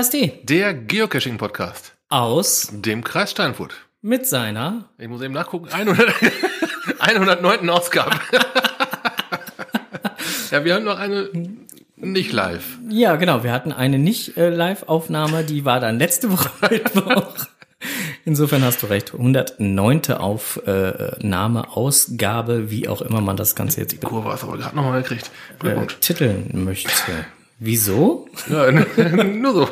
KSD 0.00 0.32
Der 0.44 0.72
Geocaching-Podcast 0.72 1.92
aus 2.08 2.68
dem 2.72 3.04
Kreis 3.04 3.32
Steinfurt. 3.32 3.74
mit 4.00 4.26
seiner 4.26 4.88
Ich 4.96 5.08
muss 5.08 5.20
eben 5.20 5.34
nachgucken, 5.34 5.68
100, 5.68 6.14
109. 7.00 7.68
Ausgabe. 7.68 8.12
ja, 10.50 10.64
wir 10.64 10.74
haben 10.74 10.84
noch 10.84 10.98
eine 10.98 11.28
nicht 11.96 12.32
live. 12.32 12.78
Ja, 12.88 13.16
genau. 13.16 13.44
Wir 13.44 13.52
hatten 13.52 13.72
eine 13.72 13.98
nicht 13.98 14.38
äh, 14.38 14.48
Live-Aufnahme, 14.48 15.44
die 15.44 15.66
war 15.66 15.80
dann 15.80 15.98
letzte 15.98 16.32
Woche 16.32 16.48
Mittwoch. 16.70 17.34
Insofern 18.24 18.64
hast 18.64 18.82
du 18.82 18.86
recht. 18.86 19.12
109. 19.12 20.12
Aufnahme, 20.12 21.76
Ausgabe, 21.76 22.70
wie 22.70 22.88
auch 22.88 23.02
immer 23.02 23.20
man 23.20 23.36
das 23.36 23.54
Ganze 23.54 23.82
jetzt 23.82 24.00
Kurve 24.00 24.32
hast 24.32 24.44
du 24.44 24.48
aber 24.48 24.56
gerade 24.56 24.74
nochmal 24.74 25.02
gekriegt. 25.02 25.26
äh, 25.26 25.58
Glückwunsch. 25.58 25.98
titeln 26.00 26.64
möchte. 26.64 26.88
Wieso? 27.60 28.26
Ja, 28.48 28.70
nur 29.24 29.52
so. 29.52 29.68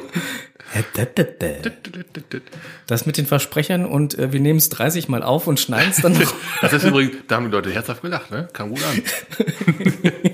Das 2.86 3.06
mit 3.06 3.16
den 3.16 3.24
Versprechern 3.26 3.86
und 3.86 4.18
äh, 4.18 4.32
wir 4.32 4.40
nehmen 4.40 4.58
es 4.58 4.68
30 4.68 5.08
Mal 5.08 5.22
auf 5.22 5.46
und 5.46 5.58
schneiden 5.58 5.90
es 5.90 6.02
dann 6.02 6.12
noch. 6.12 6.34
Das 6.60 6.74
ist 6.74 6.84
übrigens, 6.84 7.16
da 7.26 7.36
haben 7.36 7.46
die 7.46 7.50
Leute 7.50 7.72
herzhaft 7.72 8.02
gelacht, 8.02 8.30
ne? 8.30 8.48
Kam 8.52 8.70
gut 8.70 8.82
an. 8.84 9.02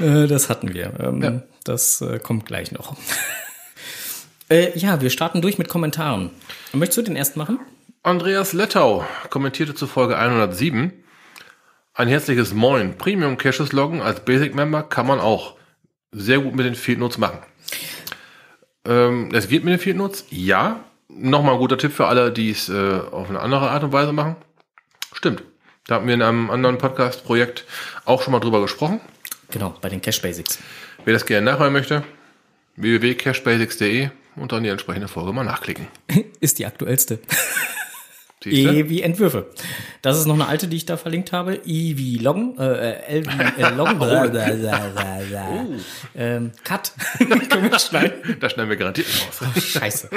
Äh, 0.00 0.26
das 0.26 0.48
hatten 0.48 0.72
wir. 0.74 0.94
Ähm, 0.98 1.22
Ja. 1.22 1.42
Das 1.64 2.00
äh, 2.00 2.18
kommt 2.18 2.46
gleich 2.46 2.72
noch. 2.72 2.96
äh, 4.50 4.76
ja, 4.76 5.00
wir 5.00 5.10
starten 5.10 5.42
durch 5.42 5.58
mit 5.58 5.68
Kommentaren. 5.68 6.30
Möchtest 6.72 6.98
du 6.98 7.02
den 7.02 7.14
ersten 7.14 7.38
machen? 7.38 7.60
Andreas 8.02 8.52
Lettau 8.52 9.04
kommentierte 9.30 9.74
zu 9.74 9.86
Folge 9.86 10.16
107. 10.18 10.92
Ein 11.94 12.08
herzliches 12.08 12.52
Moin. 12.52 12.96
Premium 12.98 13.36
Caches 13.36 13.70
loggen 13.72 14.00
als 14.00 14.20
Basic 14.24 14.54
Member 14.56 14.82
kann 14.82 15.06
man 15.06 15.20
auch 15.20 15.54
sehr 16.12 16.38
gut 16.38 16.54
mit 16.54 16.66
den 16.66 16.74
Field 16.74 16.98
Notes 16.98 17.18
machen. 17.18 17.38
Ähm, 18.84 19.30
es 19.32 19.48
geht 19.48 19.64
mit 19.64 19.72
den 19.72 19.80
Field 19.80 19.96
Notes? 19.96 20.26
Ja. 20.30 20.84
Nochmal 21.08 21.54
ein 21.54 21.60
guter 21.60 21.76
Tipp 21.76 21.92
für 21.92 22.06
alle, 22.06 22.32
die 22.32 22.50
es 22.50 22.68
äh, 22.68 23.00
auf 23.10 23.28
eine 23.28 23.40
andere 23.40 23.70
Art 23.70 23.84
und 23.84 23.92
Weise 23.92 24.12
machen. 24.12 24.36
Stimmt. 25.12 25.42
Da 25.86 25.96
hatten 25.96 26.06
wir 26.06 26.14
in 26.14 26.22
einem 26.22 26.50
anderen 26.50 26.78
Podcast-Projekt 26.78 27.64
auch 28.04 28.22
schon 28.22 28.32
mal 28.32 28.40
drüber 28.40 28.62
gesprochen. 28.62 29.00
Genau, 29.50 29.76
bei 29.80 29.88
den 29.88 30.00
Cache 30.00 30.22
Basics. 30.22 30.58
Wer 31.04 31.12
das 31.12 31.26
gerne 31.26 31.50
nachhören 31.50 31.72
möchte, 31.72 32.04
www.cashbasics.de 32.76 34.10
und 34.36 34.52
dann 34.52 34.62
die 34.62 34.68
entsprechende 34.70 35.08
Folge 35.08 35.32
mal 35.32 35.44
nachklicken. 35.44 35.88
Ist 36.40 36.58
die 36.58 36.66
aktuellste. 36.66 37.18
Siehst 38.44 38.64
du? 38.66 38.72
E 38.74 38.88
wie 38.88 39.02
Entwürfe. 39.02 39.50
Das 40.02 40.18
ist 40.18 40.26
noch 40.26 40.34
eine 40.34 40.46
alte, 40.48 40.66
die 40.68 40.76
ich 40.76 40.86
da 40.86 40.96
verlinkt 40.96 41.32
habe. 41.32 41.60
I 41.66 41.96
wie 41.98 42.18
Loggen, 42.18 42.58
äh, 42.58 42.92
L 43.06 43.24
wie 43.26 43.62
äh, 43.62 43.68
Loggen. 43.74 43.98
bla, 43.98 44.26
bla, 44.26 44.46
bla, 44.50 44.88
bla, 44.88 45.20
bla. 45.28 45.66
ähm, 46.14 46.52
Cut. 46.64 46.92
Können 47.18 47.70
wir 47.70 47.78
schneiden? 47.78 48.36
Das 48.40 48.52
schneiden 48.52 48.70
wir 48.70 48.76
garantiert 48.76 49.06
raus. 49.08 49.62
Scheiße. 49.64 50.10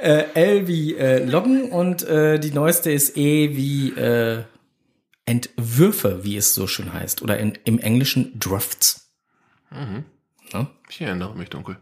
äh, 0.00 0.24
L 0.34 0.66
wie 0.68 0.96
äh, 0.96 1.24
Loggen 1.24 1.70
und 1.70 2.02
äh, 2.04 2.38
die 2.38 2.52
neueste 2.52 2.90
ist 2.90 3.16
E 3.16 3.56
wie 3.56 3.90
äh, 3.90 4.42
Entwürfe, 5.26 6.24
wie 6.24 6.36
es 6.36 6.54
so 6.54 6.66
schön 6.66 6.92
heißt. 6.92 7.20
Oder 7.22 7.38
in, 7.38 7.58
im 7.64 7.78
Englischen 7.78 8.38
Drafts. 8.40 9.10
Ja, 10.52 10.66
Ich 10.88 11.00
erinnere 11.02 11.34
mich 11.36 11.50
dunkel. 11.50 11.76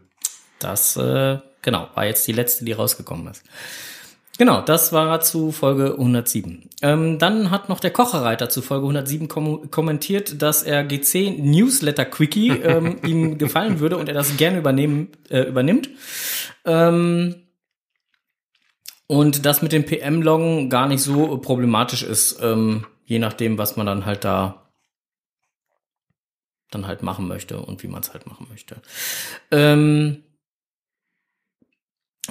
das, 0.59 0.97
äh, 0.97 1.37
genau, 1.61 1.87
war 1.95 2.05
jetzt 2.05 2.27
die 2.27 2.33
letzte, 2.33 2.65
die 2.65 2.73
rausgekommen 2.73 3.27
ist. 3.27 3.43
Genau, 4.37 4.61
das 4.61 4.93
war 4.93 5.19
zu 5.21 5.51
Folge 5.51 5.93
107. 5.93 6.69
Ähm, 6.83 7.17
dann 7.17 7.49
hat 7.49 7.69
noch 7.69 7.79
der 7.79 7.91
Kocherreiter 7.91 8.49
zu 8.49 8.61
Folge 8.61 8.83
107 8.83 9.27
kom 9.27 9.71
kommentiert, 9.71 10.41
dass 10.41 10.61
er 10.61 10.83
GC 10.83 11.39
Newsletter 11.39 12.05
Quickie 12.05 12.49
ähm, 12.49 12.99
ihm 13.05 13.37
gefallen 13.37 13.79
würde 13.79 13.97
und 13.97 14.07
er 14.07 14.13
das 14.13 14.37
gerne 14.37 14.59
übernehmen, 14.59 15.09
äh, 15.29 15.41
übernimmt. 15.41 15.89
Ähm, 16.65 17.47
und 19.07 19.45
das 19.45 19.61
mit 19.61 19.71
dem 19.71 19.85
PM-Loggen 19.85 20.69
gar 20.69 20.87
nicht 20.87 21.01
so 21.01 21.37
problematisch 21.37 22.03
ist, 22.03 22.39
ähm, 22.41 22.85
je 23.05 23.19
nachdem, 23.19 23.57
was 23.57 23.75
man 23.75 23.87
dann 23.87 24.05
halt 24.05 24.23
da 24.23 24.67
dann 26.69 26.85
halt 26.85 27.01
machen 27.01 27.27
möchte 27.27 27.59
und 27.59 27.81
wie 27.81 27.87
man 27.87 28.01
es 28.01 28.11
halt 28.11 28.27
machen 28.27 28.47
möchte. 28.49 28.81
Ähm, 29.51 30.23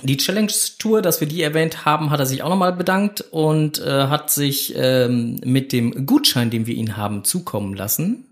die 0.03 0.17
Challenge 0.17 0.53
Tour, 0.79 1.03
dass 1.03 1.21
wir 1.21 1.29
die 1.29 1.43
erwähnt 1.43 1.85
haben, 1.85 2.11
hat 2.11 2.21
er 2.21 2.27
sich 2.27 2.43
auch 2.43 2.49
nochmal 2.49 2.73
bedankt 2.73 3.23
und 3.31 3.79
äh, 3.81 4.07
hat 4.09 4.31
sich 4.31 4.75
ähm, 4.77 5.41
mit 5.45 5.73
dem 5.73 6.07
Gutschein, 6.07 6.51
den 6.51 6.67
wir 6.67 6.75
ihn 6.75 6.97
haben 6.97 7.25
zukommen 7.25 7.75
lassen, 7.75 8.27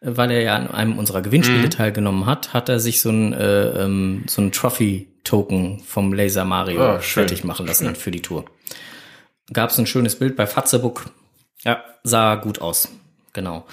äh, 0.00 0.10
weil 0.14 0.30
er 0.30 0.42
ja 0.42 0.56
an 0.56 0.70
einem 0.70 0.98
unserer 0.98 1.22
Gewinnspiele 1.22 1.68
teilgenommen 1.70 2.26
hat, 2.26 2.52
hat 2.52 2.68
er 2.68 2.80
sich 2.80 3.00
so 3.00 3.10
ein, 3.10 3.32
äh, 3.32 3.84
ähm, 3.84 4.24
so 4.26 4.42
ein 4.42 4.52
Trophy-Token 4.52 5.80
vom 5.80 6.12
Laser 6.12 6.44
Mario 6.44 7.00
schön. 7.00 7.24
fertig 7.24 7.44
machen 7.44 7.66
lassen 7.66 7.94
für 7.94 8.10
die 8.10 8.22
Tour. 8.22 8.44
Gab 9.52 9.70
es 9.70 9.78
ein 9.78 9.86
schönes 9.86 10.16
Bild 10.16 10.36
bei 10.36 10.46
Fatzebook. 10.46 11.10
Ja, 11.64 11.82
sah 12.04 12.36
gut 12.36 12.60
aus. 12.60 12.88
Genau. 13.32 13.66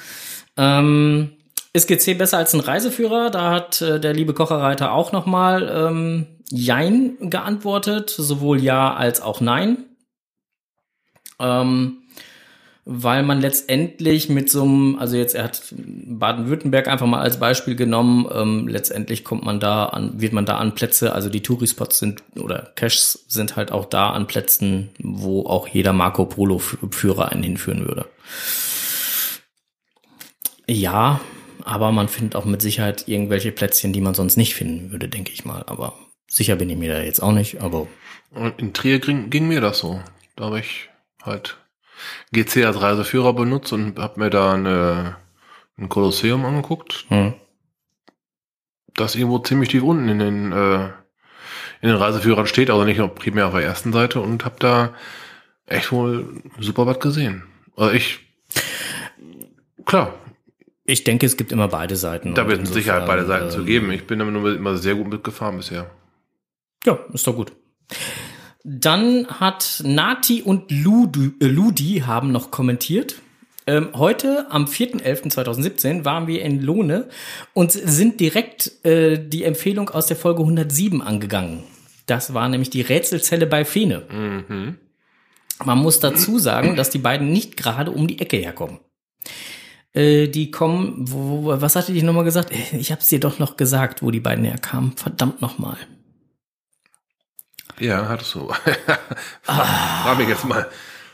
Ähm, 0.56 1.37
ist 1.78 1.88
GC 1.88 2.18
besser 2.18 2.38
als 2.38 2.54
ein 2.54 2.60
Reiseführer? 2.60 3.30
Da 3.30 3.52
hat 3.52 3.82
äh, 3.82 4.00
der 4.00 4.14
liebe 4.14 4.34
Kocherreiter 4.34 4.92
auch 4.92 5.12
nochmal 5.12 5.72
ähm, 5.74 6.26
Jein 6.50 7.18
geantwortet, 7.20 8.10
sowohl 8.10 8.62
Ja 8.62 8.94
als 8.94 9.22
auch 9.22 9.42
Nein. 9.42 9.86
Ähm, 11.40 12.00
weil 12.90 13.22
man 13.22 13.42
letztendlich 13.42 14.30
mit 14.30 14.50
so 14.50 14.64
einem, 14.64 14.98
also 14.98 15.18
jetzt, 15.18 15.36
er 15.36 15.44
hat 15.44 15.62
Baden-Württemberg 15.72 16.88
einfach 16.88 17.06
mal 17.06 17.20
als 17.20 17.38
Beispiel 17.38 17.76
genommen, 17.76 18.28
ähm, 18.34 18.70
letztendlich 18.70 19.26
kommt 19.26 19.44
man 19.44 19.60
da 19.60 19.88
an, 19.88 20.22
wird 20.22 20.32
man 20.32 20.46
da 20.46 20.58
an 20.58 20.74
Plätze, 20.74 21.14
also 21.14 21.30
die 21.30 21.44
Tourispots 21.44 22.00
sind 22.00 22.24
oder 22.40 22.72
Caches 22.76 23.26
sind 23.28 23.58
halt 23.58 23.74
auch 23.74 23.86
da 23.86 24.12
an 24.12 24.26
Plätzen, 24.26 24.90
wo 25.00 25.46
auch 25.46 25.68
jeder 25.68 25.92
Marco 25.92 26.26
Polo-Führer 26.26 27.30
einen 27.30 27.44
hinführen 27.44 27.86
würde. 27.86 28.06
Ja, 30.66 31.20
aber 31.68 31.92
man 31.92 32.08
findet 32.08 32.38
auch 32.38 32.46
mit 32.46 32.62
Sicherheit 32.62 33.10
irgendwelche 33.10 33.52
Plätzchen, 33.52 33.92
die 33.92 34.00
man 34.00 34.14
sonst 34.14 34.38
nicht 34.38 34.56
finden 34.56 34.92
würde, 34.92 35.10
denke 35.10 35.34
ich 35.34 35.44
mal. 35.44 35.64
Aber 35.68 35.94
sicher 36.26 36.56
bin 36.56 36.70
ich 36.70 36.78
mir 36.78 36.94
da 36.94 37.02
jetzt 37.02 37.22
auch 37.22 37.34
nicht, 37.34 37.62
aber 37.62 37.88
Und 38.32 38.60
in 38.62 38.74
Trier 38.74 39.00
ging, 39.00 39.30
ging 39.30 39.50
mir 39.50 39.60
das 39.60 39.80
so. 39.80 40.02
Da 40.38 40.46
habe 40.46 40.60
ich 40.60 40.90
halt 41.22 41.58
GC 42.32 42.66
als 42.66 42.82
Reiseführer 42.82 43.34
benutzt 43.34 43.74
und 43.74 44.00
habe 44.00 44.18
mir 44.18 44.30
da 44.30 44.54
eine, 44.54 45.18
ein 45.78 45.90
Kolosseum 45.90 46.46
angeguckt, 46.46 47.06
hm. 47.10 47.34
das 48.96 49.16
irgendwo 49.16 49.40
ziemlich 49.40 49.68
tief 49.68 49.84
unten 49.84 50.08
in 50.08 50.20
den, 50.20 50.52
äh, 50.54 50.86
in 51.82 51.90
den 51.90 51.98
Reiseführern 51.98 52.48
steht, 52.48 52.70
also 52.70 52.86
nicht 52.86 52.98
nur 52.98 53.10
primär 53.10 53.48
auf 53.48 53.54
der 53.54 53.64
ersten 53.64 53.92
Seite 53.92 54.22
und 54.22 54.46
habe 54.46 54.56
da 54.60 54.94
echt 55.66 55.92
wohl 55.92 56.42
super 56.60 56.86
was 56.86 57.02
gesehen. 57.02 57.44
Also 57.76 57.94
ich, 57.94 58.20
klar, 59.86 60.14
ich 60.88 61.04
denke, 61.04 61.26
es 61.26 61.38
gibt 61.38 61.52
immer 61.52 61.68
beide 61.68 61.96
Seiten. 61.96 62.34
da 62.34 62.48
wird 62.48 62.62
mit 62.62 62.74
Sicherheit 62.74 63.06
beide 63.06 63.26
Seiten 63.26 63.46
ähm, 63.46 63.52
zu 63.52 63.66
geben. 63.66 63.92
Ich 63.92 64.08
bin 64.08 64.20
damit 64.20 64.34
nur 64.34 64.56
immer 64.56 64.78
sehr 64.78 64.96
gut 64.96 65.08
mitgefahren 65.10 65.58
bisher. 65.58 65.92
Ja, 66.86 66.98
ist 67.14 67.28
doch 67.28 67.36
gut. 67.36 67.52
Dann 68.64 69.28
hat 69.28 69.82
Nati 69.86 70.42
und 70.42 70.72
Ludi, 70.72 71.34
äh, 71.42 71.48
Ludi 71.48 72.04
haben 72.06 72.32
noch 72.32 72.52
kommentiert. 72.52 73.16
Ähm, 73.68 73.90
heute, 73.96 74.48
am 74.50 74.64
4.11.2017, 74.64 76.06
waren 76.06 76.26
wir 76.26 76.42
in 76.42 76.62
Lohne 76.62 77.10
und 77.54 77.74
sind 77.74 78.22
direkt 78.22 78.72
äh, 78.86 79.20
die 79.20 79.44
Empfehlung 79.44 79.90
aus 79.90 80.08
der 80.08 80.16
Folge 80.16 80.40
107 80.40 81.02
angegangen. 81.02 81.64
Das 82.06 82.34
war 82.34 82.48
nämlich 82.48 82.70
die 82.70 82.82
Rätselzelle 82.82 83.46
bei 83.46 83.66
Fene. 83.66 84.04
Mhm. 84.10 84.78
Man 85.66 85.78
muss 85.80 86.00
dazu 86.00 86.40
sagen, 86.40 86.78
dass 86.78 86.90
die 86.90 87.00
beiden 87.00 87.30
nicht 87.30 87.58
gerade 87.58 87.92
um 87.92 88.08
die 88.08 88.20
Ecke 88.20 88.38
herkommen. 88.38 88.80
Äh, 89.98 90.28
die 90.28 90.52
kommen, 90.52 90.94
wo, 91.12 91.44
wo, 91.46 91.62
was 91.62 91.76
hatte 91.76 91.92
ich 91.92 92.04
nochmal 92.04 92.24
gesagt? 92.24 92.52
Äh, 92.52 92.78
Ich 92.78 92.92
hab's 92.92 93.08
dir 93.10 93.20
doch 93.20 93.40
noch 93.40 93.58
gesagt, 93.58 94.04
wo 94.04 94.12
die 94.12 94.20
beiden 94.20 94.46
herkamen. 94.46 94.96
Verdammt 94.96 95.42
nochmal. 95.42 95.78
Ja, 97.80 98.08
hattest 98.08 98.36
du. 98.36 98.48
Frag 99.44 100.18
mich 100.18 100.28
jetzt 100.28 100.46
mal. 100.46 100.70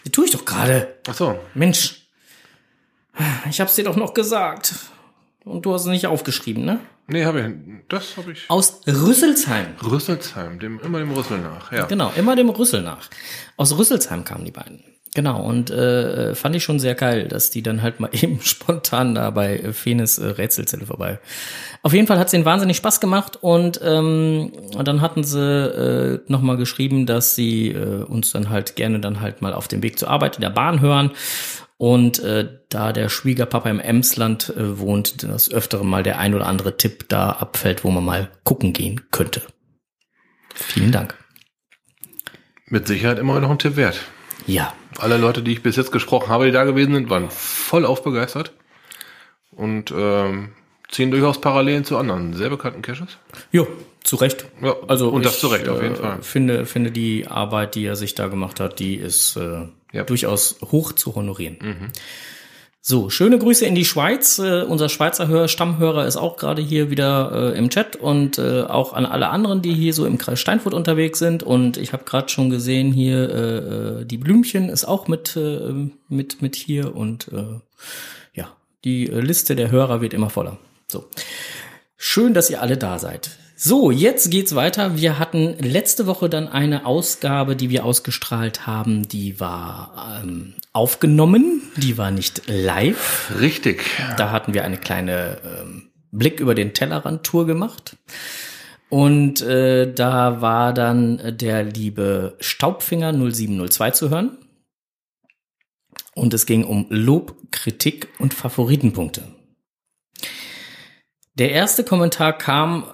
Die 0.05 0.09
tue 0.11 0.25
ich 0.25 0.31
doch 0.31 0.43
gerade. 0.43 0.95
Ach 1.07 1.13
so. 1.13 1.39
Mensch, 1.53 2.07
ich 3.49 3.61
hab's 3.61 3.75
dir 3.75 3.83
doch 3.85 3.95
noch 3.95 4.13
gesagt. 4.13 4.73
Und 5.45 5.65
du 5.65 5.73
hast 5.73 5.81
es 5.83 5.87
nicht 5.87 6.07
aufgeschrieben, 6.07 6.65
ne? 6.65 6.79
Nee, 7.07 7.25
habe 7.25 7.41
ich. 7.41 7.85
Das 7.89 8.15
habe 8.17 8.31
ich. 8.31 8.49
Aus 8.49 8.81
Rüsselsheim. 8.87 9.75
Rüsselsheim, 9.83 10.59
dem, 10.59 10.79
immer 10.79 10.99
dem 10.99 11.11
Rüssel 11.11 11.39
nach. 11.39 11.71
Ja. 11.71 11.85
Genau, 11.85 12.11
immer 12.15 12.35
dem 12.35 12.49
Rüssel 12.49 12.81
nach. 12.81 13.09
Aus 13.57 13.77
Rüsselsheim 13.77 14.23
kamen 14.23 14.45
die 14.45 14.51
beiden. 14.51 14.83
Genau, 15.15 15.43
und 15.43 15.69
äh, 15.69 16.33
fand 16.33 16.55
ich 16.55 16.63
schon 16.63 16.79
sehr 16.79 16.95
geil, 16.95 17.27
dass 17.27 17.51
die 17.51 17.61
dann 17.61 17.83
halt 17.83 17.99
mal 17.99 18.09
eben 18.13 18.41
spontan 18.41 19.13
da 19.13 19.29
bei 19.29 19.57
äh, 19.57 19.73
Fenes 19.73 20.17
äh, 20.17 20.25
Rätselzelle 20.25 20.87
vorbei. 20.87 21.19
Auf 21.83 21.93
jeden 21.93 22.07
Fall 22.07 22.17
hat's 22.17 22.33
ihnen 22.33 22.45
wahnsinnig 22.45 22.77
Spaß 22.77 22.99
gemacht 22.99 23.37
und, 23.39 23.79
ähm, 23.83 24.51
und 24.75 24.87
dann 24.87 25.01
hatten 25.01 25.23
sie 25.23 25.39
äh, 25.39 26.19
nochmal 26.27 26.57
geschrieben, 26.57 27.05
dass 27.05 27.35
sie 27.35 27.69
äh, 27.69 28.03
uns 28.03 28.31
dann 28.31 28.49
halt 28.49 28.75
gerne 28.75 28.99
dann 28.99 29.21
halt 29.21 29.43
mal 29.43 29.53
auf 29.53 29.67
dem 29.67 29.83
Weg 29.83 29.99
zur 29.99 30.09
Arbeit 30.09 30.35
in 30.35 30.41
der 30.41 30.49
Bahn 30.49 30.81
hören. 30.81 31.11
Und 31.77 32.19
äh, 32.19 32.47
da 32.69 32.93
der 32.93 33.09
Schwiegerpapa 33.09 33.69
im 33.69 33.79
Emsland 33.79 34.53
äh, 34.55 34.79
wohnt, 34.79 35.23
das 35.23 35.51
öftere 35.51 35.85
mal 35.85 36.01
der 36.01 36.17
ein 36.17 36.33
oder 36.33 36.47
andere 36.47 36.77
Tipp 36.77 37.09
da 37.09 37.31
abfällt, 37.31 37.83
wo 37.83 37.91
man 37.91 38.05
mal 38.05 38.29
gucken 38.43 38.73
gehen 38.73 39.01
könnte. 39.11 39.41
Vielen 40.55 40.91
Dank. 40.91 41.15
Mit 42.67 42.87
Sicherheit 42.87 43.19
immer 43.19 43.39
noch 43.39 43.49
ein 43.49 43.59
Tipp 43.59 43.75
wert. 43.75 43.99
Ja. 44.47 44.73
Alle 44.99 45.17
Leute, 45.17 45.41
die 45.41 45.51
ich 45.53 45.63
bis 45.63 45.75
jetzt 45.75 45.91
gesprochen 45.91 46.29
habe, 46.29 46.45
die 46.45 46.51
da 46.51 46.63
gewesen 46.63 46.93
sind, 46.93 47.09
waren 47.09 47.29
voll 47.29 47.85
aufbegeistert 47.85 48.51
und 49.51 49.91
ähm, 49.95 50.49
ziehen 50.89 51.11
durchaus 51.11 51.41
Parallelen 51.41 51.85
zu 51.85 51.97
anderen 51.97 52.33
sehr 52.33 52.49
bekannten 52.49 52.81
Caches. 52.81 53.17
Jo, 53.51 53.67
zu 54.03 54.15
Recht. 54.17 54.45
Ja, 54.61 54.75
Also 54.87 55.09
und 55.09 55.25
das 55.25 55.35
ich, 55.35 55.39
zu 55.39 55.47
Recht, 55.47 55.67
auf 55.69 55.81
jeden 55.81 55.95
äh, 55.95 55.99
Fall. 55.99 56.21
Finde, 56.21 56.65
finde 56.65 56.91
die 56.91 57.27
Arbeit, 57.27 57.75
die 57.75 57.85
er 57.85 57.95
sich 57.95 58.15
da 58.15 58.27
gemacht 58.27 58.59
hat, 58.59 58.79
die 58.79 58.95
ist 58.95 59.35
äh, 59.37 59.67
Ja. 59.91 60.03
durchaus 60.03 60.57
hoch 60.71 60.91
zu 60.93 61.15
honorieren. 61.15 61.57
Mhm. 61.61 61.87
So, 62.85 63.09
schöne 63.09 63.39
Grüße 63.39 63.65
in 63.65 63.75
die 63.75 63.85
Schweiz. 63.85 64.39
Äh, 64.39 64.63
unser 64.63 64.89
Schweizer 64.89 65.29
Hör 65.29 65.47
Stammhörer 65.47 66.05
ist 66.05 66.17
auch 66.17 66.35
gerade 66.35 66.61
hier 66.61 66.89
wieder 66.89 67.53
äh, 67.53 67.57
im 67.57 67.69
Chat 67.69 67.95
und 67.95 68.37
äh, 68.37 68.63
auch 68.63 68.91
an 68.91 69.05
alle 69.05 69.29
anderen, 69.29 69.61
die 69.61 69.73
hier 69.73 69.93
so 69.93 70.05
im 70.05 70.17
Kreis 70.17 70.41
Steinfurt 70.41 70.73
unterwegs 70.73 71.17
sind. 71.17 71.43
Und 71.43 71.77
ich 71.77 71.93
habe 71.93 72.03
gerade 72.03 72.27
schon 72.27 72.49
gesehen 72.49 72.91
hier, 72.91 73.29
äh, 73.29 73.57
äh, 74.01 74.05
die 74.05 74.17
Blümchen 74.17 74.67
ist 74.67 74.83
auch 74.83 75.07
mit, 75.07 75.37
äh, 75.37 75.73
mit, 76.09 76.41
mit 76.41 76.57
hier 76.57 76.93
und 76.93 77.29
äh, 77.29 77.61
ja, 78.33 78.49
die 78.83 79.07
äh, 79.09 79.21
Liste 79.21 79.55
der 79.55 79.71
Hörer 79.71 80.01
wird 80.01 80.13
immer 80.13 80.29
voller. 80.29 80.57
So. 80.89 81.05
Schön, 81.95 82.33
dass 82.33 82.49
ihr 82.49 82.61
alle 82.61 82.75
da 82.75 82.99
seid. 82.99 83.37
So, 83.55 83.91
jetzt 83.91 84.29
geht's 84.29 84.55
weiter. 84.55 84.97
Wir 84.97 85.19
hatten 85.19 85.55
letzte 85.57 86.05
Woche 86.05 86.27
dann 86.27 86.49
eine 86.49 86.85
Ausgabe, 86.85 87.55
die 87.55 87.69
wir 87.69 87.85
ausgestrahlt 87.85 88.67
haben, 88.67 89.07
die 89.07 89.39
war 89.39 90.21
ähm, 90.21 90.55
aufgenommen, 90.73 91.61
die 91.77 91.97
war 91.97 92.11
nicht 92.11 92.43
live. 92.47 93.31
Richtig. 93.39 93.85
Da 94.17 94.31
hatten 94.31 94.53
wir 94.53 94.63
eine 94.63 94.77
kleine 94.77 95.37
ähm, 95.45 95.91
Blick 96.11 96.39
über 96.39 96.55
den 96.55 96.73
Tellerrand-Tour 96.73 97.45
gemacht. 97.45 97.95
Und 98.89 99.41
äh, 99.41 99.91
da 99.91 100.41
war 100.41 100.73
dann 100.73 101.37
der 101.37 101.63
liebe 101.63 102.35
Staubfinger 102.39 103.11
0702 103.13 103.91
zu 103.91 104.09
hören. 104.09 104.37
Und 106.15 106.33
es 106.33 106.45
ging 106.45 106.63
um 106.63 106.85
Lob, 106.89 107.35
Kritik 107.51 108.09
und 108.19 108.33
Favoritenpunkte. 108.33 109.23
Der 111.35 111.51
erste 111.51 111.83
Kommentar 111.83 112.37
kam, 112.37 112.85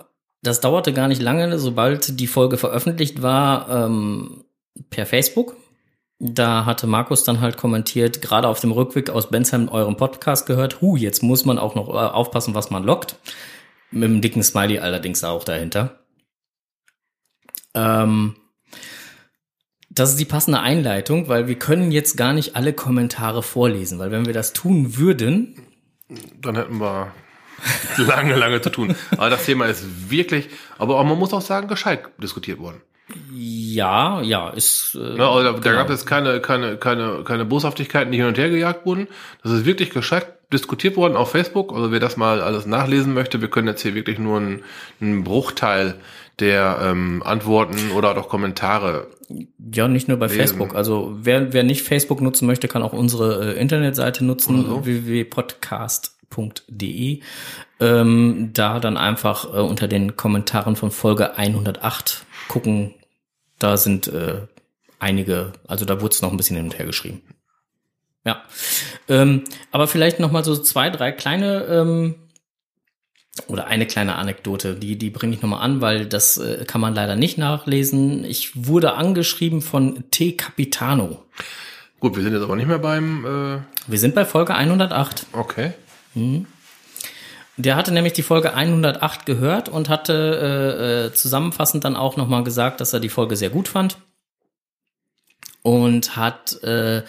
das 0.41 0.61
dauerte 0.61 0.93
gar 0.93 1.09
nicht 1.09 1.21
lange, 1.21 1.59
sobald 1.59 2.19
die 2.19 2.27
Folge 2.27 2.57
veröffentlicht 2.57 3.21
war, 3.21 3.85
ähm, 3.85 4.45
per 4.89 5.05
Facebook. 5.05 5.57
Da 6.19 6.65
hatte 6.65 6.85
Markus 6.85 7.23
dann 7.23 7.39
halt 7.39 7.55
kommentiert, 7.55 8.21
gerade 8.21 8.47
auf 8.47 8.59
dem 8.59 8.71
Rückweg 8.71 9.09
aus 9.09 9.29
Bensheim 9.29 9.69
eurem 9.69 9.95
Podcast 9.95 10.45
gehört, 10.45 10.81
hu, 10.81 10.97
jetzt 10.97 11.23
muss 11.23 11.45
man 11.45 11.57
auch 11.57 11.75
noch 11.75 11.87
äh, 11.87 11.93
aufpassen, 11.93 12.53
was 12.53 12.69
man 12.69 12.83
lockt. 12.83 13.15
Mit 13.91 14.09
einem 14.09 14.21
dicken 14.21 14.43
Smiley 14.43 14.79
allerdings 14.79 15.23
auch 15.23 15.43
dahinter. 15.45 15.99
Ähm, 17.73 18.35
das 19.89 20.11
ist 20.11 20.19
die 20.19 20.25
passende 20.25 20.59
Einleitung, 20.59 21.29
weil 21.29 21.47
wir 21.47 21.57
können 21.57 21.91
jetzt 21.91 22.17
gar 22.17 22.33
nicht 22.33 22.55
alle 22.55 22.73
Kommentare 22.73 23.41
vorlesen, 23.41 23.97
weil 23.97 24.11
wenn 24.11 24.25
wir 24.25 24.33
das 24.33 24.53
tun 24.53 24.97
würden, 24.97 25.55
Dann 26.41 26.55
hätten 26.55 26.79
wir 26.79 27.13
lange, 27.97 28.35
lange 28.35 28.61
zu 28.61 28.69
tun. 28.69 28.95
Aber 29.11 29.29
das 29.29 29.45
Thema 29.45 29.65
ist 29.65 30.09
wirklich, 30.09 30.49
aber 30.77 31.03
man 31.03 31.17
muss 31.17 31.33
auch 31.33 31.41
sagen, 31.41 31.67
gescheit 31.67 32.03
diskutiert 32.21 32.59
worden. 32.59 32.81
Ja, 33.33 34.21
ja, 34.21 34.49
ist. 34.49 34.95
Äh, 34.95 35.17
Ne, 35.17 35.27
also 35.27 35.43
da, 35.43 35.51
da 35.53 35.59
genau. 35.59 35.75
gab 35.75 35.89
es 35.89 36.05
keine, 36.05 36.39
keine, 36.39 36.77
keine, 36.77 37.23
keine 37.23 37.45
Boshaftigkeiten, 37.45 38.11
die 38.11 38.17
hin 38.17 38.27
und 38.27 38.37
her 38.37 38.49
gejagt 38.49 38.85
wurden. 38.85 39.07
Das 39.43 39.51
ist 39.51 39.65
wirklich 39.65 39.89
gescheit 39.89 40.27
diskutiert 40.51 40.97
worden 40.97 41.15
auf 41.15 41.29
Facebook. 41.31 41.71
Also 41.73 41.91
wer 41.91 41.99
das 41.99 42.17
mal 42.17 42.41
alles 42.41 42.65
nachlesen 42.65 43.13
möchte, 43.13 43.39
wir 43.41 43.49
können 43.49 43.67
jetzt 43.67 43.83
hier 43.83 43.93
wirklich 43.95 44.19
nur 44.19 44.37
einen, 44.37 44.63
einen 44.99 45.23
Bruchteil 45.23 45.95
der 46.39 46.79
ähm, 46.81 47.21
Antworten 47.23 47.91
oder 47.91 48.17
auch 48.17 48.27
Kommentare. 48.29 49.07
Ja, 49.73 49.87
nicht 49.87 50.07
nur 50.07 50.17
bei 50.17 50.25
lesen. 50.25 50.39
Facebook. 50.39 50.73
Also 50.75 51.15
wer, 51.21 51.53
wer 51.53 51.61
nicht 51.63 51.83
Facebook 51.83 52.19
nutzen 52.21 52.47
möchte, 52.47 52.67
kann 52.67 52.81
auch 52.81 52.93
unsere 52.93 53.53
äh, 53.53 53.59
Internetseite 53.59 54.25
nutzen, 54.25 54.65
so. 54.65 54.83
www.podcast.de. 54.85 57.19
Ähm, 57.81 58.49
da 58.53 58.79
dann 58.79 58.97
einfach 58.97 59.53
äh, 59.53 59.59
unter 59.59 59.87
den 59.87 60.17
Kommentaren 60.17 60.75
von 60.75 60.89
Folge 60.91 61.37
108 61.37 62.25
gucken. 62.47 62.95
Da 63.59 63.77
sind 63.77 64.07
äh, 64.07 64.41
einige, 64.99 65.53
also 65.67 65.85
da 65.85 66.01
wurde 66.01 66.13
es 66.13 66.21
noch 66.21 66.31
ein 66.31 66.37
bisschen 66.37 66.55
hin 66.55 66.65
und 66.65 66.77
her 66.77 66.85
geschrieben. 66.85 67.21
Ja. 68.25 68.43
Ähm, 69.07 69.43
aber 69.71 69.87
vielleicht 69.87 70.19
noch 70.19 70.31
mal 70.31 70.43
so 70.43 70.55
zwei, 70.57 70.89
drei 70.89 71.11
kleine 71.11 71.63
ähm, 71.65 72.15
oder 73.47 73.67
eine 73.67 73.85
kleine 73.85 74.15
Anekdote, 74.15 74.75
die, 74.75 74.97
die 74.97 75.09
bringe 75.09 75.35
ich 75.35 75.41
nochmal 75.41 75.61
an, 75.61 75.81
weil 75.81 76.05
das 76.05 76.37
äh, 76.37 76.65
kann 76.65 76.81
man 76.81 76.93
leider 76.93 77.15
nicht 77.15 77.37
nachlesen. 77.37 78.25
Ich 78.25 78.67
wurde 78.67 78.93
angeschrieben 78.93 79.61
von 79.61 80.03
T. 80.11 80.33
Capitano. 80.33 81.25
Gut, 81.99 82.15
wir 82.15 82.23
sind 82.23 82.33
jetzt 82.33 82.43
aber 82.43 82.55
nicht 82.55 82.67
mehr 82.67 82.79
beim, 82.79 83.25
äh, 83.25 83.59
Wir 83.87 83.99
sind 83.99 84.15
bei 84.15 84.25
Folge 84.25 84.55
108. 84.55 85.27
okay. 85.33 85.73
Der 87.59 87.75
hatte 87.75 87.91
nämlich 87.91 88.13
die 88.13 88.23
Folge 88.23 88.53
108 88.53 89.25
gehört 89.25 89.67
und 89.67 89.89
hatte 89.89 90.13
äh, 90.13 91.07
äh, 91.07 91.13
zusammenfassend 91.13 91.83
dann 91.83 91.97
auch 91.97 92.15
nochmal 92.15 92.45
gesagt, 92.45 92.79
dass 92.79 92.93
er 92.93 93.01
die 93.01 93.09
Folge 93.09 93.35
sehr 93.35 93.49
gut 93.49 93.67
fand. 93.67 93.97
Und 95.61 96.15
hat 96.15 96.63
äh, 96.63 97.03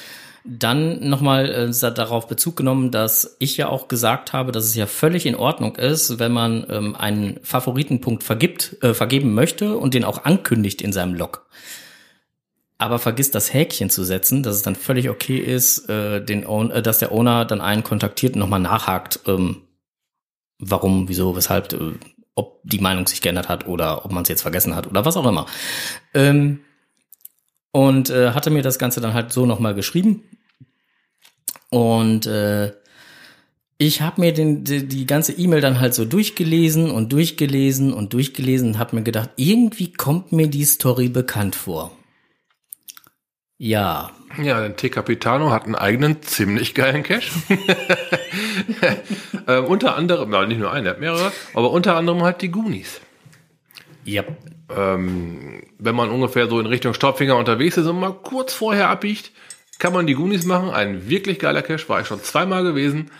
dann 0.44 1.08
nochmal 1.08 1.70
äh, 1.70 1.92
darauf 1.92 2.26
Bezug 2.26 2.56
genommen, 2.56 2.90
dass 2.90 3.36
ich 3.38 3.58
ja 3.58 3.68
auch 3.68 3.86
gesagt 3.86 4.32
habe, 4.32 4.50
dass 4.50 4.64
es 4.64 4.74
ja 4.74 4.86
völlig 4.86 5.24
in 5.24 5.36
Ordnung 5.36 5.76
ist, 5.76 6.18
wenn 6.18 6.32
man 6.32 6.66
ähm, 6.68 6.96
einen 6.96 7.38
Favoritenpunkt 7.44 8.24
vergibt, 8.24 8.76
äh, 8.82 8.92
vergeben 8.92 9.34
möchte 9.34 9.76
und 9.78 9.94
den 9.94 10.02
auch 10.02 10.24
ankündigt 10.24 10.82
in 10.82 10.92
seinem 10.92 11.14
Log. 11.14 11.46
Aber 12.76 12.98
vergisst 12.98 13.36
das 13.36 13.54
Häkchen 13.54 13.88
zu 13.88 14.02
setzen, 14.02 14.42
dass 14.42 14.56
es 14.56 14.62
dann 14.62 14.74
völlig 14.74 15.10
okay 15.10 15.38
ist, 15.38 15.88
äh, 15.88 16.20
den 16.20 16.42
äh, 16.42 16.82
dass 16.82 16.98
der 16.98 17.12
Owner 17.12 17.44
dann 17.44 17.60
einen 17.60 17.84
kontaktiert 17.84 18.34
und 18.34 18.40
nochmal 18.40 18.58
nachhakt, 18.58 19.20
ähm, 19.28 19.62
warum, 20.60 21.08
wieso, 21.08 21.34
weshalb, 21.36 21.72
äh, 21.72 21.92
ob 22.34 22.60
die 22.62 22.78
Meinung 22.78 23.06
sich 23.06 23.20
geändert 23.20 23.48
hat 23.48 23.66
oder 23.66 24.04
ob 24.04 24.12
man 24.12 24.22
es 24.22 24.28
jetzt 24.28 24.42
vergessen 24.42 24.76
hat 24.76 24.86
oder 24.86 25.04
was 25.04 25.16
auch 25.16 25.26
immer. 25.26 25.46
Ähm, 26.14 26.60
und 27.72 28.10
äh, 28.10 28.32
hatte 28.32 28.50
mir 28.50 28.62
das 28.62 28.78
Ganze 28.78 29.00
dann 29.00 29.14
halt 29.14 29.32
so 29.32 29.46
nochmal 29.46 29.74
geschrieben. 29.74 30.24
Und 31.70 32.26
äh, 32.26 32.72
ich 33.78 34.02
habe 34.02 34.20
mir 34.20 34.34
den, 34.34 34.64
die, 34.64 34.86
die 34.86 35.06
ganze 35.06 35.32
E-Mail 35.32 35.60
dann 35.60 35.80
halt 35.80 35.94
so 35.94 36.04
durchgelesen 36.04 36.90
und 36.90 37.12
durchgelesen 37.12 37.92
und 37.92 38.12
durchgelesen 38.12 38.68
und 38.68 38.78
habe 38.78 38.96
mir 38.96 39.02
gedacht, 39.02 39.30
irgendwie 39.36 39.92
kommt 39.92 40.32
mir 40.32 40.48
die 40.48 40.64
Story 40.64 41.08
bekannt 41.08 41.54
vor. 41.54 41.92
Ja, 43.62 44.10
Ja, 44.42 44.62
denn 44.62 44.74
T. 44.78 44.88
Capitano 44.88 45.50
hat 45.50 45.66
einen 45.66 45.74
eigenen 45.74 46.22
ziemlich 46.22 46.74
geilen 46.74 47.02
Cache. 47.02 47.30
ähm, 49.46 49.64
unter 49.66 49.96
anderem, 49.96 50.32
ja, 50.32 50.46
nicht 50.46 50.58
nur 50.58 50.72
einen, 50.72 50.86
er 50.86 50.92
hat 50.92 51.00
mehrere, 51.00 51.30
aber 51.52 51.70
unter 51.70 51.94
anderem 51.94 52.22
halt 52.22 52.40
die 52.40 52.50
Goonies. 52.50 53.02
ja, 54.06 54.24
Ähm, 54.74 55.62
wenn 55.78 55.94
man 55.94 56.08
ungefähr 56.08 56.48
so 56.48 56.58
in 56.58 56.64
Richtung 56.64 56.94
Staubfinger 56.94 57.36
unterwegs 57.36 57.76
ist 57.76 57.86
und 57.86 58.00
mal 58.00 58.14
kurz 58.14 58.54
vorher 58.54 58.88
abbiegt, 58.88 59.30
kann 59.78 59.92
man 59.92 60.06
die 60.06 60.14
Goonies 60.14 60.46
machen. 60.46 60.70
Ein 60.70 61.10
wirklich 61.10 61.38
geiler 61.38 61.60
Cache, 61.60 61.86
war 61.90 62.00
ich 62.00 62.06
schon 62.06 62.22
zweimal 62.22 62.62
gewesen. 62.62 63.10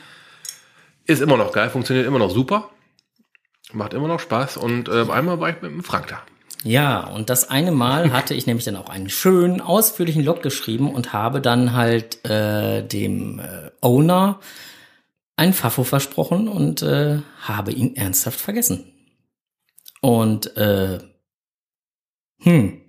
Ist 1.04 1.20
immer 1.20 1.36
noch 1.36 1.52
geil, 1.52 1.68
funktioniert 1.68 2.06
immer 2.06 2.18
noch 2.18 2.30
super. 2.30 2.70
Macht 3.74 3.92
immer 3.92 4.08
noch 4.08 4.20
Spaß. 4.20 4.56
Und 4.56 4.88
äh, 4.88 5.04
einmal 5.10 5.38
war 5.38 5.50
ich 5.50 5.60
mit 5.60 5.70
dem 5.70 5.84
Frank 5.84 6.06
da. 6.06 6.22
Ja, 6.62 7.06
und 7.06 7.30
das 7.30 7.48
eine 7.48 7.72
Mal 7.72 8.12
hatte 8.12 8.34
ich 8.34 8.46
nämlich 8.46 8.64
dann 8.64 8.76
auch 8.76 8.88
einen 8.88 9.08
schönen, 9.08 9.60
ausführlichen 9.60 10.24
Log 10.24 10.42
geschrieben 10.42 10.92
und 10.92 11.12
habe 11.12 11.40
dann 11.40 11.72
halt 11.72 12.24
äh, 12.28 12.82
dem 12.82 13.40
äh, 13.40 13.70
Owner 13.80 14.40
einen 15.36 15.54
Fafo 15.54 15.84
versprochen 15.84 16.48
und 16.48 16.82
äh, 16.82 17.20
habe 17.40 17.72
ihn 17.72 17.96
ernsthaft 17.96 18.38
vergessen. 18.38 18.92
Und 20.02 20.56
äh, 20.56 20.98
hm, 22.42 22.80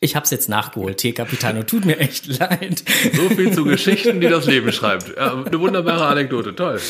ich 0.00 0.14
hab's 0.14 0.30
jetzt 0.30 0.48
nachgeholt, 0.48 0.98
T. 0.98 1.12
Capitano, 1.12 1.64
tut 1.64 1.84
mir 1.84 1.98
echt 1.98 2.26
leid. 2.38 2.84
So 3.12 3.28
viel 3.30 3.52
zu 3.52 3.64
Geschichten, 3.64 4.20
die 4.20 4.28
das 4.28 4.46
Leben 4.46 4.70
schreibt. 4.72 5.18
Eine 5.18 5.58
wunderbare 5.58 6.06
Anekdote, 6.06 6.54
toll. 6.54 6.80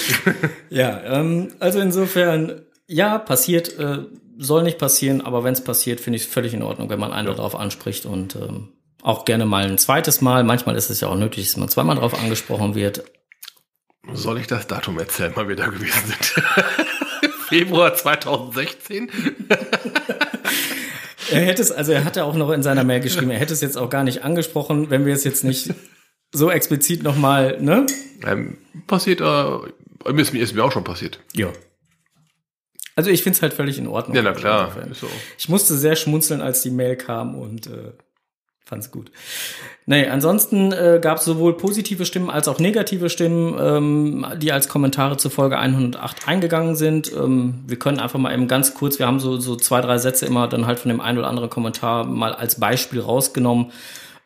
Ja, 0.69 1.03
ähm, 1.05 1.49
also 1.59 1.81
insofern, 1.81 2.63
ja, 2.89 3.19
passiert, 3.19 3.79
äh, 3.79 3.99
soll 4.39 4.63
nicht 4.63 4.79
passieren, 4.79 5.21
aber 5.21 5.45
wenn 5.45 5.53
es 5.53 5.63
passiert, 5.63 6.01
finde 6.01 6.17
ich 6.17 6.25
es 6.25 6.29
völlig 6.29 6.55
in 6.55 6.63
Ordnung, 6.63 6.91
wenn 6.91 6.99
man 6.99 7.13
einen 7.13 7.29
darauf 7.29 7.55
anspricht 7.55 8.07
und 8.07 8.35
ähm, 8.35 8.73
auch 9.03 9.25
gerne 9.25 9.47
mal 9.47 9.65
ein 9.65 9.79
zweites 9.79 10.21
Mal. 10.21 10.43
Manchmal 10.43 10.77
ist 10.77 10.91
es 10.91 11.01
ja 11.01 11.09
auch 11.09 11.17
nötig, 11.17 11.45
dass 11.45 11.57
man 11.57 11.69
zweimal 11.69 11.97
darauf 11.97 12.19
angesprochen 12.19 12.75
wird. 12.75 13.05
Soll 14.13 14.39
ich 14.39 14.47
das 14.47 14.67
Datum 14.67 14.99
erzählen, 14.99 15.33
weil 15.35 15.49
wir 15.49 15.57
da 15.57 15.67
gewesen 15.67 16.03
sind? 16.07 16.45
Februar 17.49 17.95
2016? 17.95 19.11
Er 21.31 21.43
hätte 21.43 21.61
es, 21.61 21.71
also 21.71 21.93
er 21.93 22.07
hatte 22.07 22.25
auch 22.25 22.35
noch 22.35 22.51
in 22.53 22.63
seiner 22.63 22.85
Mail 22.85 23.01
geschrieben, 23.01 23.31
er 23.31 23.39
hätte 23.39 23.53
es 23.53 23.61
jetzt 23.61 23.77
auch 23.77 23.91
gar 23.91 24.03
nicht 24.03 24.25
angesprochen, 24.25 24.89
wenn 24.89 25.05
wir 25.05 25.13
es 25.13 25.25
jetzt 25.25 25.45
nicht 25.45 25.75
so 26.33 26.51
explizit 26.51 27.03
nochmal, 27.03 27.61
ne? 27.61 27.85
Ähm, 28.27 28.57
passiert, 28.87 29.21
äh, 29.21 30.13
mir 30.13 30.23
ist, 30.23 30.33
mir 30.33 30.43
ist 30.43 30.55
mir 30.55 30.65
auch 30.65 30.73
schon 30.73 30.85
passiert. 30.85 31.21
Ja. 31.35 31.49
Also 32.99 33.11
ich 33.11 33.23
find's 33.23 33.43
halt 33.43 33.55
völlig 33.55 33.79
in 33.79 33.87
Ordnung. 33.87 34.17
Ja, 34.17 34.23
na 34.23 34.33
klar. 34.33 34.73
Ist 34.91 34.99
so. 34.99 35.07
Ich 35.39 35.49
musste 35.49 35.75
sehr 35.75 35.95
schmunzeln, 35.95 36.41
als 36.41 36.63
die 36.63 36.71
Mail 36.73 36.97
kam 36.97 37.37
und 37.37 37.69
äh, 37.69 37.93
fand's 38.65 38.91
gut. 38.91 39.13
Nee, 39.87 40.09
ansonsten 40.09 40.73
äh, 40.73 40.99
gab 41.01 41.19
es 41.19 41.25
sowohl 41.25 41.57
positive 41.57 42.05
Stimmen 42.05 42.29
als 42.29 42.49
auch 42.49 42.59
negative 42.59 43.09
Stimmen, 43.09 43.57
ähm, 43.57 44.27
die 44.39 44.51
als 44.51 44.69
Kommentare 44.69 45.17
zur 45.17 45.31
Folge 45.31 45.59
108 45.61 46.27
eingegangen 46.27 46.75
sind. 46.75 47.13
Ähm, 47.13 47.63
wir 47.69 47.79
können 47.79 48.01
einfach 48.01 48.19
mal 48.19 48.35
eben 48.35 48.49
ganz 48.49 48.75
kurz, 48.75 48.99
wir 48.99 49.07
haben 49.07 49.21
so, 49.21 49.37
so 49.37 49.55
zwei, 49.55 49.81
drei 49.81 49.99
Sätze 49.99 50.27
immer 50.27 50.49
dann 50.49 50.67
halt 50.67 50.81
von 50.81 50.89
dem 50.89 51.01
einen 51.01 51.19
oder 51.19 51.29
anderen 51.29 51.51
Kommentar 51.51 52.05
mal 52.05 52.33
als 52.33 52.59
Beispiel 52.59 52.99
rausgenommen. 52.99 53.71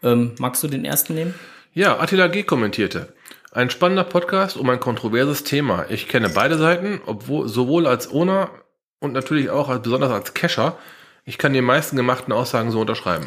Ähm, 0.03 0.33
magst 0.39 0.63
du 0.63 0.69
den 0.69 0.87
ersten 0.87 1.15
nehmen? 1.15 1.35
Ja, 1.75 2.01
Attila 2.01 2.29
G. 2.29 2.43
kommentierte. 2.43 3.13
Ein 3.55 3.69
spannender 3.69 4.05
Podcast 4.05 4.57
um 4.57 4.71
ein 4.71 4.81
kontroverses 4.81 5.45
Thema. 5.45 5.85
Ich 5.91 6.09
kenne 6.09 6.31
beide 6.31 6.57
Seiten, 6.57 7.03
obwohl 7.05 7.49
sowohl 7.49 7.87
als 7.87 8.11
Owner 8.11 8.51
und 8.99 9.13
natürlich 9.13 9.51
auch 9.51 9.69
als, 9.69 9.83
besonders 9.83 10.11
als 10.11 10.33
Cacher. 10.33 10.79
Ich 11.27 11.37
kann 11.37 11.53
die 11.53 11.61
meisten 11.61 11.97
gemachten 11.97 12.33
Aussagen 12.33 12.71
so 12.71 12.81
unterschreiben. 12.81 13.27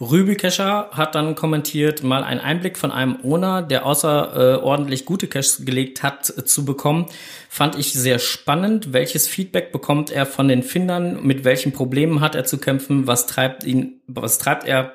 Rübikescher 0.00 0.90
hat 0.90 1.14
dann 1.14 1.36
kommentiert, 1.36 2.02
mal 2.02 2.24
einen 2.24 2.40
Einblick 2.40 2.76
von 2.76 2.90
einem 2.90 3.20
Owner, 3.22 3.62
der 3.62 3.86
außerordentlich 3.86 5.04
gute 5.04 5.28
Caches 5.28 5.64
gelegt 5.64 6.02
hat, 6.02 6.28
äh, 6.36 6.44
zu 6.44 6.64
bekommen. 6.64 7.06
Fand 7.48 7.78
ich 7.78 7.92
sehr 7.92 8.18
spannend. 8.18 8.92
Welches 8.92 9.28
Feedback 9.28 9.70
bekommt 9.70 10.10
er 10.10 10.26
von 10.26 10.48
den 10.48 10.64
Findern? 10.64 11.24
Mit 11.24 11.44
welchen 11.44 11.70
Problemen 11.70 12.20
hat 12.20 12.34
er 12.34 12.44
zu 12.44 12.58
kämpfen? 12.58 13.06
Was 13.06 13.28
treibt 13.28 13.62
ihn, 13.62 14.00
was 14.08 14.38
treibt 14.38 14.66
er 14.66 14.94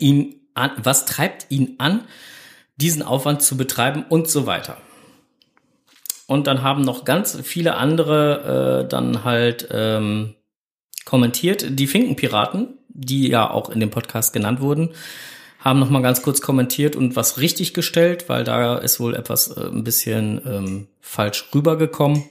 ihn 0.00 0.40
an, 0.54 0.72
was 0.82 1.04
treibt 1.04 1.46
ihn 1.50 1.76
an, 1.78 2.02
diesen 2.80 3.02
Aufwand 3.02 3.42
zu 3.42 3.56
betreiben 3.56 4.04
und 4.08 4.28
so 4.28 4.46
weiter. 4.46 4.76
Und 6.26 6.46
dann 6.46 6.62
haben 6.62 6.82
noch 6.82 7.04
ganz 7.04 7.38
viele 7.42 7.74
andere 7.74 8.84
äh, 8.84 8.88
dann 8.88 9.24
halt 9.24 9.68
ähm, 9.72 10.34
kommentiert. 11.04 11.66
Die 11.70 11.88
Finkenpiraten, 11.88 12.78
die 12.88 13.28
ja 13.28 13.50
auch 13.50 13.70
in 13.70 13.80
dem 13.80 13.90
Podcast 13.90 14.32
genannt 14.32 14.60
wurden, 14.60 14.90
haben 15.58 15.80
noch 15.80 15.90
mal 15.90 16.02
ganz 16.02 16.22
kurz 16.22 16.40
kommentiert 16.40 16.96
und 16.96 17.16
was 17.16 17.38
richtig 17.40 17.74
gestellt, 17.74 18.28
weil 18.28 18.44
da 18.44 18.78
ist 18.78 19.00
wohl 19.00 19.14
etwas 19.14 19.48
äh, 19.56 19.66
ein 19.66 19.84
bisschen 19.84 20.40
ähm, 20.46 20.86
falsch 21.00 21.48
rübergekommen. 21.54 22.24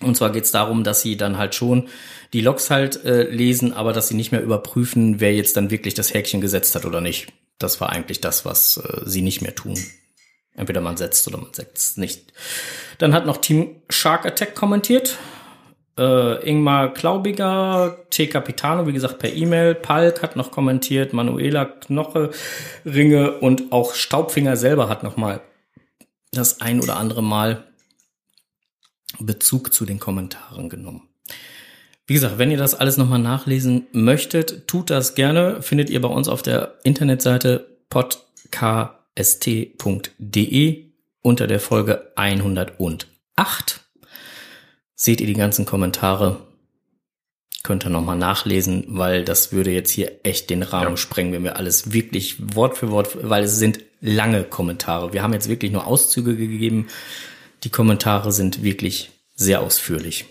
Und 0.00 0.16
zwar 0.16 0.30
geht 0.30 0.44
es 0.44 0.52
darum, 0.52 0.84
dass 0.84 1.02
sie 1.02 1.16
dann 1.16 1.38
halt 1.38 1.54
schon 1.54 1.88
die 2.32 2.40
Logs 2.40 2.70
halt 2.70 3.04
äh, 3.04 3.24
lesen, 3.24 3.72
aber 3.72 3.92
dass 3.92 4.08
sie 4.08 4.14
nicht 4.14 4.30
mehr 4.30 4.42
überprüfen, 4.42 5.20
wer 5.20 5.34
jetzt 5.34 5.56
dann 5.56 5.70
wirklich 5.70 5.94
das 5.94 6.14
Häkchen 6.14 6.40
gesetzt 6.40 6.74
hat 6.74 6.84
oder 6.84 7.00
nicht. 7.00 7.32
Das 7.58 7.80
war 7.80 7.90
eigentlich 7.90 8.20
das, 8.20 8.44
was 8.44 8.76
äh, 8.76 9.02
sie 9.04 9.22
nicht 9.22 9.42
mehr 9.42 9.54
tun. 9.54 9.78
Entweder 10.54 10.80
man 10.80 10.96
setzt 10.96 11.26
oder 11.28 11.38
man 11.38 11.52
setzt 11.52 11.98
nicht. 11.98 12.32
Dann 12.98 13.12
hat 13.12 13.26
noch 13.26 13.36
Team 13.36 13.76
Shark 13.90 14.26
Attack 14.26 14.54
kommentiert. 14.54 15.16
Äh, 15.96 16.48
Ingmar 16.48 16.94
Klaubiger, 16.94 18.04
T. 18.10 18.28
Capitano, 18.28 18.86
wie 18.86 18.92
gesagt, 18.92 19.18
per 19.18 19.32
E-Mail. 19.32 19.74
Palk 19.74 20.22
hat 20.22 20.36
noch 20.36 20.50
kommentiert, 20.50 21.12
Manuela 21.12 21.64
Knoche, 21.64 22.30
Ringe 22.84 23.38
und 23.38 23.72
auch 23.72 23.94
Staubfinger 23.94 24.56
selber 24.56 24.88
hat 24.88 25.02
noch 25.02 25.16
mal 25.16 25.40
das 26.32 26.60
ein 26.60 26.80
oder 26.80 26.96
andere 26.96 27.22
Mal 27.22 27.64
Bezug 29.18 29.72
zu 29.72 29.84
den 29.84 29.98
Kommentaren 29.98 30.68
genommen. 30.68 31.07
Wie 32.08 32.14
gesagt, 32.14 32.38
wenn 32.38 32.50
ihr 32.50 32.56
das 32.56 32.74
alles 32.74 32.96
nochmal 32.96 33.18
nachlesen 33.18 33.86
möchtet, 33.92 34.66
tut 34.66 34.88
das 34.88 35.14
gerne. 35.14 35.60
Findet 35.60 35.90
ihr 35.90 36.00
bei 36.00 36.08
uns 36.08 36.26
auf 36.26 36.40
der 36.40 36.78
Internetseite 36.82 37.76
podcast.de 37.90 38.94
unter 41.20 41.46
der 41.46 41.60
Folge 41.60 42.10
108. 42.16 43.80
Seht 44.94 45.20
ihr 45.20 45.26
die 45.26 45.34
ganzen 45.34 45.66
Kommentare. 45.66 46.46
Könnt 47.62 47.84
ihr 47.84 47.90
nochmal 47.90 48.16
nachlesen, 48.16 48.84
weil 48.88 49.22
das 49.22 49.52
würde 49.52 49.70
jetzt 49.70 49.90
hier 49.90 50.20
echt 50.22 50.48
den 50.48 50.62
Rahmen 50.62 50.92
Ja. 50.92 50.96
sprengen, 50.96 51.34
wenn 51.34 51.44
wir 51.44 51.56
alles 51.56 51.92
wirklich 51.92 52.36
Wort 52.56 52.78
für 52.78 52.90
Wort, 52.90 53.18
weil 53.20 53.44
es 53.44 53.58
sind 53.58 53.80
lange 54.00 54.44
Kommentare. 54.44 55.12
Wir 55.12 55.22
haben 55.22 55.34
jetzt 55.34 55.50
wirklich 55.50 55.72
nur 55.72 55.86
Auszüge 55.86 56.36
gegeben. 56.36 56.86
Die 57.64 57.70
Kommentare 57.70 58.32
sind 58.32 58.62
wirklich 58.62 59.10
sehr 59.34 59.60
ausführlich. 59.60 60.24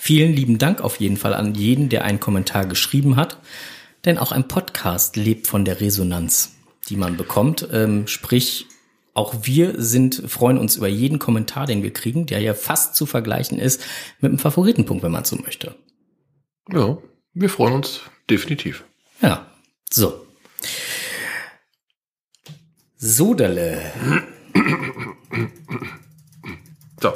Vielen 0.00 0.32
lieben 0.32 0.58
Dank 0.58 0.80
auf 0.80 1.00
jeden 1.00 1.16
Fall 1.16 1.34
an 1.34 1.56
jeden, 1.56 1.88
der 1.88 2.04
einen 2.04 2.20
Kommentar 2.20 2.64
geschrieben 2.66 3.16
hat. 3.16 3.38
Denn 4.04 4.16
auch 4.16 4.30
ein 4.30 4.46
Podcast 4.46 5.16
lebt 5.16 5.48
von 5.48 5.64
der 5.64 5.80
Resonanz, 5.80 6.52
die 6.88 6.96
man 6.96 7.16
bekommt. 7.16 7.68
Ähm, 7.72 8.06
sprich, 8.06 8.66
auch 9.12 9.34
wir 9.42 9.74
sind, 9.82 10.22
freuen 10.28 10.56
uns 10.56 10.76
über 10.76 10.86
jeden 10.86 11.18
Kommentar, 11.18 11.66
den 11.66 11.82
wir 11.82 11.92
kriegen, 11.92 12.26
der 12.26 12.40
ja 12.40 12.54
fast 12.54 12.94
zu 12.94 13.06
vergleichen 13.06 13.58
ist 13.58 13.84
mit 14.20 14.30
einem 14.30 14.38
Favoritenpunkt, 14.38 15.02
wenn 15.02 15.10
man 15.10 15.24
so 15.24 15.34
möchte. 15.36 15.74
Ja, 16.72 16.96
wir 17.34 17.50
freuen 17.50 17.74
uns 17.74 18.02
definitiv. 18.30 18.84
Ja, 19.20 19.50
so. 19.92 20.24
Sodele. 22.96 23.92
So. 27.00 27.12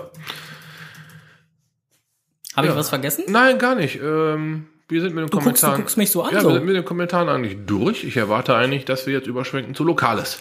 Habe 2.56 2.66
Ja. 2.66 2.72
ich 2.72 2.78
was 2.78 2.88
vergessen? 2.88 3.24
Nein, 3.28 3.58
gar 3.58 3.74
nicht. 3.74 3.96
Ähm, 4.00 4.66
wir 4.88 5.00
sind 5.00 5.14
mit 5.14 5.24
den 5.24 5.30
Du 5.30 5.38
guckst, 5.38 5.62
du 5.62 5.66
Kommentaren. 5.66 5.76
guckst 5.76 5.96
mich 5.96 6.10
so 6.10 6.22
an. 6.22 6.34
ja, 6.34 6.40
so. 6.40 6.48
wir 6.48 6.54
sind 6.56 6.66
mit 6.66 6.76
den 6.76 6.84
Kommentaren 6.84 7.28
eigentlich 7.28 7.56
durch. 7.66 8.04
Ich 8.04 8.16
erwarte 8.16 8.54
eigentlich, 8.54 8.84
dass 8.84 9.06
wir 9.06 9.14
jetzt 9.14 9.26
überschwenken 9.26 9.74
zu 9.74 9.84
Lokales. 9.84 10.38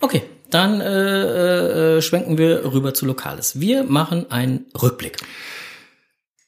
Okay, 0.00 0.22
dann 0.50 0.80
äh, 0.80 1.96
äh, 1.98 2.02
schwenken 2.02 2.38
wir 2.38 2.64
rüber 2.72 2.94
zu 2.94 3.04
Lokales. 3.06 3.60
Wir 3.60 3.84
machen 3.84 4.30
einen 4.30 4.66
Rückblick. 4.80 5.18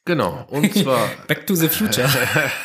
Genau. 0.05 0.45
Und 0.49 0.73
zwar, 0.77 1.07
Back 1.27 1.45
to 1.47 1.55
the 1.55 1.69
Future. 1.69 2.09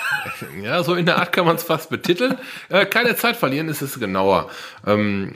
ja, 0.63 0.83
so 0.83 0.95
in 0.95 1.07
der 1.07 1.19
Art 1.19 1.33
kann 1.33 1.45
man 1.45 1.57
es 1.57 1.63
fast 1.63 1.91
betiteln. 1.91 2.39
Äh, 2.71 2.87
keine 2.87 3.15
Zeit 3.17 3.37
verlieren, 3.37 3.69
ist 3.69 3.83
es 3.83 4.01
genauer. 4.01 4.49
Ähm, 4.87 5.35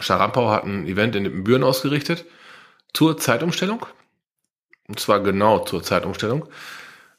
Scharampau 0.00 0.50
hat 0.50 0.64
ein 0.64 0.86
Event 0.86 1.14
in 1.14 1.44
Büren 1.44 1.62
ausgerichtet 1.62 2.24
zur 2.92 3.16
Zeitumstellung. 3.18 3.86
Und 4.88 5.00
zwar 5.00 5.20
genau 5.20 5.60
zur 5.60 5.82
Zeitumstellung. 5.82 6.48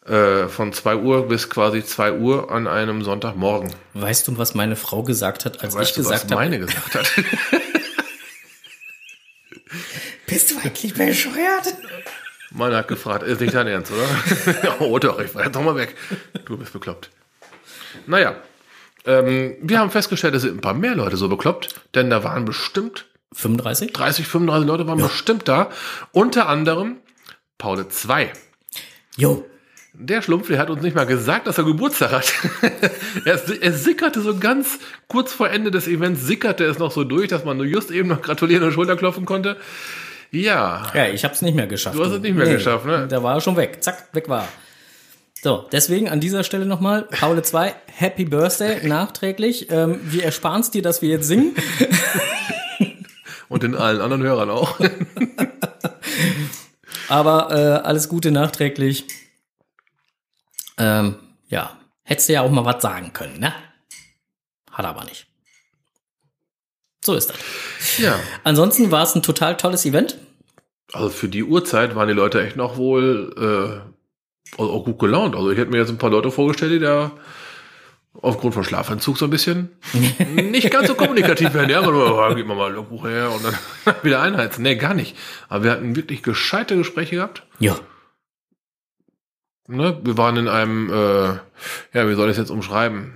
Äh, 0.06 0.48
von 0.50 0.72
2 0.72 0.98
Uhr 0.98 1.28
bis 1.28 1.50
quasi 1.50 1.84
2 1.84 2.14
Uhr 2.14 2.52
an 2.52 2.68
einem 2.68 3.02
Sonntagmorgen. 3.02 3.74
weißt 3.96 4.28
du, 4.28 4.38
was 4.38 4.54
meine 4.54 4.76
Frau 4.76 5.02
gesagt 5.02 5.46
hat, 5.46 5.64
als 5.64 5.74
Weißt 5.74 5.90
ich 5.90 5.96
du, 5.96 6.02
was 6.02 6.12
gesagt 6.22 6.32
habe, 6.32 6.42
meine 6.42 6.60
gesagt 6.60 6.94
hat? 6.94 7.12
bist 10.28 10.52
du 10.52 10.60
eigentlich 10.64 10.94
bescheuert? 10.94 11.74
Meine 12.52 12.78
hat 12.78 12.88
gefragt, 12.88 13.24
ist 13.24 13.42
nicht 13.42 13.56
dein 13.56 13.66
Ernst, 13.66 13.92
oder? 13.92 14.76
oh 14.80 15.00
doch, 15.00 15.20
ich 15.20 15.32
fahr 15.32 15.46
jetzt 15.46 15.56
doch 15.56 15.64
mal 15.64 15.76
weg. 15.76 15.96
Du 16.46 16.56
bist 16.56 16.72
bekloppt. 16.72 17.10
Naja, 18.06 18.36
ähm, 19.06 19.56
wir 19.62 19.80
haben 19.80 19.90
festgestellt, 19.90 20.36
es 20.36 20.44
sind 20.44 20.58
ein 20.58 20.62
paar 20.62 20.76
mehr 20.76 20.94
Leute 20.94 21.18
so 21.18 21.28
bekloppt, 21.30 21.82
denn 21.96 22.12
da 22.12 22.24
waren 22.24 22.46
bestimmt 22.46 23.06
35? 23.34 23.92
30, 23.92 24.28
35 24.28 24.68
Leute 24.68 24.88
waren 24.88 25.00
bestimmt 25.00 25.48
da. 25.48 25.72
Unter 26.12 26.48
anderem 26.48 26.98
Paul 27.58 27.88
2. 27.88 28.32
Jo, 29.18 29.46
Der 29.94 30.22
Schlumpf, 30.22 30.48
der 30.48 30.60
hat 30.60 30.70
uns 30.70 30.82
nicht 30.82 30.96
mal 30.96 31.06
gesagt, 31.06 31.48
dass 31.48 31.58
er 31.58 31.64
Geburtstag 31.64 32.12
hat. 32.12 32.34
er, 33.26 33.42
er 33.62 33.74
sickerte 33.74 34.22
so 34.22 34.38
ganz 34.38 34.80
kurz 35.08 35.32
vor 35.32 35.50
Ende 35.50 35.72
des 35.72 35.88
Events, 35.88 36.22
sickerte 36.24 36.66
es 36.66 36.80
noch 36.80 36.92
so 36.92 37.04
durch, 37.04 37.30
dass 37.30 37.46
man 37.46 37.58
nur 37.58 37.66
just 37.66 37.92
eben 37.92 38.10
noch 38.10 38.22
gratulieren 38.22 38.64
und 38.64 38.74
Schulter 38.74 38.98
klopfen 38.98 39.26
konnte. 39.26 39.58
Ja, 40.32 40.92
ja, 40.94 41.08
ich 41.08 41.24
habe 41.24 41.34
es 41.34 41.42
nicht 41.42 41.56
mehr 41.56 41.68
geschafft. 41.68 41.98
Du 41.98 42.04
hast 42.04 42.12
es 42.12 42.20
nicht 42.20 42.36
mehr 42.36 42.52
geschafft, 42.52 42.86
ne? 42.86 43.08
Der 43.08 43.24
war 43.24 43.40
schon 43.40 43.56
weg. 43.56 43.78
Zack, 43.82 44.10
weg 44.14 44.28
war. 44.28 44.42
er. 44.42 44.48
So, 45.42 45.66
deswegen 45.72 46.10
an 46.10 46.20
dieser 46.20 46.44
Stelle 46.44 46.66
nochmal, 46.66 47.04
Paul 47.04 47.42
2, 47.42 47.76
Happy 47.86 48.26
Birthday 48.26 48.86
nachträglich. 48.88 49.68
Ähm, 49.70 50.00
wir 50.04 50.26
ersparen 50.26 50.62
es 50.62 50.72
dir, 50.72 50.82
dass 50.82 51.02
wir 51.02 51.10
jetzt 51.10 51.28
singen. 51.28 51.56
und 53.48 53.64
den 53.64 53.76
allen 53.76 54.02
anderen 54.02 54.24
Hörern 54.24 54.50
auch. 54.50 54.80
Aber 57.08 57.52
äh, 57.52 57.86
alles 57.86 58.10
Gute 58.10 58.32
nachträglich. 58.32 59.06
Ähm, 60.78 61.16
ja, 61.48 61.78
hättest 62.04 62.30
du 62.30 62.34
ja 62.34 62.42
auch 62.42 62.52
mal 62.52 62.66
was 62.66 62.82
sagen 62.82 63.14
können, 63.14 63.40
ne? 63.40 63.54
Hat 64.72 64.86
er 64.86 64.90
aber 64.90 65.06
nicht. 65.06 65.28
So 67.04 67.14
ist 67.14 67.30
das. 67.30 67.98
ja. 68.00 68.20
Ansonsten 68.44 68.92
war 68.92 69.04
es 69.04 69.16
ein 69.16 69.24
total 69.24 69.58
tolles 69.58 69.86
Event. 69.86 70.18
Also 70.92 71.10
für 71.10 71.28
die 71.28 71.44
Uhrzeit 71.44 71.96
waren 71.96 72.08
die 72.08 72.14
Leute 72.14 72.46
echt 72.46 72.56
noch 72.56 72.78
wohl 72.78 73.34
äh, 73.38 73.96
also 74.58 74.72
auch 74.72 74.86
gut 74.86 75.00
gelaunt. 75.00 75.36
Also 75.36 75.52
ich 75.52 75.58
hätte 75.58 75.72
mir 75.72 75.78
jetzt 75.78 75.90
ein 75.90 75.98
paar 75.98 76.10
Leute 76.10 76.32
vorgestellt, 76.32 76.72
die 76.74 76.80
da 76.80 77.12
aufgrund 78.22 78.54
von 78.54 78.64
Schlafentzug 78.64 79.18
so 79.18 79.26
ein 79.26 79.32
bisschen 79.32 79.70
nicht 80.52 80.72
ganz 80.72 80.88
so 80.88 80.96
kommunikativ 80.96 81.54
werden. 81.54 81.70
Ja, 81.70 81.80
aber 81.80 81.92
nur, 81.92 82.18
oh, 82.18 82.36
gib 82.36 82.48
mir 82.48 82.56
mal 82.56 82.70
ein 82.70 82.76
Logbuch 82.76 83.06
her 83.06 83.32
und 83.32 83.44
dann 83.44 83.56
wieder 84.04 84.22
einheizen. 84.22 84.64
Nee, 84.64 84.76
gar 84.76 84.94
nicht. 84.94 85.18
Aber 85.50 85.64
wir 85.64 85.72
hatten 85.72 85.96
wirklich 85.96 86.24
gescheite 86.24 86.76
Gespräche 86.76 87.16
gehabt. 87.16 87.44
Ja. 87.60 87.78
Ne? 89.68 90.00
Wir 90.04 90.18
waren 90.18 90.38
in 90.38 90.48
einem, 90.48 90.90
äh, 90.90 91.28
ja, 91.94 92.08
wie 92.08 92.14
soll 92.16 92.28
ich 92.30 92.34
es 92.34 92.38
jetzt 92.38 92.52
umschreiben? 92.52 93.14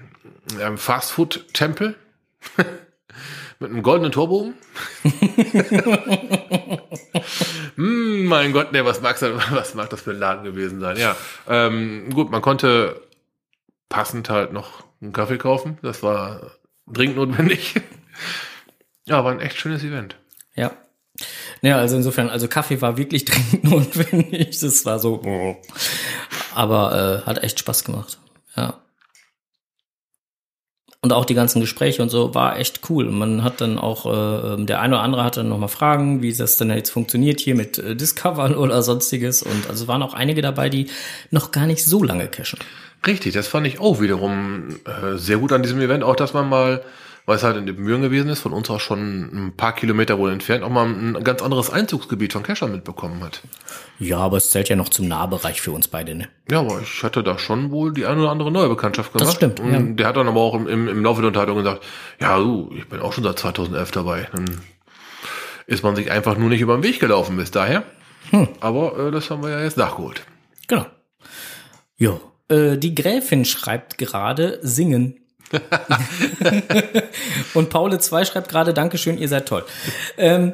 In 0.54 0.62
einem 0.62 0.78
Fastfood-Tempel 0.78 1.96
Mit 3.60 3.72
einem 3.72 3.84
goldenen 3.84 4.14
Torbogen? 4.14 4.54
hm, 7.76 8.26
mein 8.26 8.54
Gott, 8.54 8.72
nee, 8.72 8.86
was 8.86 9.02
mag's 9.02 9.22
was 9.22 9.76
mag 9.76 9.90
das 9.90 10.02
für 10.02 10.12
ein 10.12 10.20
Laden 10.20 10.46
gewesen 10.46 10.80
sein? 10.80 10.96
Ja, 10.96 11.18
ähm, 11.48 12.10
gut, 12.14 12.32
man 12.32 12.42
konnte 12.42 13.02
passend 13.90 14.30
halt 14.30 14.54
noch 14.54 14.86
einen 15.02 15.14
Kaffee 15.14 15.38
kaufen. 15.38 15.78
Das 15.82 16.04
war 16.04 16.52
dringend 16.88 17.18
notwendig. 17.18 17.76
ja, 19.06 19.24
war 19.24 19.32
ein 19.32 19.40
echt 19.40 19.58
schönes 19.58 19.84
Event. 19.84 20.16
Ja. 20.56 20.72
Ja, 21.62 21.78
also 21.78 21.98
insofern, 21.98 22.30
also 22.30 22.48
Kaffee 22.48 22.82
war 22.82 22.98
wirklich 22.98 23.26
dringend 23.26 23.64
notwendig. 23.66 24.60
Das 24.60 24.86
war 24.86 25.00
so, 25.00 25.58
aber 26.54 27.24
äh, 27.24 27.28
hat 27.28 27.44
echt 27.44 27.60
Spaß 27.60 27.84
gemacht. 27.84 28.18
Ja. 28.56 28.82
Und 31.02 31.14
auch 31.14 31.24
die 31.24 31.34
ganzen 31.34 31.62
Gespräche 31.62 32.02
und 32.02 32.10
so 32.10 32.36
war 32.36 32.60
echt 32.60 32.90
cool. 32.90 33.10
Man 33.10 33.42
hat 33.42 33.62
dann 33.62 33.78
auch, 33.78 34.06
äh, 34.06 34.66
der 34.66 34.82
eine 34.82 34.96
oder 34.96 35.04
andere 35.04 35.24
hatte 35.24 35.40
dann 35.40 35.50
nochmal 35.50 35.70
Fragen, 35.70 36.22
wie 36.22 36.34
das 36.34 36.58
denn 36.58 36.70
jetzt 36.72 36.90
funktioniert 36.90 37.40
hier 37.40 37.56
mit 37.56 37.78
äh, 37.78 37.96
Discovern 37.96 38.54
oder 38.54 38.84
sonstiges. 38.84 39.42
Und 39.42 39.70
also 39.70 39.88
waren 39.88 40.04
auch 40.04 40.14
einige 40.14 40.42
dabei, 40.42 40.68
die 40.68 40.88
noch 41.32 41.52
gar 41.52 41.68
nicht 41.68 41.86
so 41.86 42.04
lange 42.04 42.28
cashen. 42.28 42.60
Richtig, 43.06 43.34
das 43.34 43.48
fand 43.48 43.66
ich 43.68 43.80
auch 43.80 44.02
wiederum 44.02 44.70
äh, 44.86 45.18
sehr 45.18 45.38
gut 45.38 45.54
an 45.54 45.64
diesem 45.64 45.80
Event, 45.80 46.04
auch 46.04 46.16
dass 46.16 46.34
man 46.34 46.50
mal, 46.50 46.84
weil 47.26 47.38
es 47.38 47.44
halt 47.44 47.56
in 47.56 47.66
den 47.66 47.78
Mühren 47.78 48.02
gewesen 48.02 48.30
ist, 48.30 48.42
von 48.42 48.52
uns 48.52 48.70
auch 48.70 48.82
schon 48.82 49.48
ein 49.48 49.54
paar 49.56 49.74
Kilometer 49.74 50.18
wohl 50.18 50.32
entfernt, 50.32 50.64
auch 50.64 50.70
mal 50.70 50.86
ein 50.86 51.24
ganz 51.24 51.42
anderes 51.42 51.70
Einzugsgebiet 51.70 52.34
von 52.34 52.44
Cashern 52.44 52.72
mitbekommen 52.72 53.24
hat. 53.24 53.42
Ja, 54.00 54.18
aber 54.18 54.38
es 54.38 54.50
zählt 54.50 54.68
ja 54.68 54.76
noch 54.76 54.90
zum 54.90 55.08
Nahbereich 55.08 55.62
für 55.62 55.72
uns 55.72 55.88
beide, 55.88 56.14
ne? 56.14 56.28
Ja, 56.52 56.60
aber 56.60 56.82
ich 56.82 57.04
hatte 57.04 57.24
da 57.24 57.38
schon 57.40 57.72
wohl 57.72 57.94
die 57.94 58.06
eine 58.06 58.22
oder 58.22 58.32
andere 58.32 58.52
neue 58.52 58.68
Bekanntschaft 58.68 59.14
gemacht. 59.14 59.30
Das 59.30 59.36
stimmt, 59.36 59.62
Und 59.62 59.72
ja. 59.72 59.80
der 59.80 60.08
hat 60.08 60.18
dann 60.18 60.28
aber 60.28 60.42
auch 60.42 60.56
im, 60.56 60.68
im, 60.68 60.88
im 60.90 61.04
Laufe 61.04 61.22
der 61.22 61.30
Unterhaltung 61.30 61.58
gesagt, 61.58 61.84
ja, 62.20 62.38
du, 62.38 62.70
ich 62.76 62.88
bin 62.90 63.00
auch 63.00 63.14
schon 63.14 63.24
seit 63.24 63.40
2011 63.40 63.92
dabei. 63.92 64.28
Dann 64.34 64.46
ist 65.68 65.84
man 65.84 65.96
sich 65.96 66.12
einfach 66.12 66.38
nur 66.38 66.50
nicht 66.50 66.62
über 66.62 66.76
den 66.76 66.84
Weg 66.84 67.00
gelaufen 67.00 67.38
bis 67.38 67.52
daher. 67.52 67.84
Hm. 68.32 68.50
Aber 68.60 69.08
äh, 69.08 69.12
das 69.12 69.30
haben 69.30 69.44
wir 69.44 69.52
ja 69.52 69.62
jetzt 69.62 69.78
nachgeholt. 69.78 70.24
Genau. 70.68 70.86
Jo. 71.98 72.20
Äh, 72.50 72.78
die 72.78 72.96
Gräfin 72.96 73.46
schreibt 73.46 73.98
gerade 73.98 74.60
singen. 74.62 75.20
Und 77.56 77.70
Paule 77.70 77.98
2 78.00 78.26
schreibt 78.26 78.50
gerade 78.50 78.74
Dankeschön, 78.74 79.18
ihr 79.18 79.28
seid 79.28 79.48
toll. 79.48 79.66
Ähm, 80.18 80.52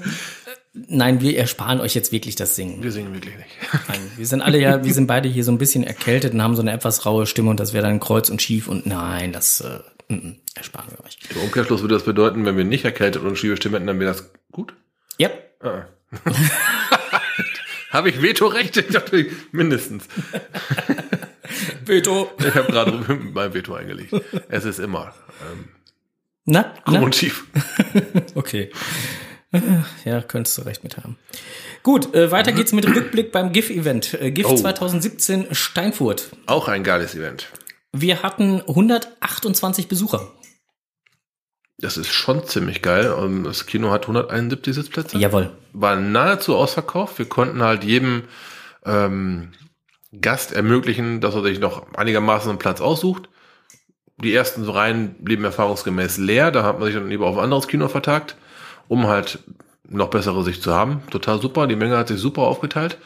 nein, 0.73 1.19
wir 1.19 1.37
ersparen 1.37 1.81
euch 1.81 1.95
jetzt 1.95 2.13
wirklich 2.13 2.35
das 2.35 2.55
Singen. 2.55 2.81
Wir 2.81 2.93
singen 2.93 3.13
wirklich 3.13 3.35
nicht. 3.35 3.49
Nein, 3.89 3.99
wir 4.15 4.25
sind 4.25 4.41
alle 4.41 4.57
ja, 4.57 4.85
wir 4.85 4.93
sind 4.93 5.07
beide 5.07 5.27
hier 5.27 5.43
so 5.43 5.51
ein 5.51 5.57
bisschen 5.57 5.83
erkältet 5.83 6.33
und 6.33 6.41
haben 6.41 6.55
so 6.55 6.61
eine 6.61 6.71
etwas 6.71 7.05
raue 7.05 7.25
Stimme 7.25 7.49
und 7.49 7.59
das 7.59 7.73
wäre 7.73 7.85
dann 7.85 7.99
kreuz 7.99 8.29
und 8.29 8.41
schief 8.41 8.69
und 8.69 8.85
nein, 8.85 9.33
das 9.33 9.59
äh, 9.59 9.79
mm, 10.13 10.15
mm, 10.15 10.35
ersparen 10.55 10.91
wir 10.91 11.05
euch. 11.05 11.17
Im 11.29 11.41
Umkehrschluss 11.41 11.81
würde 11.81 11.95
das 11.95 12.03
bedeuten, 12.03 12.45
wenn 12.45 12.55
wir 12.55 12.63
nicht 12.63 12.85
erkältet 12.85 13.21
und 13.21 13.37
schiebe 13.37 13.57
Stimme 13.57 13.75
hätten, 13.75 13.87
dann 13.87 13.99
wäre 13.99 14.13
das 14.13 14.29
gut. 14.53 14.73
Ja, 15.17 15.29
Ah. 15.65 15.87
Habe 17.89 18.09
ich 18.09 18.21
Vetorechte? 18.21 18.83
Mindestens. 19.51 20.07
Veto. 21.87 22.31
Ich 22.39 22.53
habe 22.55 22.71
gerade 22.71 22.91
mein 23.33 23.53
Veto 23.53 23.73
eingelegt. 23.73 24.13
Es 24.49 24.65
ist 24.65 24.79
immer 24.79 25.13
ähm, 25.51 25.69
Na, 26.45 26.63
krumm 26.85 26.93
na? 26.95 27.01
und 27.01 27.15
schief. 27.15 27.45
Okay. 28.35 28.71
Ja, 30.03 30.21
könntest 30.21 30.57
du 30.57 30.63
recht 30.63 30.83
mit 30.83 30.97
haben. 30.97 31.17
Gut, 31.81 32.13
äh, 32.13 32.29
weiter 32.31 32.51
geht's 32.51 32.73
mit 32.73 32.83
dem 32.83 32.91
Rückblick 32.93 33.31
beim 33.31 33.53
GIF-Event. 33.53 34.13
Äh, 34.15 34.31
GIF 34.31 34.47
Oh. 34.47 34.55
2017 34.55 35.53
Steinfurt. 35.55 36.31
Auch 36.45 36.67
ein 36.67 36.83
geiles 36.83 37.15
Event. 37.15 37.47
Wir 37.93 38.21
hatten 38.23 38.61
128 38.67 39.87
Besucher. 39.87 40.29
Das 41.77 41.95
ist 41.97 42.09
schon 42.11 42.45
ziemlich 42.45 42.81
geil. 42.81 43.13
Ähm, 43.17 43.43
Das 43.45 43.65
Kino 43.65 43.91
hat 43.91 44.03
171 44.03 44.75
Sitzplätze. 44.75 45.17
Jawohl. 45.17 45.51
War 45.71 45.95
nahezu 45.95 46.55
ausverkauft. 46.57 47.17
Wir 47.17 47.27
konnten 47.29 47.61
halt 47.61 47.83
jedem 47.85 48.23
ähm, 48.85 49.53
Gast 50.21 50.53
ermöglichen, 50.53 51.21
dass 51.21 51.35
er 51.35 51.43
sich 51.43 51.59
noch 51.59 51.93
einigermaßen 51.93 52.49
einen 52.49 52.59
Platz 52.59 52.81
aussucht. 52.81 53.29
Die 54.17 54.33
ersten 54.33 54.63
Reihen 54.63 55.15
blieben 55.19 55.43
erfahrungsgemäß 55.43 56.17
leer. 56.17 56.51
Da 56.51 56.63
hat 56.63 56.79
man 56.79 56.87
sich 56.87 56.95
dann 56.95 57.09
lieber 57.09 57.27
auf 57.27 57.37
ein 57.37 57.43
anderes 57.43 57.67
Kino 57.67 57.87
vertagt, 57.87 58.35
um 58.87 59.07
halt 59.07 59.39
noch 59.89 60.09
bessere 60.09 60.43
Sicht 60.43 60.63
zu 60.63 60.73
haben. 60.73 61.03
Total 61.09 61.41
super. 61.41 61.67
Die 61.67 61.75
Menge 61.75 61.97
hat 61.97 62.07
sich 62.07 62.19
super 62.19 62.43
aufgeteilt. 62.43 62.97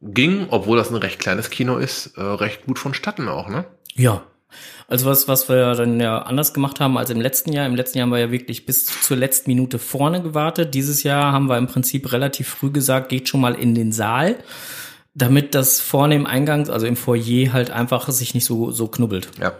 Ging, 0.00 0.46
obwohl 0.50 0.76
das 0.76 0.90
ein 0.90 0.96
recht 0.96 1.20
kleines 1.20 1.48
Kino 1.48 1.76
ist, 1.76 2.16
äh, 2.16 2.22
recht 2.22 2.66
gut 2.66 2.78
vonstatten 2.78 3.28
auch, 3.28 3.48
ne? 3.48 3.64
Ja. 3.94 4.22
Also 4.88 5.06
was, 5.06 5.28
was 5.28 5.48
wir 5.48 5.74
dann 5.74 6.00
ja 6.00 6.18
anders 6.18 6.52
gemacht 6.52 6.80
haben 6.80 6.98
als 6.98 7.08
im 7.08 7.20
letzten 7.20 7.52
Jahr. 7.52 7.66
Im 7.66 7.76
letzten 7.76 7.98
Jahr 7.98 8.06
haben 8.06 8.12
wir 8.12 8.18
ja 8.18 8.30
wirklich 8.30 8.66
bis 8.66 8.84
zur 8.84 9.16
letzten 9.16 9.48
Minute 9.50 9.78
vorne 9.78 10.22
gewartet. 10.22 10.74
Dieses 10.74 11.02
Jahr 11.02 11.32
haben 11.32 11.48
wir 11.48 11.56
im 11.56 11.68
Prinzip 11.68 12.12
relativ 12.12 12.48
früh 12.48 12.70
gesagt, 12.70 13.08
geht 13.08 13.28
schon 13.28 13.40
mal 13.40 13.54
in 13.54 13.74
den 13.74 13.92
Saal, 13.92 14.36
damit 15.14 15.54
das 15.54 15.80
vorne 15.80 16.14
im 16.14 16.26
Eingang, 16.26 16.68
also 16.70 16.86
im 16.86 16.96
Foyer 16.96 17.52
halt 17.52 17.70
einfach 17.70 18.08
sich 18.10 18.34
nicht 18.34 18.44
so, 18.44 18.70
so 18.70 18.88
knubbelt. 18.88 19.28
Ja. 19.40 19.54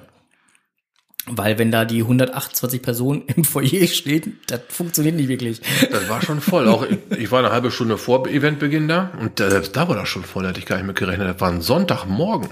Weil 1.26 1.56
wenn 1.58 1.70
da 1.70 1.84
die 1.84 2.00
128 2.00 2.82
Personen 2.82 3.22
im 3.36 3.44
Foyer 3.44 3.86
stehen, 3.86 4.40
das 4.46 4.60
funktioniert 4.68 5.14
nicht 5.14 5.28
wirklich. 5.28 5.60
Das 5.90 6.08
war 6.08 6.22
schon 6.22 6.40
voll. 6.40 6.68
Auch 6.68 6.86
ich, 7.18 7.30
war 7.30 7.40
eine 7.40 7.52
halbe 7.52 7.70
Stunde 7.70 7.98
vor 7.98 8.26
Eventbeginn 8.26 8.88
da 8.88 9.12
und 9.20 9.38
da, 9.38 9.50
selbst 9.50 9.76
da 9.76 9.88
war 9.88 9.96
das 9.96 10.08
schon 10.08 10.24
voll. 10.24 10.42
Da 10.42 10.50
hätte 10.50 10.58
ich 10.58 10.66
gar 10.66 10.76
nicht 10.76 10.86
mit 10.86 10.96
gerechnet. 10.96 11.28
Das 11.28 11.40
war 11.40 11.50
ein 11.50 11.60
Sonntagmorgen. 11.60 12.48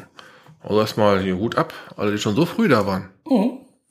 Also 0.63 0.79
erstmal 0.79 1.23
hier 1.23 1.39
Hut 1.39 1.57
ab, 1.57 1.73
alle, 1.97 2.13
die 2.13 2.19
schon 2.19 2.37
so 2.37 2.45
früh 2.45 2.69
da 2.69 2.87
waren. 2.87 3.09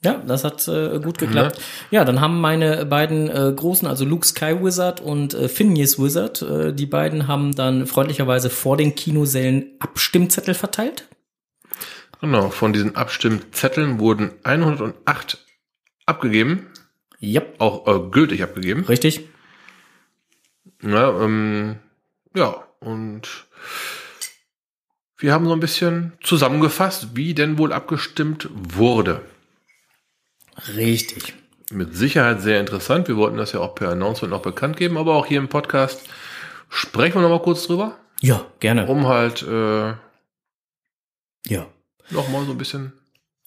Ja, 0.04 0.22
das 0.26 0.46
hat 0.46 0.66
äh, 0.70 1.00
gut 1.00 1.18
geklappt. 1.18 1.60
Ja, 1.92 2.06
dann 2.06 2.22
haben 2.22 2.40
meine 2.40 2.86
beiden 2.86 3.30
äh, 3.30 3.52
Großen, 3.54 3.86
also 3.88 4.06
Luke 4.06 4.26
Sky 4.26 4.56
Wizard 4.64 5.02
und 5.02 5.34
äh, 5.34 5.50
Phineas 5.50 6.00
Wizard, 6.00 6.42
äh, 6.42 6.74
die 6.74 6.86
beiden 6.86 7.28
haben 7.28 7.54
dann 7.54 7.86
freundlicherweise 7.86 8.50
vor 8.50 8.78
den 8.78 8.96
Kinosälen 8.96 9.72
Abstimmzettel 9.80 10.54
verteilt. 10.54 11.10
Genau, 12.22 12.50
von 12.50 12.72
diesen 12.72 12.96
Abstimmzetteln 12.96 14.00
wurden 14.00 14.32
108 14.44 15.38
abgegeben, 16.06 16.68
Ja, 17.20 17.42
auch 17.58 17.86
äh, 17.88 18.10
gültig 18.10 18.42
abgegeben. 18.42 18.86
richtig. 18.86 19.28
Ja, 20.82 21.10
ähm, 21.22 21.76
ja, 22.34 22.56
und 22.80 23.48
wir 25.18 25.34
haben 25.34 25.46
so 25.46 25.52
ein 25.52 25.60
bisschen 25.60 26.14
zusammengefasst, 26.24 27.10
wie 27.16 27.34
denn 27.34 27.58
wohl 27.58 27.74
abgestimmt 27.74 28.48
wurde. 28.54 29.22
Richtig. 30.76 31.34
Mit 31.72 31.96
Sicherheit 31.96 32.42
sehr 32.42 32.60
interessant. 32.60 33.08
Wir 33.08 33.16
wollten 33.18 33.38
das 33.38 33.52
ja 33.52 33.60
auch 33.60 33.76
per 33.76 33.90
Announcement 33.90 34.32
noch 34.32 34.42
bekannt 34.42 34.78
geben, 34.78 34.98
aber 34.98 35.16
auch 35.16 35.26
hier 35.28 35.38
im 35.40 35.48
Podcast 35.50 36.02
sprechen 36.70 37.16
wir 37.16 37.22
noch 37.22 37.30
mal 37.30 37.42
kurz 37.42 37.68
drüber, 37.68 37.98
Ja, 38.22 38.46
gerne. 38.60 38.88
um 38.88 39.08
halt 39.08 39.44
äh, 39.44 39.90
Ja. 41.48 41.68
noch 42.10 42.28
mal 42.30 42.44
so 42.46 42.52
ein 42.52 42.58
bisschen. 42.58 42.94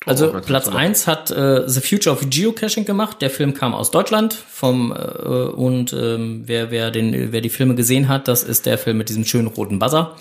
Also 0.04 0.32
Platz 0.40 0.66
eins 0.68 1.06
hat 1.06 1.30
äh, 1.30 1.68
The 1.68 1.80
Future 1.80 2.16
of 2.16 2.28
Geocaching 2.28 2.84
gemacht. 2.84 3.22
Der 3.22 3.30
Film 3.30 3.54
kam 3.54 3.72
aus 3.72 3.92
Deutschland 3.92 4.34
vom 4.34 4.90
äh, 4.92 4.96
und 4.96 5.92
ähm, 5.92 6.42
wer 6.46 6.72
wer 6.72 6.90
den 6.90 7.30
wer 7.30 7.40
die 7.40 7.48
Filme 7.50 7.76
gesehen 7.76 8.08
hat, 8.08 8.26
das 8.26 8.42
ist 8.42 8.66
der 8.66 8.78
Film 8.78 8.98
mit 8.98 9.08
diesem 9.10 9.24
schönen 9.24 9.46
roten 9.46 9.78
Buzzer. 9.78 10.16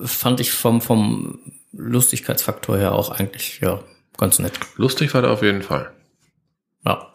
Fand 0.00 0.40
ich 0.40 0.52
vom 0.52 0.80
vom 0.80 1.38
Lustigkeitsfaktor 1.72 2.78
her 2.78 2.92
auch 2.92 3.10
eigentlich 3.10 3.60
ja 3.60 3.80
ganz 4.16 4.38
nett. 4.38 4.52
Lustig 4.76 5.12
war 5.12 5.20
der 5.20 5.32
auf 5.32 5.42
jeden 5.42 5.60
Fall. 5.62 5.92
Ja. 6.84 7.12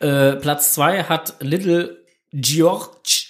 Äh, 0.00 0.36
Platz 0.36 0.74
zwei 0.74 1.04
hat 1.04 1.34
Little 1.40 1.98
George 2.32 3.26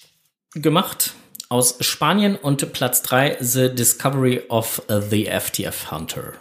gemacht 0.54 1.14
aus 1.48 1.76
Spanien 1.80 2.36
und 2.36 2.72
Platz 2.72 3.02
drei 3.02 3.36
The 3.40 3.74
Discovery 3.74 4.42
of 4.48 4.82
the 4.88 5.26
FTF 5.26 5.90
Hunter. 5.90 6.32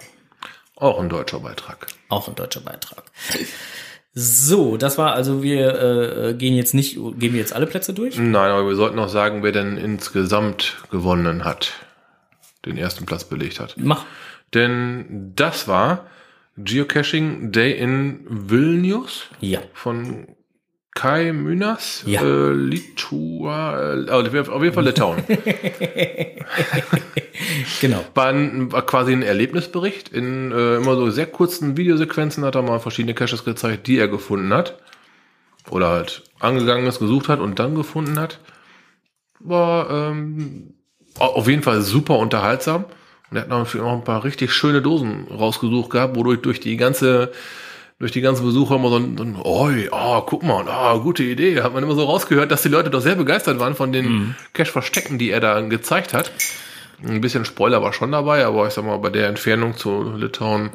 Auch 0.75 0.99
ein 0.99 1.09
deutscher 1.09 1.39
Beitrag. 1.39 1.87
Auch 2.09 2.27
ein 2.27 2.35
deutscher 2.35 2.61
Beitrag. 2.61 3.03
So, 4.13 4.77
das 4.77 4.97
war 4.97 5.13
also 5.13 5.41
wir 5.41 5.79
äh, 6.29 6.33
gehen 6.33 6.55
jetzt 6.55 6.73
nicht 6.73 6.95
gehen 6.95 7.33
wir 7.33 7.39
jetzt 7.39 7.53
alle 7.53 7.67
Plätze 7.67 7.93
durch. 7.93 8.17
Nein, 8.17 8.51
aber 8.51 8.67
wir 8.67 8.75
sollten 8.75 8.97
noch 8.97 9.07
sagen, 9.07 9.43
wer 9.43 9.51
denn 9.51 9.77
insgesamt 9.77 10.77
gewonnen 10.91 11.45
hat, 11.45 11.73
den 12.65 12.77
ersten 12.77 13.05
Platz 13.05 13.23
belegt 13.23 13.59
hat. 13.59 13.75
Mach. 13.77 14.05
Denn 14.53 15.31
das 15.35 15.67
war 15.67 16.07
Geocaching 16.57 17.51
Day 17.51 17.71
in 17.77 18.25
Vilnius 18.27 19.27
Ja. 19.39 19.59
von 19.73 20.27
Kai 20.93 21.31
Mynas, 21.31 22.03
Ja. 22.05 22.21
äh, 22.21 22.51
Litua, 22.53 23.93
äh, 24.07 24.09
auf 24.09 24.61
jeden 24.63 24.73
Fall 24.73 24.83
Litauen. 24.85 25.23
Genau. 27.81 28.03
War, 28.13 28.27
ein, 28.27 28.71
war 28.71 28.85
quasi 28.85 29.11
ein 29.13 29.23
Erlebnisbericht. 29.23 30.09
In 30.09 30.51
äh, 30.51 30.75
immer 30.75 30.95
so 30.95 31.09
sehr 31.09 31.25
kurzen 31.25 31.77
Videosequenzen 31.77 32.45
hat 32.45 32.55
er 32.55 32.61
mal 32.61 32.79
verschiedene 32.79 33.13
Caches 33.13 33.43
gezeigt, 33.43 33.87
die 33.87 33.97
er 33.97 34.07
gefunden 34.07 34.53
hat. 34.53 34.77
Oder 35.69 35.89
halt 35.89 36.23
angegangen 36.39 36.85
ist, 36.87 36.99
gesucht 36.99 37.27
hat 37.29 37.39
und 37.39 37.59
dann 37.59 37.75
gefunden 37.75 38.19
hat. 38.19 38.39
War 39.39 39.89
ähm, 40.11 40.73
auf 41.17 41.47
jeden 41.47 41.63
Fall 41.63 41.81
super 41.81 42.17
unterhaltsam. 42.19 42.85
Und 43.31 43.37
er 43.37 43.43
hat 43.43 43.49
natürlich 43.49 43.85
auch 43.85 43.93
ein 43.93 44.03
paar 44.03 44.23
richtig 44.23 44.51
schöne 44.53 44.81
Dosen 44.81 45.25
rausgesucht 45.31 45.89
gehabt, 45.89 46.15
wodurch 46.15 46.41
durch 46.41 46.59
die 46.59 46.77
ganze 46.77 47.31
durch 47.99 48.11
die 48.11 48.21
ganzen 48.21 48.43
Besucher 48.43 48.75
immer 48.77 48.89
so 48.89 48.97
ein, 48.97 49.15
so 49.15 49.23
ein 49.23 49.35
oi, 49.41 49.87
oh, 49.91 50.21
guck 50.21 50.41
mal, 50.41 50.65
oh, 50.67 50.99
gute 51.01 51.23
Idee. 51.23 51.61
Hat 51.61 51.71
man 51.73 51.83
immer 51.83 51.93
so 51.93 52.03
rausgehört, 52.03 52.51
dass 52.51 52.63
die 52.63 52.69
Leute 52.69 52.89
doch 52.89 52.99
sehr 53.01 53.15
begeistert 53.15 53.59
waren 53.59 53.75
von 53.75 53.91
den 53.91 54.05
Mhm. 54.05 54.35
Cash-Verstecken, 54.53 55.19
die 55.19 55.29
er 55.29 55.39
da 55.39 55.61
gezeigt 55.61 56.13
hat. 56.15 56.31
Ein 57.05 57.21
bisschen 57.21 57.45
Spoiler 57.45 57.83
war 57.83 57.93
schon 57.93 58.11
dabei, 58.11 58.43
aber 58.43 58.67
ich 58.67 58.73
sag 58.73 58.85
mal, 58.85 58.97
bei 58.97 59.11
der 59.11 59.27
Entfernung 59.27 59.77
zu 59.77 60.13
Litauen 60.17 60.71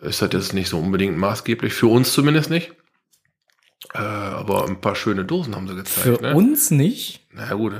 ist 0.00 0.20
das 0.20 0.32
jetzt 0.32 0.52
nicht 0.52 0.68
so 0.68 0.80
unbedingt 0.80 1.16
maßgeblich, 1.16 1.72
für 1.72 1.86
uns 1.86 2.12
zumindest 2.12 2.50
nicht. 2.50 2.72
Äh, 3.94 3.98
aber 3.98 4.66
ein 4.66 4.80
paar 4.80 4.96
schöne 4.96 5.24
Dosen 5.24 5.54
haben 5.54 5.68
sie 5.68 5.76
gezeigt. 5.76 6.18
Für 6.18 6.22
ne? 6.22 6.34
uns 6.34 6.72
nicht. 6.72 7.20
Na 7.32 7.46
ja, 7.48 7.54
gut, 7.54 7.72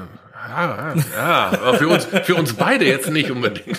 ja, 0.49 0.95
ja, 1.15 1.47
aber 1.53 1.79
für 1.79 1.89
uns, 1.89 2.07
für 2.25 2.35
uns 2.35 2.53
beide 2.55 2.85
jetzt 2.85 3.09
nicht 3.11 3.31
unbedingt. 3.31 3.79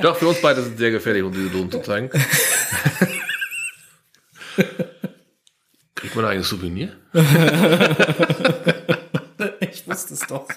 Doch, 0.00 0.16
für 0.16 0.28
uns 0.28 0.40
beide 0.40 0.60
ist 0.60 0.72
es 0.72 0.78
sehr 0.78 0.90
gefährlich, 0.90 1.22
uns 1.22 1.36
diese 1.36 1.50
Dosen 1.50 1.70
zu 1.70 1.80
zeigen. 1.80 2.10
Kriegt 5.94 6.14
man 6.16 6.24
ein 6.24 6.42
Souvenir? 6.42 6.92
Ich 9.60 9.86
wusste 9.86 10.14
es 10.14 10.20
doch. 10.20 10.48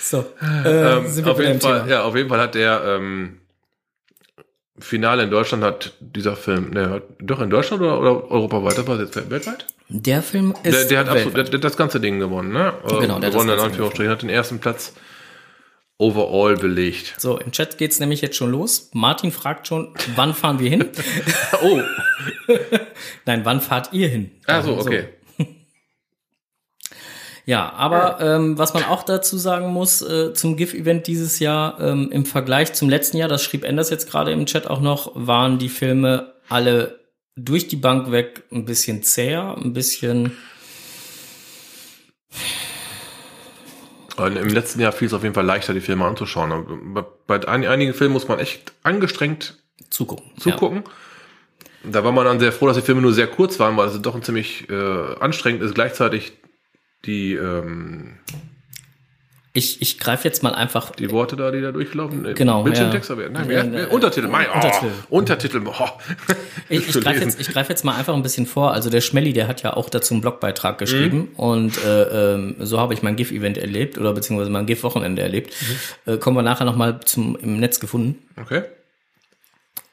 So, 0.00 0.20
äh, 0.40 1.06
sind 1.06 1.24
wir 1.26 1.32
auf 1.32 1.40
jeden 1.40 1.60
Fall, 1.60 1.80
Thema. 1.80 1.90
ja, 1.90 2.02
auf 2.02 2.16
jeden 2.16 2.28
Fall 2.28 2.40
hat 2.40 2.54
der 2.54 2.82
ähm, 2.86 3.40
Finale 4.78 5.22
in 5.24 5.30
Deutschland 5.30 5.62
hat 5.62 5.92
dieser 6.00 6.34
Film, 6.36 6.70
ne, 6.70 6.90
hat, 6.90 7.02
doch 7.20 7.40
in 7.40 7.48
Deutschland 7.50 7.80
oder, 7.82 8.00
oder 8.00 8.30
europaweit, 8.30 8.76
das 8.78 8.86
war 8.86 8.98
jetzt 8.98 9.30
weltweit? 9.30 9.66
Der 9.88 10.22
Film 10.22 10.54
ist 10.64 10.74
Der, 10.74 10.84
der 10.86 10.98
hat 11.00 11.08
absolut, 11.08 11.34
weltweit. 11.34 11.36
der, 11.36 11.50
der 11.50 11.58
hat 11.58 11.64
das 11.64 11.76
ganze 11.76 12.00
Ding 12.00 12.18
gewonnen, 12.18 12.52
ne? 12.52 12.72
Äh, 12.84 12.88
Genau, 12.88 12.98
der 12.98 13.14
hat 13.14 13.22
das 13.22 13.30
gewonnen 13.32 13.50
in 13.50 13.56
ganze 13.56 13.64
Anführungsstrichen, 13.66 14.10
hat 14.10 14.22
den 14.22 14.30
ersten 14.30 14.58
Platz 14.58 14.94
overall 15.98 16.56
belegt. 16.56 17.14
So, 17.18 17.38
im 17.38 17.52
Chat 17.52 17.78
geht's 17.78 18.00
nämlich 18.00 18.20
jetzt 18.20 18.36
schon 18.36 18.50
los. 18.50 18.90
Martin 18.94 19.30
fragt 19.30 19.68
schon, 19.68 19.94
wann 20.16 20.34
fahren 20.34 20.58
wir 20.58 20.68
hin? 20.70 20.88
Oh, 21.62 21.80
Nein, 23.26 23.44
wann 23.44 23.60
fahrt 23.60 23.92
ihr 23.92 24.08
hin? 24.08 24.32
ah 24.46 24.60
so, 24.62 24.76
okay. 24.76 25.04
Ja, 27.46 27.72
aber 27.74 28.20
ähm, 28.20 28.56
was 28.56 28.72
man 28.72 28.84
auch 28.84 29.02
dazu 29.02 29.36
sagen 29.36 29.68
muss 29.68 30.00
äh, 30.00 30.32
zum 30.32 30.56
GIF-Event 30.56 31.06
dieses 31.06 31.38
Jahr, 31.40 31.78
ähm, 31.78 32.10
im 32.10 32.24
Vergleich 32.24 32.72
zum 32.72 32.88
letzten 32.88 33.18
Jahr, 33.18 33.28
das 33.28 33.42
schrieb 33.44 33.64
Enders 33.64 33.90
jetzt 33.90 34.10
gerade 34.10 34.32
im 34.32 34.46
Chat 34.46 34.66
auch 34.66 34.80
noch, 34.80 35.12
waren 35.14 35.58
die 35.58 35.68
Filme 35.68 36.32
alle 36.48 37.00
durch 37.36 37.68
die 37.68 37.76
Bank 37.76 38.10
weg 38.10 38.44
ein 38.50 38.64
bisschen 38.64 39.02
zäher, 39.02 39.56
ein 39.62 39.72
bisschen, 39.74 40.32
Und 44.16 44.36
Im 44.36 44.48
letzten 44.48 44.80
Jahr 44.80 44.92
fiel 44.92 45.08
es 45.08 45.12
auf 45.14 45.24
jeden 45.24 45.34
Fall 45.34 45.44
leichter, 45.44 45.74
die 45.74 45.80
Filme 45.80 46.04
anzuschauen. 46.04 46.94
Bei 46.94 47.04
bei 47.26 47.48
ein- 47.48 47.66
einigen 47.66 47.94
Filmen 47.94 48.12
muss 48.12 48.28
man 48.28 48.38
echt 48.38 48.72
angestrengt 48.84 49.56
zugucken. 49.90 50.30
zugucken. 50.38 50.84
Da 51.82 52.04
war 52.04 52.12
man 52.12 52.24
dann 52.24 52.38
sehr 52.38 52.52
froh, 52.52 52.66
dass 52.68 52.76
die 52.76 52.82
Filme 52.82 53.02
nur 53.02 53.12
sehr 53.12 53.26
kurz 53.26 53.58
waren, 53.58 53.76
weil 53.76 53.88
es 53.88 54.00
doch 54.00 54.14
ein 54.14 54.22
ziemlich 54.22 54.70
äh, 54.70 55.16
anstrengend 55.18 55.62
ist, 55.62 55.74
gleichzeitig 55.74 56.32
die, 57.06 57.34
ähm. 57.34 58.14
Ich, 59.56 59.80
ich 59.80 60.00
greife 60.00 60.26
jetzt 60.26 60.42
mal 60.42 60.52
einfach 60.52 60.90
die 60.90 61.12
Worte 61.12 61.36
da, 61.36 61.52
die 61.52 61.60
da 61.60 61.70
durchlaufen. 61.70 62.24
äh, 62.26 62.34
Genau, 62.34 62.64
Bildschirmtext, 62.64 63.08
ja. 63.08 63.14
aber 63.14 63.28
nein, 63.28 63.48
Ja, 63.48 63.72
wer- 63.72 63.82
ja, 63.82 63.86
Untertitel, 63.86 64.26
mein, 64.26 64.46
oh, 64.50 64.54
Untertitel. 64.56 64.90
Untertitel, 65.10 65.62
oh. 65.64 65.88
Ich, 66.68 66.88
ich 66.88 67.00
greife 67.00 67.20
jetzt, 67.20 67.40
ich 67.40 67.48
greif 67.50 67.68
jetzt 67.68 67.84
mal 67.84 67.94
einfach 67.94 68.14
ein 68.14 68.22
bisschen 68.24 68.46
vor. 68.46 68.72
Also 68.72 68.90
der 68.90 69.00
Schmelly, 69.00 69.32
der 69.32 69.46
hat 69.46 69.62
ja 69.62 69.76
auch 69.76 69.90
dazu 69.90 70.14
einen 70.14 70.22
Blogbeitrag 70.22 70.78
geschrieben 70.78 71.28
und 71.36 71.76
äh, 71.84 72.34
ähm, 72.34 72.56
so 72.58 72.80
habe 72.80 72.94
ich 72.94 73.02
mein 73.04 73.14
GIF-Event 73.14 73.56
erlebt 73.58 73.96
oder 73.96 74.12
beziehungsweise 74.12 74.50
mein 74.50 74.66
GIF-Wochenende 74.66 75.22
erlebt. 75.22 75.52
Äh, 76.04 76.16
kommen 76.16 76.36
wir 76.36 76.42
nachher 76.42 76.64
nochmal 76.64 76.98
zum 77.04 77.36
im 77.36 77.60
Netz 77.60 77.78
gefunden. 77.78 78.18
Okay. 78.40 78.62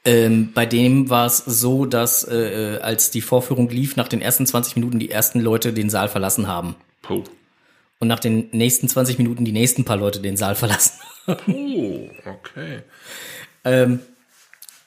Ähm, 0.04 0.50
bei 0.54 0.66
dem 0.66 1.08
war 1.08 1.26
es 1.26 1.38
so, 1.38 1.86
dass 1.86 2.24
äh, 2.24 2.74
äh, 2.76 2.80
als 2.80 3.12
die 3.12 3.20
Vorführung 3.20 3.68
lief, 3.68 3.94
nach 3.94 4.08
den 4.08 4.20
ersten 4.20 4.44
20 4.46 4.74
Minuten 4.74 4.98
die 4.98 5.10
ersten 5.12 5.38
Leute 5.40 5.72
den 5.72 5.88
Saal 5.90 6.08
verlassen 6.08 6.48
haben. 6.48 6.74
Puh. 7.02 7.24
Und 7.98 8.08
nach 8.08 8.18
den 8.20 8.48
nächsten 8.52 8.88
20 8.88 9.18
Minuten 9.18 9.44
die 9.44 9.52
nächsten 9.52 9.84
paar 9.84 9.96
Leute 9.96 10.20
den 10.20 10.36
Saal 10.36 10.54
verlassen. 10.54 10.92
Oh, 11.46 12.08
okay. 12.26 12.80
Ähm, 13.64 14.00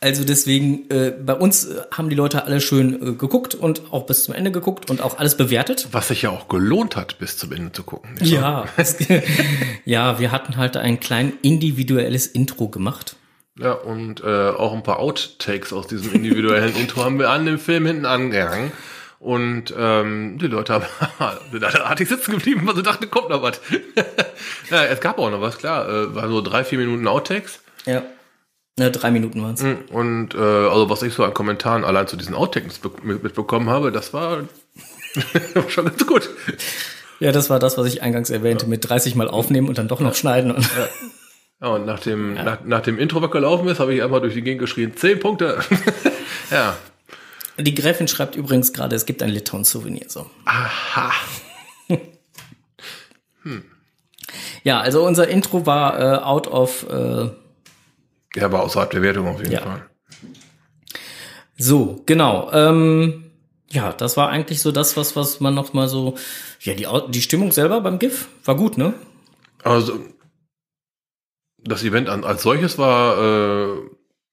also 0.01 0.25
deswegen, 0.25 0.89
äh, 0.91 1.12
bei 1.12 1.34
uns 1.34 1.65
äh, 1.65 1.82
haben 1.91 2.10
die 2.10 2.15
Leute 2.15 2.43
alle 2.43 2.60
schön 2.60 2.93
äh, 2.95 3.12
geguckt 3.13 3.56
und 3.56 3.84
auch 3.93 4.06
bis 4.06 4.25
zum 4.25 4.34
Ende 4.36 4.51
geguckt 4.51 4.89
und 4.91 5.01
auch 5.01 5.17
alles 5.17 5.38
bewertet. 5.38 5.88
Was 5.93 6.10
sich 6.10 6.23
ja 6.23 6.30
auch 6.30 6.49
gelohnt 6.49 6.95
hat, 6.97 7.17
bis 7.19 7.38
zum 7.38 7.54
Ende 7.54 7.71
zu 7.71 7.84
gucken. 7.84 8.15
Ja, 8.21 8.65
es- 8.75 8.97
ja, 9.86 10.19
wir 10.19 10.32
hatten 10.32 10.58
halt 10.58 10.75
ein 10.78 10.99
klein 10.99 11.34
individuelles 11.41 12.28
Intro 12.28 12.67
gemacht. 12.67 13.15
Ja, 13.58 13.71
und 13.71 14.21
äh, 14.21 14.49
auch 14.49 14.73
ein 14.73 14.84
paar 14.84 14.99
Outtakes 14.99 15.71
aus 15.71 15.88
diesem 15.88 16.12
individuellen 16.13 16.75
Intro 16.75 17.06
haben 17.06 17.17
wir 17.17 17.30
an 17.30 17.45
dem 17.45 17.58
Film 17.58 17.86
hinten 17.86 18.06
angehangen. 18.06 18.73
Und 19.19 19.73
ähm, 19.78 20.38
die 20.39 20.47
Leute 20.47 20.73
haben 20.73 20.86
sind 21.51 21.63
alle 21.63 21.86
artig 21.86 22.08
sitzen 22.10 22.32
geblieben, 22.34 22.62
weil 22.65 22.75
sie 22.75 22.84
dachten, 22.84 23.10
kommt 23.10 23.30
noch 23.30 23.41
was. 23.41 23.60
ja, 24.69 24.84
es 24.86 24.99
gab 24.99 25.17
auch 25.19 25.30
noch 25.32 25.41
was, 25.41 25.58
klar. 25.58 25.88
Äh, 25.89 26.13
war 26.15 26.28
so 26.28 26.41
drei, 26.41 26.63
vier 26.63 26.78
Minuten 26.80 27.08
Outtakes. 27.08 27.60
Ja. 27.86 28.04
Ja, 28.78 28.89
drei 28.89 29.10
Minuten 29.10 29.41
waren 29.41 29.54
es. 29.54 29.63
Und 29.89 30.36
äh, 30.36 30.38
also 30.38 30.89
was 30.89 31.01
ich 31.01 31.13
so 31.13 31.23
an 31.23 31.34
Kommentaren 31.34 31.86
allein 31.86 32.08
zu 32.08 32.17
diesen 32.17 32.36
Outtakes 32.36 32.80
be- 32.80 32.91
mit- 33.04 33.23
mitbekommen 33.23 33.69
habe, 33.69 33.91
das 33.91 34.13
war 34.13 34.39
schon 35.69 35.86
ganz 35.86 36.06
gut. 36.06 36.30
Ja, 37.21 37.32
das 37.32 37.49
war 37.49 37.60
das, 37.60 37.78
was 37.78 37.88
ich 37.88 38.01
eingangs 38.01 38.30
erwähnte, 38.30 38.67
mit 38.67 38.88
30 38.89 39.15
Mal 39.15 39.30
aufnehmen 39.30 39.69
und 39.69 39.78
dann 39.78 39.88
doch 39.88 40.01
noch 40.01 40.13
schneiden. 40.15 40.51
Und 40.51 40.69
Ja, 41.62 41.69
und 41.69 41.86
nach 41.86 41.99
dem, 42.01 42.34
nach, 42.34 42.65
nach 42.65 42.82
dem 42.82 42.99
Intro, 42.99 43.21
was 43.21 43.32
gelaufen 43.32 43.69
ist, 43.69 43.80
habe 43.80 43.93
ich 43.95 44.04
einmal 44.04 44.19
durch 44.19 44.34
die 44.34 44.41
Gegend 44.41 44.60
geschrien, 44.60 44.97
zehn 44.97 45.19
Punkte. 45.21 45.60
ja. 46.51 46.75
Die 47.58 47.74
Gräfin 47.76 48.08
schreibt 48.08 48.36
übrigens 48.36 48.74
gerade, 48.74 48.96
es 48.96 49.06
gibt 49.06 49.22
ein 49.24 49.30
Litauen-Souvenir. 49.30 50.06
So. 50.10 50.30
Aha. 50.46 51.12
Ja, 54.63 54.80
also 54.80 55.06
unser 55.06 55.28
Intro 55.28 55.65
war 55.65 56.00
äh, 56.00 56.18
out 56.24 56.48
of. 56.48 56.88
Äh, 56.89 57.30
Ja, 58.36 58.46
aber 58.46 58.63
außerhalb 58.63 58.89
der 58.91 59.02
Wertung 59.04 59.28
auf 59.28 59.39
jeden 59.39 59.52
Ja. 59.52 59.62
Fall. 59.62 59.89
so, 61.58 62.02
genau. 62.08 62.52
Ähm, 62.52 63.32
ja, 63.70 63.94
das 63.94 64.18
war 64.18 64.30
eigentlich 64.30 64.62
so 64.62 64.72
das, 64.72 64.98
was, 64.98 65.15
was 65.15 65.39
man 65.39 65.54
noch 65.54 65.74
mal 65.74 65.88
so. 65.88 66.15
Ja, 66.62 66.74
die, 66.74 66.88
die 67.12 67.22
Stimmung 67.22 67.52
selber 67.52 67.82
beim 67.82 68.00
GIF 68.00 68.28
war 68.44 68.56
gut, 68.56 68.78
ne? 68.78 68.94
Also 69.63 70.00
das 71.60 71.84
Event 71.84 72.10
an, 72.10 72.24
als 72.24 72.41
solches 72.44 72.78
war, 72.78 73.18
äh, 73.18 73.78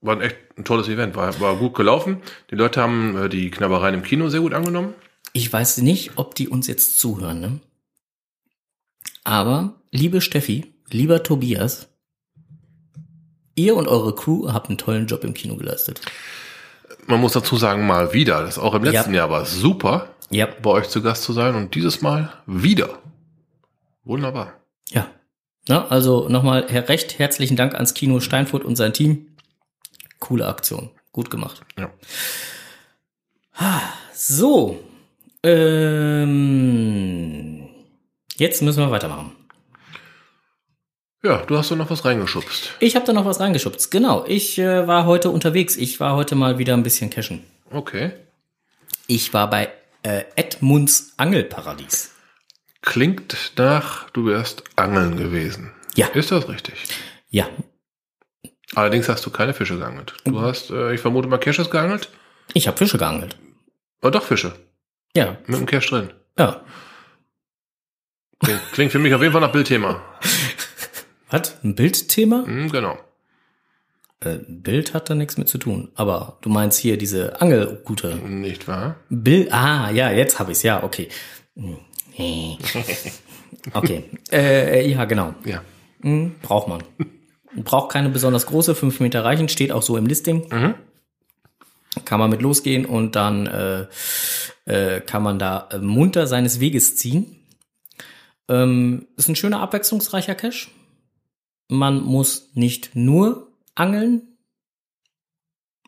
war 0.00 0.16
ein 0.16 0.20
echt 0.22 0.41
ein 0.56 0.64
tolles 0.64 0.88
Event, 0.88 1.16
war, 1.16 1.38
war 1.40 1.56
gut 1.56 1.74
gelaufen. 1.74 2.18
Die 2.50 2.54
Leute 2.54 2.80
haben 2.80 3.16
äh, 3.16 3.28
die 3.28 3.50
Knabbereien 3.50 3.94
im 3.94 4.02
Kino 4.02 4.28
sehr 4.28 4.40
gut 4.40 4.54
angenommen. 4.54 4.94
Ich 5.32 5.50
weiß 5.52 5.78
nicht, 5.78 6.12
ob 6.16 6.34
die 6.34 6.48
uns 6.48 6.66
jetzt 6.66 6.98
zuhören, 7.00 7.40
ne? 7.40 7.60
Aber, 9.24 9.74
liebe 9.92 10.20
Steffi, 10.20 10.74
lieber 10.90 11.22
Tobias, 11.22 11.88
ihr 13.54 13.76
und 13.76 13.86
eure 13.88 14.14
Crew 14.14 14.52
habt 14.52 14.68
einen 14.68 14.78
tollen 14.78 15.06
Job 15.06 15.24
im 15.24 15.32
Kino 15.34 15.56
geleistet. 15.56 16.00
Man 17.06 17.20
muss 17.20 17.32
dazu 17.32 17.56
sagen, 17.56 17.86
mal 17.86 18.12
wieder. 18.12 18.42
Das 18.42 18.58
auch 18.58 18.74
im 18.74 18.84
letzten 18.84 19.14
Jahr 19.14 19.30
war 19.30 19.42
es 19.42 19.54
super, 19.54 20.08
Ja. 20.30 20.46
bei 20.62 20.70
euch 20.70 20.88
zu 20.88 21.02
Gast 21.02 21.22
zu 21.24 21.32
sein 21.32 21.54
und 21.54 21.74
dieses 21.74 22.00
Mal 22.02 22.32
wieder. 22.46 22.98
Wunderbar. 24.04 24.54
Ja. 24.90 25.08
Na, 25.68 25.86
also 25.88 26.28
nochmal 26.28 26.60
recht 26.62 27.18
herzlichen 27.18 27.56
Dank 27.56 27.74
ans 27.74 27.94
Kino 27.94 28.18
Steinfurt 28.20 28.64
und 28.64 28.76
sein 28.76 28.92
Team. 28.92 29.28
Coole 30.22 30.46
Aktion. 30.46 30.90
Gut 31.10 31.30
gemacht. 31.30 31.60
Ja. 31.76 31.90
So. 34.14 34.78
Ähm, 35.42 36.38
jetzt 38.36 38.62
müssen 38.62 38.78
wir 38.84 38.92
weitermachen. 38.92 39.32
Ja, 41.24 41.38
du 41.38 41.58
hast 41.58 41.72
doch 41.72 41.76
noch 41.76 41.90
was 41.90 42.04
reingeschubst. 42.04 42.74
Ich 42.78 42.94
habe 42.94 43.04
da 43.04 43.12
noch 43.12 43.24
was 43.24 43.40
reingeschubst. 43.40 43.90
Genau. 43.90 44.24
Ich 44.26 44.58
äh, 44.58 44.86
war 44.86 45.06
heute 45.06 45.30
unterwegs. 45.30 45.76
Ich 45.76 45.98
war 45.98 46.14
heute 46.14 46.36
mal 46.36 46.58
wieder 46.58 46.74
ein 46.74 46.84
bisschen 46.84 47.10
cashen. 47.10 47.42
Okay. 47.70 48.12
Ich 49.08 49.34
war 49.34 49.50
bei 49.50 49.70
äh, 50.04 50.22
Edmunds 50.36 51.14
Angelparadies. 51.16 52.12
Klingt 52.80 53.52
nach, 53.56 54.08
du 54.10 54.26
wärst 54.26 54.62
angeln 54.76 55.16
gewesen. 55.16 55.72
Ja. 55.96 56.06
Ist 56.08 56.30
das 56.30 56.48
richtig? 56.48 56.74
Ja. 57.28 57.48
Allerdings 58.74 59.08
hast 59.08 59.24
du 59.26 59.30
keine 59.30 59.54
Fische 59.54 59.78
geangelt. 59.78 60.14
Du 60.24 60.40
hast, 60.40 60.70
äh, 60.70 60.94
ich 60.94 61.00
vermute 61.00 61.28
mal, 61.28 61.38
Caches 61.38 61.70
geangelt? 61.70 62.08
Ich 62.54 62.66
habe 62.68 62.76
Fische 62.76 62.98
geangelt. 62.98 63.36
Oh, 64.02 64.10
doch 64.10 64.24
Fische. 64.24 64.54
Ja. 65.14 65.36
Mit 65.46 65.58
dem 65.58 65.66
Cache 65.66 65.88
drin. 65.88 66.10
Ja. 66.38 66.62
Klingt, 68.40 68.60
klingt 68.72 68.92
für 68.92 68.98
mich 68.98 69.14
auf 69.14 69.20
jeden 69.20 69.32
Fall 69.32 69.40
nach 69.40 69.52
Bildthema. 69.52 70.02
Hat 71.28 71.58
ein 71.62 71.74
Bildthema? 71.74 72.44
Hm, 72.44 72.70
genau. 72.70 72.98
Äh, 74.20 74.38
Bild 74.46 74.94
hat 74.94 75.10
da 75.10 75.14
nichts 75.14 75.36
mit 75.36 75.48
zu 75.48 75.58
tun. 75.58 75.90
Aber 75.94 76.38
du 76.42 76.48
meinst 76.48 76.78
hier 76.78 76.96
diese 76.96 77.40
Angelroute. 77.40 78.16
Nicht 78.16 78.68
wahr? 78.68 78.96
Bill, 79.08 79.48
ah, 79.50 79.90
ja, 79.90 80.10
jetzt 80.10 80.38
habe 80.38 80.52
ich's. 80.52 80.62
Ja, 80.62 80.82
okay. 80.82 81.08
Okay. 83.74 84.04
Äh, 84.32 84.90
ja, 84.90 85.04
genau. 85.04 85.34
Ja. 85.44 85.62
Hm, 86.02 86.34
braucht 86.42 86.68
man. 86.68 86.82
Braucht 87.56 87.92
keine 87.92 88.08
besonders 88.08 88.46
große, 88.46 88.74
fünf 88.74 89.00
Meter 89.00 89.24
reichen, 89.24 89.48
steht 89.48 89.72
auch 89.72 89.82
so 89.82 89.96
im 89.96 90.06
Listing. 90.06 90.48
kann 92.04 92.18
man 92.18 92.30
mit 92.30 92.42
losgehen 92.42 92.86
und 92.86 93.16
dann 93.16 93.46
äh, 93.46 93.86
äh, 94.64 95.00
kann 95.00 95.22
man 95.22 95.38
da 95.38 95.68
äh, 95.70 95.78
munter 95.78 96.26
seines 96.26 96.60
Weges 96.60 96.96
ziehen. 96.96 97.36
Ähm, 98.48 99.08
ist 99.16 99.28
ein 99.28 99.36
schöner, 99.36 99.60
abwechslungsreicher 99.60 100.34
Cache. 100.34 100.68
Man 101.68 102.02
muss 102.02 102.50
nicht 102.54 102.94
nur 102.94 103.52
angeln. 103.74 104.22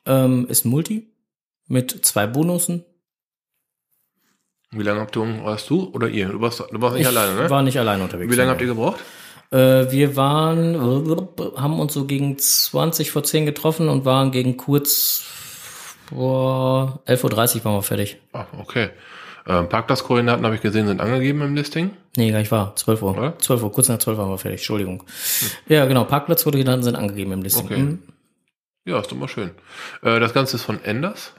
Ähm, 0.07 0.47
ist 0.49 0.65
ein 0.65 0.71
Multi 0.71 1.09
mit 1.67 2.05
zwei 2.05 2.27
Bonussen. 2.27 2.85
Wie 4.71 4.83
lange 4.83 5.01
habt 5.01 5.17
ihr, 5.17 5.45
warst 5.45 5.71
du 5.71 5.85
oder 5.91 6.09
ihr? 6.09 6.29
Du 6.29 6.41
warst, 6.41 6.61
du 6.61 6.81
warst 6.81 6.97
nicht 6.97 7.03
ich 7.03 7.09
alleine, 7.09 7.43
ne? 7.43 7.51
war 7.51 7.63
nicht 7.63 7.79
alleine 7.79 8.03
unterwegs. 8.03 8.31
Wie 8.31 8.37
lange 8.37 8.51
habt 8.51 8.61
ihr 8.61 8.67
gebraucht? 8.67 9.01
Äh, 9.51 9.91
wir 9.91 10.17
waren, 10.17 10.75
haben 11.57 11.81
uns 11.81 11.95
so 11.95 12.07
gegen 12.07 12.39
20 12.39 13.11
vor 13.11 13.25
10 13.25 13.47
getroffen 13.47 13.89
und 13.89 14.05
waren 14.05 14.31
gegen 14.31 14.57
kurz 14.57 15.25
vor 16.09 17.01
11.30 17.07 17.25
Uhr 17.59 17.65
waren 17.65 17.75
wir 17.75 17.83
fertig. 17.83 18.19
Ah, 18.33 18.47
okay. 18.59 18.91
Ähm, 19.47 19.69
Parkplatzkoordinaten 19.69 20.45
habe 20.45 20.55
ich 20.55 20.63
gesehen, 20.63 20.87
sind 20.87 21.01
angegeben 21.01 21.43
im 21.43 21.55
Listing. 21.55 21.91
Nee, 22.17 22.31
gar 22.31 22.39
nicht 22.39 22.51
wahr. 22.51 22.75
12 22.77 23.03
Uhr. 23.03 23.17
Oder? 23.17 23.39
12 23.39 23.63
Uhr, 23.63 23.73
kurz 23.73 23.89
nach 23.89 23.99
12 23.99 24.17
waren 24.17 24.31
wir 24.31 24.39
fertig. 24.39 24.61
Entschuldigung. 24.61 25.03
Ja, 25.69 25.85
genau. 25.85 26.05
Parkplatzkoordinaten 26.05 26.83
sind 26.83 26.97
angegeben 26.97 27.33
im 27.33 27.43
Listing. 27.43 27.65
Okay. 27.65 27.79
Mhm. 27.79 28.03
Ja, 28.87 29.01
ist 29.01 29.11
doch 29.11 29.17
mal 29.17 29.29
schön. 29.29 29.51
Äh, 30.03 30.21
das 30.21 30.33
Ganze 30.33 30.57
ist 30.57 30.63
von 30.63 30.83
Enders. 30.83 31.33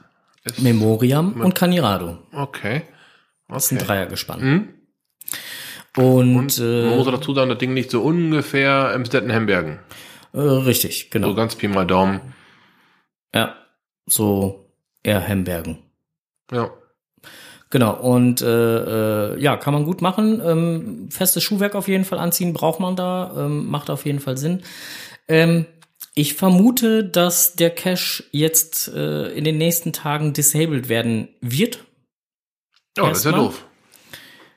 Ist, 0.44 0.60
Memoriam 0.60 1.40
und 1.40 1.54
Canirado. 1.54 2.18
okay. 2.32 2.82
Das 3.48 3.66
ist 3.66 3.72
ein 3.72 3.78
okay. 3.78 3.86
Dreiergespann. 3.86 4.40
Mhm. 4.40 4.68
Und, 5.96 6.04
Und 6.04 6.34
man 6.34 6.44
muss 6.44 6.58
äh, 7.06 7.10
dazu 7.10 7.34
sagen, 7.34 7.48
das 7.48 7.58
Ding 7.58 7.74
liegt 7.74 7.90
so 7.90 8.02
ungefähr 8.02 8.92
im 8.94 9.04
Stetten-Hembergen. 9.04 9.78
äh, 10.34 10.38
richtig, 10.40 11.10
genau. 11.10 11.28
So 11.28 11.34
ganz 11.34 11.54
Pi 11.54 11.68
mal 11.68 11.86
Daumen. 11.86 12.20
Ja, 13.34 13.56
so 14.06 14.70
eher 15.02 15.20
Hembergen. 15.20 15.78
Ja. 16.52 16.70
Genau, 17.70 17.94
und 17.94 18.42
äh, 18.42 19.34
äh, 19.34 19.40
ja, 19.40 19.56
kann 19.56 19.74
man 19.74 19.84
gut 19.84 20.00
machen. 20.00 20.40
Ähm, 20.44 21.08
festes 21.10 21.42
Schuhwerk 21.42 21.74
auf 21.74 21.88
jeden 21.88 22.04
Fall 22.04 22.18
anziehen, 22.18 22.52
braucht 22.52 22.78
man 22.78 22.94
da, 22.94 23.32
ähm, 23.36 23.66
macht 23.66 23.90
auf 23.90 24.04
jeden 24.06 24.20
Fall 24.20 24.36
Sinn. 24.36 24.62
Ähm, 25.28 25.66
ich 26.14 26.34
vermute, 26.34 27.04
dass 27.04 27.54
der 27.56 27.70
Cache 27.70 28.24
jetzt 28.30 28.88
äh, 28.94 29.28
in 29.30 29.44
den 29.44 29.58
nächsten 29.58 29.92
Tagen 29.92 30.32
disabled 30.32 30.88
werden 30.88 31.28
wird, 31.40 31.84
Ja, 32.96 33.08
das 33.08 33.18
ist 33.18 33.24
ja 33.24 33.32
doof. 33.32 33.66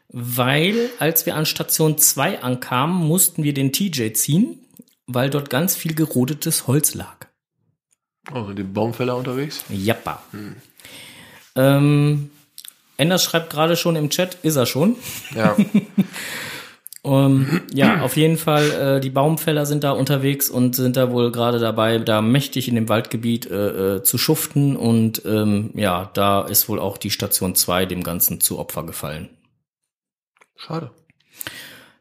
Weil 0.10 0.90
als 1.00 1.26
wir 1.26 1.36
an 1.36 1.46
Station 1.46 1.98
2 1.98 2.42
ankamen, 2.42 2.96
mussten 2.96 3.44
wir 3.44 3.54
den 3.54 3.72
TJ 3.72 4.14
ziehen, 4.14 4.60
weil 5.08 5.30
dort 5.30 5.50
ganz 5.50 5.76
viel 5.76 5.94
gerodetes 5.94 6.68
Holz 6.68 6.94
lag. 6.96 7.28
Oh, 8.34 8.46
sind 8.46 8.60
die 8.60 8.64
Baumfäller 8.64 9.16
unterwegs? 9.16 9.64
Jappa. 9.70 10.22
Ähm, 11.56 12.30
Enders 12.98 13.24
schreibt 13.24 13.50
gerade 13.52 13.76
schon 13.76 13.96
im 13.96 14.10
Chat, 14.10 14.38
ist 14.44 14.56
er 14.56 14.66
schon. 14.66 14.96
Ja. 15.36 15.56
Ähm, 17.02 17.62
ja, 17.74 18.02
auf 18.02 18.18
jeden 18.18 18.38
Fall, 18.38 18.72
äh, 18.72 19.00
die 19.00 19.10
Baumfäller 19.10 19.66
sind 19.66 19.86
da 19.86 19.92
unterwegs 19.92 20.50
und 20.50 20.76
sind 20.76 20.98
da 20.98 21.12
wohl 21.12 21.32
gerade 21.32 21.58
dabei, 21.58 21.98
da 21.98 22.22
mächtig 22.22 22.68
in 22.68 22.76
dem 22.76 22.90
Waldgebiet 22.90 23.50
äh, 23.50 23.96
äh, 23.96 24.04
zu 24.04 24.18
schuften. 24.18 24.76
Und 24.76 25.24
ähm, 25.26 25.72
ja, 25.76 26.10
da 26.14 26.42
ist 26.42 26.68
wohl 26.68 26.80
auch 26.80 26.98
die 26.98 27.10
Station 27.10 27.56
2 27.56 27.86
dem 27.86 28.04
Ganzen 28.04 28.42
zu 28.42 28.60
Opfer 28.60 28.84
gefallen. 28.84 29.30
Schade. 30.60 30.92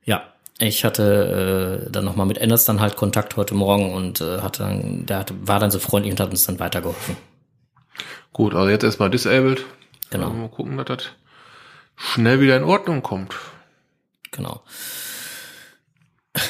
Ja, 0.04 0.34
ich 0.58 0.84
hatte 0.84 1.86
äh, 1.86 1.90
dann 1.92 2.04
nochmal 2.04 2.26
mit 2.26 2.38
Enders 2.38 2.64
dann 2.64 2.80
halt 2.80 2.96
Kontakt 2.96 3.36
heute 3.36 3.54
Morgen 3.54 3.94
und 3.94 4.20
äh, 4.20 4.40
hatte 4.40 4.64
dann, 4.64 5.06
der 5.06 5.18
hatte, 5.18 5.34
war 5.46 5.60
dann 5.60 5.70
so 5.70 5.78
freundlich 5.78 6.12
und 6.12 6.18
hat 6.18 6.30
uns 6.30 6.44
dann 6.44 6.58
weitergeholfen. 6.58 7.16
Gut, 8.32 8.54
also 8.54 8.68
jetzt 8.68 8.82
erstmal 8.82 9.10
disabled. 9.10 9.64
Genau. 10.10 10.30
Mal 10.30 10.48
gucken, 10.48 10.76
dass 10.76 10.86
das 10.86 11.04
schnell 11.94 12.40
wieder 12.40 12.56
in 12.56 12.64
Ordnung 12.64 13.02
kommt. 13.02 13.36
Genau. 14.32 14.62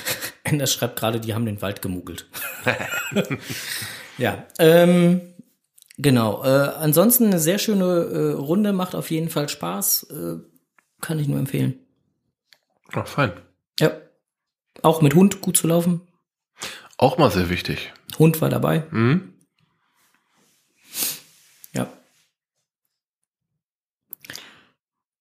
Enders 0.45 0.73
schreibt 0.73 0.99
gerade, 0.99 1.21
die 1.21 1.35
haben 1.35 1.45
den 1.45 1.61
Wald 1.61 1.83
gemugelt. 1.83 2.27
ja, 4.19 4.47
ähm, 4.59 5.21
genau. 5.99 6.43
Äh, 6.43 6.73
ansonsten 6.79 7.27
eine 7.27 7.39
sehr 7.39 7.59
schöne 7.59 7.85
äh, 7.85 8.33
Runde, 8.33 8.73
macht 8.73 8.95
auf 8.95 9.11
jeden 9.11 9.29
Fall 9.29 9.51
Spaß. 9.51 10.05
Äh, 10.05 10.37
kann 11.03 11.19
ich 11.19 11.29
nur 11.29 11.39
empfehlen. 11.39 11.79
Ach, 12.93 13.07
fein. 13.07 13.33
Ja. 13.79 13.93
Auch 14.83 15.03
mit 15.03 15.15
Hund 15.15 15.41
gut 15.41 15.57
zu 15.57 15.67
laufen. 15.67 16.01
Auch 16.97 17.19
mal 17.19 17.31
sehr 17.31 17.51
wichtig. 17.51 17.93
Hund 18.19 18.41
war 18.41 18.49
dabei. 18.49 18.85
Hm? 18.91 19.35
Ja. 21.73 21.93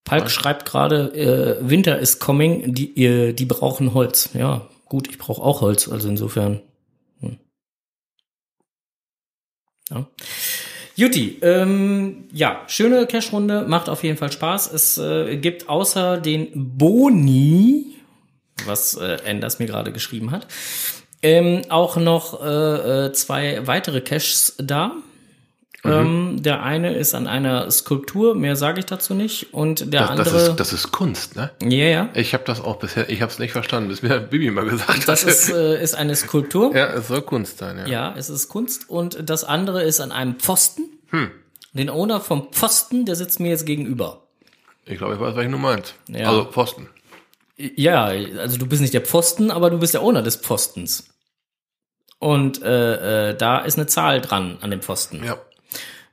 Palk 0.03 0.31
schreibt 0.31 0.65
gerade, 0.65 1.13
äh, 1.13 1.69
Winter 1.69 1.99
is 1.99 2.19
coming, 2.19 2.73
die, 2.73 3.03
äh, 3.03 3.33
die 3.33 3.45
brauchen 3.45 3.93
Holz. 3.93 4.29
Ja, 4.33 4.67
gut, 4.85 5.07
ich 5.09 5.17
brauche 5.17 5.41
auch 5.41 5.61
Holz, 5.61 5.87
also 5.87 6.07
insofern. 6.07 6.61
Hm. 7.19 7.37
Ja. 9.89 10.07
Juti, 10.97 11.37
ähm, 11.43 12.25
ja, 12.33 12.63
schöne 12.65 13.05
Cash-Runde, 13.05 13.65
macht 13.67 13.87
auf 13.87 14.03
jeden 14.03 14.17
Fall 14.17 14.31
Spaß. 14.31 14.73
Es 14.73 14.97
äh, 14.97 15.37
gibt 15.37 15.69
außer 15.69 16.17
den 16.17 16.49
Boni, 16.75 17.93
was 18.65 18.95
äh, 18.95 19.17
Enders 19.23 19.59
mir 19.59 19.67
gerade 19.67 19.91
geschrieben 19.91 20.31
hat, 20.31 20.47
ähm, 21.21 21.61
auch 21.69 21.97
noch 21.97 22.43
äh, 22.43 23.05
äh, 23.05 23.13
zwei 23.13 23.67
weitere 23.67 24.01
Caches 24.01 24.55
da. 24.57 24.95
Ähm, 25.83 26.41
der 26.41 26.63
eine 26.63 26.95
ist 26.95 27.13
an 27.13 27.27
einer 27.27 27.69
Skulptur, 27.71 28.35
mehr 28.35 28.55
sage 28.55 28.79
ich 28.79 28.85
dazu 28.87 29.13
nicht. 29.13 29.53
Und 29.53 29.93
der 29.93 30.01
Das, 30.01 30.09
das, 30.09 30.27
andere. 30.27 30.37
ist, 30.51 30.55
das 30.59 30.73
ist 30.73 30.91
Kunst, 30.91 31.35
ne? 31.35 31.51
ja, 31.61 31.85
ja. 31.85 32.09
Ich 32.13 32.33
habe 32.33 32.43
das 32.45 32.61
auch 32.61 32.77
bisher, 32.77 33.09
ich 33.09 33.21
habe 33.21 33.31
es 33.31 33.39
nicht 33.39 33.51
verstanden, 33.51 33.87
bis 33.89 34.01
mir 34.01 34.19
Bibi 34.19 34.49
mal 34.51 34.65
gesagt 34.65 35.07
Das 35.07 35.21
hat. 35.23 35.29
ist, 35.29 35.49
äh, 35.49 35.81
ist 35.81 35.95
eine 35.95 36.15
Skulptur. 36.15 36.75
ja, 36.75 36.87
es 36.87 37.07
soll 37.07 37.21
Kunst 37.21 37.59
sein, 37.59 37.77
ja. 37.77 37.85
Ja, 37.87 38.13
es 38.17 38.29
ist 38.29 38.49
Kunst. 38.49 38.89
Und 38.89 39.29
das 39.29 39.43
andere 39.43 39.83
ist 39.83 39.99
an 39.99 40.11
einem 40.11 40.35
Pfosten. 40.39 40.83
Hm. 41.11 41.31
Den 41.73 41.89
Owner 41.89 42.21
vom 42.21 42.51
Pfosten, 42.51 43.05
der 43.05 43.15
sitzt 43.15 43.39
mir 43.39 43.49
jetzt 43.49 43.65
gegenüber. 43.65 44.23
Ich 44.85 44.97
glaube, 44.97 45.13
ich 45.13 45.19
weiß, 45.19 45.35
was 45.35 45.43
ich 45.43 45.49
nur 45.49 45.59
meint. 45.59 45.93
Ja. 46.09 46.29
Also 46.29 46.45
Pfosten. 46.45 46.89
Ja, 47.57 48.05
also 48.05 48.57
du 48.57 48.65
bist 48.67 48.81
nicht 48.81 48.93
der 48.93 49.01
Pfosten, 49.01 49.51
aber 49.51 49.69
du 49.69 49.77
bist 49.79 49.93
der 49.93 50.01
Owner 50.01 50.21
des 50.23 50.37
Pfostens. 50.37 51.09
Und 52.19 52.61
äh, 52.63 53.29
äh, 53.29 53.35
da 53.37 53.59
ist 53.59 53.77
eine 53.77 53.85
Zahl 53.87 54.21
dran 54.21 54.57
an 54.61 54.71
dem 54.71 54.81
Pfosten. 54.81 55.23
Ja. 55.23 55.37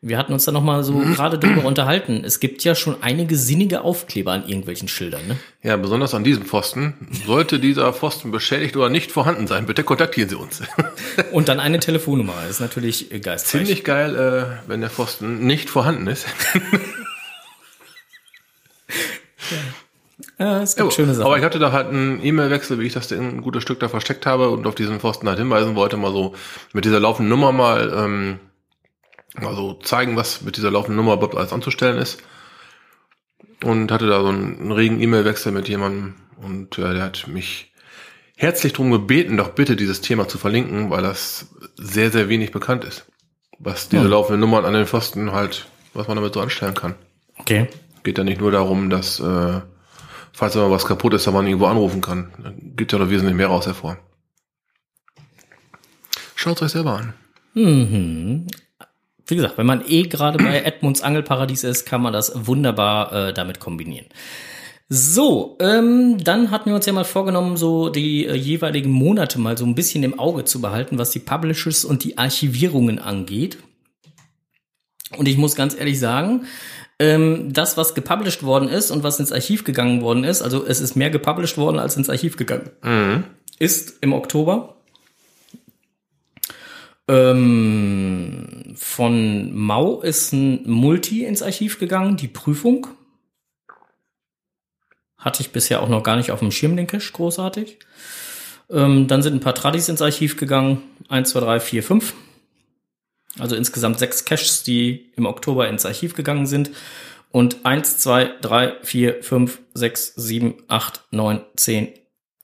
Wir 0.06 0.18
hatten 0.18 0.34
uns 0.34 0.44
da 0.44 0.52
noch 0.52 0.62
mal 0.62 0.84
so 0.84 0.98
gerade 0.98 1.38
drüber 1.38 1.64
unterhalten. 1.64 2.24
Es 2.26 2.38
gibt 2.38 2.62
ja 2.62 2.74
schon 2.74 2.96
einige 3.00 3.36
sinnige 3.36 3.80
Aufkleber 3.80 4.32
an 4.32 4.46
irgendwelchen 4.46 4.86
Schildern. 4.86 5.26
Ne? 5.26 5.38
Ja, 5.62 5.78
besonders 5.78 6.12
an 6.12 6.24
diesem 6.24 6.44
Pfosten. 6.44 7.08
Sollte 7.26 7.58
dieser 7.58 7.90
Pfosten 7.94 8.30
beschädigt 8.30 8.76
oder 8.76 8.90
nicht 8.90 9.10
vorhanden 9.10 9.46
sein, 9.46 9.64
bitte 9.64 9.82
kontaktieren 9.82 10.28
Sie 10.28 10.36
uns. 10.36 10.60
Und 11.32 11.48
dann 11.48 11.58
eine 11.58 11.80
Telefonnummer. 11.80 12.34
Das 12.42 12.50
ist 12.50 12.60
natürlich 12.60 13.12
äh, 13.12 13.18
geistreich. 13.18 13.64
Ziemlich 13.64 13.82
geil, 13.82 14.14
äh, 14.14 14.68
wenn 14.68 14.82
der 14.82 14.90
Pfosten 14.90 15.46
nicht 15.46 15.70
vorhanden 15.70 16.06
ist. 16.06 16.26
Ja, 20.36 20.62
es 20.62 20.74
gibt 20.74 20.92
schöne 20.92 21.14
Sachen. 21.14 21.26
Aber 21.26 21.38
ich 21.38 21.44
hatte 21.44 21.60
da 21.60 21.70
halt 21.70 21.88
einen 21.88 22.24
E-Mail-Wechsel, 22.24 22.80
wie 22.80 22.86
ich 22.86 22.92
das 22.92 23.12
ein 23.12 23.40
gutes 23.40 23.62
Stück 23.62 23.78
da 23.78 23.88
versteckt 23.88 24.26
habe 24.26 24.50
und 24.50 24.66
auf 24.66 24.74
diesen 24.74 24.98
Pfosten 24.98 25.28
halt 25.28 25.38
hinweisen 25.38 25.76
wollte, 25.76 25.96
mal 25.96 26.10
so 26.10 26.34
mit 26.72 26.84
dieser 26.84 26.98
laufenden 26.98 27.30
Nummer 27.30 27.52
mal, 27.52 27.92
ähm, 27.96 28.40
mal 29.34 29.54
so 29.54 29.74
zeigen, 29.74 30.16
was 30.16 30.42
mit 30.42 30.56
dieser 30.56 30.70
laufenden 30.70 30.96
Nummer 30.96 31.14
überhaupt 31.14 31.36
alles 31.36 31.52
anzustellen 31.52 31.98
ist. 31.98 32.22
Und 33.62 33.90
hatte 33.90 34.06
da 34.06 34.20
so 34.20 34.28
einen, 34.28 34.58
einen 34.60 34.72
regen 34.72 35.00
E-Mail-Wechsel 35.00 35.52
mit 35.52 35.68
jemandem 35.68 36.14
und 36.36 36.76
ja, 36.76 36.92
der 36.92 37.02
hat 37.02 37.26
mich 37.28 37.72
herzlich 38.36 38.72
darum 38.72 38.90
gebeten, 38.90 39.36
doch 39.36 39.50
bitte 39.50 39.76
dieses 39.76 40.00
Thema 40.00 40.28
zu 40.28 40.38
verlinken, 40.38 40.90
weil 40.90 41.02
das 41.02 41.46
sehr, 41.76 42.10
sehr 42.10 42.28
wenig 42.28 42.50
bekannt 42.52 42.84
ist. 42.84 43.06
Was 43.58 43.88
diese 43.88 44.02
Ja. 44.02 44.08
laufenden 44.08 44.40
Nummern 44.40 44.64
an 44.64 44.74
den 44.74 44.86
Pfosten 44.86 45.32
halt, 45.32 45.66
was 45.94 46.08
man 46.08 46.16
damit 46.16 46.34
so 46.34 46.40
anstellen 46.40 46.74
kann. 46.74 46.94
okay. 47.38 47.68
Geht 48.02 48.18
ja 48.18 48.24
nicht 48.24 48.40
nur 48.40 48.50
darum, 48.50 48.90
dass, 48.90 49.18
äh, 49.20 49.60
falls 50.32 50.54
mal 50.56 50.70
was 50.70 50.84
kaputt 50.84 51.14
ist, 51.14 51.26
dass 51.26 51.32
man 51.32 51.46
irgendwo 51.46 51.66
anrufen 51.66 52.02
kann. 52.02 52.32
Da 52.42 52.52
gibt 52.76 52.92
ja 52.92 52.98
noch 52.98 53.08
wesentlich 53.08 53.34
mehr 53.36 53.46
raus 53.46 53.64
hervor. 53.66 53.96
Schaut 56.34 56.60
euch 56.60 56.72
selber 56.72 56.98
an. 56.98 57.14
Mhm. 57.54 58.46
Wie 59.26 59.36
gesagt, 59.36 59.58
wenn 59.58 59.66
man 59.66 59.82
eh 59.86 60.02
gerade 60.02 60.38
bei 60.38 60.60
Edmunds 60.64 61.02
Angelparadies 61.02 61.64
ist, 61.64 61.86
kann 61.86 62.02
man 62.02 62.12
das 62.12 62.32
wunderbar 62.46 63.12
äh, 63.12 63.32
damit 63.32 63.60
kombinieren. 63.60 64.06
So, 64.88 65.56
ähm, 65.60 66.22
dann 66.22 66.50
hatten 66.50 66.66
wir 66.66 66.76
uns 66.76 66.84
ja 66.84 66.92
mal 66.92 67.04
vorgenommen, 67.04 67.56
so 67.56 67.88
die 67.88 68.26
äh, 68.26 68.34
jeweiligen 68.34 68.90
Monate 68.90 69.40
mal 69.40 69.56
so 69.56 69.64
ein 69.64 69.74
bisschen 69.74 70.02
im 70.02 70.18
Auge 70.18 70.44
zu 70.44 70.60
behalten, 70.60 70.98
was 70.98 71.10
die 71.10 71.20
Publishes 71.20 71.84
und 71.84 72.04
die 72.04 72.18
Archivierungen 72.18 72.98
angeht. 72.98 73.58
Und 75.16 75.26
ich 75.26 75.38
muss 75.38 75.56
ganz 75.56 75.74
ehrlich 75.74 75.98
sagen, 75.98 76.44
ähm, 76.98 77.52
das, 77.52 77.76
was 77.76 77.94
gepublished 77.94 78.42
worden 78.42 78.68
ist 78.68 78.90
und 78.90 79.02
was 79.02 79.18
ins 79.18 79.32
Archiv 79.32 79.64
gegangen 79.64 80.02
worden 80.02 80.22
ist, 80.22 80.42
also 80.42 80.64
es 80.66 80.80
ist 80.80 80.96
mehr 80.96 81.10
gepublished 81.10 81.56
worden 81.56 81.78
als 81.78 81.96
ins 81.96 82.10
Archiv 82.10 82.36
gegangen, 82.36 82.70
ist 83.58 83.98
im 84.00 84.12
Oktober. 84.12 84.76
Ähm, 87.08 88.63
von 88.86 89.52
Mau 89.54 90.02
ist 90.02 90.32
ein 90.32 90.70
Multi 90.70 91.24
ins 91.24 91.42
Archiv 91.42 91.78
gegangen, 91.78 92.16
die 92.18 92.28
Prüfung. 92.28 92.86
Hatte 95.16 95.42
ich 95.42 95.50
bisher 95.50 95.82
auch 95.82 95.88
noch 95.88 96.02
gar 96.02 96.16
nicht 96.16 96.30
auf 96.30 96.40
dem 96.40 96.52
Schirm, 96.52 96.76
den 96.76 96.86
Cache, 96.86 97.10
großartig. 97.10 97.78
Ähm, 98.70 99.08
dann 99.08 99.22
sind 99.22 99.34
ein 99.34 99.40
paar 99.40 99.54
Tradis 99.54 99.88
ins 99.88 100.02
Archiv 100.02 100.36
gegangen. 100.36 100.82
Eins, 101.08 101.30
zwei, 101.30 101.40
drei, 101.40 101.60
vier, 101.60 101.82
fünf. 101.82 102.14
Also 103.38 103.56
insgesamt 103.56 103.98
sechs 103.98 104.26
Caches, 104.26 104.62
die 104.62 105.12
im 105.16 105.24
Oktober 105.26 105.66
ins 105.66 105.86
Archiv 105.86 106.14
gegangen 106.14 106.46
sind. 106.46 106.70
Und 107.30 107.64
eins, 107.64 107.98
zwei, 107.98 108.26
drei, 108.42 108.76
vier, 108.82 109.22
fünf, 109.24 109.60
sechs, 109.72 110.14
sieben, 110.14 110.62
acht, 110.68 111.02
neun, 111.10 111.40
zehn, 111.56 111.88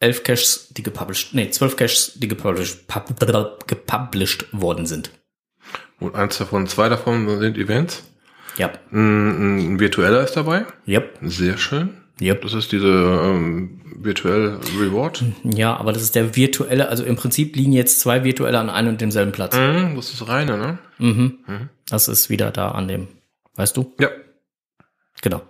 elf 0.00 0.24
Caches, 0.24 0.68
die 0.70 0.83
gepublished, 0.83 1.35
nee, 1.35 1.50
zwölf 1.50 1.76
Caches, 1.76 2.14
die 2.16 2.29
gepublished, 2.29 2.88
pub- 2.88 3.66
gepublished 3.66 4.46
worden 4.53 4.87
sind. 4.87 5.11
Und 6.00 6.14
eins 6.14 6.38
davon, 6.38 6.66
zwei 6.66 6.88
davon 6.88 7.38
sind 7.38 7.56
Events. 7.58 8.02
Ja. 8.56 8.72
Ein, 8.92 9.74
ein 9.74 9.80
virtueller 9.80 10.24
ist 10.24 10.36
dabei. 10.36 10.66
Yep. 10.88 11.18
Sehr 11.22 11.56
schön. 11.58 11.90
Yep. 12.20 12.42
Das 12.42 12.54
ist 12.54 12.72
diese 12.72 12.88
ähm, 12.88 13.80
virtuell 13.96 14.58
Reward. 14.78 15.22
Ja, 15.44 15.76
aber 15.76 15.92
das 15.92 16.02
ist 16.02 16.14
der 16.14 16.36
virtuelle, 16.36 16.88
also 16.88 17.04
im 17.04 17.16
Prinzip 17.16 17.54
liegen 17.56 17.72
jetzt 17.72 18.00
zwei 18.00 18.24
virtuelle 18.24 18.58
an 18.58 18.70
einem 18.70 18.90
und 18.90 19.00
demselben 19.00 19.32
Platz. 19.32 19.56
Mhm, 19.56 19.94
das 19.96 20.12
ist 20.12 20.26
reine, 20.28 20.58
ne? 20.58 20.78
Mhm. 20.98 21.68
Das 21.88 22.08
ist 22.08 22.30
wieder 22.30 22.50
da 22.50 22.72
an 22.72 22.88
dem, 22.88 23.08
weißt 23.54 23.76
du? 23.76 23.94
Ja. 23.98 24.08
Genau. 25.22 25.42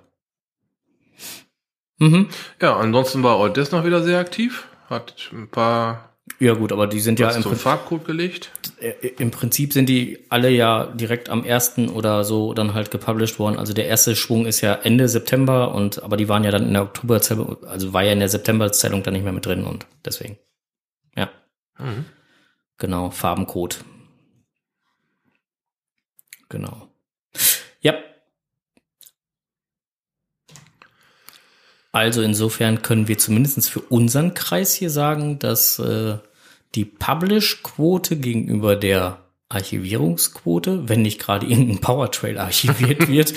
Mhm. 1.99 2.29
Ja, 2.61 2.77
ansonsten 2.77 3.23
war 3.23 3.53
This 3.53 3.73
noch 3.73 3.85
wieder 3.85 4.03
sehr 4.03 4.19
aktiv. 4.19 4.67
Hat 4.89 5.31
ein 5.33 5.49
paar 5.49 6.10
Ja 6.39 6.55
gut, 6.55 6.73
aber 6.73 6.87
die 6.87 7.01
sind 7.01 7.19
ja 7.19 7.27
was 7.27 7.37
im, 7.37 7.43
zum 7.43 7.51
Prinzip, 7.53 7.65
Farbcode 7.65 8.05
gelegt. 8.05 8.51
äh, 8.81 8.93
im 9.19 9.31
Prinzip 9.31 9.73
sind 9.73 9.89
die 9.89 10.21
alle 10.31 10.51
ja 10.51 10.87
direkt 10.87 11.29
am 11.29 11.45
ersten 11.45 11.89
oder 11.89 12.25
so 12.25 12.55
dann 12.55 12.73
halt 12.73 12.91
gepublished 12.91 13.39
worden. 13.39 13.59
Also 13.59 13.75
der 13.75 13.87
erste 13.87 14.17
Schwung 14.17 14.47
ist 14.47 14.61
ja 14.61 14.75
Ende 14.75 15.09
September 15.09 15.75
und 15.75 16.03
aber 16.03 16.17
die 16.17 16.29
waren 16.29 16.45
ja 16.45 16.51
dann 16.51 16.67
in 16.67 16.73
der 16.73 16.83
Oktoberzählung, 16.83 17.63
also 17.65 17.93
war 17.93 18.05
ja 18.05 18.13
in 18.13 18.21
der 18.21 18.29
Septemberzählung 18.29 19.03
dann 19.03 19.15
nicht 19.15 19.25
mehr 19.25 19.33
mit 19.33 19.45
drin 19.45 19.65
und 19.65 19.87
deswegen. 20.05 20.39
Ja. 21.17 21.31
Mhm. 21.79 22.07
Genau, 22.79 23.11
Farbencode. 23.11 23.85
Genau. 26.49 26.89
Ja. 27.81 27.95
Also 31.93 32.23
insofern 32.23 32.83
können 32.83 33.09
wir 33.09 33.19
zumindest 33.19 33.69
für 33.69 33.81
unseren 33.81 34.35
Kreis 34.35 34.75
hier 34.75 34.91
sagen, 34.91 35.39
dass 35.39 35.79
äh, 35.79 36.19
die 36.77 36.85
Publish-Quote 36.85 38.17
gegenüber 38.17 38.77
der 38.77 39.25
Archivierungsquote, 39.49 40.89
wenn 40.89 41.03
nicht 41.03 41.21
gerade 41.21 41.47
irgendein 41.47 41.81
Powertrail 41.81 42.39
archiviert 42.39 43.09
wird, 43.09 43.35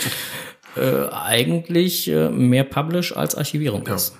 äh, 0.76 1.08
eigentlich 1.10 2.08
äh, 2.08 2.30
mehr 2.30 2.64
Publish 2.64 3.16
als 3.18 3.34
Archivierung 3.36 3.86
Ja. 3.88 3.96
ist. 3.96 4.16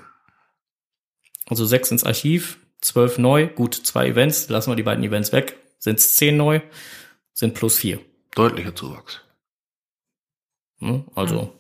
Also 1.48 1.66
sechs 1.66 1.92
ins 1.92 2.04
Archiv, 2.04 2.58
zwölf 2.82 3.20
neu, 3.20 3.48
gut, 3.48 3.76
zwei 3.76 4.08
Events, 4.08 4.50
lassen 4.50 4.72
wir 4.72 4.76
die 4.76 4.84
beiden 4.84 5.04
Events 5.04 5.32
weg, 5.32 5.58
sind 5.78 6.00
es 6.00 6.16
zehn 6.16 6.38
neu, 6.38 6.62
sind 7.34 7.54
plus 7.54 7.78
vier. 7.78 8.00
Deutlicher 8.34 8.74
Zuwachs. 8.76 9.22
Ne? 10.80 11.06
Also 11.14 11.54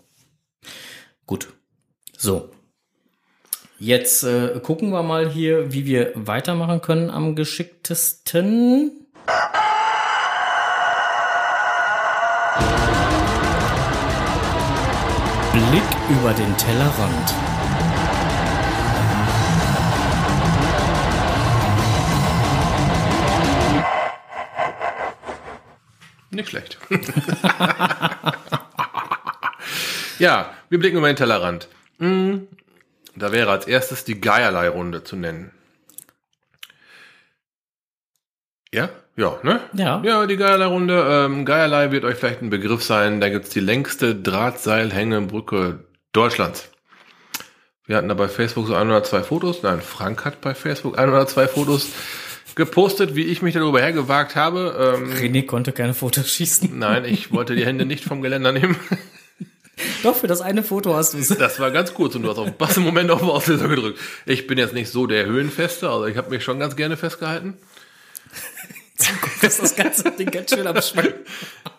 gut. 1.27 1.53
So. 2.17 2.49
Jetzt 3.79 4.23
äh, 4.23 4.59
gucken 4.61 4.91
wir 4.91 5.01
mal 5.03 5.29
hier, 5.29 5.73
wie 5.73 5.85
wir 5.85 6.11
weitermachen 6.15 6.81
können 6.81 7.09
am 7.09 7.35
geschicktesten. 7.35 8.91
Blick 15.51 15.83
über 16.09 16.33
den 16.33 16.55
Tellerrand. 16.57 17.33
Nicht 26.29 26.49
schlecht. 26.49 26.77
ja, 30.19 30.51
wir 30.69 30.79
blicken 30.79 30.97
über 30.97 31.07
den 31.07 31.15
Tellerrand. 31.15 31.67
Da 33.15 33.31
wäre 33.31 33.51
als 33.51 33.67
erstes 33.67 34.05
die 34.05 34.19
Geierlei-Runde 34.19 35.03
zu 35.03 35.15
nennen. 35.15 35.51
Ja? 38.73 38.89
Ja, 39.15 39.37
ne? 39.43 39.59
Ja. 39.73 40.01
Ja, 40.03 40.25
die 40.25 40.37
Geierlei-Runde. 40.37 41.05
Ähm, 41.07 41.45
Geierlei 41.45 41.91
wird 41.91 42.03
euch 42.03 42.15
vielleicht 42.15 42.41
ein 42.41 42.49
Begriff 42.49 42.83
sein. 42.83 43.21
Da 43.21 43.29
gibt's 43.29 43.49
die 43.49 43.59
längste 43.59 44.15
Drahtseilhängebrücke 44.15 45.83
Deutschlands. 46.11 46.69
Wir 47.85 47.97
hatten 47.97 48.07
da 48.07 48.15
bei 48.15 48.27
Facebook 48.27 48.65
so 48.65 48.75
ein 48.75 48.87
oder 48.87 49.03
zwei 49.03 49.21
Fotos. 49.21 49.61
Nein, 49.61 49.81
Frank 49.81 50.25
hat 50.25 50.41
bei 50.41 50.55
Facebook 50.55 50.97
ein 50.97 51.09
oder 51.09 51.27
zwei 51.27 51.47
Fotos 51.47 51.89
gepostet, 52.55 53.15
wie 53.15 53.25
ich 53.25 53.41
mich 53.41 53.53
darüber 53.53 53.81
hergewagt 53.81 54.35
habe. 54.35 54.95
Ähm, 54.97 55.11
René 55.11 55.45
konnte 55.45 55.71
keine 55.73 55.93
Fotos 55.93 56.31
schießen. 56.31 56.77
Nein, 56.77 57.05
ich 57.05 57.31
wollte 57.31 57.55
die 57.55 57.65
Hände 57.65 57.85
nicht 57.85 58.03
vom 58.03 58.21
Geländer 58.21 58.51
nehmen. 58.51 58.75
Doch, 60.03 60.15
für 60.15 60.27
das 60.27 60.41
eine 60.41 60.63
Foto 60.63 60.95
hast 60.95 61.13
du 61.13 61.17
es. 61.17 61.27
Das 61.37 61.59
war 61.59 61.71
ganz 61.71 61.93
kurz 61.93 62.15
und 62.15 62.23
du 62.23 62.29
hast 62.29 62.37
auf 62.37 62.73
den 62.73 62.83
Moment 62.83 63.11
auf 63.11 63.19
den 63.19 63.29
Auslöser 63.29 63.67
gedrückt. 63.67 63.99
Ich 64.25 64.47
bin 64.47 64.57
jetzt 64.57 64.73
nicht 64.73 64.89
so 64.89 65.07
der 65.07 65.25
Höhenfeste, 65.25 65.89
also 65.89 66.05
ich 66.05 66.17
habe 66.17 66.29
mich 66.29 66.43
schon 66.43 66.59
ganz 66.59 66.75
gerne 66.75 66.97
festgehalten. 66.97 67.57
Das 69.41 69.57
das 69.57 69.75
ganze 69.75 70.11
Ding 70.11 70.31
ganz 70.31 70.51
schön 70.51 70.65
am 70.65 70.79
Schwanken. 70.81 71.25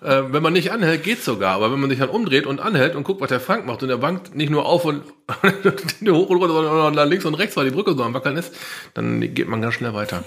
Äh, 0.03 0.25
wenn 0.33 0.43
man 0.43 0.53
nicht 0.53 0.73
anhält, 0.73 1.05
geht's 1.05 1.25
sogar. 1.25 1.55
Aber 1.55 1.73
wenn 1.73 1.81
man 1.81 1.89
sich 1.89 1.99
dann 1.99 2.11
umdreht 2.11 2.45
und 2.45 2.61
anhält 2.61 2.97
und 2.97 3.05
guckt, 3.05 3.23
was 3.23 3.31
der 3.31 3.41
Frank 3.41 3.65
macht 3.65 3.83
und 3.83 3.89
der 3.89 4.03
wankt 4.03 4.35
nicht 4.35 4.51
nur 4.51 4.67
auf 4.67 4.85
und 4.85 5.05
hoch 5.29 6.29
und 6.29 6.37
runter, 6.37 6.53
sondern 6.53 6.81
auch 6.81 6.91
nach 6.91 7.07
links 7.07 7.25
und 7.25 7.35
rechts, 7.35 7.57
weil 7.57 7.65
die 7.65 7.71
Brücke 7.71 7.95
so 7.95 8.03
am 8.03 8.13
Wackeln 8.13 8.37
ist, 8.37 8.53
dann 8.93 9.21
geht 9.33 9.49
man 9.49 9.63
ganz 9.63 9.75
schnell 9.75 9.95
weiter. 9.95 10.23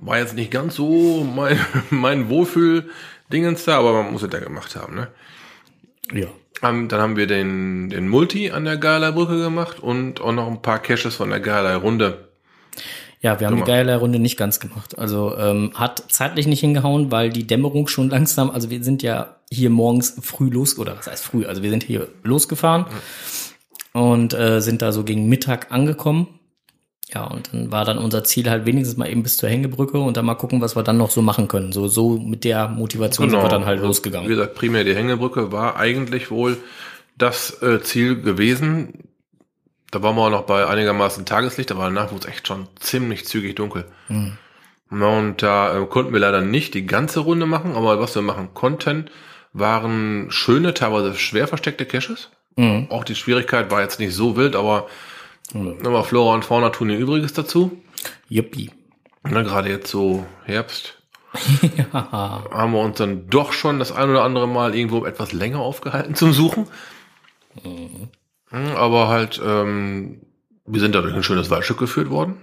War 0.00 0.18
jetzt 0.18 0.34
nicht 0.34 0.52
ganz 0.52 0.76
so 0.76 1.24
mein, 1.24 1.58
mein 1.90 2.28
Wohlfühl-Dingens 2.28 3.64
da, 3.64 3.78
aber 3.78 3.94
man 3.94 4.12
muss 4.12 4.22
es 4.22 4.32
ja 4.32 4.38
gemacht 4.38 4.76
haben, 4.76 4.94
ne? 4.94 5.08
Ja. 6.12 6.26
Ähm, 6.62 6.88
Dann 6.88 7.00
haben 7.00 7.16
wir 7.16 7.26
den, 7.26 7.90
den 7.90 8.08
Multi 8.08 8.50
an 8.50 8.64
der 8.64 8.76
Gala-Brücke 8.76 9.38
gemacht 9.38 9.80
und 9.80 10.20
auch 10.20 10.32
noch 10.32 10.48
ein 10.48 10.62
paar 10.62 10.80
Caches 10.80 11.14
von 11.14 11.30
der 11.30 11.40
Gala-Runde. 11.40 12.28
Ja, 13.20 13.40
wir 13.40 13.48
haben 13.48 13.56
Guck 13.56 13.66
die 13.66 13.70
mal. 13.72 13.76
geile 13.78 13.96
Runde 13.96 14.20
nicht 14.20 14.36
ganz 14.36 14.60
gemacht. 14.60 14.96
Also 14.96 15.36
ähm, 15.36 15.72
hat 15.74 16.04
zeitlich 16.08 16.46
nicht 16.46 16.60
hingehauen, 16.60 17.10
weil 17.10 17.30
die 17.30 17.46
Dämmerung 17.46 17.88
schon 17.88 18.10
langsam, 18.10 18.50
also 18.50 18.70
wir 18.70 18.82
sind 18.84 19.02
ja 19.02 19.36
hier 19.50 19.70
morgens 19.70 20.16
früh 20.22 20.48
los, 20.50 20.78
oder 20.78 20.96
was 20.96 21.08
heißt 21.08 21.24
früh, 21.24 21.44
also 21.44 21.62
wir 21.62 21.70
sind 21.70 21.82
hier 21.82 22.08
losgefahren 22.22 22.86
und 23.92 24.34
äh, 24.34 24.60
sind 24.60 24.82
da 24.82 24.92
so 24.92 25.02
gegen 25.02 25.28
Mittag 25.28 25.72
angekommen. 25.72 26.37
Ja, 27.14 27.24
und 27.24 27.52
dann 27.52 27.72
war 27.72 27.84
dann 27.84 27.98
unser 27.98 28.22
Ziel 28.24 28.50
halt 28.50 28.66
wenigstens 28.66 28.98
mal 28.98 29.08
eben 29.08 29.22
bis 29.22 29.38
zur 29.38 29.48
Hängebrücke 29.48 29.98
und 29.98 30.16
dann 30.16 30.26
mal 30.26 30.34
gucken, 30.34 30.60
was 30.60 30.76
wir 30.76 30.82
dann 30.82 30.98
noch 30.98 31.10
so 31.10 31.22
machen 31.22 31.48
können. 31.48 31.72
So, 31.72 31.88
so 31.88 32.18
mit 32.18 32.44
der 32.44 32.68
Motivation 32.68 33.30
sind 33.30 33.40
wir 33.42 33.48
dann 33.48 33.64
halt 33.64 33.78
Also, 33.78 33.86
losgegangen. 33.86 34.28
Wie 34.28 34.34
gesagt, 34.34 34.54
primär 34.54 34.84
die 34.84 34.94
Hängebrücke 34.94 35.50
war 35.50 35.76
eigentlich 35.76 36.30
wohl 36.30 36.58
das 37.16 37.62
äh, 37.62 37.80
Ziel 37.80 38.20
gewesen. 38.20 39.04
Da 39.90 40.02
waren 40.02 40.16
wir 40.16 40.22
auch 40.22 40.30
noch 40.30 40.42
bei 40.42 40.66
einigermaßen 40.66 41.24
Tageslicht, 41.24 41.72
aber 41.72 41.84
danach 41.84 42.12
wurde 42.12 42.28
es 42.28 42.34
echt 42.34 42.46
schon 42.46 42.68
ziemlich 42.78 43.24
zügig 43.26 43.56
dunkel. 43.56 43.86
Hm. 44.08 44.36
Na, 44.90 45.18
und 45.18 45.42
da 45.42 45.78
äh, 45.78 45.86
konnten 45.86 46.12
wir 46.12 46.20
leider 46.20 46.42
nicht 46.42 46.74
die 46.74 46.86
ganze 46.86 47.20
Runde 47.20 47.46
machen, 47.46 47.74
aber 47.74 48.00
was 48.00 48.14
wir 48.14 48.22
machen 48.22 48.50
konnten, 48.52 49.10
waren 49.52 50.26
schöne, 50.30 50.74
teilweise 50.74 51.14
schwer 51.14 51.48
versteckte 51.48 51.86
Caches. 51.86 52.30
Mhm. 52.56 52.88
Auch 52.90 53.04
die 53.04 53.14
Schwierigkeit 53.14 53.70
war 53.70 53.82
jetzt 53.82 53.98
nicht 54.00 54.14
so 54.14 54.36
wild, 54.36 54.56
aber, 54.56 54.88
aber 55.54 56.04
Flora 56.04 56.34
und 56.34 56.44
Fauna 56.44 56.70
tun 56.70 56.90
ihr 56.90 56.98
Übriges 56.98 57.32
dazu. 57.32 57.80
Yuppie. 58.28 58.70
Na, 59.24 59.42
gerade 59.42 59.68
jetzt 59.70 59.90
so 59.90 60.24
Herbst 60.44 61.02
ja. 61.76 61.88
haben 62.50 62.72
wir 62.72 62.80
uns 62.80 62.96
dann 62.98 63.28
doch 63.28 63.52
schon 63.52 63.78
das 63.78 63.92
ein 63.92 64.08
oder 64.10 64.22
andere 64.24 64.48
Mal 64.48 64.74
irgendwo 64.74 65.04
etwas 65.04 65.32
länger 65.32 65.60
aufgehalten 65.60 66.14
zum 66.14 66.32
Suchen. 66.32 66.66
Mhm, 67.64 68.08
Aber 68.76 69.08
halt, 69.08 69.40
ähm, 69.44 70.20
wir 70.66 70.80
sind 70.80 70.94
dadurch 70.94 71.14
ein 71.14 71.22
schönes 71.22 71.50
Waldstück 71.50 71.78
geführt 71.78 72.10
worden 72.10 72.36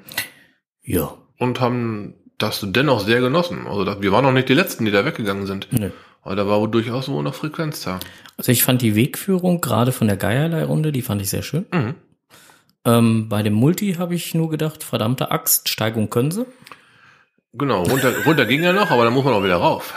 Ja. 0.84 1.14
und 1.40 1.60
haben 1.62 2.16
das 2.38 2.62
dennoch 2.64 3.00
sehr 3.00 3.22
genossen. 3.22 3.66
Also 3.68 3.86
das, 3.86 4.02
wir 4.02 4.12
waren 4.12 4.24
noch 4.26 4.32
nicht 4.34 4.50
die 4.50 4.54
Letzten, 4.54 4.86
die 4.86 4.92
da 4.92 5.06
weggegangen 5.06 5.46
sind. 5.48 5.68
Nö. 5.72 5.90
Aber 6.22 6.36
da 6.36 6.48
war 6.48 6.60
wohl 6.60 6.70
durchaus 6.70 7.08
wohl 7.08 7.24
noch 7.24 7.36
Frequenz 7.36 7.82
da. 7.84 8.00
Also 8.38 8.52
ich 8.52 8.64
fand 8.64 8.82
die 8.82 8.96
Wegführung 8.96 9.62
gerade 9.62 9.92
von 9.92 10.08
der 10.08 10.18
Geierlei-Runde, 10.18 10.92
die 10.92 11.02
fand 11.04 11.22
ich 11.22 11.30
sehr 11.30 11.44
schön. 11.44 11.66
Mhm. 11.72 11.96
Ähm, 12.86 13.28
bei 13.30 13.42
dem 13.44 13.54
Multi 13.54 13.94
habe 13.96 14.16
ich 14.16 14.34
nur 14.36 14.50
gedacht, 14.50 14.84
verdammte 14.84 15.32
Axt, 15.32 15.70
Steigung 15.70 16.10
können 16.10 16.32
sie. 16.32 16.46
Genau, 17.54 17.84
runter, 17.84 18.14
runter 18.26 18.46
ging 18.46 18.64
er 18.64 18.74
noch, 18.74 18.92
aber 18.92 19.06
dann 19.06 19.14
muss 19.14 19.24
man 19.26 19.34
auch 19.34 19.44
wieder 19.44 19.56
rauf. 19.58 19.94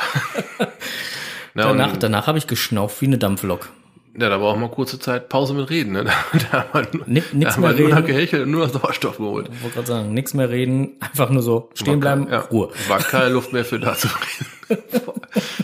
Na, 1.55 1.65
Danach, 1.65 1.97
danach 1.97 2.27
habe 2.27 2.39
ich 2.39 2.47
geschnauft 2.47 3.01
wie 3.01 3.07
eine 3.07 3.19
Dampflok. 3.19 3.69
ja, 4.17 4.29
da 4.29 4.41
war 4.41 4.49
auch 4.53 4.57
mal 4.57 4.71
kurze 4.71 4.99
Zeit 5.01 5.29
Pause 5.29 5.55
mit 5.55 5.69
Reden. 5.71 5.93
Ne? 5.93 6.05
Da, 6.53 6.65
da 6.73 6.73
haben 6.73 7.03
wir, 7.07 7.23
da 7.45 7.51
haben 7.53 7.77
nur 7.79 7.89
noch 7.89 8.05
gehechelt 8.07 8.43
und 8.45 8.53
nur 8.53 8.67
noch 8.67 8.73
Sauerstoff 8.73 9.17
geholt. 9.17 9.49
Ich 9.53 9.63
wollte 9.63 9.75
gerade 9.75 9.87
sagen, 9.89 10.15
nichts 10.15 10.35
mehr 10.35 10.51
reden, 10.51 10.97
einfach 11.01 11.31
nur 11.31 11.43
so 11.43 11.71
stehen 11.75 11.99
bleiben, 12.01 12.29
Ja, 12.31 12.41
Ruhe. 12.41 12.71
War 12.89 12.99
keine 13.01 13.31
Luft 13.31 13.53
mehr 13.53 13.65
für 13.65 13.81
da 13.81 13.95
zu 13.95 14.09
reden. 14.71 14.83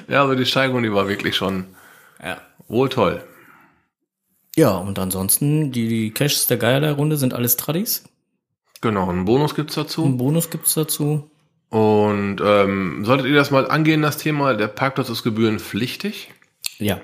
ja, 0.09 0.23
also 0.23 0.35
die 0.35 0.47
Steigung, 0.47 0.83
die 0.83 0.93
war 0.93 1.09
wirklich 1.09 1.37
schon 1.37 1.67
Ja. 2.23 2.39
wohl 2.67 2.89
toll. 2.89 3.23
Ja, 4.57 4.77
und 4.77 4.99
ansonsten, 4.99 5.73
die, 5.73 5.89
die 5.89 6.11
Caches 6.11 6.47
der 6.47 6.57
Geierlei-Runde 6.59 7.17
sind 7.17 7.35
alles 7.35 7.57
Tradis. 7.57 8.05
Genau, 8.81 9.09
einen 9.09 9.25
Bonus 9.25 9.55
gibt's 9.55 9.77
Einen 9.77 9.87
dazu. 9.87 10.17
Bonus 10.17 10.51
gibt's 10.51 10.75
dazu. 10.75 11.31
Und 11.71 12.37
ähm, 12.45 13.05
solltet 13.05 13.27
ihr 13.27 13.35
das 13.35 13.51
mal 13.51 13.69
angehen, 13.69 14.03
das 14.03 14.19
Thema, 14.19 14.55
der 14.55 14.69
Parkplatz 14.69 15.09
ist 15.09 15.23
gebührenpflichtig. 15.25 16.31
Ja, 16.79 17.01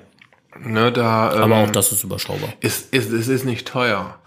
Ne, 0.59 0.91
da, 0.91 1.33
ähm, 1.33 1.41
aber 1.43 1.55
auch 1.63 1.69
das 1.69 1.91
ist 1.91 2.03
überschaubar. 2.03 2.49
ist, 2.59 2.93
ist, 2.93 3.11
es 3.11 3.27
ist 3.27 3.45
nicht 3.45 3.67
teuer. 3.67 4.17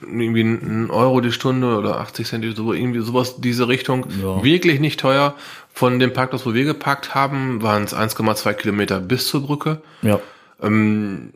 Irgendwie 0.00 0.42
ein 0.42 0.90
Euro 0.90 1.20
die 1.20 1.32
Stunde 1.32 1.76
oder 1.76 1.98
80 2.00 2.26
Cent, 2.26 2.56
so, 2.56 2.72
irgendwie 2.72 3.00
sowas, 3.00 3.40
diese 3.40 3.68
Richtung. 3.68 4.06
Ja. 4.22 4.42
Wirklich 4.42 4.80
nicht 4.80 5.00
teuer. 5.00 5.34
Von 5.72 5.98
dem 5.98 6.12
Parkplatz, 6.12 6.46
wo 6.46 6.54
wir 6.54 6.64
geparkt 6.64 7.14
haben, 7.14 7.62
waren 7.62 7.82
es 7.84 7.94
1,2 7.94 8.54
Kilometer 8.54 9.00
bis 9.00 9.28
zur 9.28 9.42
Brücke. 9.42 9.82
Ja, 10.02 10.20
Ähm, 10.62 11.32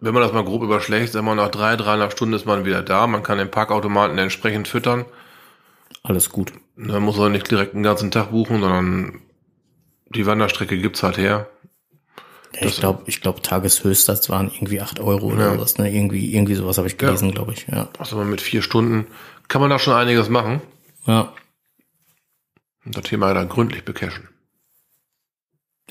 wenn 0.00 0.12
man 0.14 0.22
das 0.22 0.32
mal 0.32 0.44
grob 0.44 0.62
überschlägt, 0.62 1.12
sagen 1.12 1.26
wir 1.26 1.34
nach 1.34 1.50
drei, 1.50 1.76
dreieinhalb 1.76 2.12
Stunden 2.12 2.34
ist 2.34 2.44
man 2.46 2.64
wieder 2.64 2.82
da. 2.82 3.06
Man 3.06 3.22
kann 3.22 3.38
den 3.38 3.50
Parkautomaten 3.50 4.18
entsprechend 4.18 4.68
füttern. 4.68 5.04
alles 6.02 6.30
gut. 6.30 6.52
Man 6.76 7.02
muss 7.02 7.18
auch 7.18 7.28
nicht 7.30 7.50
direkt 7.50 7.74
einen 7.74 7.82
ganzen 7.82 8.10
Tag 8.10 8.30
buchen, 8.30 8.60
sondern 8.60 9.20
die 10.10 10.26
Wanderstrecke 10.26 10.78
gibt's 10.78 11.02
halt 11.02 11.16
her. 11.16 11.48
Ja, 12.54 12.66
ich 12.68 12.76
glaube, 12.78 13.02
ich 13.06 13.20
glaube, 13.22 13.42
Tageshöchstsatz 13.42 14.28
waren 14.30 14.50
irgendwie 14.54 14.80
acht 14.80 15.00
Euro 15.00 15.26
oder 15.32 15.46
Ja. 15.46 15.54
sowas, 15.54 15.78
ne? 15.78 15.90
Irgendwie, 15.92 16.34
irgendwie 16.34 16.54
sowas 16.54 16.78
habe 16.78 16.86
ich 16.88 16.96
gelesen, 16.98 17.32
glaube 17.32 17.52
ich. 17.54 17.66
Ja. 17.66 17.88
Also 17.98 18.22
mit 18.24 18.40
vier 18.40 18.62
Stunden 18.62 19.06
kann 19.48 19.60
man 19.60 19.70
da 19.70 19.78
schon 19.78 19.94
einiges 19.94 20.28
machen. 20.28 20.60
Ja. 21.06 21.32
Und 22.84 22.96
das 22.96 23.04
Thema 23.04 23.32
dann 23.34 23.48
gründlich 23.48 23.84
becachen. 23.84 24.28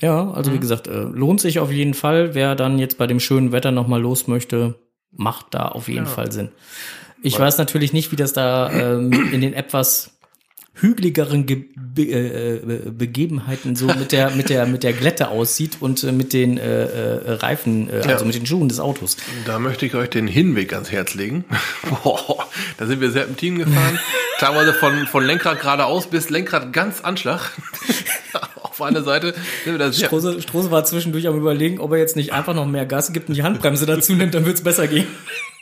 Ja, 0.00 0.30
also 0.32 0.52
wie 0.52 0.58
gesagt, 0.58 0.88
äh, 0.88 1.02
lohnt 1.04 1.40
sich 1.40 1.58
auf 1.58 1.72
jeden 1.72 1.94
Fall. 1.94 2.34
Wer 2.34 2.54
dann 2.54 2.78
jetzt 2.78 2.98
bei 2.98 3.06
dem 3.06 3.20
schönen 3.20 3.52
Wetter 3.52 3.70
nochmal 3.70 4.00
los 4.00 4.26
möchte, 4.26 4.74
macht 5.10 5.46
da 5.54 5.68
auf 5.68 5.88
jeden 5.88 6.04
Ja. 6.04 6.10
Fall 6.10 6.30
Sinn. 6.32 6.50
Ich 7.22 7.38
weiß 7.38 7.56
natürlich 7.58 7.92
nicht, 7.94 8.12
wie 8.12 8.16
das 8.16 8.32
da 8.34 8.70
ähm, 8.70 9.10
in 9.32 9.40
den 9.40 9.54
etwas 9.54 10.10
hügeligeren 10.74 11.46
Ge 11.46 11.64
Be 11.74 12.02
äh, 12.02 12.56
äh, 12.56 12.90
Begebenheiten 12.90 13.74
so 13.74 13.86
mit 13.86 14.12
der 14.12 14.30
mit 14.32 14.50
der 14.50 14.66
mit 14.66 14.82
der 14.82 14.92
Glätte 14.92 15.28
aussieht 15.28 15.78
und 15.80 16.04
äh, 16.04 16.12
mit 16.12 16.34
den 16.34 16.58
äh, 16.58 16.82
äh, 16.84 17.30
Reifen, 17.32 17.88
äh, 17.88 18.00
Ja. 18.04 18.12
also 18.12 18.26
mit 18.26 18.34
den 18.34 18.44
Schuhen 18.44 18.68
des 18.68 18.78
Autos. 18.80 19.16
Da 19.46 19.58
möchte 19.58 19.86
ich 19.86 19.94
euch 19.94 20.10
den 20.10 20.26
Hinweg 20.26 20.74
ans 20.74 20.92
Herz 20.92 21.14
legen. 21.14 21.46
Boah, 22.04 22.46
da 22.76 22.84
sind 22.84 23.00
wir 23.00 23.10
Serpentin 23.10 23.58
gefahren. 23.60 23.98
Teilweise 24.38 24.74
von, 24.74 25.06
von 25.06 25.24
Lenkrad 25.24 25.60
geradeaus 25.62 26.08
bis 26.08 26.28
Lenkrad 26.28 26.74
ganz 26.74 27.00
Anschlag. 27.00 27.52
Auf 28.78 28.82
einer 28.82 29.02
Seite 29.02 29.34
Strose, 29.92 30.42
Strose 30.42 30.70
war 30.70 30.84
zwischendurch 30.84 31.26
am 31.28 31.36
überlegen, 31.38 31.80
ob 31.80 31.92
er 31.92 31.98
jetzt 31.98 32.14
nicht 32.16 32.32
einfach 32.32 32.54
noch 32.54 32.66
mehr 32.66 32.84
Gas 32.86 33.12
gibt 33.12 33.28
und 33.28 33.34
die 33.34 33.42
Handbremse 33.42 33.86
dazu 33.86 34.12
nimmt, 34.14 34.34
dann 34.34 34.44
wird's 34.44 34.62
besser 34.62 34.86
gehen. 34.86 35.06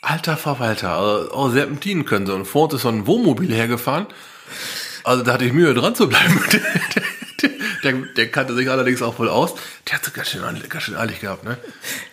alter 0.03 0.37
Verwalter. 0.37 0.91
Also, 0.99 1.33
auch 1.33 1.51
Serpentin 1.51 2.05
können 2.05 2.27
sie. 2.27 2.35
Und 2.35 2.45
vor 2.45 2.65
uns 2.65 2.75
ist 2.75 2.83
so 2.83 2.89
ein 2.89 3.07
Wohnmobil 3.07 3.53
hergefahren. 3.55 4.07
Also 5.05 5.23
da 5.23 5.35
hatte 5.35 5.45
ich 5.45 5.53
Mühe 5.53 5.75
dran 5.75 5.95
zu 5.95 6.09
bleiben. 6.09 6.41
der, 7.43 7.51
der, 7.85 7.93
der 8.17 8.31
kannte 8.31 8.55
sich 8.55 8.69
allerdings 8.71 9.01
auch 9.03 9.19
wohl 9.19 9.29
aus. 9.29 9.55
Der 9.89 9.95
hat 9.97 10.05
so 10.05 10.11
ganz 10.13 10.31
schön, 10.31 10.43
ganz 10.69 10.85
schön 10.85 10.97
eilig 10.97 11.21
gehabt, 11.21 11.45
ne? 11.45 11.57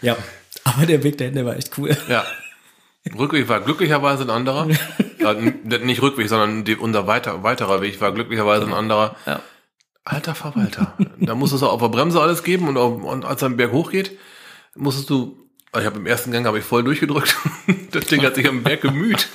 Ja, 0.02 0.18
aber 0.66 0.86
der 0.86 1.02
Weg 1.04 1.18
dahin, 1.18 1.34
der 1.36 1.46
war 1.46 1.56
echt 1.56 1.72
cool. 1.78 1.96
Ja. 2.10 2.26
Rückweg 3.18 3.50
war 3.50 3.62
glücklicherweise 3.62 4.24
ein 4.24 4.30
anderer. 4.30 4.68
N- 5.20 5.62
nicht 5.84 6.02
Rückweg, 6.02 6.30
sondern 6.30 6.64
die, 6.66 6.76
unser 6.76 7.08
weiter, 7.08 7.42
weiterer 7.44 7.82
Weg 7.82 8.00
war 8.02 8.12
glücklicherweise 8.12 8.66
ein 8.66 8.74
anderer. 8.74 9.16
Ja. 9.26 9.42
Alter 10.04 10.36
Verwalter. 10.36 10.98
da 11.20 11.36
musstest 11.36 11.62
du 11.64 11.68
auf 11.68 11.80
der 11.82 11.90
Bremse 11.90 12.20
alles 12.22 12.44
geben 12.44 12.68
und, 12.68 12.78
auf, 12.78 13.04
und 13.04 13.26
als 13.26 13.42
er 13.42 13.50
den 13.50 13.58
Berg 13.58 13.72
hochgeht, 13.72 14.18
musstest 14.76 15.10
du, 15.10 15.38
ich 15.78 15.86
habe 15.86 16.00
im 16.00 16.06
ersten 16.08 16.32
Gang 16.32 16.46
habe 16.46 16.60
ich 16.60 16.66
voll 16.66 16.84
durchgedrückt. 16.84 17.36
das 17.92 18.06
Ding 18.06 18.24
hat 18.24 18.36
sich 18.36 18.48
am 18.48 18.64
Berg 18.64 18.82
gemüht. 18.82 19.28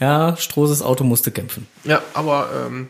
Ja, 0.00 0.36
Stroses 0.36 0.82
Auto 0.82 1.04
musste 1.04 1.30
kämpfen. 1.30 1.66
ja, 1.84 2.02
aber 2.14 2.50
ähm, 2.66 2.88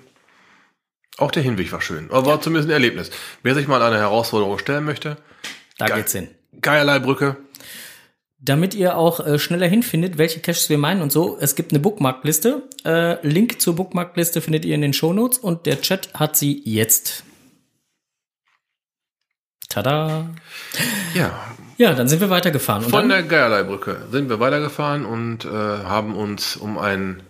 auch 1.18 1.30
der 1.30 1.42
Hinweg 1.42 1.70
war 1.70 1.80
schön. 1.80 2.10
Aber 2.10 2.26
war 2.26 2.40
zumindest 2.40 2.68
ein 2.68 2.72
Erlebnis. 2.72 3.10
Wer 3.42 3.54
sich 3.54 3.68
mal 3.68 3.80
eine 3.82 3.98
Herausforderung 3.98 4.58
stellen 4.58 4.84
möchte, 4.84 5.16
Da 5.78 5.86
geht's 5.86 6.12
hin. 6.12 6.28
Geierlei-Brücke. 6.60 7.36
Damit 8.44 8.74
ihr 8.74 8.98
auch 8.98 9.20
äh, 9.24 9.38
schneller 9.38 9.66
hinfindet, 9.66 10.18
welche 10.18 10.40
Caches 10.40 10.68
wir 10.68 10.76
meinen 10.76 11.00
und 11.00 11.10
so, 11.10 11.38
es 11.40 11.54
gibt 11.54 11.72
eine 11.72 11.80
Bookmarkliste. 11.80 12.64
Äh, 12.84 13.26
Link 13.26 13.62
zur 13.62 13.74
Bookmarkliste 13.74 14.42
findet 14.42 14.66
ihr 14.66 14.74
in 14.74 14.82
den 14.82 14.92
Shownotes 14.92 15.38
und 15.38 15.64
der 15.64 15.80
Chat 15.80 16.12
hat 16.12 16.36
sie 16.36 16.60
jetzt. 16.64 17.24
Tada! 19.70 20.28
Ja, 21.14 21.32
Ja, 21.78 21.94
dann 21.94 22.06
sind 22.06 22.20
wir 22.20 22.28
weitergefahren. 22.30 22.84
Und 22.84 22.90
Von 22.90 23.08
der 23.08 23.22
Geierlei-Brücke 23.24 24.02
sind 24.10 24.28
wir 24.28 24.38
weitergefahren 24.40 25.06
und 25.06 25.44
äh, 25.44 25.48
haben 25.48 26.14
uns 26.14 26.56
um 26.56 26.78
ein 26.78 27.22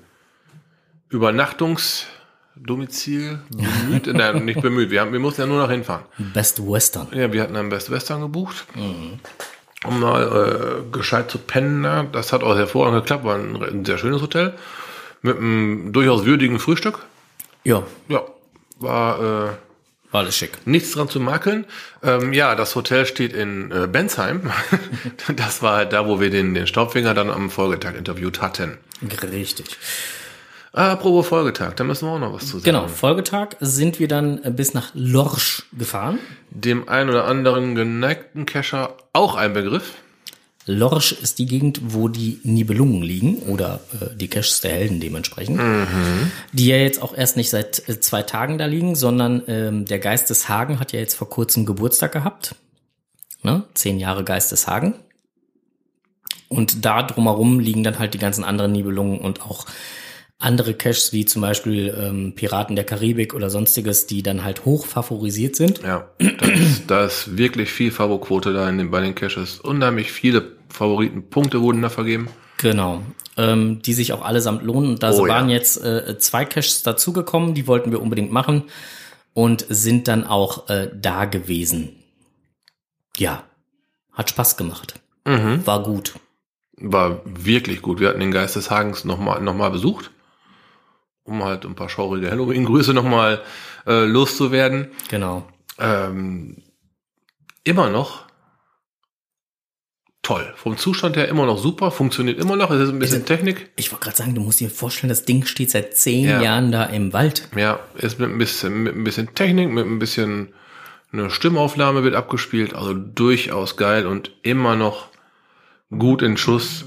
Übernachtungsdomizil 1.08 3.38
bemüht. 3.50 4.06
Nein, 4.12 4.44
nicht 4.44 4.60
bemüht. 4.60 4.90
Wir, 4.90 5.00
haben, 5.00 5.12
wir 5.12 5.20
mussten 5.20 5.40
ja 5.42 5.46
nur 5.46 5.62
noch 5.62 5.70
hinfahren. 5.70 6.04
Best 6.18 6.60
Western. 6.60 7.06
Ja, 7.12 7.32
wir 7.32 7.42
hatten 7.42 7.56
ein 7.56 7.68
Best 7.70 7.90
Western 7.90 8.20
gebucht, 8.20 8.66
um 9.84 10.00
mal 10.00 10.22
äh, 10.86 10.96
gescheit 10.96 11.30
zu 11.30 11.38
pennen. 11.38 11.84
Ja, 11.84 12.02
Das 12.04 12.32
hat 12.32 12.42
auch 12.42 12.56
hervorragend 12.56 13.02
geklappt. 13.02 13.24
War 13.24 13.36
ein, 13.36 13.62
ein 13.62 13.84
sehr 13.84 13.98
schönes 13.98 14.22
Hotel 14.22 14.54
mit 15.22 15.38
einem 15.38 15.92
durchaus 15.92 16.24
würdigen 16.24 16.58
Frühstück. 16.58 16.98
Ja, 17.64 17.82
Ja, 18.08 18.22
war 18.78 19.48
äh, 19.48 19.50
war 20.14 20.20
alles 20.20 20.36
schick. 20.36 20.64
Nichts 20.64 20.92
dran 20.92 21.08
zu 21.08 21.18
makeln. 21.18 21.64
Ähm, 22.00 22.32
ja, 22.32 22.54
das 22.54 22.76
Hotel 22.76 23.04
steht 23.04 23.32
in 23.32 23.72
äh, 23.72 23.88
Bensheim. 23.88 24.52
das 25.34 25.60
war 25.60 25.74
halt 25.74 25.92
da, 25.92 26.06
wo 26.06 26.20
wir 26.20 26.30
den, 26.30 26.54
den 26.54 26.68
Staubfinger 26.68 27.14
dann 27.14 27.30
am 27.30 27.50
Folgetag 27.50 27.96
interviewt 27.96 28.40
hatten. 28.40 28.78
Richtig. 29.32 29.76
Ah, 30.76 30.90
apropos 30.90 31.28
Folgetag, 31.28 31.74
da 31.76 31.84
müssen 31.84 32.08
wir 32.08 32.14
auch 32.14 32.18
noch 32.18 32.32
was 32.32 32.46
zu 32.46 32.58
sagen. 32.58 32.64
Genau, 32.64 32.88
Folgetag 32.88 33.50
sind 33.60 34.00
wir 34.00 34.08
dann 34.08 34.42
äh, 34.42 34.50
bis 34.50 34.74
nach 34.74 34.90
Lorsch 34.94 35.62
gefahren. 35.78 36.18
Dem 36.50 36.88
ein 36.88 37.08
oder 37.08 37.26
anderen 37.26 37.76
geneigten 37.76 38.44
Kescher 38.44 38.96
auch 39.12 39.36
ein 39.36 39.52
Begriff. 39.52 39.94
Lorsch 40.66 41.12
ist 41.12 41.38
die 41.38 41.46
Gegend, 41.46 41.80
wo 41.94 42.08
die 42.08 42.40
Nibelungen 42.42 43.02
liegen 43.02 43.36
oder 43.42 43.82
äh, 44.00 44.16
die 44.16 44.26
Caches 44.26 44.62
der 44.62 44.72
Helden 44.72 44.98
dementsprechend, 44.98 45.60
die 46.52 46.66
ja 46.66 46.76
jetzt 46.76 47.00
auch 47.00 47.16
erst 47.16 47.36
nicht 47.36 47.50
seit 47.50 47.88
äh, 47.88 48.00
zwei 48.00 48.22
Tagen 48.22 48.58
da 48.58 48.66
liegen, 48.66 48.96
sondern 48.96 49.42
ähm, 49.46 49.84
der 49.84 50.00
Geist 50.00 50.28
des 50.28 50.48
Hagen 50.48 50.80
hat 50.80 50.92
ja 50.92 50.98
jetzt 50.98 51.14
vor 51.14 51.30
kurzem 51.30 51.66
Geburtstag 51.66 52.10
gehabt. 52.10 52.56
Ne? 53.44 53.62
Zehn 53.74 54.00
Jahre 54.00 54.24
Geist 54.24 54.50
des 54.50 54.66
Hagen. 54.66 54.94
Und 56.48 56.84
da 56.84 57.04
drumherum 57.04 57.60
liegen 57.60 57.84
dann 57.84 58.00
halt 58.00 58.14
die 58.14 58.18
ganzen 58.18 58.42
anderen 58.42 58.72
Nibelungen 58.72 59.20
und 59.20 59.42
auch 59.42 59.66
andere 60.38 60.74
Caches 60.74 61.12
wie 61.12 61.24
zum 61.24 61.42
Beispiel 61.42 61.94
ähm, 61.98 62.34
Piraten 62.34 62.76
der 62.76 62.84
Karibik 62.84 63.34
oder 63.34 63.50
sonstiges, 63.50 64.06
die 64.06 64.22
dann 64.22 64.44
halt 64.44 64.64
hoch 64.64 64.84
favorisiert 64.86 65.56
sind. 65.56 65.80
Ja, 65.82 66.10
da 66.18 66.46
ist, 66.48 66.82
da 66.88 67.04
ist 67.04 67.36
wirklich 67.38 67.70
viel 67.70 67.90
Favoquote 67.90 68.52
da 68.52 68.68
in 68.68 68.78
den, 68.78 68.90
bei 68.90 69.00
den 69.00 69.14
Caches. 69.14 69.60
Unheimlich 69.60 70.10
viele 70.12 70.52
Favoritenpunkte 70.68 71.60
wurden 71.60 71.82
da 71.82 71.88
vergeben. 71.88 72.28
Genau. 72.58 73.02
Ähm, 73.36 73.80
die 73.82 73.94
sich 73.94 74.12
auch 74.12 74.22
allesamt 74.24 74.62
lohnen. 74.62 74.90
Und 74.90 75.02
da 75.02 75.12
Oh, 75.12 75.26
waren 75.26 75.48
ja. 75.48 75.56
jetzt 75.56 75.82
äh, 75.82 76.18
zwei 76.18 76.44
Caches 76.44 76.82
dazugekommen, 76.82 77.54
die 77.54 77.66
wollten 77.66 77.90
wir 77.90 78.00
unbedingt 78.02 78.30
machen 78.32 78.64
und 79.34 79.64
sind 79.68 80.06
dann 80.08 80.24
auch 80.26 80.68
äh, 80.68 80.90
da 80.94 81.24
gewesen. 81.24 81.90
Ja, 83.16 83.44
hat 84.12 84.30
Spaß 84.30 84.56
gemacht. 84.56 84.94
Mhm. 85.24 85.66
War 85.66 85.82
gut. 85.82 86.14
War 86.76 87.22
wirklich 87.24 87.82
gut. 87.82 88.00
Wir 88.00 88.08
hatten 88.08 88.20
den 88.20 88.30
Geist 88.32 88.56
des 88.56 88.70
Hagens 88.70 89.04
nochmal 89.04 89.40
noch 89.40 89.54
mal 89.54 89.70
besucht, 89.70 90.10
um 91.24 91.42
halt 91.44 91.64
ein 91.64 91.74
paar 91.74 91.88
schaurige 91.88 92.30
Halloween-Grüße 92.30 92.94
nochmal 92.94 93.42
äh, 93.86 94.04
loszuwerden. 94.04 94.88
Genau. 95.08 95.46
Ähm, 95.78 96.62
immer 97.64 97.88
noch 97.90 98.24
toll. 100.22 100.52
Vom 100.56 100.76
Zustand 100.78 101.16
her 101.16 101.28
immer 101.28 101.44
noch 101.46 101.58
super, 101.58 101.90
funktioniert 101.90 102.38
immer 102.38 102.56
noch. 102.56 102.70
Es 102.70 102.80
ist 102.80 102.88
ein 102.90 102.98
bisschen 102.98 103.20
Ist- 103.20 103.26
Technik. 103.26 103.70
Ich 103.76 103.92
wollte 103.92 104.04
gerade 104.04 104.16
sagen, 104.16 104.34
du 104.34 104.40
musst 104.40 104.60
dir 104.60 104.70
vorstellen, 104.70 105.10
das 105.10 105.24
Ding 105.24 105.44
steht 105.44 105.70
seit 105.70 105.96
zehn 105.96 106.24
Ja. 106.24 106.40
Jahren 106.42 106.72
da 106.72 106.84
im 106.84 107.12
Wald. 107.12 107.48
Ja, 107.56 107.80
ist 107.96 108.18
mit 108.18 108.30
ein 108.30 108.38
bisschen, 108.38 108.82
mit 108.82 108.94
ein 108.94 109.04
bisschen 109.04 109.34
Technik, 109.34 109.70
mit 109.70 109.84
ein 109.86 109.98
bisschen 109.98 110.54
eine 111.12 111.30
Stimmaufnahme 111.30 112.02
wird 112.04 112.14
abgespielt. 112.14 112.74
Also 112.74 112.94
durchaus 112.94 113.76
geil 113.76 114.06
und 114.06 114.30
immer 114.42 114.76
noch 114.76 115.08
gut 115.96 116.22
in 116.22 116.36
Schuss. 116.36 116.86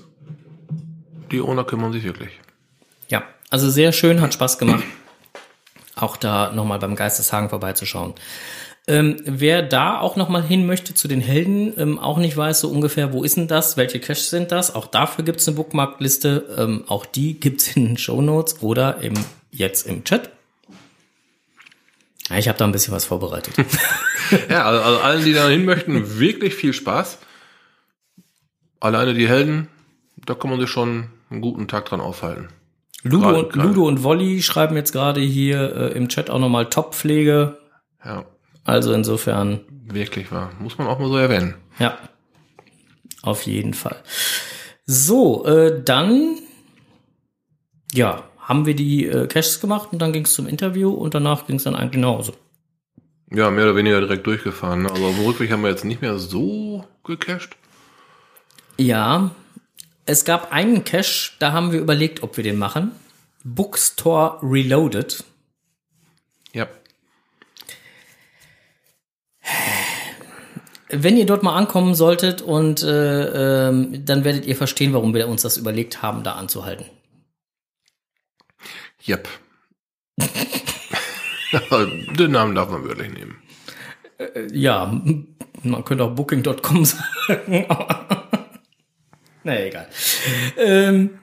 Die 1.31 1.41
Owner 1.41 1.63
kümmern 1.63 1.91
sich 1.93 2.03
wirklich. 2.03 2.39
Also 3.50 3.70
sehr 3.70 3.91
schön, 3.91 4.22
hat 4.22 4.34
Spaß 4.34 4.58
gemacht. 4.58 4.84
Auch 5.95 6.18
da 6.18 6.52
nochmal 6.52 6.80
beim 6.80 6.95
Geisteshagen 6.95 7.50
vorbeizuschauen. 7.50 8.14
Ähm, 8.89 9.18
wer 9.26 9.64
da 9.64 10.00
auch 10.00 10.16
nochmal 10.16 10.43
hin 10.43 10.66
möchte 10.66 10.93
zu 10.93 11.10
den 11.10 11.20
Helden, 11.20 11.74
ähm, 11.78 12.00
auch 12.00 12.18
nicht 12.18 12.38
weiß 12.38 12.62
so 12.62 12.70
ungefähr, 12.70 13.12
wo 13.12 13.24
ist 13.24 13.36
denn 13.36 13.50
das, 13.50 13.76
welche 13.76 14.00
Caches 14.00 14.30
sind 14.30 14.54
das, 14.54 14.74
auch 14.74 14.88
dafür 14.88 15.26
gibt's 15.26 15.45
eine 15.48 15.58
Bookmarkliste. 15.58 16.56
Ähm, 16.58 16.84
auch 16.88 17.06
die 17.06 17.38
gibt's 17.38 17.76
in 17.76 17.86
den 17.86 17.98
Shownotes 17.98 18.62
oder 18.62 19.02
im, 19.02 19.14
jetzt 19.52 19.88
im 19.88 20.06
Chat. 20.06 20.30
Ja, 22.30 22.38
ich 22.38 22.48
habe 22.48 22.58
da 22.58 22.66
ein 22.66 22.72
bisschen 22.72 22.93
was 22.93 23.06
vorbereitet. 23.06 23.54
Ja, 24.50 24.66
also, 24.66 24.84
also 24.84 25.00
allen, 25.00 25.24
die 25.24 25.32
da 25.32 25.48
hin 25.48 25.64
möchten, 25.64 26.20
wirklich 26.20 26.54
viel 26.54 26.74
Spaß. 26.74 27.20
Alleine 28.82 29.14
die 29.14 29.30
Helden, 29.30 29.70
da 30.18 30.34
kann 30.34 30.50
man 30.50 30.60
sich 30.60 30.70
schon 30.70 31.08
einen 31.30 31.39
guten 31.39 31.70
Tag 31.70 31.86
dran 31.86 32.02
aufhalten. 32.02 32.50
Ludo, 33.04 33.39
und, 33.39 33.54
gerade. 33.54 33.68
Ludo 33.68 33.88
und 33.88 34.04
Wolli 34.04 34.41
schreiben 34.41 34.76
jetzt 34.76 34.91
gerade 34.91 35.22
hier 35.22 35.76
äh, 35.76 35.91
im 35.98 36.10
Chat 36.10 36.30
auch 36.30 36.39
nochmal 36.39 36.66
Top-Pflege. 36.70 37.58
Ja, 38.04 38.26
Also 38.64 38.93
insofern, 38.93 39.62
wirklich 39.86 40.32
wahr. 40.32 40.52
Muss 40.60 40.78
man 40.78 40.88
auch 40.88 41.00
mal 41.00 41.08
so 41.08 41.18
erwähnen. 41.18 41.56
ja, 41.80 41.98
auf 43.22 43.41
jeden 43.43 43.74
Fall. 43.74 43.98
So, 44.86 45.45
äh, 45.45 45.82
dann, 45.84 46.38
ja, 47.93 48.24
haben 48.39 48.66
wir 48.66 48.76
die 48.76 49.06
äh, 49.06 49.28
Caches 49.28 49.60
gemacht 49.60 49.89
und 49.91 50.00
dann 50.02 50.14
ging 50.14 50.24
es 50.24 50.34
zum 50.34 50.48
Interview 50.48 50.91
und 50.91 51.14
danach 51.14 51.45
ging 51.48 51.58
es 51.58 51.64
dann 51.64 51.76
eigentlich 51.76 52.02
nach 52.02 52.10
Hause. 52.10 52.34
Ja, 53.30 53.52
mehr 53.52 53.66
oder 53.66 53.76
weniger 53.76 54.00
direkt 54.00 54.26
durchgefahren. 54.26 54.84
Ne? 54.84 54.89
Also 54.91 55.06
auf 55.06 55.16
dem 55.16 55.26
Rückweg 55.26 55.52
haben 55.52 55.62
wir 55.62 55.70
jetzt 55.70 55.84
nicht 55.84 56.02
mehr 56.02 56.18
so 56.18 56.86
gecached. 57.04 57.58
Ja, 58.78 59.32
es 60.08 60.26
gab 60.26 60.51
einen 60.51 60.84
Cache, 60.84 61.34
da 61.39 61.51
haben 61.51 61.72
wir 61.72 61.80
überlegt, 61.80 62.24
ob 62.24 62.38
wir 62.38 62.43
den 62.43 62.58
machen. 62.58 62.91
Bookstore 63.43 64.39
Reloaded. 64.41 65.24
Ja. 66.53 66.68
Wenn 70.89 71.18
ihr 71.18 71.26
dort 71.26 71.43
mal 71.43 71.55
ankommen 71.55 71.93
solltet 71.93 72.41
und 72.41 72.82
äh, 72.84 73.68
ähm, 73.68 74.05
dann 74.05 74.24
werdet 74.24 74.45
ihr 74.45 74.55
verstehen, 74.55 74.93
warum 74.93 75.14
wir 75.14 75.28
uns 75.28 75.41
das 75.41 75.58
überlegt 75.58 76.01
haben, 76.01 76.24
da 76.24 76.34
anzuhalten. 76.34 76.86
Yep. 79.08 79.28
Den 82.18 82.32
Namen 82.32 82.55
darf 82.55 82.70
man 82.70 82.86
wirklich 82.86 83.14
nehmen. 83.14 83.41
Ja, 84.51 84.99
man 85.64 85.86
könnte 85.86 86.05
auch 86.05 86.16
Booking.com 86.16 86.86
sagen. 87.28 87.66
Naja, 89.48 89.66
egal. 89.66 89.88
Ähm, 90.58 91.20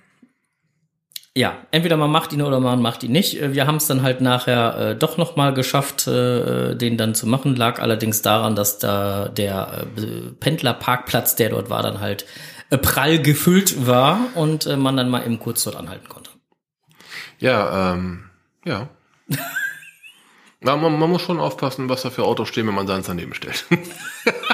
ja, 1.36 1.58
entweder 1.72 1.96
man 1.96 2.10
macht 2.10 2.32
ihn 2.32 2.42
oder 2.42 2.60
man 2.60 2.80
macht 2.80 3.02
ihn 3.02 3.12
nicht. 3.12 3.40
Äh, 3.40 3.54
Wir 3.54 3.66
haben 3.66 3.76
es 3.76 3.86
dann 3.86 4.02
halt 4.02 4.20
nachher 4.20 4.78
äh, 4.78 4.96
doch 4.96 5.16
noch 5.18 5.36
mal 5.36 5.52
geschafft, 5.52 6.06
äh, 6.06 6.74
den 6.74 6.96
dann 6.96 7.14
zu 7.14 7.26
machen. 7.26 7.54
Lag 7.54 7.80
allerdings 7.80 8.22
daran, 8.22 8.56
dass 8.56 8.78
da 8.78 9.28
der 9.28 9.86
äh, 9.96 10.30
Pendlerparkplatz, 10.40 11.36
der 11.36 11.50
dort 11.50 11.70
war, 11.70 11.82
dann 11.82 12.00
halt 12.00 12.24
äh, 12.70 12.78
prall 12.78 13.20
gefüllt 13.20 13.86
war 13.86 14.20
und 14.34 14.66
äh, 14.66 14.76
man 14.76 14.96
dann 14.96 15.10
mal 15.10 15.24
eben 15.24 15.38
kurz 15.38 15.64
dort 15.64 15.76
anhalten 15.76 16.08
konnte. 16.08 16.30
Ja, 17.38 17.92
ähm, 17.92 18.30
ja. 18.64 18.88
Na, 20.60 20.76
man, 20.76 20.98
man 20.98 21.10
muss 21.10 21.20
schon 21.20 21.40
aufpassen, 21.40 21.90
was 21.90 22.02
da 22.02 22.10
für 22.10 22.24
Autos 22.24 22.48
stehen, 22.48 22.66
wenn 22.66 22.74
man 22.74 22.86
seins 22.86 23.06
daneben 23.06 23.34
stellt. 23.34 23.66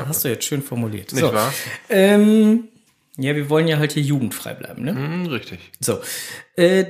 Das 0.00 0.08
hast 0.08 0.24
du 0.24 0.28
jetzt 0.28 0.44
schön 0.44 0.62
formuliert. 0.62 1.12
Nicht 1.12 1.22
wahr? 1.22 1.52
Ähm, 1.88 2.68
ja, 3.16 3.34
wir 3.34 3.48
wollen 3.48 3.68
ja 3.68 3.78
halt 3.78 3.92
hier 3.92 4.02
jugendfrei 4.02 4.54
bleiben, 4.54 4.84
ne? 4.84 4.94
Hm, 4.94 5.26
richtig. 5.26 5.58
So. 5.80 6.00
Äh, 6.56 6.84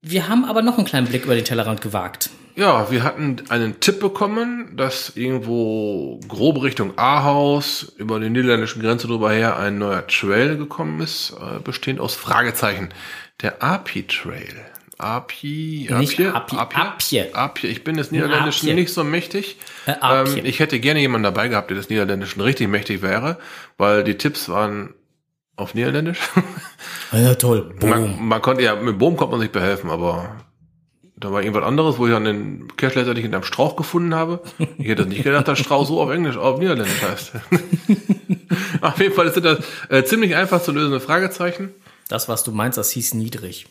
wir 0.00 0.28
haben 0.28 0.44
aber 0.44 0.62
noch 0.62 0.78
einen 0.78 0.86
kleinen 0.86 1.06
Blick 1.06 1.24
über 1.24 1.36
den 1.36 1.44
Tellerrand 1.44 1.80
gewagt. 1.80 2.30
Ja, 2.54 2.90
wir 2.90 3.02
hatten 3.02 3.36
einen 3.48 3.80
Tipp 3.80 4.00
bekommen, 4.00 4.76
dass 4.76 5.16
irgendwo 5.16 6.20
grob 6.28 6.62
Richtung 6.62 6.98
Ahaus 6.98 7.94
über 7.96 8.20
die 8.20 8.28
niederländische 8.28 8.78
Grenze 8.80 9.06
drüber 9.06 9.32
her 9.32 9.56
ein 9.56 9.78
neuer 9.78 10.06
Trail 10.06 10.56
gekommen 10.58 11.00
ist, 11.00 11.34
äh, 11.40 11.60
bestehend 11.60 12.00
aus 12.00 12.14
Fragezeichen. 12.14 12.90
Der 13.40 13.62
Api 13.62 14.06
Trail. 14.06 14.60
Api, 15.02 15.88
Nicht? 15.98 16.20
Api, 16.20 16.56
Apje? 16.56 16.80
Apje. 16.80 17.34
Apje. 17.34 17.70
Ich 17.70 17.82
bin 17.82 17.96
des 17.96 18.12
Niederländischen 18.12 18.66
Apje. 18.66 18.74
nicht 18.74 18.92
so 18.92 19.02
mächtig. 19.02 19.56
Äh, 19.86 19.94
ähm, 20.02 20.44
ich 20.44 20.60
hätte 20.60 20.78
gerne 20.78 21.00
jemanden 21.00 21.24
dabei 21.24 21.48
gehabt, 21.48 21.70
der 21.70 21.76
des 21.76 21.88
Niederländischen 21.88 22.40
richtig 22.40 22.68
mächtig 22.68 23.02
wäre, 23.02 23.38
weil 23.78 24.04
die 24.04 24.16
Tipps 24.16 24.48
waren 24.48 24.94
auf 25.56 25.74
Niederländisch. 25.74 26.20
Ja, 27.12 27.34
toll. 27.34 27.74
Man, 27.82 28.26
man 28.26 28.40
konnte 28.40 28.62
ja, 28.62 28.74
mit 28.74 28.98
Boom 28.98 29.18
konnte 29.18 29.32
man 29.32 29.40
sich 29.40 29.50
behelfen, 29.50 29.90
aber 29.90 30.36
da 31.14 31.30
war 31.30 31.42
irgendwas 31.42 31.64
anderes, 31.64 31.98
wo 31.98 32.06
ich 32.06 32.12
dann 32.12 32.24
den 32.24 32.74
Cash 32.78 32.94
letztendlich 32.94 33.26
in 33.26 33.34
einem 33.34 33.44
Strauch 33.44 33.76
gefunden 33.76 34.14
habe. 34.14 34.40
Ich 34.78 34.88
hätte 34.88 35.04
nicht 35.04 35.22
gedacht, 35.22 35.46
dass 35.46 35.58
Strauch 35.58 35.86
so 35.86 36.00
auf 36.00 36.10
Englisch, 36.10 36.38
auf 36.38 36.58
Niederländisch 36.58 37.02
heißt. 37.02 37.32
auf 38.80 38.98
jeden 38.98 39.14
Fall 39.14 39.30
sind 39.30 39.44
das 39.44 39.58
äh, 39.90 40.04
ziemlich 40.04 40.34
einfach 40.34 40.62
zu 40.62 40.72
lösende 40.72 41.00
Fragezeichen. 41.00 41.74
Das, 42.08 42.30
was 42.30 42.44
du 42.44 42.52
meinst, 42.52 42.78
das 42.78 42.90
hieß 42.92 43.12
niedrig. 43.12 43.66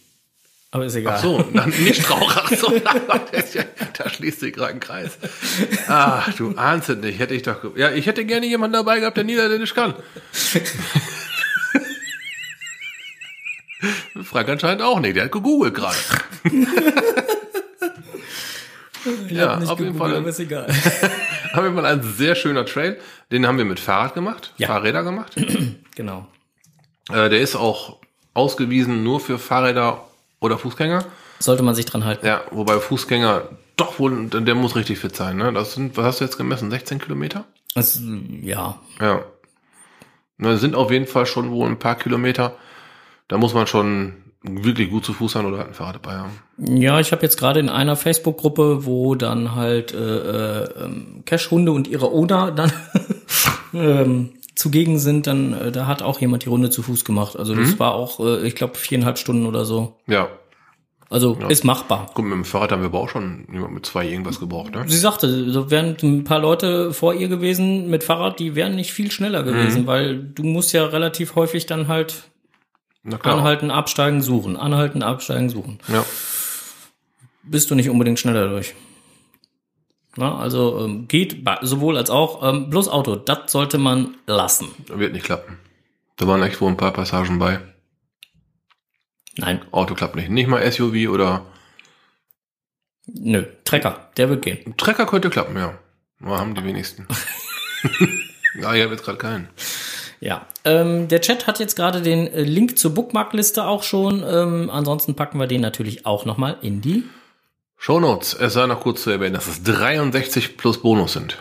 Aber 0.73 0.85
ist 0.85 0.95
egal. 0.95 1.15
Ach 1.17 1.21
so, 1.21 1.39
nicht 1.83 2.01
Strauch, 2.01 2.31
ach 2.35 2.49
so, 2.49 2.73
da 3.97 4.09
schließt 4.09 4.39
sich 4.39 4.53
gerade 4.53 4.71
ein 4.73 4.79
Kreis. 4.79 5.17
Ah, 5.87 6.23
du 6.37 6.55
ahnst 6.55 6.87
es 6.89 6.97
nicht, 6.97 7.19
hätte 7.19 7.33
ich 7.33 7.43
doch, 7.43 7.75
ja, 7.75 7.91
ich 7.91 8.05
hätte 8.05 8.23
gerne 8.25 8.45
jemanden 8.45 8.73
dabei 8.73 8.99
gehabt, 8.99 9.17
der 9.17 9.25
Niederländisch 9.25 9.73
kann. 9.73 9.93
Frank 14.23 14.47
anscheinend 14.49 14.81
auch 14.81 14.99
nicht, 14.99 15.15
der 15.15 15.25
hat 15.25 15.31
gegoogelt 15.31 15.73
gerade. 15.73 15.97
Ja, 19.29 19.57
auf 19.57 19.79
jeden 19.79 19.97
Fall. 19.97 20.15
aber 20.15 20.29
ist 20.29 20.39
egal. 20.39 20.67
Auf 20.67 21.63
jeden 21.63 21.73
Fall 21.73 21.85
ein 21.87 22.03
sehr 22.03 22.35
schöner 22.35 22.67
Trail. 22.67 22.99
Den 23.31 23.47
haben 23.47 23.57
wir 23.57 23.65
mit 23.65 23.79
Fahrrad 23.79 24.13
gemacht, 24.13 24.53
Ja. 24.57 24.67
Fahrräder 24.67 25.01
gemacht. 25.03 25.33
genau. 25.95 26.27
Äh, 27.09 27.29
der 27.29 27.41
ist 27.41 27.55
auch 27.55 27.97
ausgewiesen 28.35 29.03
nur 29.03 29.19
für 29.19 29.39
Fahrräder 29.39 30.07
oder 30.41 30.57
Fußgänger. 30.57 31.05
Sollte 31.39 31.63
man 31.63 31.75
sich 31.75 31.85
dran 31.85 32.03
halten. 32.03 32.25
Ja, 32.25 32.41
wobei 32.51 32.79
Fußgänger 32.79 33.43
doch 33.77 33.97
wohl, 33.99 34.27
der 34.27 34.55
muss 34.55 34.75
richtig 34.75 34.99
fit 34.99 35.15
sein. 35.15 35.37
Ne? 35.37 35.53
Das 35.53 35.73
sind, 35.73 35.95
was 35.95 36.05
hast 36.05 36.19
du 36.19 36.25
jetzt 36.25 36.37
gemessen? 36.37 36.69
16 36.69 36.99
Kilometer? 36.99 37.45
Das, 37.73 38.01
ja. 38.41 38.79
Ja. 38.99 39.23
Na, 40.37 40.57
sind 40.57 40.75
auf 40.75 40.91
jeden 40.91 41.07
Fall 41.07 41.25
schon 41.25 41.51
wohl 41.51 41.69
ein 41.69 41.79
paar 41.79 41.95
Kilometer. 41.95 42.55
Da 43.27 43.37
muss 43.37 43.53
man 43.53 43.67
schon 43.67 44.13
wirklich 44.43 44.89
gut 44.89 45.05
zu 45.05 45.13
Fuß 45.13 45.33
sein 45.33 45.45
oder 45.45 45.59
halt 45.59 45.67
ein 45.69 45.73
Fahrrad 45.73 45.95
dabei 45.95 46.17
haben. 46.17 46.39
Ja, 46.57 46.99
ich 46.99 47.11
habe 47.11 47.21
jetzt 47.21 47.37
gerade 47.37 47.59
in 47.59 47.69
einer 47.69 47.95
Facebook-Gruppe, 47.95 48.85
wo 48.85 49.15
dann 49.15 49.55
halt 49.55 49.93
äh, 49.93 49.97
äh, 49.97 50.83
ähm, 50.83 51.23
Cash-Hunde 51.25 51.71
und 51.71 51.87
ihre 51.87 52.11
Owner 52.11 52.51
dann 52.51 52.71
ähm, 53.73 54.33
zugegen 54.55 54.99
sind, 54.99 55.27
dann 55.27 55.53
äh, 55.53 55.71
da 55.71 55.87
hat 55.87 56.01
auch 56.01 56.19
jemand 56.19 56.45
die 56.45 56.49
Runde 56.49 56.69
zu 56.69 56.83
Fuß 56.83 57.05
gemacht. 57.05 57.37
Also 57.37 57.55
das 57.55 57.79
war 57.79 57.93
auch, 57.93 58.19
äh, 58.19 58.45
ich 58.45 58.55
glaube, 58.55 58.75
viereinhalb 58.75 59.17
Stunden 59.17 59.45
oder 59.45 59.65
so. 59.65 59.95
Ja. 60.07 60.29
Also 61.09 61.37
ist 61.49 61.65
machbar. 61.65 62.09
Guck, 62.13 62.23
mit 62.23 62.33
dem 62.33 62.45
Fahrrad 62.45 62.71
haben 62.71 62.81
wir 62.81 62.85
aber 62.87 63.01
auch 63.01 63.09
schon 63.09 63.45
jemand 63.51 63.73
mit 63.73 63.85
zwei 63.85 64.07
irgendwas 64.07 64.39
gebraucht, 64.39 64.73
ne? 64.73 64.85
Sie 64.87 64.97
sagte, 64.97 65.51
so 65.51 65.69
wären 65.69 65.97
ein 66.01 66.23
paar 66.23 66.39
Leute 66.39 66.93
vor 66.93 67.13
ihr 67.13 67.27
gewesen 67.27 67.89
mit 67.89 68.05
Fahrrad, 68.05 68.39
die 68.39 68.55
wären 68.55 68.77
nicht 68.77 68.93
viel 68.93 69.11
schneller 69.11 69.43
gewesen, 69.43 69.87
weil 69.87 70.17
du 70.17 70.43
musst 70.43 70.71
ja 70.71 70.85
relativ 70.85 71.35
häufig 71.35 71.65
dann 71.65 71.89
halt 71.89 72.29
Na 73.03 73.17
klar. 73.17 73.35
anhalten, 73.35 73.71
absteigen, 73.71 74.21
suchen, 74.21 74.55
anhalten, 74.55 75.03
absteigen, 75.03 75.49
suchen. 75.49 75.79
Ja. 75.89 76.05
Bist 77.43 77.69
du 77.69 77.75
nicht 77.75 77.89
unbedingt 77.89 78.19
schneller 78.19 78.47
durch. 78.47 78.73
Na, 80.17 80.37
also 80.37 80.83
ähm, 80.83 81.07
geht 81.07 81.47
sowohl 81.61 81.97
als 81.97 82.09
auch. 82.09 82.43
Ähm, 82.47 82.69
bloß 82.69 82.89
Auto, 82.89 83.15
das 83.15 83.51
sollte 83.51 83.77
man 83.77 84.15
lassen. 84.27 84.69
Wird 84.87 85.13
nicht 85.13 85.25
klappen. 85.25 85.57
Da 86.17 86.27
waren 86.27 86.43
echt 86.43 86.59
wohl 86.61 86.69
ein 86.69 86.77
paar 86.77 86.91
Passagen 86.91 87.39
bei. 87.39 87.59
Nein, 89.37 89.61
Auto 89.71 89.95
klappt 89.95 90.15
nicht. 90.15 90.29
Nicht 90.29 90.47
mal 90.47 90.69
SUV 90.69 91.09
oder 91.09 91.45
nö, 93.07 93.45
Trecker, 93.63 94.09
der 94.17 94.29
wird 94.29 94.43
gehen. 94.43 94.75
Trecker 94.77 95.05
könnte 95.05 95.29
klappen, 95.29 95.55
ja. 95.55 95.77
Mal 96.19 96.37
haben 96.37 96.53
die 96.53 96.63
wenigsten. 96.63 97.07
ja, 98.59 98.73
ich 98.73 98.83
habe 98.83 98.93
jetzt 98.93 99.03
gerade 99.03 99.17
keinen. 99.17 99.47
Ja, 100.19 100.45
ähm, 100.65 101.07
der 101.07 101.21
Chat 101.21 101.47
hat 101.47 101.59
jetzt 101.59 101.75
gerade 101.75 102.01
den 102.01 102.27
äh, 102.27 102.43
Link 102.43 102.77
zur 102.77 102.93
Bookmarkliste 102.93 103.65
auch 103.65 103.81
schon. 103.81 104.23
Ähm, 104.27 104.69
ansonsten 104.69 105.15
packen 105.15 105.39
wir 105.39 105.47
den 105.47 105.61
natürlich 105.61 106.05
auch 106.05 106.25
nochmal 106.25 106.57
in 106.61 106.81
die. 106.81 107.05
Shownotes. 107.83 108.35
Es 108.35 108.53
sei 108.53 108.67
noch 108.67 108.79
kurz 108.81 109.01
zu 109.01 109.09
erwähnen, 109.09 109.33
dass 109.33 109.47
es 109.47 109.63
63 109.63 110.55
plus 110.55 110.79
Bonus 110.83 111.13
sind. 111.13 111.37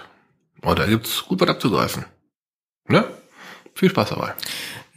Und 0.62 0.78
da 0.78 0.86
gibt's 0.86 1.26
gut 1.28 1.38
was 1.38 1.49
abzugreifen. 1.51 2.07
Ne? 2.88 3.05
Viel 3.74 3.91
Spaß 3.91 4.09
dabei. 4.09 4.32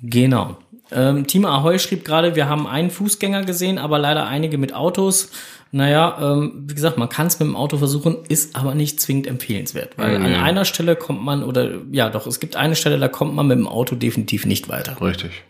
Genau. 0.02 0.56
Ähm, 0.92 1.28
Team 1.28 1.44
Ahoy 1.44 1.80
schrieb 1.80 2.06
gerade, 2.06 2.36
wir 2.38 2.48
haben 2.48 2.66
einen 2.66 2.90
Fußgänger 2.92 3.44
gesehen, 3.44 3.78
aber 3.78 4.00
leider 4.00 4.26
einige 4.26 4.58
mit 4.58 4.74
Autos. 4.74 5.32
Naja, 5.74 6.18
ähm, 6.22 6.64
wie 6.68 6.76
gesagt, 6.76 6.98
man 6.98 7.10
kann 7.10 7.28
es 7.28 7.38
mit 7.40 7.48
dem 7.50 7.58
Auto 7.58 7.78
versuchen, 7.78 8.20
ist 8.30 8.56
aber 8.56 8.74
nicht 8.74 9.02
zwingend 9.02 9.28
empfehlenswert. 9.28 9.98
Weil 9.98 10.16
an 10.16 10.24
Nee. 10.24 10.36
einer 10.38 10.64
Stelle 10.64 10.96
kommt 10.96 11.24
man, 11.24 11.44
oder 11.44 11.72
ja 11.92 12.10
doch, 12.10 12.26
es 12.26 12.40
gibt 12.40 12.56
eine 12.56 12.78
Stelle, 12.78 13.00
da 13.00 13.10
kommt 13.10 13.36
man 13.36 13.48
mit 13.48 13.58
dem 13.58 13.68
Auto 13.68 13.96
definitiv 13.96 14.46
nicht 14.46 14.70
weiter. 14.70 15.02
Richtig. 15.02 15.44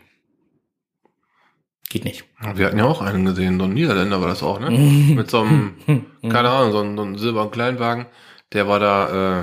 Geht 1.94 2.04
nicht. 2.04 2.24
Wir 2.56 2.66
hatten 2.66 2.78
ja 2.78 2.86
auch 2.86 3.00
einen 3.02 3.24
gesehen, 3.24 3.56
so 3.60 3.66
ein 3.66 3.72
Niederländer 3.72 4.20
war 4.20 4.26
das 4.26 4.42
auch, 4.42 4.58
ne? 4.58 4.68
Mit 5.14 5.30
so 5.30 5.42
einem, 5.42 5.74
keine 6.22 6.50
Ahnung, 6.50 6.72
so 6.72 6.80
einem, 6.80 6.96
so 6.96 7.02
einem 7.04 7.18
silbernen 7.18 7.52
Kleinwagen. 7.52 8.06
Der 8.52 8.66
war 8.66 8.80
da 8.80 9.42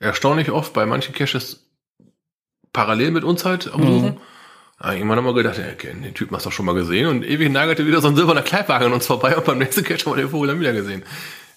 äh, 0.00 0.04
erstaunlich 0.04 0.50
oft 0.50 0.72
bei 0.72 0.84
manchen 0.84 1.14
Caches 1.14 1.70
parallel 2.72 3.12
mit 3.12 3.22
uns 3.22 3.44
halt 3.44 3.72
am 3.72 3.86
Suchen. 3.86 4.16
Hab 4.80 4.94
ich 4.94 5.00
immer 5.00 5.14
noch 5.14 5.22
mal 5.22 5.32
gedacht, 5.32 5.56
okay, 5.60 5.94
den 5.94 6.12
Typen 6.12 6.34
hast 6.34 6.44
du 6.44 6.50
doch 6.50 6.56
schon 6.56 6.66
mal 6.66 6.74
gesehen 6.74 7.06
und 7.06 7.24
ewig 7.24 7.52
nagelte 7.52 7.86
wieder 7.86 8.00
so 8.00 8.08
ein 8.08 8.16
silberner 8.16 8.42
Kleibwagen 8.42 8.86
an 8.86 8.92
uns 8.92 9.06
vorbei 9.06 9.36
und 9.36 9.44
beim 9.44 9.58
nächsten 9.58 9.84
Catch 9.84 10.06
haben 10.06 10.16
wir 10.16 10.22
den 10.22 10.30
Vogel 10.30 10.48
dann 10.48 10.58
wieder 10.58 10.72
gesehen. 10.72 11.04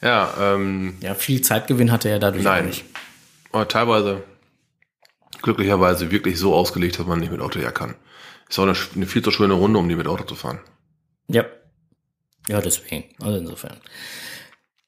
Ja, 0.04 0.32
ähm, 0.40 0.98
Ja, 1.02 1.16
viel 1.16 1.42
Zeitgewinn 1.42 1.92
hatte 1.92 2.08
er 2.10 2.20
dadurch 2.20 2.44
nein. 2.44 2.68
nicht. 2.68 2.86
Aber 3.52 3.68
teilweise, 3.68 4.22
glücklicherweise 5.42 6.12
wirklich 6.12 6.38
so 6.38 6.54
ausgelegt, 6.54 7.00
dass 7.00 7.08
man 7.08 7.20
nicht 7.20 7.32
mit 7.32 7.42
Auto 7.42 7.60
her 7.60 7.72
kann. 7.72 7.96
Ist 8.50 8.60
auch 8.60 8.64
eine, 8.64 8.76
eine 8.96 9.06
viel 9.06 9.24
zu 9.24 9.32
schöne 9.32 9.54
Runde, 9.54 9.80
um 9.80 9.90
die 9.90 9.96
mit 9.96 10.08
Auto 10.08 10.24
zu 10.24 10.36
fahren. 10.36 10.60
Ja. 11.28 11.46
Ja, 12.48 12.62
deswegen. 12.62 13.14
Also 13.20 13.40
insofern. 13.40 13.82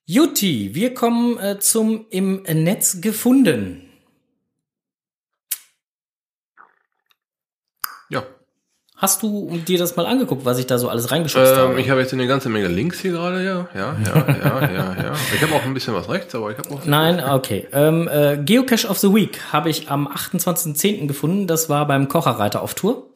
Juti, 0.05 0.73
wir 0.73 0.93
kommen 0.93 1.37
äh, 1.37 1.59
zum 1.59 2.07
im 2.09 2.41
Netz 2.43 3.01
gefunden. 3.01 3.89
Ja. 8.09 8.25
Hast 8.99 9.23
du 9.23 9.57
dir 9.65 9.77
das 9.79 9.95
mal 9.95 10.05
angeguckt, 10.05 10.43
was 10.43 10.59
ich 10.59 10.67
da 10.67 10.77
so 10.77 10.89
alles 10.89 11.09
reingeschubst 11.09 11.53
Ähm, 11.53 11.57
habe? 11.57 11.81
ich 11.81 11.89
habe 11.89 12.01
jetzt 12.01 12.11
eine 12.13 12.27
ganze 12.27 12.49
Menge 12.49 12.67
Links 12.67 12.99
hier 12.99 13.11
gerade, 13.13 13.43
ja. 13.45 13.67
Ja, 13.73 13.95
ja, 14.05 14.25
ja, 14.27 14.59
ja, 14.71 15.03
ja. 15.03 15.11
Ich 15.33 15.41
habe 15.41 15.53
auch 15.55 15.63
ein 15.63 15.73
bisschen 15.73 15.93
was 15.93 16.09
rechts, 16.09 16.35
aber 16.35 16.51
ich 16.51 16.57
habe 16.57 16.69
auch. 16.71 16.85
Nein, 16.85 17.23
okay. 17.23 17.65
Ähm, 17.71 18.09
äh, 18.11 18.37
Geocache 18.43 18.87
of 18.89 18.97
the 18.99 19.13
Week 19.13 19.39
habe 19.53 19.69
ich 19.69 19.89
am 19.89 20.05
28.10. 20.07 21.07
gefunden. 21.07 21.47
Das 21.47 21.69
war 21.69 21.87
beim 21.87 22.09
Kocherreiter 22.09 22.61
auf 22.61 22.73
Tour. 22.75 23.07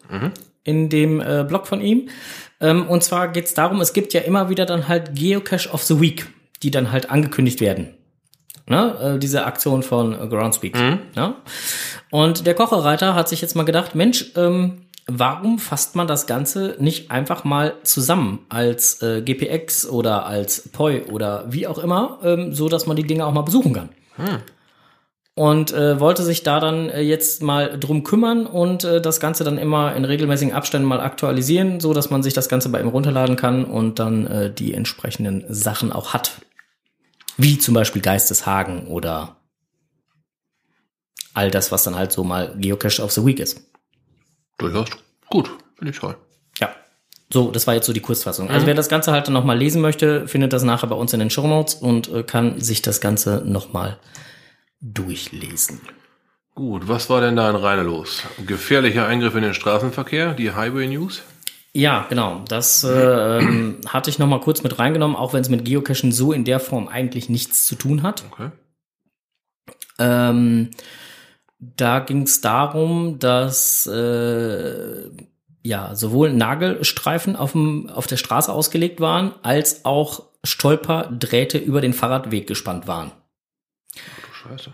In 0.64 0.88
dem 0.90 1.20
äh, 1.20 1.44
Blog 1.46 1.68
von 1.68 1.82
ihm. 1.82 2.08
Ähm, 2.62 2.88
und 2.88 3.04
zwar 3.04 3.28
geht 3.30 3.46
es 3.46 3.54
darum, 3.54 3.82
es 3.82 3.92
gibt 3.92 4.14
ja 4.14 4.22
immer 4.22 4.48
wieder 4.50 4.66
dann 4.66 4.88
halt 4.88 5.16
Geocache 5.16 5.70
of 5.72 5.84
the 5.84 6.00
Week, 6.00 6.28
die 6.62 6.72
dann 6.72 6.92
halt 6.94 7.10
angekündigt 7.12 7.60
werden. 7.60 7.90
Ne? 8.68 9.16
Äh, 9.16 9.20
diese 9.20 9.44
Aktion 9.46 9.84
von 9.84 10.14
äh, 10.14 10.28
Groundspeak. 10.28 10.76
Ne? 10.76 11.36
Und 12.12 12.48
der 12.48 12.54
Kocherreiter 12.54 13.16
hat 13.16 13.28
sich 13.28 13.42
jetzt 13.42 13.56
mal 13.58 13.64
gedacht, 13.66 13.96
Mensch, 13.96 14.32
ähm, 14.38 14.84
warum 15.08 15.60
fasst 15.60 15.96
man 15.96 16.08
das 16.08 16.28
Ganze 16.28 16.76
nicht 16.80 17.12
einfach 17.12 17.44
mal 17.44 17.76
zusammen 17.84 18.40
als 18.50 19.02
äh, 19.02 19.22
GPX 19.22 19.88
oder 19.88 20.26
als 20.26 20.70
POI 20.70 21.06
oder 21.06 21.46
wie 21.52 21.68
auch 21.68 21.78
immer, 21.78 22.20
ähm, 22.24 22.54
so 22.54 22.70
dass 22.70 22.86
man 22.86 22.96
die 22.96 23.04
Dinge 23.04 23.26
auch 23.26 23.34
mal 23.34 23.42
besuchen 23.42 23.74
kann. 23.74 23.90
Und 25.36 25.74
äh, 25.74 26.00
wollte 26.00 26.24
sich 26.24 26.44
da 26.44 26.60
dann 26.60 26.90
äh, 26.90 27.02
jetzt 27.02 27.42
mal 27.42 27.80
drum 27.80 28.04
kümmern 28.04 28.46
und 28.46 28.84
äh, 28.84 29.02
das 29.02 29.20
Ganze 29.20 29.44
dann 29.44 29.58
immer 29.58 29.96
in 29.96 30.06
regelmäßigen 30.06 30.54
Abständen 30.54 30.88
mal 30.88 31.02
aktualisieren, 31.02 31.80
so 31.80 31.94
dass 31.94 32.12
man 32.12 32.22
sich 32.22 32.36
das 32.36 32.50
Ganze 32.50 32.70
bei 32.70 32.80
ihm 32.80 32.88
runterladen 32.88 33.36
kann 33.36 33.66
und 33.66 33.98
dann 33.98 34.28
äh, 34.28 34.54
die 34.54 34.76
entsprechenden 34.76 35.44
Sachen 35.50 35.92
auch 35.92 36.14
hat. 36.14 36.34
Wie 37.36 37.58
zum 37.58 37.74
Beispiel 37.74 38.02
Geisteshagen 38.02 38.86
oder 38.86 39.38
all 41.34 41.50
das, 41.50 41.72
was 41.72 41.82
dann 41.82 41.96
halt 41.96 42.12
so 42.12 42.24
mal 42.24 42.54
Geocache 42.60 43.02
of 43.02 43.12
the 43.12 43.26
Week 43.26 43.40
ist. 43.40 43.73
Durchaus 44.58 44.90
gut. 45.30 45.50
Finde 45.78 45.92
ich 45.92 46.00
toll. 46.00 46.16
Ja. 46.60 46.70
So, 47.32 47.52
das 47.52 47.66
war 47.66 47.74
jetzt 47.74 47.88
so 47.88 47.94
die 47.94 48.00
Kurzfassung. 48.00 48.50
Also 48.50 48.68
wer 48.68 48.76
das 48.76 48.90
Ganze 48.90 49.12
halt 49.12 49.28
nochmal 49.30 49.58
lesen 49.58 49.82
möchte, 49.82 50.28
findet 50.28 50.54
das 50.54 50.64
nachher 50.64 50.88
bei 50.88 50.96
uns 50.96 51.14
in 51.14 51.20
den 51.20 51.30
Show 51.30 51.48
Notes 51.48 51.76
und 51.76 52.12
äh, 52.12 52.24
kann 52.24 52.60
sich 52.62 52.82
das 52.82 53.02
Ganze 53.02 53.42
nochmal 53.46 53.98
durchlesen. 54.82 55.82
Gut, 56.56 56.88
was 56.88 57.10
war 57.10 57.22
denn 57.22 57.36
da 57.36 57.50
in 57.50 57.56
Rheine 57.56 57.82
los? 57.82 58.22
Gefährlicher 58.46 59.08
Eingriff 59.08 59.34
in 59.34 59.42
den 59.42 59.56
Straßenverkehr, 59.56 60.34
die 60.34 60.52
Highway 60.52 60.88
News. 60.88 61.24
Ja, 61.74 62.06
genau. 62.08 62.44
Das 62.48 62.84
äh, 62.84 63.42
hatte 63.88 64.12
ich 64.12 64.20
nochmal 64.20 64.40
kurz 64.42 64.62
mit 64.62 64.78
reingenommen, 64.78 65.18
auch 65.18 65.34
wenn 65.34 65.42
es 65.42 65.50
mit 65.50 65.66
Geocachen 65.66 66.12
so 66.12 66.32
in 66.32 66.46
der 66.46 66.60
Form 66.60 66.88
eigentlich 66.88 67.30
nichts 67.30 67.66
zu 67.66 67.74
tun 67.74 68.04
hat. 68.04 68.24
Okay. 68.32 68.52
Ähm, 69.98 70.70
da 71.78 72.00
ging 72.00 72.24
es 72.24 72.42
darum, 72.42 73.20
dass 73.20 73.86
äh, 73.88 75.10
ja 75.64 75.96
sowohl 75.96 76.34
Nagelstreifen 76.34 77.36
auf, 77.36 77.54
dem, 77.54 77.90
auf 77.90 78.08
der 78.08 78.18
Straße 78.18 78.52
ausgelegt 78.52 79.00
waren, 79.00 79.34
als 79.44 79.86
auch 79.86 80.24
Stolperdrähte 80.44 81.58
über 81.58 81.82
den 81.82 81.94
Fahrradweg 81.94 82.48
gespannt 82.48 82.88
waren. 82.88 83.12
Du 83.94 84.50
Scheiße. 84.50 84.74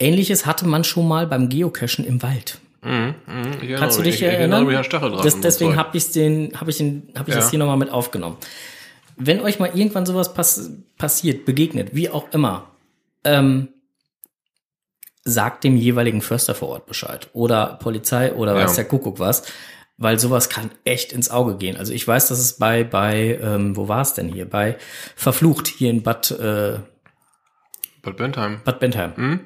Ähnliches 0.00 0.46
hatte 0.46 0.66
man 0.66 0.82
schon 0.84 1.06
mal 1.06 1.26
beim 1.26 1.48
Geocachen 1.48 2.04
im 2.04 2.22
Wald. 2.22 2.58
Mhm, 2.82 3.14
ich 3.26 3.34
erinnere 3.36 3.78
Kannst 3.78 3.98
du 3.98 4.02
dich 4.02 4.14
ich, 4.16 4.22
ich 4.22 4.28
erinnern? 4.28 4.66
an 4.74 4.84
Stacheldraht 4.84 5.24
Das, 5.24 5.38
deswegen 5.40 5.76
habe 5.76 5.96
ich 5.96 6.10
den, 6.12 6.58
habe 6.58 6.70
ich 6.70 6.78
den, 6.78 7.12
habe 7.16 7.28
ich 7.28 7.36
das 7.36 7.44
Ja. 7.46 7.50
hier 7.50 7.58
nochmal 7.58 7.76
mit 7.76 7.90
aufgenommen. 7.90 8.38
Wenn 9.16 9.40
euch 9.40 9.58
mal 9.58 9.70
irgendwann 9.74 10.06
sowas 10.06 10.32
pass 10.32 10.70
passiert, 10.96 11.44
begegnet, 11.44 11.94
wie 11.94 12.08
auch 12.08 12.32
immer, 12.32 12.70
ähm, 13.24 13.68
sagt 15.24 15.64
dem 15.64 15.76
jeweiligen 15.76 16.22
Förster 16.22 16.54
vor 16.54 16.68
Ort 16.68 16.86
Bescheid 16.86 17.28
oder 17.32 17.78
Polizei 17.80 18.32
oder 18.32 18.56
Ja. 18.56 18.64
weiß 18.64 18.74
der 18.74 18.86
Kuckuck 18.86 19.18
was, 19.18 19.42
weil 19.98 20.18
sowas 20.18 20.48
kann 20.48 20.70
echt 20.84 21.12
ins 21.12 21.30
Auge 21.30 21.56
gehen. 21.56 21.76
Also 21.76 21.92
ich 21.92 22.06
weiß, 22.06 22.28
dass 22.28 22.38
es 22.38 22.54
bei 22.54 22.84
bei 22.84 23.38
ähm, 23.42 23.76
wo 23.76 23.88
war 23.88 24.00
es 24.00 24.14
denn 24.14 24.32
hier 24.32 24.48
bei 24.48 24.76
verflucht 25.14 25.68
hier 25.68 25.90
in 25.90 26.02
Bad 26.02 26.30
äh, 26.30 26.78
Bad 28.02 28.16
Bentheim. 28.16 28.60
Bad 28.64 28.80
Bentheim. 28.80 29.40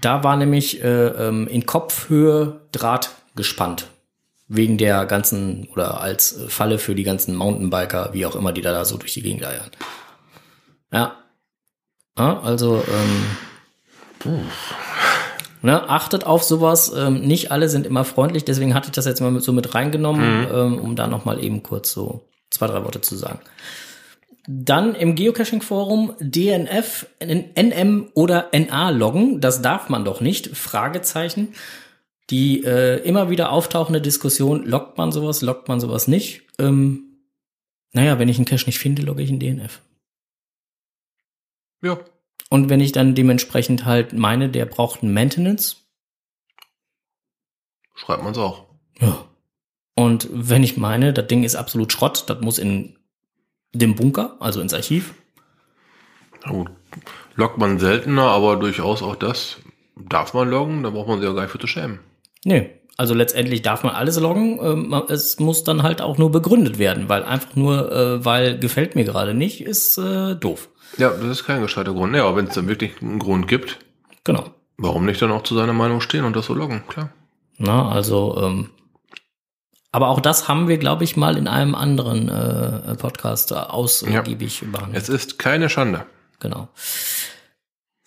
Da 0.00 0.22
war 0.22 0.36
nämlich 0.36 0.82
äh, 0.82 1.06
ähm, 1.06 1.48
in 1.48 1.66
Kopfhöhe 1.66 2.60
Draht 2.72 3.10
gespannt. 3.34 3.88
Wegen 4.50 4.78
der 4.78 5.04
ganzen, 5.04 5.68
oder 5.72 6.00
als 6.00 6.40
Falle 6.48 6.78
für 6.78 6.94
die 6.94 7.02
ganzen 7.02 7.34
Mountainbiker, 7.34 8.10
wie 8.14 8.24
auch 8.24 8.34
immer, 8.34 8.52
die 8.52 8.62
da, 8.62 8.72
da 8.72 8.86
so 8.86 8.96
durch 8.96 9.12
die 9.12 9.22
Gegend 9.22 9.44
eiern. 9.44 9.70
Ja. 10.90 11.16
ja 12.18 12.40
also, 12.40 12.82
ähm, 12.88 13.26
ne, 15.62 15.88
achtet 15.88 16.24
auf 16.24 16.42
sowas. 16.42 16.92
Ähm, 16.96 17.20
nicht 17.20 17.50
alle 17.52 17.68
sind 17.68 17.86
immer 17.86 18.04
freundlich, 18.04 18.44
deswegen 18.44 18.74
hatte 18.74 18.88
ich 18.88 18.92
das 18.92 19.06
jetzt 19.06 19.20
mal 19.20 19.30
mit, 19.30 19.42
so 19.42 19.52
mit 19.52 19.74
reingenommen, 19.74 20.46
ähm, 20.52 20.78
um 20.78 20.96
da 20.96 21.06
nochmal 21.06 21.42
eben 21.42 21.62
kurz 21.62 21.92
so 21.92 22.28
zwei, 22.50 22.66
drei 22.66 22.84
Worte 22.84 23.00
zu 23.00 23.16
sagen. 23.16 23.40
Dann 24.46 24.94
im 24.94 25.14
Geocaching-Forum 25.14 26.14
DNF, 26.20 27.06
NM 27.20 28.08
oder 28.14 28.48
NA 28.52 28.88
loggen. 28.90 29.42
Das 29.42 29.60
darf 29.60 29.90
man 29.90 30.06
doch 30.06 30.22
nicht. 30.22 30.56
Fragezeichen. 30.56 31.48
Die 32.30 32.64
äh, 32.64 32.96
immer 33.06 33.28
wieder 33.28 33.52
auftauchende 33.52 34.00
Diskussion, 34.00 34.64
loggt 34.64 34.96
man 34.96 35.12
sowas, 35.12 35.42
loggt 35.42 35.68
man 35.68 35.80
sowas 35.80 36.08
nicht? 36.08 36.42
Ähm, 36.58 37.08
naja, 37.92 38.18
wenn 38.18 38.28
ich 38.28 38.36
einen 38.36 38.44
Cache 38.44 38.66
nicht 38.66 38.78
finde, 38.78 39.02
logge 39.02 39.22
ich 39.22 39.30
einen 39.30 39.40
DNF. 39.40 39.80
Ja. 41.82 41.98
Und 42.50 42.68
wenn 42.70 42.80
ich 42.80 42.92
dann 42.92 43.14
dementsprechend 43.14 43.84
halt 43.84 44.12
meine, 44.12 44.48
der 44.48 44.66
braucht 44.66 45.02
ein 45.02 45.12
Maintenance, 45.12 45.84
Schreibt 47.94 48.22
man's 48.22 48.38
auch. 48.38 48.64
ja. 49.00 49.24
Und 49.96 50.28
wenn 50.30 50.62
ich 50.62 50.76
meine, 50.76 51.12
das 51.12 51.26
Ding 51.26 51.42
ist 51.42 51.56
absolut 51.56 51.92
Schrott, 51.92 52.24
das 52.28 52.40
muss 52.40 52.58
in 52.58 52.96
dem 53.72 53.96
Bunker, 53.96 54.36
also 54.38 54.60
ins 54.60 54.72
Archiv, 54.72 55.14
Na 56.44 56.52
gut. 56.52 56.70
Loggt 57.34 57.58
man 57.58 57.78
seltener, 57.80 58.22
aber 58.22 58.56
durchaus 58.56 59.02
auch 59.02 59.16
das 59.16 59.58
darf 60.08 60.34
man 60.34 60.48
loggen, 60.48 60.82
da 60.82 60.90
braucht 60.90 61.08
man 61.08 61.18
sich 61.18 61.28
ja 61.28 61.34
gar 61.34 61.42
nicht 61.42 61.50
für 61.50 61.58
zu 61.58 61.66
schämen. 61.66 61.98
Nee, 62.44 62.70
also 62.96 63.14
letztendlich 63.14 63.62
darf 63.62 63.82
man 63.82 63.94
alles 63.94 64.18
loggen. 64.18 64.58
Ähm, 64.62 65.02
es 65.08 65.38
muss 65.38 65.64
dann 65.64 65.82
halt 65.82 66.00
auch 66.00 66.18
nur 66.18 66.30
begründet 66.30 66.78
werden, 66.78 67.08
weil 67.08 67.24
einfach 67.24 67.56
nur, 67.56 67.90
äh, 67.92 68.24
weil 68.24 68.58
gefällt 68.58 68.94
mir 68.94 69.04
gerade 69.04 69.34
nicht, 69.34 69.60
ist 69.60 69.98
äh, 69.98 70.36
doof. 70.36 70.68
Ja, 70.96 71.10
das 71.10 71.24
ist 71.28 71.44
kein 71.44 71.62
gescheiter 71.62 71.92
Grund. 71.92 72.14
Ja, 72.16 72.24
aber 72.26 72.36
wenn 72.36 72.46
es 72.46 72.54
dann 72.54 72.68
wirklich 72.68 72.92
einen 73.00 73.18
Grund 73.18 73.46
gibt, 73.48 73.78
Genau. 74.24 74.50
warum 74.76 75.04
nicht 75.04 75.20
dann 75.22 75.30
auch 75.30 75.42
zu 75.42 75.54
seiner 75.54 75.72
Meinung 75.72 76.00
stehen 76.00 76.24
und 76.24 76.34
das 76.34 76.46
so 76.46 76.54
loggen? 76.54 76.82
Klar. 76.88 77.10
Na, 77.58 77.88
also, 77.90 78.40
ähm, 78.42 78.70
aber 79.92 80.08
auch 80.08 80.20
das 80.20 80.48
haben 80.48 80.68
wir, 80.68 80.78
glaube 80.78 81.04
ich, 81.04 81.16
mal 81.16 81.36
in 81.36 81.48
einem 81.48 81.74
anderen 81.74 82.28
äh, 82.28 82.94
Podcast 82.96 83.52
äh, 83.52 83.54
ausgiebig 83.56 84.62
behandelt. 84.70 85.02
Es 85.02 85.08
ist 85.08 85.38
keine 85.38 85.68
Schande. 85.68 86.04
Genau. 86.40 86.68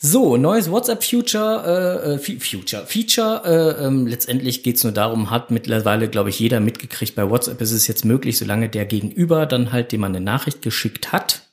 So, 0.03 0.35
neues 0.35 0.71
WhatsApp-Future, 0.71 2.07
äh, 2.07 2.13
äh, 2.15 2.17
Future, 2.39 2.85
Feature. 2.87 3.41
Äh, 3.79 3.85
ähm, 3.85 4.07
letztendlich 4.07 4.63
geht's 4.63 4.83
nur 4.83 4.93
darum, 4.93 5.29
hat 5.29 5.51
mittlerweile, 5.51 6.07
glaube 6.09 6.29
ich, 6.29 6.39
jeder 6.39 6.59
mitgekriegt. 6.59 7.15
Bei 7.15 7.29
WhatsApp 7.29 7.61
ist 7.61 7.71
es 7.71 7.87
jetzt 7.87 8.03
möglich, 8.03 8.37
solange 8.39 8.67
der 8.69 8.85
Gegenüber 8.85 9.45
dann 9.45 9.71
halt, 9.71 9.91
dem 9.91 10.01
man 10.01 10.15
eine 10.15 10.23
Nachricht 10.25 10.63
geschickt 10.63 11.11
hat, 11.11 11.43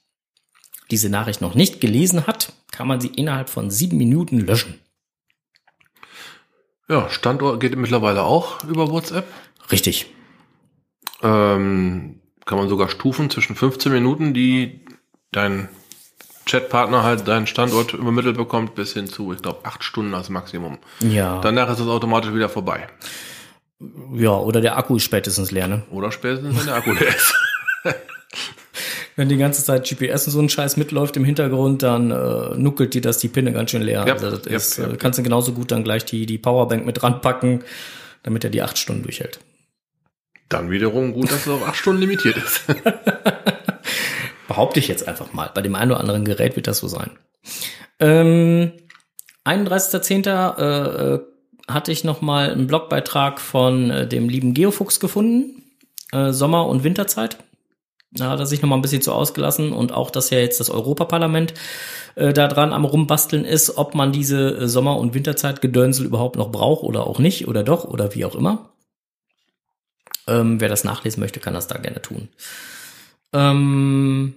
diese 0.90 1.10
Nachricht 1.10 1.40
noch 1.40 1.54
nicht 1.54 1.80
gelesen 1.80 2.26
hat, 2.26 2.52
kann 2.70 2.88
man 2.88 3.00
sie 3.00 3.08
innerhalb 3.08 3.48
von 3.48 3.70
sieben 3.70 3.98
Minuten 3.98 4.40
löschen. 4.40 4.78
Ja, 6.88 7.10
Standort 7.10 7.60
geht 7.60 7.76
mittlerweile 7.76 8.22
auch 8.22 8.64
über 8.64 8.90
WhatsApp. 8.90 9.26
Richtig. 9.70 10.06
Ähm, 11.22 12.20
kann 12.46 12.58
man 12.58 12.68
sogar 12.68 12.88
Stufen 12.88 13.28
zwischen 13.28 13.56
15 13.56 13.92
Minuten, 13.92 14.32
die 14.32 14.80
dein 15.32 15.68
Chatpartner 16.46 17.02
halt 17.02 17.28
deinen 17.28 17.46
Standort 17.46 17.92
übermittelt 17.92 18.38
bekommt, 18.38 18.74
bis 18.74 18.94
hin 18.94 19.06
zu, 19.06 19.32
ich 19.34 19.42
glaube, 19.42 19.66
acht 19.66 19.84
Stunden 19.84 20.14
als 20.14 20.30
Maximum. 20.30 20.78
Ja. 21.00 21.40
Danach 21.40 21.68
ist 21.68 21.80
es 21.80 21.86
automatisch 21.86 22.32
wieder 22.32 22.48
vorbei. 22.48 22.88
ja, 24.14 24.30
oder 24.30 24.62
der 24.62 24.78
Akku 24.78 24.96
ist 24.96 25.04
spätestens 25.04 25.50
leer, 25.50 25.68
ne? 25.68 25.82
Oder 25.90 26.10
spätestens, 26.10 26.58
wenn 26.58 26.66
der 26.66 26.76
Akku 26.76 26.92
leer 26.92 27.14
ist. 27.14 27.34
Wenn 29.18 29.28
die 29.28 29.36
ganze 29.36 29.64
Zeit 29.64 29.84
GPS 29.84 30.28
und 30.28 30.32
so 30.32 30.38
ein 30.38 30.48
Scheiß 30.48 30.76
mitläuft 30.76 31.16
im 31.16 31.24
Hintergrund, 31.24 31.82
dann 31.82 32.12
äh, 32.12 32.56
nuckelt 32.56 32.94
dir 32.94 33.00
das 33.00 33.18
die 33.18 33.26
Pinne 33.26 33.52
ganz 33.52 33.72
schön 33.72 33.82
leer. 33.82 34.04
Ja, 34.06 34.12
also 34.12 34.36
das 34.36 34.46
ja, 34.46 34.56
ist, 34.56 34.78
ja. 34.78 34.92
äh, 34.92 34.96
kannst 34.96 35.18
du 35.18 35.24
genauso 35.24 35.52
gut 35.54 35.72
dann 35.72 35.82
gleich 35.82 36.04
die, 36.04 36.24
die 36.24 36.38
Powerbank 36.38 36.86
mit 36.86 37.02
ranpacken, 37.02 37.64
damit 38.22 38.44
er 38.44 38.50
die 38.50 38.62
acht 38.62 38.78
Stunden 38.78 39.02
durchhält. 39.02 39.40
Dann 40.48 40.70
wiederum 40.70 41.14
gut, 41.14 41.32
dass 41.32 41.40
es 41.40 41.48
auf 41.48 41.66
acht 41.66 41.74
Stunden 41.74 42.00
limitiert 42.00 42.36
ist. 42.36 42.62
Behaupte 44.46 44.78
ich 44.78 44.86
jetzt 44.86 45.08
einfach 45.08 45.32
mal. 45.32 45.50
Bei 45.52 45.62
dem 45.62 45.74
einen 45.74 45.90
oder 45.90 45.98
anderen 45.98 46.24
Gerät 46.24 46.54
wird 46.54 46.68
das 46.68 46.78
so 46.78 46.86
sein. 46.86 47.10
Ähm, 47.98 48.70
31.10. 49.44 50.28
Äh, 50.28 51.14
äh, 51.14 51.20
hatte 51.66 51.90
ich 51.90 52.04
noch 52.04 52.20
mal 52.20 52.52
einen 52.52 52.68
Blogbeitrag 52.68 53.40
von 53.40 53.90
äh, 53.90 54.06
dem 54.06 54.28
lieben 54.28 54.54
Geofuchs 54.54 55.00
gefunden. 55.00 55.64
Äh, 56.12 56.30
Sommer- 56.30 56.68
und 56.68 56.84
Winterzeit. 56.84 57.38
Da 58.10 58.30
hat 58.30 58.40
er 58.40 58.46
sich 58.46 58.62
noch 58.62 58.68
mal 58.68 58.76
ein 58.76 58.82
bisschen 58.82 59.02
zu 59.02 59.12
ausgelassen 59.12 59.72
und 59.72 59.92
auch, 59.92 60.10
dass 60.10 60.30
ja 60.30 60.38
jetzt 60.38 60.60
das 60.60 60.70
Europaparlament 60.70 61.52
äh, 62.14 62.32
da 62.32 62.48
dran 62.48 62.72
am 62.72 62.84
rumbasteln 62.84 63.44
ist, 63.44 63.76
ob 63.76 63.94
man 63.94 64.12
diese 64.12 64.56
äh, 64.56 64.68
Sommer- 64.68 64.96
und 64.96 65.14
Winterzeit-Gedönsel 65.14 66.06
überhaupt 66.06 66.36
noch 66.36 66.50
braucht 66.50 66.82
oder 66.84 67.06
auch 67.06 67.18
nicht 67.18 67.48
oder 67.48 67.62
doch 67.62 67.84
oder 67.84 68.14
wie 68.14 68.24
auch 68.24 68.34
immer. 68.34 68.70
Ähm, 70.26 70.60
wer 70.60 70.68
das 70.68 70.84
nachlesen 70.84 71.20
möchte, 71.20 71.40
kann 71.40 71.54
das 71.54 71.66
da 71.66 71.78
gerne 71.78 72.00
tun. 72.00 72.28
Ähm, 73.32 74.34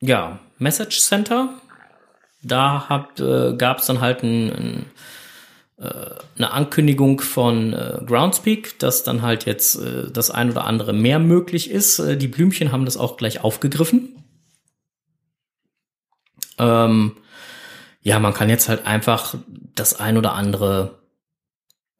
ja, 0.00 0.38
Message 0.58 1.00
Center. 1.00 1.50
Da 2.42 3.08
äh, 3.18 3.56
gab 3.56 3.78
es 3.78 3.86
dann 3.86 4.00
halt 4.00 4.22
ein, 4.22 4.52
ein, 4.52 4.86
eine 5.80 6.50
Ankündigung 6.50 7.20
von 7.20 7.72
äh, 7.72 8.00
Groundspeak, 8.04 8.78
dass 8.80 9.04
dann 9.04 9.22
halt 9.22 9.46
jetzt 9.46 9.76
äh, 9.76 10.10
das 10.10 10.30
ein 10.30 10.50
oder 10.50 10.64
andere 10.64 10.92
mehr 10.92 11.20
möglich 11.20 11.70
ist. 11.70 12.00
Äh, 12.00 12.16
die 12.16 12.26
Blümchen 12.26 12.72
haben 12.72 12.84
das 12.84 12.96
auch 12.96 13.16
gleich 13.16 13.44
aufgegriffen. 13.44 14.24
Ähm, 16.58 17.16
ja, 18.02 18.18
man 18.18 18.34
kann 18.34 18.48
jetzt 18.48 18.68
halt 18.68 18.86
einfach 18.86 19.36
das 19.74 19.98
ein 19.98 20.16
oder 20.16 20.32
andere 20.32 20.98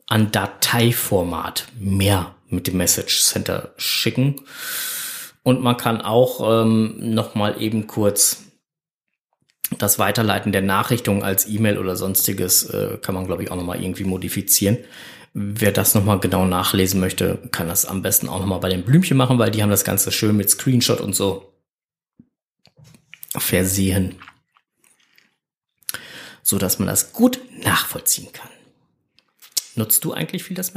an 0.06 0.32
Dateiformat 0.32 1.68
mehr 1.78 2.34
mit 2.48 2.66
dem 2.66 2.78
Message 2.78 3.20
Center 3.22 3.74
schicken. 3.76 4.40
Und 5.42 5.62
man 5.62 5.76
kann 5.76 6.00
auch 6.00 6.62
ähm, 6.62 6.96
noch 6.98 7.34
mal 7.34 7.60
eben 7.62 7.86
kurz 7.86 8.47
das 9.76 9.98
Weiterleiten 9.98 10.52
der 10.52 10.62
Nachrichtung 10.62 11.22
als 11.22 11.46
E-Mail 11.46 11.78
oder 11.78 11.96
sonstiges 11.96 12.64
äh, 12.70 12.98
kann 13.02 13.14
man, 13.14 13.26
glaube 13.26 13.42
ich, 13.42 13.50
auch 13.50 13.56
noch 13.56 13.64
mal 13.64 13.82
irgendwie 13.82 14.04
modifizieren. 14.04 14.78
Wer 15.34 15.72
das 15.72 15.94
noch 15.94 16.04
mal 16.04 16.18
genau 16.18 16.46
nachlesen 16.46 17.00
möchte, 17.00 17.38
kann 17.52 17.68
das 17.68 17.84
am 17.84 18.02
besten 18.02 18.28
auch 18.28 18.40
noch 18.40 18.46
mal 18.46 18.58
bei 18.58 18.70
den 18.70 18.84
Blümchen 18.84 19.16
machen, 19.16 19.38
weil 19.38 19.50
die 19.50 19.62
haben 19.62 19.70
das 19.70 19.84
Ganze 19.84 20.10
schön 20.10 20.36
mit 20.36 20.48
Screenshot 20.48 21.00
und 21.00 21.14
so 21.14 21.52
versehen, 23.36 24.16
so 26.42 26.58
dass 26.58 26.78
man 26.78 26.88
das 26.88 27.12
gut 27.12 27.38
nachvollziehen 27.62 28.32
kann. 28.32 28.48
Nutzt 29.74 30.04
du 30.04 30.12
eigentlich 30.12 30.42
viel 30.42 30.56
das 30.56 30.72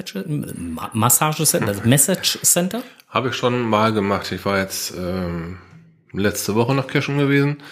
Massage 0.94 1.44
Center, 1.46 1.74
das 1.74 1.86
Message 1.86 2.40
Center? 2.44 2.84
Habe 3.08 3.30
ich 3.30 3.36
schon 3.36 3.62
mal 3.62 3.94
gemacht. 3.94 4.32
Ich 4.32 4.46
war 4.46 4.60
jetzt 4.60 4.94
ähm, 4.96 5.58
letzte 6.12 6.54
Woche 6.54 6.76
noch 6.76 6.86
cashen 6.86 7.18
gewesen. 7.18 7.64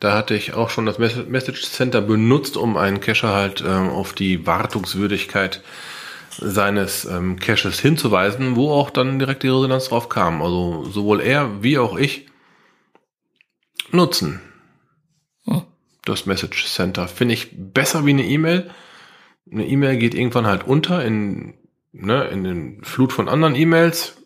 Da 0.00 0.14
hatte 0.16 0.34
ich 0.34 0.54
auch 0.54 0.70
schon 0.70 0.86
das 0.86 0.98
Mes- 0.98 1.26
Message 1.28 1.62
Center 1.62 2.00
benutzt, 2.00 2.56
um 2.56 2.76
einen 2.76 3.00
Cacher 3.00 3.34
halt 3.34 3.60
ähm, 3.66 3.90
auf 3.90 4.14
die 4.14 4.46
Wartungswürdigkeit 4.46 5.62
seines 6.38 7.04
ähm, 7.04 7.38
Caches 7.38 7.78
hinzuweisen, 7.80 8.56
wo 8.56 8.70
auch 8.72 8.88
dann 8.90 9.18
direkt 9.18 9.42
die 9.42 9.48
Resonanz 9.48 9.88
drauf 9.88 10.08
kam. 10.08 10.40
Also 10.40 10.84
sowohl 10.84 11.20
er 11.20 11.62
wie 11.62 11.78
auch 11.78 11.96
ich 11.98 12.26
nutzen 13.90 14.40
Hm. 15.44 15.62
das 16.04 16.24
Message 16.26 16.64
Center. 16.66 17.06
Finde 17.08 17.34
ich 17.34 17.48
besser 17.52 18.06
wie 18.06 18.10
eine 18.10 18.24
E-Mail. 18.24 18.70
Eine 19.50 19.66
E-Mail 19.66 19.96
geht 19.98 20.14
irgendwann 20.14 20.46
halt 20.46 20.64
unter 20.66 21.04
in, 21.04 21.54
ne, 21.92 22.24
in 22.28 22.44
den 22.44 22.84
Flut 22.84 23.12
von 23.12 23.28
anderen 23.28 23.54
E-Mails. 23.56 24.16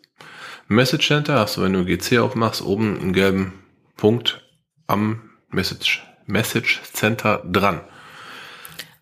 Message 0.67 1.07
Center 1.07 1.39
hast 1.39 1.57
du, 1.57 1.63
wenn 1.63 1.73
du 1.73 1.83
GC 1.85 2.19
aufmachst, 2.19 2.61
oben 2.61 2.99
einen 2.99 3.13
gelben 3.13 3.53
Punkt 3.97 4.41
am 4.87 5.24
Message, 5.49 6.03
Message 6.25 6.81
Center 6.93 7.43
dran. 7.45 7.81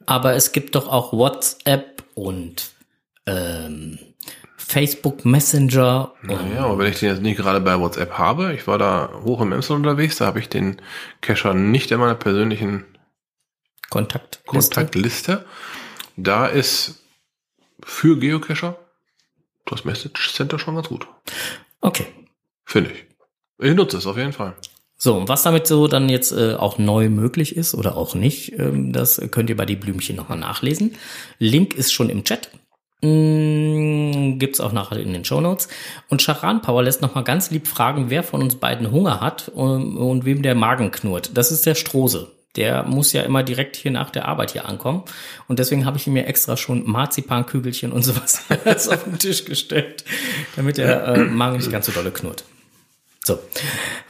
Aber 0.06 0.34
es 0.34 0.52
gibt 0.52 0.76
doch 0.76 0.88
auch 0.88 1.14
WhatsApp 1.14 2.04
und 2.14 2.72
ähm, 3.26 3.98
Facebook 4.58 5.26
Messenger 5.26 6.14
und 6.22 6.30
Naja, 6.30 6.66
aber 6.66 6.80
wenn 6.80 6.92
ich 6.92 7.00
den 7.00 7.10
jetzt 7.10 7.22
nicht 7.22 7.38
gerade 7.38 7.62
bei 7.62 7.80
WhatsApp 7.80 8.18
habe, 8.18 8.54
ich 8.54 8.68
war 8.68 8.78
da 8.78 9.12
hoch 9.24 9.42
im 9.42 9.52
Emsland 9.52 9.86
unterwegs, 9.86 10.18
da 10.18 10.26
habe 10.26 10.40
ich 10.40 10.50
den 10.50 10.82
Cacher 11.22 11.54
nicht 11.54 11.92
in 11.92 12.00
meiner 12.00 12.16
persönlichen 12.16 12.86
Kontaktliste. 13.90 14.46
Kontaktliste. 14.46 15.46
Da 16.16 16.48
ist 16.48 17.04
für 17.82 18.18
Geocacher 18.18 18.78
das 19.66 19.86
Message 19.86 20.34
Center 20.34 20.60
schon 20.60 20.76
ganz 20.76 20.88
gut. 20.88 21.08
Okay. 21.82 22.08
Finde 22.66 22.92
ich. 22.92 23.06
Ich 23.60 23.76
nutze 23.76 23.98
es 23.98 24.08
auf 24.08 24.18
jeden 24.18 24.34
Fall. 24.34 24.56
So, 25.04 25.18
und 25.18 25.28
was 25.28 25.44
damit 25.44 25.68
so 25.68 25.90
dann 25.90 26.08
jetzt 26.08 26.32
äh, 26.32 26.54
auch 26.54 26.78
neu 26.78 27.10
möglich 27.10 27.58
ist 27.58 27.76
oder 27.76 27.98
auch 27.98 28.16
nicht, 28.16 28.58
ähm, 28.58 28.94
das 28.94 29.22
könnt 29.32 29.50
ihr 29.50 29.58
bei 29.58 29.66
die 29.66 29.76
Blümchen 29.76 30.16
nochmal 30.16 30.38
nachlesen. 30.38 30.96
Link 31.40 31.74
ist 31.74 31.92
schon 31.92 32.10
im 32.10 32.24
Chat. 32.24 32.50
Mm, 33.02 34.40
gibt's 34.40 34.62
auch 34.62 34.72
nachher 34.72 35.02
in 35.02 35.12
den 35.12 35.26
Show 35.26 35.42
Notes. 35.42 35.68
Und 36.08 36.22
Charan 36.22 36.62
Power 36.62 36.84
lässt 36.84 37.02
nochmal 37.02 37.26
ganz 37.26 37.52
lieb 37.52 37.68
fragen, 37.68 38.10
wer 38.12 38.24
von 38.24 38.42
uns 38.42 38.56
beiden 38.56 38.92
Hunger 38.92 39.20
hat 39.20 39.50
und, 39.50 39.98
und 39.98 40.24
wem 40.24 40.42
der 40.42 40.56
Magen 40.56 40.90
knurrt. 40.92 41.32
Das 41.34 41.52
ist 41.52 41.66
der 41.66 41.76
Strose. 41.76 42.32
Der 42.56 42.84
muss 42.84 43.12
ja 43.12 43.24
immer 43.24 43.44
direkt 43.44 43.76
hier 43.76 43.92
nach 43.92 44.10
der 44.10 44.30
Arbeit 44.30 44.52
hier 44.52 44.70
ankommen. 44.70 45.04
Und 45.50 45.60
deswegen 45.60 45.86
habe 45.86 45.98
ich 45.98 46.08
ihm 46.08 46.14
mir 46.14 46.28
extra 46.28 46.56
schon 46.56 46.90
Marzipankügelchen 46.90 47.92
und 47.92 48.04
sowas 48.04 48.46
auf 48.90 49.04
den 49.04 49.20
Tisch 49.20 49.44
gestellt, 49.44 50.06
damit 50.56 50.78
der 50.78 51.06
äh, 51.08 51.18
Magen 51.26 51.58
nicht 51.58 51.72
ganz 51.74 51.88
so 51.88 51.92
dolle 51.92 52.12
knurrt. 52.12 52.46
So, 53.26 53.40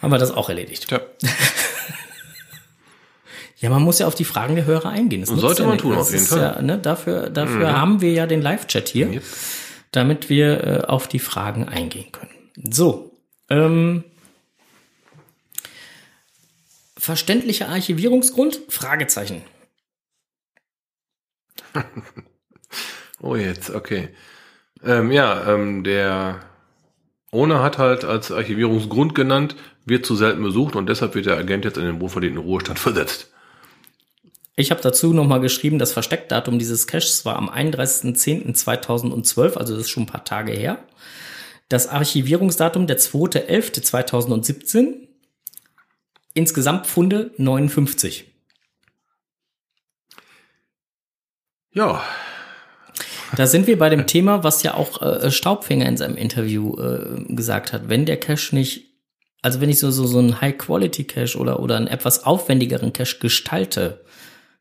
haben 0.01 0.11
wir 0.11 0.17
das 0.17 0.31
auch 0.31 0.49
erledigt. 0.49 0.87
Tja, 0.87 1.01
Ja, 3.57 3.69
man 3.69 3.81
muss 3.81 3.99
ja 3.99 4.07
auf 4.07 4.15
die 4.15 4.25
Fragen 4.25 4.55
der 4.55 4.65
Hörer 4.65 4.89
eingehen. 4.89 5.21
Das 5.21 5.29
Sollte 5.29 5.61
ja 5.61 5.67
man 5.67 5.75
nicht. 5.75 5.83
tun, 5.83 5.95
Das 5.95 6.07
auf 6.07 6.13
jeden 6.13 6.25
Fall. 6.25 6.39
Ja, 6.57 6.61
ne, 6.61 6.77
dafür 6.77 7.29
dafür 7.29 7.71
haben 7.79 8.01
wir 8.01 8.11
ja 8.11 8.25
den 8.27 8.41
Live-Chat 8.41 8.89
hier, 8.89 9.07
Yep. 9.09 9.23
damit 9.91 10.29
wir 10.29 10.63
äh, 10.63 10.81
auf 10.85 11.07
die 11.07 11.19
Fragen 11.19 11.69
eingehen 11.69 12.11
können. 12.11 12.31
So, 12.71 13.17
ähm, 13.49 14.03
verständlicher 16.97 17.69
Archivierungsgrund? 17.69 18.59
Fragezeichen. 18.69 19.41
Oh, 23.21 23.37
jetzt, 23.37 23.69
okay. 23.69 24.09
Ähm, 24.83 25.09
ja, 25.09 25.53
ähm, 25.53 25.85
der 25.85 26.41
Owner 27.33 27.61
hat 27.61 27.77
halt 27.77 28.05
als 28.05 28.31
Archivierungsgrund 28.31 29.15
genannt, 29.15 29.55
wird 29.85 30.05
zu 30.05 30.15
selten 30.15 30.43
besucht 30.43 30.75
und 30.75 30.87
deshalb 30.87 31.15
wird 31.15 31.25
der 31.25 31.37
Agent 31.37 31.65
jetzt 31.65 31.77
in 31.77 31.85
den 31.85 31.99
wohlverdienten 31.99 32.41
Ruhestand 32.41 32.79
versetzt. 32.79 33.31
Ich 34.55 34.69
habe 34.69 34.81
dazu 34.81 35.13
nochmal 35.13 35.41
geschrieben, 35.41 35.79
das 35.79 35.93
Versteckdatum 35.93 36.59
dieses 36.59 36.85
Caches 36.85 37.25
war 37.25 37.37
am 37.37 37.49
31.10.2012, 37.49 39.57
also 39.57 39.73
das 39.73 39.85
ist 39.85 39.89
schon 39.89 40.03
ein 40.03 40.07
paar 40.07 40.23
Tage 40.23 40.51
her. 40.51 40.77
Das 41.69 41.87
Archivierungsdatum 41.87 42.85
der 42.85 42.99
2.11.2017. 42.99 45.07
Insgesamt 46.35 46.85
Funde 46.85 47.31
59. 47.37 48.31
Ja, 51.71 52.03
Da 53.35 53.47
sind 53.47 53.67
wir 53.67 53.79
bei 53.79 53.89
dem 53.89 54.05
Thema, 54.05 54.43
was 54.43 54.63
ja 54.63 54.75
auch 54.75 55.01
äh, 55.01 55.31
Staubfinger 55.31 55.87
in 55.87 55.97
seinem 55.97 56.15
Interview 56.15 56.75
äh, 56.77 57.33
gesagt 57.33 57.73
hat. 57.73 57.89
Wenn 57.89 58.05
der 58.05 58.17
Cache 58.17 58.55
nicht, 58.55 58.93
also 59.41 59.59
wenn 59.59 59.69
ich 59.69 59.79
so, 59.79 59.89
so, 59.91 60.05
so 60.05 60.19
einen 60.19 60.39
High-Quality-Cache 60.39 61.37
oder, 61.37 61.59
oder 61.59 61.77
einen 61.77 61.87
etwas 61.87 62.25
aufwendigeren 62.25 62.93
Cache 62.93 63.17
gestalte, 63.19 64.03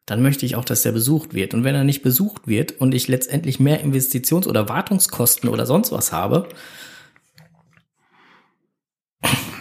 dann 0.06 0.22
möchte 0.22 0.46
ich 0.46 0.56
auch, 0.56 0.64
dass 0.64 0.82
der 0.82 0.92
besucht 0.92 1.34
wird. 1.34 1.54
Und 1.54 1.64
wenn 1.64 1.74
er 1.74 1.84
nicht 1.84 2.02
besucht 2.02 2.48
wird 2.48 2.80
und 2.80 2.94
ich 2.94 3.08
letztendlich 3.08 3.60
mehr 3.60 3.84
Investitions- 3.84 4.48
oder 4.48 4.68
Wartungskosten 4.68 5.48
oder 5.48 5.66
sonst 5.66 5.92
was 5.92 6.12
habe, 6.12 6.48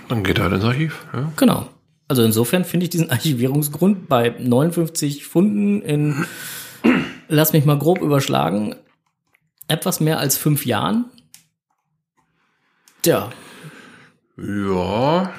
dann 0.08 0.24
geht 0.24 0.40
er 0.40 0.46
halt 0.46 0.54
ins 0.56 0.64
Archiv. 0.64 1.06
Ja. 1.14 1.32
genau. 1.36 1.70
Also 2.08 2.24
insofern 2.24 2.66
finde 2.66 2.86
ich 2.86 2.90
diesen 2.90 3.10
Archivierungsgrund 3.10 4.10
bei 4.10 4.36
59 4.38 5.26
Funden 5.26 5.82
in, 5.82 6.26
lass 7.30 7.54
mich 7.54 7.64
mal 7.64 7.80
grob 7.80 8.02
überschlagen, 8.02 8.76
etwas 9.72 10.00
mehr 10.00 10.20
als 10.20 10.38
fünf 10.38 10.66
Jahren. 10.66 11.06
Tja, 13.02 13.32
Ja. 14.38 15.34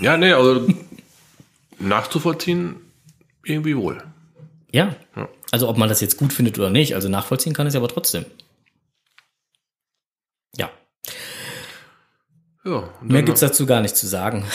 Ja, 0.00 0.16
nee, 0.16 0.32
also 0.32 0.68
nachzuvollziehen 1.78 2.76
irgendwie 3.44 3.76
wohl. 3.76 4.02
Ja. 4.72 4.96
Ja. 5.16 5.28
Also 5.52 5.68
ob 5.68 5.78
man 5.78 5.88
das 5.88 6.00
jetzt 6.00 6.16
gut 6.16 6.32
findet 6.32 6.58
oder 6.58 6.68
nicht, 6.70 6.94
also 6.94 7.08
nachvollziehen 7.08 7.54
kann 7.54 7.66
es 7.66 7.76
aber 7.76 7.88
trotzdem. 7.88 8.24
Ja. 10.56 10.70
Ja. 12.64 12.72
und 12.72 13.08
Mehr 13.08 13.18
dann 13.18 13.26
gibt's 13.26 13.40
dazu 13.40 13.66
gar 13.66 13.80
nicht 13.80 13.96
zu 13.96 14.06
sagen. 14.06 14.44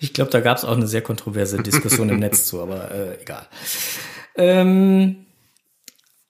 Ich 0.00 0.12
glaube, 0.12 0.30
da 0.30 0.38
gab's 0.40 0.64
auch 0.64 0.76
eine 0.76 0.86
sehr 0.86 1.02
kontroverse 1.02 1.60
Diskussion 1.60 2.08
im 2.08 2.20
Netz 2.20 2.46
zu, 2.46 2.62
aber 2.62 2.88
äh, 2.92 3.20
egal. 3.20 3.48
Ähm, 4.36 5.26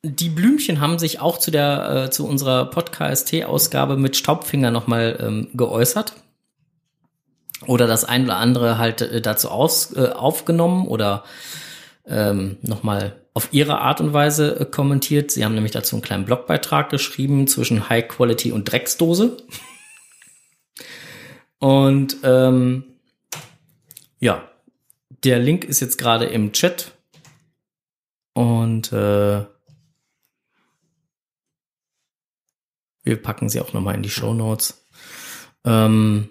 die 0.03 0.29
Blümchen 0.29 0.81
haben 0.81 0.99
sich 0.99 1.21
auch 1.21 1.39
zu 1.39 1.51
der 1.51 2.05
äh, 2.07 2.11
zu 2.11 2.27
unserer 2.27 2.67
Podcast-Ausgabe 2.67 3.97
mit 3.97 4.17
Staubfinger 4.17 4.71
nochmal 4.71 5.19
ähm, 5.21 5.49
geäußert. 5.55 6.15
Oder 7.67 7.89
das 7.89 8.05
ein 8.05 8.25
oder 8.25 8.37
andere 8.37 8.79
halt 8.79 9.01
äh, 9.01 9.21
dazu 9.21 9.51
aus, 9.51 9.95
äh, 9.97 10.11
aufgenommen 10.11 10.87
oder 10.87 11.25
ähm, 12.07 12.59
nochmal 12.63 13.17
auf 13.35 13.49
ihre 13.51 13.81
Art 13.81 14.01
und 14.01 14.13
Weise 14.13 14.61
äh, 14.61 14.65
kommentiert. 14.65 15.33
Sie 15.33 15.45
haben 15.45 15.55
nämlich 15.55 15.73
dazu 15.73 15.97
einen 15.97 16.03
kleinen 16.03 16.25
Blogbeitrag 16.25 16.91
geschrieben 16.91 17.49
zwischen 17.49 17.89
High 17.89 18.07
Quality 18.07 18.53
und 18.53 18.71
Drecksdose. 18.71 19.37
und 21.59 22.17
ähm, 22.23 22.85
ja, 24.21 24.49
der 25.25 25.41
Link 25.41 25.65
ist 25.65 25.81
jetzt 25.81 25.99
gerade 25.99 26.27
im 26.27 26.53
Chat. 26.53 26.93
Und 28.35 28.93
äh, 28.93 29.45
Wir 33.09 33.17
packen 33.17 33.49
sie 33.49 33.61
auch 33.61 33.73
nochmal 33.73 33.95
in 33.95 34.03
die 34.03 34.11
Show 34.11 34.35
Notes. 34.35 34.87
Ähm, 35.65 36.29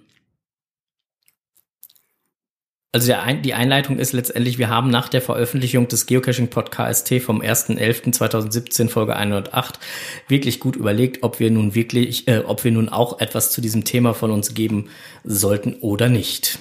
also 2.91 3.13
Ein 3.13 3.41
die 3.41 3.53
Einleitung 3.53 3.99
ist 3.99 4.13
letztendlich, 4.13 4.57
wir 4.57 4.69
haben 4.69 4.89
nach 4.89 5.09
der 5.09 5.21
Veröffentlichung 5.21 5.87
des 5.87 6.05
Geocaching 6.05 6.49
Podcast 6.49 7.09
vom 7.21 7.41
1.11.2017 7.41 8.89
Folge 8.89 9.15
108 9.15 9.79
wirklich 10.27 10.59
gut 10.59 10.75
überlegt, 10.75 11.23
ob 11.23 11.39
wir 11.39 11.51
nun 11.51 11.75
wirklich, 11.75 12.27
äh, 12.27 12.39
ob 12.45 12.63
wir 12.63 12.71
nun 12.71 12.89
auch 12.89 13.19
etwas 13.19 13.51
zu 13.51 13.59
diesem 13.59 13.83
Thema 13.83 14.13
von 14.13 14.31
uns 14.31 14.53
geben 14.53 14.89
sollten 15.23 15.75
oder 15.81 16.09
nicht. 16.09 16.59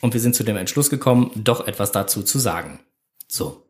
Und 0.00 0.14
wir 0.14 0.20
sind 0.20 0.34
zu 0.34 0.44
dem 0.44 0.56
Entschluss 0.56 0.90
gekommen, 0.90 1.30
doch 1.34 1.66
etwas 1.66 1.92
dazu 1.92 2.22
zu 2.22 2.38
sagen. 2.38 2.80
So. 3.28 3.63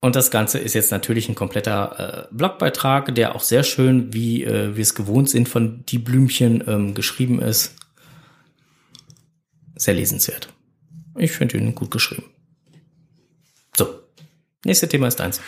Und 0.00 0.14
das 0.14 0.30
Ganze 0.30 0.58
ist 0.58 0.74
jetzt 0.74 0.92
natürlich 0.92 1.28
ein 1.28 1.34
kompletter 1.34 2.28
äh, 2.30 2.34
Blogbeitrag, 2.34 3.14
der 3.14 3.34
auch 3.34 3.42
sehr 3.42 3.64
schön, 3.64 4.12
wie 4.12 4.44
äh, 4.44 4.76
wir 4.76 4.82
es 4.82 4.94
gewohnt 4.94 5.28
sind, 5.28 5.48
von 5.48 5.84
die 5.86 5.98
Blümchen 5.98 6.62
ähm, 6.68 6.94
geschrieben 6.94 7.42
ist. 7.42 7.74
Sehr 9.74 9.94
lesenswert. 9.94 10.52
Ich 11.16 11.32
finde 11.32 11.58
ihn 11.58 11.74
gut 11.74 11.90
geschrieben. 11.90 12.24
So, 13.76 13.88
nächste 14.64 14.88
Thema 14.88 15.08
ist 15.08 15.20
eins. 15.20 15.40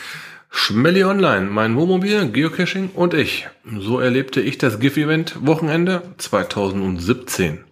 Schmelly 0.50 1.04
Online, 1.04 1.46
mein 1.46 1.76
Wohnmobil, 1.76 2.28
Geocaching 2.32 2.90
und 2.94 3.14
ich. 3.14 3.48
So 3.78 4.00
erlebte 4.00 4.40
ich 4.40 4.58
das 4.58 4.80
GIF-Event 4.80 5.46
Wochenende 5.46 6.02
2017. 6.18 7.64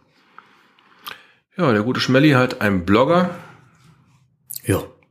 Ja, 1.57 1.73
der 1.73 1.83
gute 1.83 1.99
Schmelly 1.99 2.31
hat 2.31 2.61
einen 2.61 2.85
Blogger. 2.85 3.31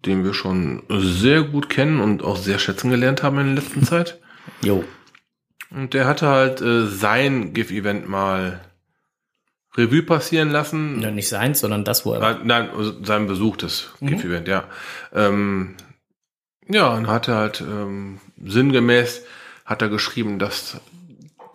Den 0.07 0.23
wir 0.23 0.33
schon 0.33 0.83
sehr 0.89 1.43
gut 1.43 1.69
kennen 1.69 1.99
und 1.99 2.23
auch 2.23 2.37
sehr 2.37 2.59
schätzen 2.59 2.89
gelernt 2.89 3.23
haben 3.23 3.39
in 3.39 3.55
der 3.55 3.63
letzten 3.63 3.83
Zeit. 3.85 4.19
Jo. 4.61 4.83
Und 5.69 5.93
der 5.93 6.07
hatte 6.07 6.27
halt 6.27 6.61
äh, 6.61 6.87
sein 6.87 7.53
GIF-Event 7.53 8.07
mal 8.07 8.61
Revue 9.75 10.01
passieren 10.01 10.49
lassen. 10.49 11.01
Ja, 11.01 11.11
nicht 11.11 11.29
seins, 11.29 11.59
sondern 11.59 11.83
das, 11.83 12.05
wo 12.05 12.13
er 12.13 12.21
war. 12.21 12.43
Nein, 12.43 12.69
also 12.69 13.03
sein 13.03 13.27
besuchtes 13.27 13.91
mhm. 13.99 14.07
GIF-Event, 14.07 14.47
ja. 14.47 14.63
Ähm, 15.13 15.75
ja, 16.67 16.93
und 16.93 17.07
hat 17.07 17.27
er 17.27 17.35
halt 17.35 17.61
ähm, 17.61 18.19
sinngemäß 18.43 19.23
hat 19.65 19.81
er 19.81 19.89
geschrieben, 19.89 20.39
dass 20.39 20.79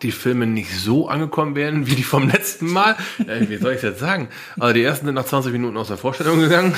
die 0.03 0.11
Filme 0.11 0.45
nicht 0.45 0.71
so 0.71 1.07
angekommen 1.07 1.55
wären 1.55 1.87
wie 1.87 1.95
die 1.95 2.03
vom 2.03 2.29
letzten 2.29 2.71
Mal. 2.71 2.95
Äh, 3.27 3.49
wie 3.49 3.57
soll 3.57 3.73
ich 3.73 3.81
das 3.81 3.91
jetzt 3.91 3.99
sagen? 3.99 4.27
Also 4.59 4.73
die 4.73 4.83
ersten 4.83 5.05
sind 5.05 5.15
nach 5.15 5.25
20 5.25 5.51
Minuten 5.51 5.77
aus 5.77 5.87
der 5.87 5.97
Vorstellung 5.97 6.39
gegangen. 6.39 6.75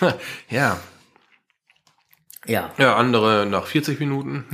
ja. 0.50 0.78
Ja. 2.46 2.70
Ja, 2.78 2.96
andere 2.96 3.46
nach 3.46 3.66
40 3.66 4.00
Minuten. 4.00 4.44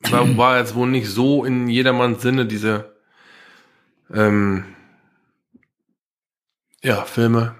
war, 0.10 0.36
war 0.36 0.58
jetzt 0.58 0.74
wohl 0.74 0.88
nicht 0.88 1.08
so 1.08 1.44
in 1.44 1.68
jedermanns 1.68 2.22
Sinne, 2.22 2.46
diese 2.46 2.96
ähm, 4.12 4.64
ja, 6.82 7.04
Filme. 7.04 7.54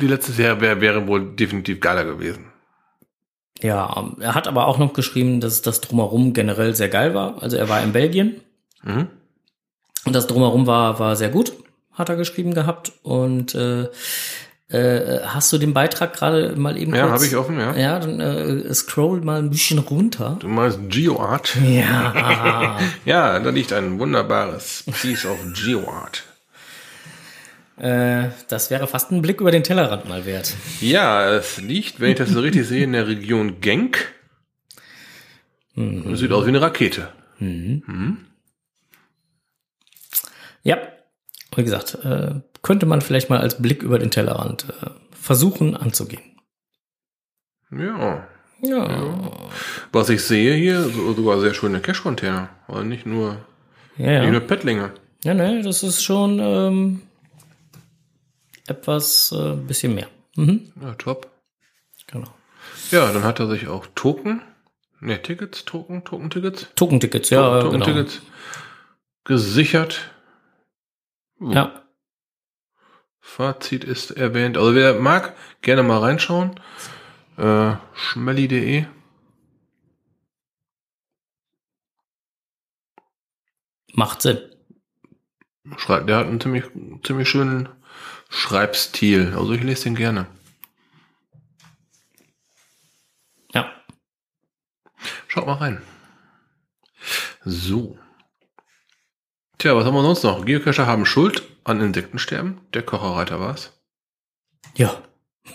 Die 0.00 0.06
letzte 0.06 0.32
Serie 0.32 0.60
wäre 0.60 0.80
wäre 0.80 1.06
wohl 1.06 1.34
definitiv 1.34 1.80
geiler 1.80 2.04
gewesen. 2.04 2.46
Ja, 3.60 4.12
er 4.18 4.34
hat 4.34 4.48
aber 4.48 4.66
auch 4.66 4.78
noch 4.78 4.92
geschrieben, 4.92 5.40
dass 5.40 5.62
das 5.62 5.80
drumherum 5.80 6.32
generell 6.32 6.74
sehr 6.74 6.88
geil 6.88 7.14
war. 7.14 7.40
Also 7.42 7.56
er 7.56 7.68
war 7.68 7.82
in 7.82 7.92
Belgien. 7.92 8.40
Mhm. 8.82 9.08
Und 10.04 10.16
das 10.16 10.26
drumherum 10.26 10.66
war, 10.66 10.98
war 10.98 11.14
sehr 11.14 11.28
gut, 11.28 11.52
hat 11.92 12.08
er 12.08 12.16
geschrieben 12.16 12.54
gehabt. 12.54 12.92
Und 13.02 13.54
äh, 13.54 13.88
äh, 14.72 15.20
hast 15.24 15.52
du 15.52 15.58
den 15.58 15.74
Beitrag 15.74 16.14
gerade 16.14 16.56
mal 16.56 16.78
eben 16.78 16.94
Ja, 16.94 17.10
habe 17.10 17.26
ich 17.26 17.36
offen, 17.36 17.58
ja. 17.58 17.76
Ja, 17.76 17.98
dann 17.98 18.20
äh, 18.20 18.72
scroll 18.74 19.20
mal 19.20 19.38
ein 19.38 19.50
bisschen 19.50 19.78
runter. 19.78 20.38
Du 20.40 20.48
meinst 20.48 20.78
GeoArt? 20.88 21.56
Ja. 21.62 22.78
ja, 23.04 23.38
da 23.38 23.50
liegt 23.50 23.72
ein 23.74 23.98
wunderbares 23.98 24.84
Piece 25.00 25.26
of 25.26 25.38
GeoArt. 25.52 26.24
Äh, 27.76 28.30
das 28.48 28.70
wäre 28.70 28.86
fast 28.86 29.10
ein 29.10 29.20
Blick 29.20 29.40
über 29.40 29.50
den 29.50 29.62
Tellerrand 29.62 30.08
mal 30.08 30.24
wert. 30.24 30.54
Ja, 30.80 31.30
es 31.34 31.58
liegt, 31.58 32.00
wenn 32.00 32.12
ich 32.12 32.16
das 32.16 32.30
so 32.30 32.40
richtig 32.40 32.66
sehe, 32.66 32.84
in 32.84 32.92
der 32.92 33.06
Region 33.06 33.60
Genk. 33.60 34.12
Mhm. 35.74 36.16
Sieht 36.16 36.32
aus 36.32 36.44
wie 36.44 36.50
eine 36.50 36.62
Rakete. 36.62 37.08
Mhm. 37.38 37.82
Mhm. 37.86 38.16
Ja, 40.62 40.78
wie 41.56 41.64
gesagt, 41.64 41.98
äh, 42.04 42.40
könnte 42.62 42.86
man 42.86 43.00
vielleicht 43.00 43.30
mal 43.30 43.40
als 43.40 43.60
Blick 43.60 43.82
über 43.82 43.98
den 43.98 44.10
Tellerrand 44.10 44.66
äh, 44.82 44.90
versuchen 45.10 45.76
anzugehen. 45.76 46.22
Ja. 47.70 48.26
Ja. 48.60 48.88
ja. 48.90 49.32
Was 49.90 50.08
ich 50.08 50.22
sehe 50.22 50.54
hier, 50.54 50.82
sogar 50.82 51.40
sehr 51.40 51.54
schöne 51.54 51.80
Cash-Container. 51.80 52.48
Aber 52.68 52.84
nicht 52.84 53.06
nur, 53.06 53.38
ja, 53.96 54.12
ja. 54.12 54.20
nicht 54.22 54.32
nur 54.32 54.40
Pettlinge. 54.40 54.92
Ja, 55.24 55.34
ne, 55.34 55.62
das 55.62 55.82
ist 55.82 56.02
schon 56.02 56.38
ähm, 56.40 57.02
etwas 58.66 59.32
äh, 59.32 59.54
bisschen 59.54 59.94
mehr. 59.94 60.08
Mhm. 60.36 60.72
Ja, 60.80 60.94
top. 60.94 61.30
Genau. 62.06 62.28
Ja, 62.90 63.12
dann 63.12 63.24
hat 63.24 63.40
er 63.40 63.48
sich 63.48 63.68
auch 63.68 63.86
Token, 63.94 64.42
ne, 65.00 65.20
Tickets, 65.20 65.64
Token, 65.64 66.04
Token-Tickets. 66.04 66.68
Token-Tickets, 66.76 67.30
ja, 67.30 67.60
Token-Tickets 67.60 68.18
genau. 68.20 68.32
gesichert. 69.24 70.11
Ja. 71.50 71.82
Fazit 73.20 73.84
ist 73.84 74.10
erwähnt. 74.12 74.56
Also 74.56 74.74
wer 74.74 74.94
mag, 74.94 75.36
gerne 75.62 75.82
mal 75.82 75.98
reinschauen. 75.98 76.60
Äh, 77.36 77.74
schmelly.de. 77.94 78.84
Macht 83.94 84.22
Sinn. 84.22 84.38
Schreibt, 85.76 86.08
der 86.08 86.18
hat 86.18 86.26
einen 86.26 86.40
ziemlich, 86.40 86.64
ziemlich 87.04 87.28
schönen 87.28 87.68
Schreibstil. 88.28 89.34
Also 89.36 89.52
ich 89.52 89.62
lese 89.62 89.84
den 89.84 89.94
gerne. 89.94 90.26
Ja. 93.52 93.70
Schaut 95.28 95.46
mal 95.46 95.54
rein. 95.54 95.82
So. 97.44 97.98
Tja, 99.62 99.76
was 99.76 99.84
haben 99.84 99.94
wir 99.94 100.02
sonst 100.02 100.24
noch? 100.24 100.44
Geocacher 100.44 100.88
haben 100.88 101.06
Schuld 101.06 101.44
an 101.62 101.80
Insektensterben. 101.80 102.62
Der 102.74 102.82
Kocherreiter 102.82 103.38
war's. 103.38 103.70
Ja. 104.74 105.00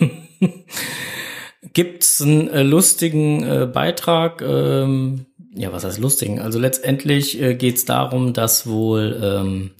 Gibt's 1.74 2.22
einen 2.22 2.48
äh, 2.48 2.62
lustigen 2.62 3.42
äh, 3.42 3.66
Beitrag? 3.66 4.40
Ähm, 4.40 5.26
ja, 5.54 5.74
was 5.74 5.84
heißt 5.84 5.98
lustigen? 5.98 6.38
Also 6.38 6.58
letztendlich 6.58 7.38
äh, 7.38 7.54
geht's 7.54 7.84
darum, 7.84 8.32
dass 8.32 8.66
wohl 8.66 9.20
ähm, 9.22 9.72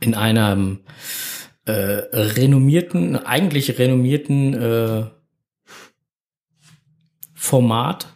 in 0.00 0.16
einem 0.16 0.80
äh, 1.66 1.72
renommierten, 1.72 3.14
eigentlich 3.14 3.78
renommierten 3.78 4.54
äh, 4.54 5.04
Format, 7.32 8.08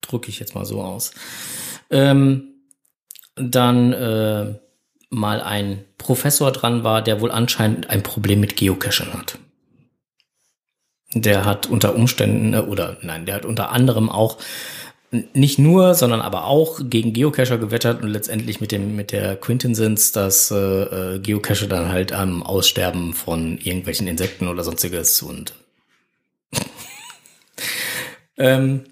drücke 0.00 0.28
ich 0.28 0.40
jetzt 0.40 0.56
mal 0.56 0.64
so 0.64 0.82
aus, 0.82 1.12
ähm, 1.90 2.48
dann 3.40 3.92
äh, 3.92 4.54
mal 5.10 5.40
ein 5.40 5.84
Professor 5.96 6.52
dran 6.52 6.84
war, 6.84 7.02
der 7.02 7.20
wohl 7.20 7.30
anscheinend 7.30 7.90
ein 7.90 8.02
Problem 8.02 8.40
mit 8.40 8.56
Geocaching 8.56 9.12
hat. 9.12 9.38
Der 11.14 11.44
hat 11.44 11.66
unter 11.66 11.94
Umständen, 11.94 12.54
äh, 12.54 12.58
oder 12.58 12.98
nein, 13.02 13.26
der 13.26 13.36
hat 13.36 13.44
unter 13.44 13.70
anderem 13.70 14.10
auch 14.10 14.38
nicht 15.10 15.58
nur, 15.58 15.94
sondern 15.94 16.20
aber 16.20 16.44
auch 16.44 16.80
gegen 16.82 17.14
Geocacher 17.14 17.56
gewettert 17.56 18.02
und 18.02 18.10
letztendlich 18.10 18.60
mit 18.60 18.72
dem 18.72 18.94
mit 18.94 19.10
der 19.10 19.36
Quintessence, 19.36 20.12
dass 20.12 20.50
äh, 20.50 20.56
äh, 21.14 21.18
Geocache 21.18 21.66
dann 21.66 21.88
halt 21.88 22.12
am 22.12 22.42
Aussterben 22.42 23.14
von 23.14 23.56
irgendwelchen 23.56 24.06
Insekten 24.06 24.48
oder 24.48 24.64
sonstiges 24.64 25.22
und 25.22 25.54
ähm, 28.36 28.84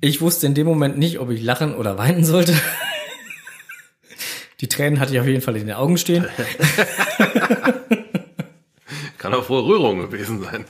ich 0.00 0.20
wusste 0.22 0.46
in 0.46 0.54
dem 0.54 0.66
Moment 0.66 0.96
nicht, 0.96 1.18
ob 1.18 1.30
ich 1.30 1.42
lachen 1.42 1.74
oder 1.74 1.98
weinen 1.98 2.24
sollte. 2.24 2.54
Die 4.60 4.68
Tränen 4.68 4.98
hatte 5.00 5.12
ich 5.12 5.20
auf 5.20 5.26
jeden 5.26 5.40
Fall 5.40 5.56
in 5.56 5.66
den 5.66 5.76
Augen 5.76 5.98
stehen. 5.98 6.26
Kann 9.18 9.34
auch 9.34 9.44
vor 9.44 9.66
Rührung 9.66 9.98
gewesen 9.98 10.42
sein. 10.42 10.64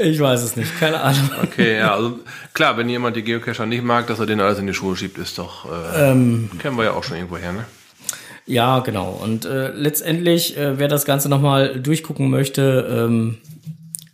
Ich 0.00 0.18
weiß 0.18 0.42
es 0.42 0.56
nicht, 0.56 0.78
keine 0.80 1.00
Ahnung. 1.00 1.30
Okay, 1.42 1.78
ja, 1.78 1.94
also 1.94 2.18
klar, 2.52 2.76
wenn 2.76 2.88
jemand 2.88 3.16
die 3.16 3.22
Geocacher 3.22 3.66
nicht 3.66 3.84
mag, 3.84 4.08
dass 4.08 4.18
er 4.18 4.26
den 4.26 4.40
alles 4.40 4.58
in 4.58 4.66
die 4.66 4.74
Schuhe 4.74 4.96
schiebt, 4.96 5.16
ist 5.18 5.38
doch, 5.38 5.64
äh, 5.70 6.10
Ähm, 6.10 6.50
kennen 6.58 6.76
wir 6.76 6.84
ja 6.84 6.92
auch 6.92 7.04
schon 7.04 7.16
irgendwo 7.16 7.36
her, 7.36 7.52
ne? 7.52 7.64
Ja, 8.46 8.80
genau. 8.80 9.10
Und 9.10 9.44
äh, 9.44 9.68
letztendlich, 9.70 10.56
äh, 10.56 10.78
wer 10.78 10.88
das 10.88 11.04
Ganze 11.04 11.28
nochmal 11.28 11.80
durchgucken 11.80 12.30
möchte, 12.30 13.06
ähm, 13.08 13.38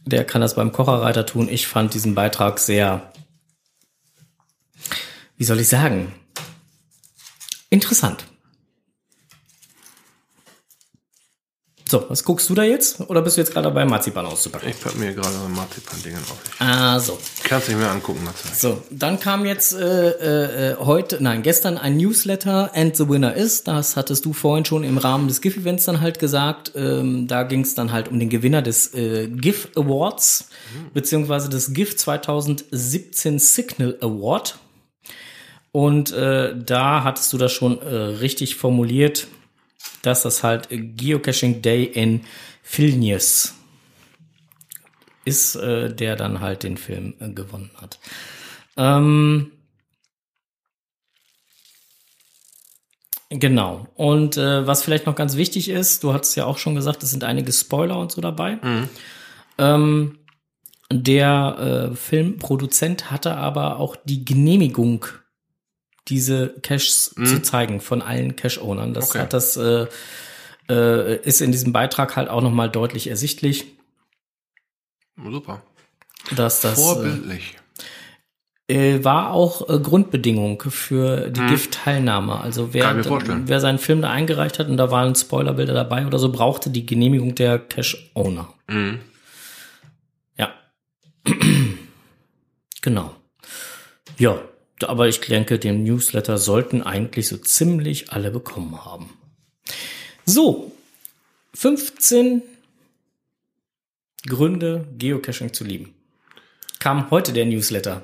der 0.05 0.25
kann 0.25 0.41
das 0.41 0.55
beim 0.55 0.73
Kocherreiter 0.73 1.27
tun. 1.27 1.49
Ich 1.51 1.67
fand 1.67 1.95
diesen 1.95 2.15
Beitrag 2.15 2.59
sehr, 2.59 3.11
wie 5.37 5.45
soll 5.45 5.59
ich 5.59 5.69
sagen, 5.69 6.13
interessant. 7.71 8.25
So, 11.91 12.09
was 12.09 12.23
guckst 12.23 12.49
du 12.49 12.55
da 12.55 12.63
jetzt? 12.63 13.01
Oder 13.01 13.21
bist 13.21 13.37
du 13.37 13.41
jetzt 13.41 13.53
gerade 13.53 13.65
dabei, 13.65 13.85
Marzipan 13.85 14.25
auszupacken? 14.25 14.69
Ich 14.69 14.81
pack 14.81 14.97
mir 14.97 15.13
gerade 15.13 15.33
so 15.33 15.49
Marzipan-Dingen 15.49 16.21
auf. 16.21 16.39
Ah, 16.61 17.01
so. 17.01 17.19
Ich 17.39 17.43
kann 17.43 17.59
es 17.59 17.67
nicht 17.67 17.79
mehr 17.79 17.91
angucken, 17.91 18.23
Matze. 18.23 18.47
So, 18.55 18.81
dann 18.93 19.19
kam 19.19 19.45
jetzt 19.45 19.73
äh, 19.73 20.11
äh, 20.11 20.71
äh, 20.71 20.77
heute, 20.77 21.21
nein, 21.21 21.43
gestern 21.43 21.79
ein 21.79 21.97
Newsletter, 21.97 22.71
And 22.77 22.97
the 22.97 23.09
Winner 23.09 23.35
is. 23.35 23.65
Das 23.65 23.97
hattest 23.97 24.25
du 24.25 24.33
vorhin 24.33 24.65
schon 24.65 24.85
im 24.85 24.99
Rahmen 24.99 25.27
des 25.27 25.41
GIF-Events 25.41 25.87
dann 25.87 26.01
halt 26.01 26.21
gesagt. 26.21 26.71
Ähm, 26.77 27.27
da 27.27 27.43
ging 27.43 27.63
es 27.63 27.75
dann 27.75 27.91
halt 27.91 28.07
um 28.07 28.21
den 28.21 28.29
Gewinner 28.29 28.63
des 28.63 28.95
äh, 28.95 29.27
GIF 29.27 29.71
Awards, 29.75 30.49
beziehungsweise 30.95 31.49
des 31.49 31.73
GIF 31.73 31.97
2017 31.97 33.41
Signal 33.41 33.99
Award. 34.01 34.61
Und 35.73 36.13
äh, 36.13 36.55
da 36.57 37.03
hattest 37.03 37.33
du 37.33 37.37
das 37.37 37.51
schon 37.51 37.83
äh, 37.83 37.95
richtig 37.95 38.55
formuliert, 38.55 39.27
dass 40.03 40.23
das 40.23 40.43
halt 40.43 40.69
Geocaching 40.71 41.63
Day 41.63 41.85
in 41.85 42.23
Vilnius 42.65 43.55
ist, 45.25 45.57
äh, 45.57 45.95
der 45.95 46.17
dann 46.17 46.41
halt 46.41 46.63
den 46.63 46.77
Film 46.77 47.15
äh, 47.21 47.31
gewonnen 47.31 47.71
hat. 47.77 47.99
Ähm, 48.77 49.53
genau. 53.29 53.87
Und 53.95 54.37
äh, 54.37 54.67
was 54.67 54.83
vielleicht 54.83 55.07
noch 55.07 55.15
ganz 55.15 55.37
wichtig 55.37 55.69
ist, 55.69 56.03
du 56.03 56.13
hast 56.13 56.35
ja 56.35 56.47
auch 56.47 56.59
schon 56.59 56.75
gesagt, 56.75 57.03
es 57.03 57.11
sind 57.11 57.25
einige 57.25 57.53
Spoiler 57.53 57.99
und 57.99 58.11
so 58.13 58.21
dabei. 58.21 58.59
Ähm, 59.59 60.19
der 60.93 61.91
äh, 61.93 61.95
Filmproduzent 61.95 63.11
hatte 63.11 63.37
aber 63.37 63.79
auch 63.79 63.95
die 64.05 64.25
Genehmigung, 64.25 65.07
diese 66.11 66.55
Caches 66.63 67.15
zu 67.25 67.41
zeigen 67.43 67.81
von 67.81 68.03
allen 68.03 68.37
Cache-Ownern. 68.37 68.93
Das 68.93 69.11
Okay. 69.11 69.21
hat 69.21 69.33
das 69.33 69.57
äh, 69.57 69.87
äh, 70.69 71.17
ist 71.23 71.41
in 71.41 71.53
diesem 71.53 71.73
Beitrag 71.73 72.17
halt 72.17 72.29
auch 72.29 72.43
noch 72.43 72.53
mal 72.53 72.69
deutlich 72.69 73.09
ersichtlich, 73.09 73.65
Super. 75.23 75.63
dass 76.37 76.61
das 76.61 76.79
äh, 76.79 76.83
Vorbildlich. 76.83 77.57
äh, 78.69 79.03
war 79.05 79.33
auch 79.33 79.69
äh, 79.69 79.79
Grundbedingung 79.81 80.63
für 80.69 81.31
die 81.31 81.41
GIF-Teilnahme. 81.47 82.41
Also 82.41 82.73
wer, 82.73 82.95
wer 83.49 83.61
seinen 83.61 83.79
Film 83.79 84.03
da 84.03 84.11
eingereicht 84.11 84.59
hat 84.59 84.69
und 84.69 84.77
da 84.77 84.91
waren 84.91 85.15
Spoilerbilder 85.15 85.75
dabei 85.75 86.07
oder 86.07 86.19
so, 86.19 86.31
brauchte 86.31 86.71
die 86.71 86.87
Genehmigung 86.87 87.35
der 87.35 87.59
Cache-Owner. 87.59 88.49
Mhm. 88.69 89.01
Ja. 90.39 90.53
genau. 92.83 93.15
Ja, 94.19 94.39
aber 94.89 95.09
ich 95.09 95.21
denke, 95.21 95.59
den 95.59 95.85
Newsletter 95.85 96.39
sollten 96.39 96.83
eigentlich 96.83 97.29
so 97.29 97.37
ziemlich 97.37 98.13
alle 98.13 98.31
bekommen 98.31 98.85
haben. 98.85 99.11
So, 100.25 100.73
15 101.55 102.43
Gründe, 104.27 104.87
Geocaching 104.99 105.53
zu 105.53 105.65
lieben. 105.65 105.95
Kam 106.79 107.11
heute 107.11 107.33
der 107.33 107.47
Newsletter. 107.47 108.03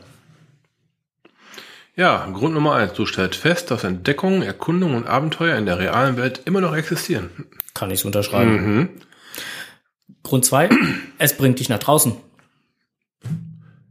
Ja, 1.95 2.27
Grund 2.27 2.53
Nummer 2.55 2.74
eins. 2.74 2.93
Du 2.93 3.07
stellst 3.07 3.39
fest, 3.39 3.70
dass 3.70 3.85
Entdeckungen, 3.85 4.43
Erkundungen 4.43 4.97
und 4.97 5.07
Abenteuer 5.07 5.57
in 5.57 5.64
der 5.64 5.79
realen 5.79 6.18
Welt 6.18 6.43
immer 6.45 6.61
noch 6.61 6.77
existieren. 6.77 7.31
Kann 7.72 7.91
ich 7.91 8.05
unterschreiben. 8.05 9.01
Grund 10.22 10.45
zwei: 10.45 10.68
es 11.18 11.37
bringt 11.37 11.59
dich 11.59 11.70
nach 11.70 11.79
draußen. 11.79 12.14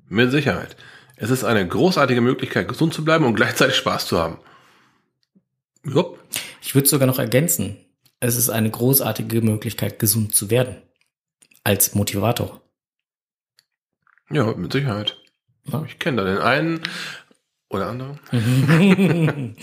Mit 0.08 0.30
Sicherheit. 0.30 0.76
Es 1.16 1.30
ist 1.30 1.44
eine 1.44 1.66
großartige 1.68 2.22
Möglichkeit, 2.22 2.68
gesund 2.68 2.94
zu 2.94 3.06
bleiben 3.06 3.26
und 3.26 3.36
gleichzeitig 3.36 3.76
Spaß 3.76 4.08
zu 4.08 4.20
haben. 4.20 4.40
Jupp. 5.84 6.20
Ich 6.62 6.76
würde 6.76 6.88
sogar 6.88 7.08
noch 7.08 7.20
ergänzen, 7.20 7.78
es 8.20 8.38
ist 8.38 8.50
eine 8.50 8.72
großartige 8.72 9.42
Möglichkeit, 9.42 10.00
gesund 10.00 10.34
zu 10.34 10.50
werden. 10.50 10.82
Als 11.64 11.96
Motivator. 11.96 12.62
Ja, 14.30 14.54
mit 14.54 14.72
Sicherheit. 14.72 15.18
Ja. 15.66 15.84
Ich 15.86 16.00
kenne 16.00 16.18
da 16.18 16.24
den 16.24 16.38
einen 16.40 16.82
oder 17.70 17.88
anderen. 17.88 18.20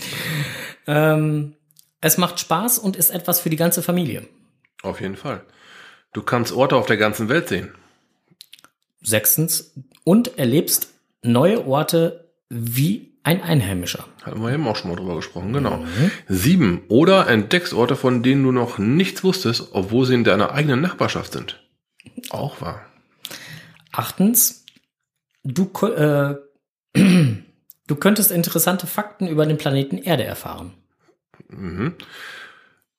ähm, 0.87 1.55
es 2.01 2.17
macht 2.17 2.39
Spaß 2.39 2.79
und 2.79 2.95
ist 2.95 3.09
etwas 3.09 3.39
für 3.39 3.49
die 3.49 3.57
ganze 3.57 3.81
Familie. 3.81 4.27
Auf 4.81 5.01
jeden 5.01 5.15
Fall. 5.15 5.45
Du 6.13 6.21
kannst 6.21 6.53
Orte 6.53 6.75
auf 6.75 6.85
der 6.85 6.97
ganzen 6.97 7.29
Welt 7.29 7.47
sehen. 7.47 7.73
Sechstens, 9.01 9.73
und 10.03 10.37
erlebst 10.37 10.92
neue 11.23 11.65
Orte 11.65 12.33
wie 12.49 13.17
ein 13.23 13.41
Einheimischer. 13.41 14.05
Hatten 14.23 14.41
wir 14.41 14.51
eben 14.51 14.67
auch 14.67 14.75
schon 14.75 14.91
mal 14.91 14.97
drüber 14.97 15.15
gesprochen, 15.15 15.53
genau. 15.53 15.83
Sieben. 16.27 16.83
Oder 16.89 17.27
entdeckst 17.27 17.73
Orte, 17.73 17.95
von 17.95 18.21
denen 18.21 18.43
du 18.43 18.51
noch 18.51 18.77
nichts 18.77 19.23
wusstest, 19.23 19.69
obwohl 19.71 20.05
sie 20.05 20.13
in 20.13 20.23
deiner 20.25 20.51
eigenen 20.51 20.81
Nachbarschaft 20.81 21.31
sind. 21.33 21.63
Auch 22.29 22.59
wahr. 22.61 22.85
Achtens, 23.91 24.65
du, 25.43 25.71
äh, 25.87 26.35
du 27.87 27.95
könntest 27.95 28.31
interessante 28.31 28.87
Fakten 28.87 29.27
über 29.27 29.45
den 29.45 29.57
Planeten 29.57 29.97
Erde 29.97 30.25
erfahren. 30.25 30.73
Mhm. 31.47 31.95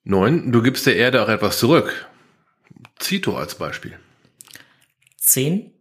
Neun. 0.05 0.53
Du 0.53 0.63
gibst 0.63 0.87
der 0.87 0.97
Erde 0.97 1.23
auch 1.23 1.29
etwas 1.29 1.59
zurück. 1.59 2.07
Zito 2.99 3.37
als 3.37 3.57
Beispiel. 3.57 3.99
Zehn, 5.19 5.73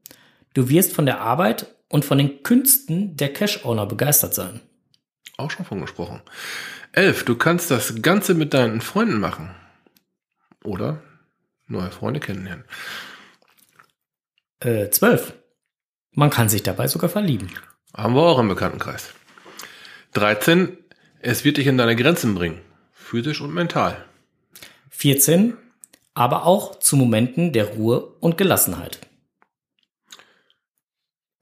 du 0.54 0.70
wirst 0.70 0.94
von 0.94 1.06
der 1.06 1.20
Arbeit 1.20 1.68
und 1.94 2.04
von 2.04 2.18
den 2.18 2.42
Künsten 2.42 3.16
der 3.18 3.32
Cash-Owner 3.32 3.86
begeistert 3.86 4.34
sein. 4.34 4.62
Auch 5.38 5.52
schon 5.52 5.64
von 5.64 5.80
gesprochen. 5.80 6.22
Elf. 6.92 7.24
Du 7.24 7.36
kannst 7.36 7.70
das 7.70 8.02
Ganze 8.02 8.34
mit 8.34 8.56
deinen 8.56 8.82
Freunden 8.82 9.20
machen. 9.20 9.52
Oder 10.64 11.04
neue 11.68 11.92
Freunde 11.92 12.20
kennenlernen. 12.20 12.66
Äh, 14.60 14.90
zwölf, 14.90 15.34
man 16.14 16.32
kann 16.32 16.50
sich 16.50 16.64
dabei 16.64 16.88
sogar 16.88 17.12
verlieben. 17.12 17.52
Haben 17.96 18.16
wir 18.16 18.24
auch 18.24 18.40
im 18.40 18.48
Bekanntenkreis. 18.48 19.14
13. 20.14 20.76
Es 21.20 21.46
wird 21.46 21.58
dich 21.58 21.68
in 21.68 21.78
deine 21.78 21.96
Grenzen 21.96 22.34
bringen. 22.34 22.60
Physisch 22.92 23.40
und 23.40 23.54
mental. 23.54 24.04
14, 24.90 25.58
aber 26.16 26.48
auch 26.48 26.80
zu 26.80 26.96
Momenten 26.96 27.54
der 27.54 27.66
Ruhe 27.66 28.00
und 28.20 28.36
Gelassenheit. 28.40 29.00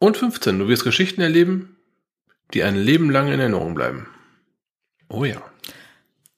Und 0.01 0.17
15. 0.17 0.57
Du 0.57 0.67
wirst 0.67 0.83
Geschichten 0.83 1.21
erleben, 1.21 1.77
die 2.55 2.63
ein 2.63 2.75
Leben 2.75 3.11
lang 3.11 3.31
in 3.31 3.39
Erinnerung 3.39 3.75
bleiben. 3.75 4.07
Oh 5.09 5.25
ja. 5.25 5.43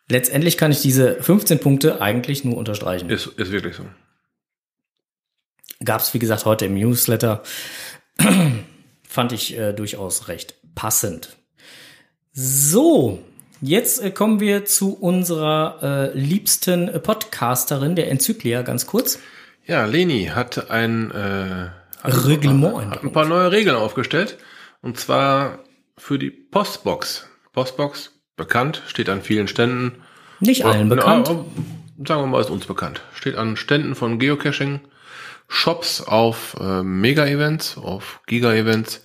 Letztendlich 0.10 0.58
kann 0.58 0.74
ich 0.74 0.82
diese 0.82 1.24
15 1.24 1.60
Punkte 1.60 2.02
eigentlich 2.02 2.44
nur 2.44 2.58
unterstreichen. 2.58 3.10
Ist, 3.10 3.28
ist 3.28 3.54
wirklich 3.54 3.78
so. 3.78 3.86
Gab 5.82 6.02
es, 6.02 6.14
wie 6.14 6.20
gesagt, 6.20 6.44
heute 6.44 6.66
im 6.66 6.74
Newsletter. 6.74 7.42
Fand 9.08 9.32
ich 9.32 9.58
äh, 9.58 9.72
durchaus 9.72 10.28
recht 10.28 10.56
passend. 10.76 11.38
So, 12.34 13.24
jetzt 13.62 14.04
äh, 14.04 14.12
kommen 14.12 14.42
wir 14.42 14.66
zu 14.66 14.94
unserer 14.94 16.12
äh, 16.14 16.18
liebsten 16.18 16.92
Podcasterin, 17.02 17.96
der 17.96 18.12
Enzyklia, 18.12 18.62
ganz 18.64 18.88
kurz. 18.88 19.20
Ja, 19.66 19.86
Leni 19.86 20.26
hat 20.26 20.70
ein, 20.70 21.12
äh, 21.12 21.70
hat 22.04 22.26
Reglement 22.28 22.92
hat 22.92 23.04
ein 23.04 23.12
paar 23.12 23.26
neue 23.26 23.52
Regeln 23.52 23.76
aufgestellt. 23.76 24.38
Und 24.82 25.00
zwar 25.00 25.60
für 25.98 26.20
die 26.20 26.30
Postbox. 26.30 27.30
Postbox, 27.54 28.12
bekannt, 28.36 28.82
steht 28.88 29.10
an 29.10 29.22
vielen 29.22 29.48
Ständen. 29.48 30.04
Nicht 30.40 30.66
allen 30.66 30.88
Na, 30.90 30.96
bekannt. 30.96 31.30
aber 31.30 31.46
sagen 32.06 32.22
wir 32.22 32.28
mal, 32.28 32.42
ist 32.42 32.50
uns 32.50 32.66
bekannt. 32.66 33.02
Steht 33.14 33.36
an 33.36 33.56
Ständen 33.56 33.96
von 33.96 34.20
Geocaching, 34.20 34.82
Shops 35.48 36.02
auf 36.02 36.58
äh, 36.60 36.84
Mega-Events, 36.84 37.78
auf 37.78 38.22
Giga-Events. 38.28 39.02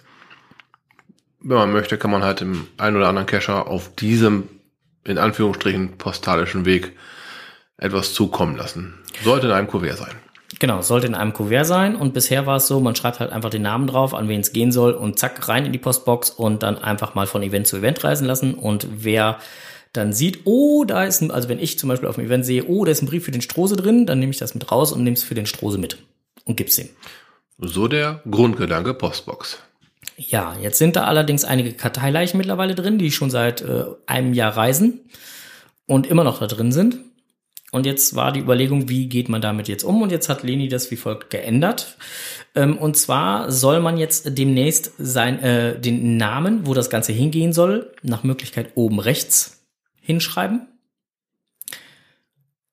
Wenn 1.40 1.56
man 1.56 1.72
möchte, 1.72 1.98
kann 1.98 2.10
man 2.10 2.24
halt 2.24 2.40
im 2.40 2.66
einen 2.78 2.96
oder 2.96 3.08
anderen 3.08 3.26
Cacher 3.26 3.68
auf 3.68 3.94
diesem, 3.94 4.48
in 5.04 5.18
Anführungsstrichen, 5.18 5.98
postalischen 5.98 6.64
Weg 6.64 6.96
etwas 7.76 8.14
zukommen 8.14 8.56
lassen. 8.56 8.94
Sollte 9.22 9.46
in 9.46 9.52
einem 9.52 9.68
Kuvert 9.68 9.98
sein. 9.98 10.16
Genau, 10.58 10.82
sollte 10.82 11.06
in 11.06 11.14
einem 11.14 11.32
Kuvert 11.32 11.66
sein. 11.66 11.94
Und 11.94 12.14
bisher 12.14 12.46
war 12.46 12.56
es 12.56 12.66
so, 12.66 12.80
man 12.80 12.96
schreibt 12.96 13.20
halt 13.20 13.30
einfach 13.30 13.50
den 13.50 13.62
Namen 13.62 13.86
drauf, 13.86 14.14
an 14.14 14.28
wen 14.28 14.40
es 14.40 14.52
gehen 14.52 14.72
soll 14.72 14.92
und 14.92 15.18
zack, 15.18 15.48
rein 15.48 15.66
in 15.66 15.72
die 15.72 15.78
Postbox 15.78 16.30
und 16.30 16.62
dann 16.62 16.78
einfach 16.78 17.14
mal 17.14 17.26
von 17.26 17.42
Event 17.42 17.66
zu 17.66 17.76
Event 17.76 18.02
reisen 18.02 18.26
lassen. 18.26 18.54
Und 18.54 18.88
wer 18.90 19.38
dann 19.92 20.12
sieht, 20.12 20.40
oh, 20.44 20.84
da 20.84 21.04
ist 21.04 21.22
ein, 21.22 21.30
also 21.30 21.48
wenn 21.48 21.60
ich 21.60 21.78
zum 21.78 21.88
Beispiel 21.88 22.08
auf 22.08 22.16
dem 22.16 22.24
Event 22.24 22.44
sehe, 22.44 22.64
oh, 22.66 22.84
da 22.84 22.90
ist 22.90 23.02
ein 23.02 23.06
Brief 23.06 23.24
für 23.24 23.30
den 23.30 23.40
Strose 23.40 23.76
drin, 23.76 24.04
dann 24.04 24.18
nehme 24.18 24.30
ich 24.30 24.38
das 24.38 24.54
mit 24.54 24.70
raus 24.70 24.92
und 24.92 25.04
nehme 25.04 25.14
es 25.14 25.22
für 25.22 25.34
den 25.34 25.46
Strose 25.46 25.78
mit. 25.78 25.98
und 26.44 26.56
gibst 26.56 26.78
ihm. 26.78 26.88
So 27.58 27.88
der 27.88 28.22
Grundgedanke 28.28 28.94
Postbox. 28.94 29.58
Ja, 30.16 30.56
jetzt 30.60 30.78
sind 30.78 30.96
da 30.96 31.04
allerdings 31.04 31.44
einige 31.44 31.72
Karteileichen 31.72 32.38
mittlerweile 32.38 32.74
drin, 32.74 32.98
die 32.98 33.12
schon 33.12 33.30
seit 33.30 33.60
äh, 33.62 33.84
einem 34.06 34.32
Jahr 34.32 34.56
reisen 34.56 35.00
und 35.86 36.06
immer 36.06 36.24
noch 36.24 36.40
da 36.40 36.46
drin 36.46 36.72
sind. 36.72 36.98
Und 37.70 37.84
jetzt 37.84 38.14
war 38.14 38.32
die 38.32 38.40
Überlegung, 38.40 38.88
wie 38.88 39.08
geht 39.08 39.28
man 39.28 39.42
damit 39.42 39.68
jetzt 39.68 39.84
um? 39.84 40.00
Und 40.00 40.10
jetzt 40.10 40.28
hat 40.28 40.42
Leni 40.42 40.68
das 40.68 40.90
wie 40.90 40.96
folgt 40.96 41.28
geändert. 41.28 41.98
Ähm, 42.54 42.78
und 42.78 42.96
zwar 42.96 43.52
soll 43.52 43.80
man 43.80 43.98
jetzt 43.98 44.38
demnächst 44.38 44.92
sein, 44.96 45.38
äh, 45.40 45.78
den 45.78 46.16
Namen, 46.16 46.66
wo 46.66 46.72
das 46.72 46.88
Ganze 46.88 47.12
hingehen 47.12 47.52
soll, 47.52 47.92
nach 48.02 48.22
Möglichkeit 48.22 48.72
oben 48.74 49.00
rechts 49.00 49.66
hinschreiben. 50.00 50.66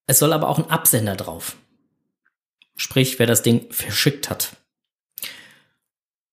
Es 0.07 0.19
soll 0.19 0.31
aber 0.31 0.47
auch 0.47 0.59
ein 0.59 0.69
Absender 0.69 1.15
drauf. 1.15 1.57
Sprich, 2.77 3.19
wer 3.19 3.27
das 3.27 3.41
Ding 3.41 3.67
verschickt 3.71 4.29
hat. 4.29 4.55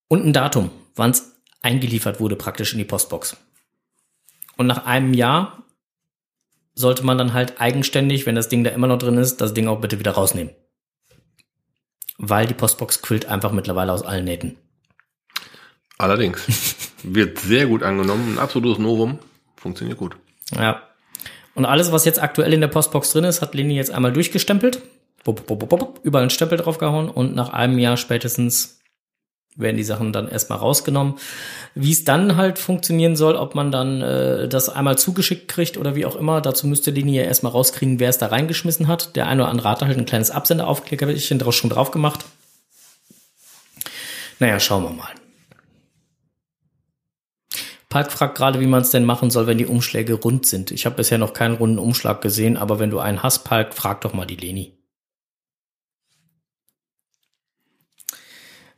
Und 0.09 0.25
ein 0.25 0.33
Datum, 0.33 0.71
wann 0.95 1.11
es 1.11 1.33
eingeliefert 1.63 2.21
wurde, 2.21 2.37
praktisch 2.37 2.73
in 2.73 2.79
die 2.79 2.85
Postbox. 2.85 3.37
Und 4.57 4.67
nach 4.67 4.85
einem 4.85 5.15
Jahr 5.15 5.62
sollte 6.75 7.05
man 7.05 7.19
dann 7.19 7.35
halt 7.35 7.61
eigenständig, 7.61 8.27
wenn 8.27 8.35
das 8.35 8.49
Ding 8.49 8.65
da 8.65 8.71
immer 8.71 8.87
noch 8.87 8.99
drin 8.99 9.19
ist, 9.19 9.41
das 9.41 9.55
Ding 9.55 9.69
auch 9.69 9.81
bitte 9.81 9.99
wieder 9.99 10.13
rausnehmen. 10.13 10.55
Weil 12.19 12.47
die 12.47 12.55
Postbox 12.55 13.03
quillt 13.03 13.27
einfach 13.27 13.53
mittlerweile 13.53 13.93
aus 13.93 14.03
allen 14.03 14.25
Nähten. 14.25 14.57
Allerdings. 15.99 16.47
Wird 17.03 17.39
sehr 17.39 17.67
gut 17.67 17.83
angenommen. 17.83 18.35
Ein 18.35 18.39
absolutes 18.39 18.79
Novum. 18.79 19.19
Funktioniert 19.57 19.99
gut. 19.99 20.17
Ja. 20.57 20.83
Und 21.55 21.65
alles, 21.65 21.93
was 21.93 22.05
jetzt 22.05 22.23
aktuell 22.23 22.53
in 22.53 22.61
der 22.61 22.69
Postbox 22.69 23.13
drin 23.13 23.25
ist, 23.25 23.43
hat 23.43 23.55
Leni 23.55 23.75
jetzt 23.75 23.91
einmal 23.91 24.13
durchgestempelt. 24.13 24.81
Bup, 25.25 25.47
bup, 25.47 25.69
bup, 25.69 26.01
überall 26.03 26.23
einen 26.23 26.31
Stempel 26.31 26.59
draufgehauen 26.59 27.09
und 27.09 27.35
nach 27.35 27.51
einem 27.51 27.79
Jahr 27.79 27.97
spätestens 27.97 28.82
werden 29.57 29.77
die 29.77 29.85
Sachen 29.85 30.13
dann 30.13 30.29
erstmal 30.29 30.59
rausgenommen. 30.59 31.15
Wie 31.75 31.93
es 31.93 32.05
dann 32.05 32.37
halt 32.37 32.59
funktionieren 32.59 33.17
soll, 33.17 33.37
ob 33.37 33.55
man 33.55 33.71
dann 33.71 34.01
äh, 34.01 34.49
das 34.49 34.69
einmal 34.69 34.99
zugeschickt 34.99 35.49
kriegt 35.49 35.77
oder 35.77 35.95
wie 35.95 36.07
auch 36.07 36.17
immer, 36.17 36.41
dazu 36.41 36.67
müsste 36.67 36.91
Leni 36.91 37.17
ja 37.17 37.23
erstmal 37.23 37.53
rauskriegen, 37.53 38.01
wer 38.01 38.11
es 38.11 38.19
da 38.19 38.27
reingeschmissen 38.27 38.89
hat. 38.89 39.17
Der 39.17 39.27
eine 39.27 39.43
oder 39.43 39.51
andere 39.51 39.69
hat 39.71 39.83
halt 39.83 39.99
ein 39.99 40.07
kleines 40.07 40.31
Absenderaufklickerchen 40.31 41.39
draus 41.39 41.55
schon 41.55 41.71
drauf 41.71 41.91
gemacht. 41.91 42.25
Naja, 44.39 44.59
schauen 44.59 44.85
wir 44.85 44.91
mal. 44.91 45.11
Palk 47.89 48.11
fragt 48.11 48.39
gerade, 48.39 48.59
wie 48.59 48.67
man 48.67 48.81
es 48.81 48.91
denn 48.91 49.05
machen 49.05 49.31
soll, 49.31 49.47
wenn 49.47 49.59
die 49.59 49.67
Umschläge 49.67 50.15
rund 50.15 50.47
sind. 50.47 50.71
Ich 50.71 50.87
habe 50.87 50.97
bisher 50.97 51.19
noch 51.19 51.35
keinen 51.35 51.57
runden 51.57 51.79
Umschlag 51.79 52.23
gesehen, 52.23 52.57
aber 52.57 52.79
wenn 52.79 52.89
du 52.89 53.01
einen 53.01 53.23
hast, 53.23 53.45
Palk, 53.45 53.75
frag 53.75 54.01
doch 54.01 54.15
mal 54.15 54.25
die 54.25 54.37
Leni. 54.37 54.82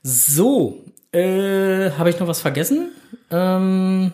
So, 0.07 0.85
äh, 1.13 1.91
habe 1.93 2.11
ich 2.11 2.21
noch 2.21 2.27
was 2.29 2.41
vergessen? 2.41 2.91
Ähm, 3.31 4.13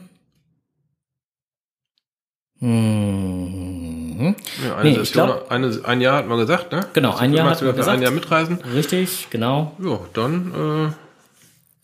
hm, 2.60 4.36
Ja, 4.64 4.76
eine 4.76 4.84
Nee, 4.84 4.90
ich 5.00 5.08
Session, 5.08 5.26
glaub- 5.26 5.50
eine, 5.50 5.80
ein 5.84 6.00
Jahr 6.00 6.16
hat 6.18 6.28
man 6.28 6.38
gesagt, 6.38 6.70
ne? 6.72 6.86
Genau, 6.92 7.16
ein 7.16 7.32
Jahr 7.32 7.50
hat 7.50 7.60
man 7.62 7.70
für 7.70 7.70
ein 7.70 7.76
gesagt. 7.76 8.02
Jahr 8.02 8.12
mitreisen? 8.12 8.58
richtig, 8.74 9.28
genau. 9.30 9.72
Ja, 9.82 9.98
dann, 10.12 10.94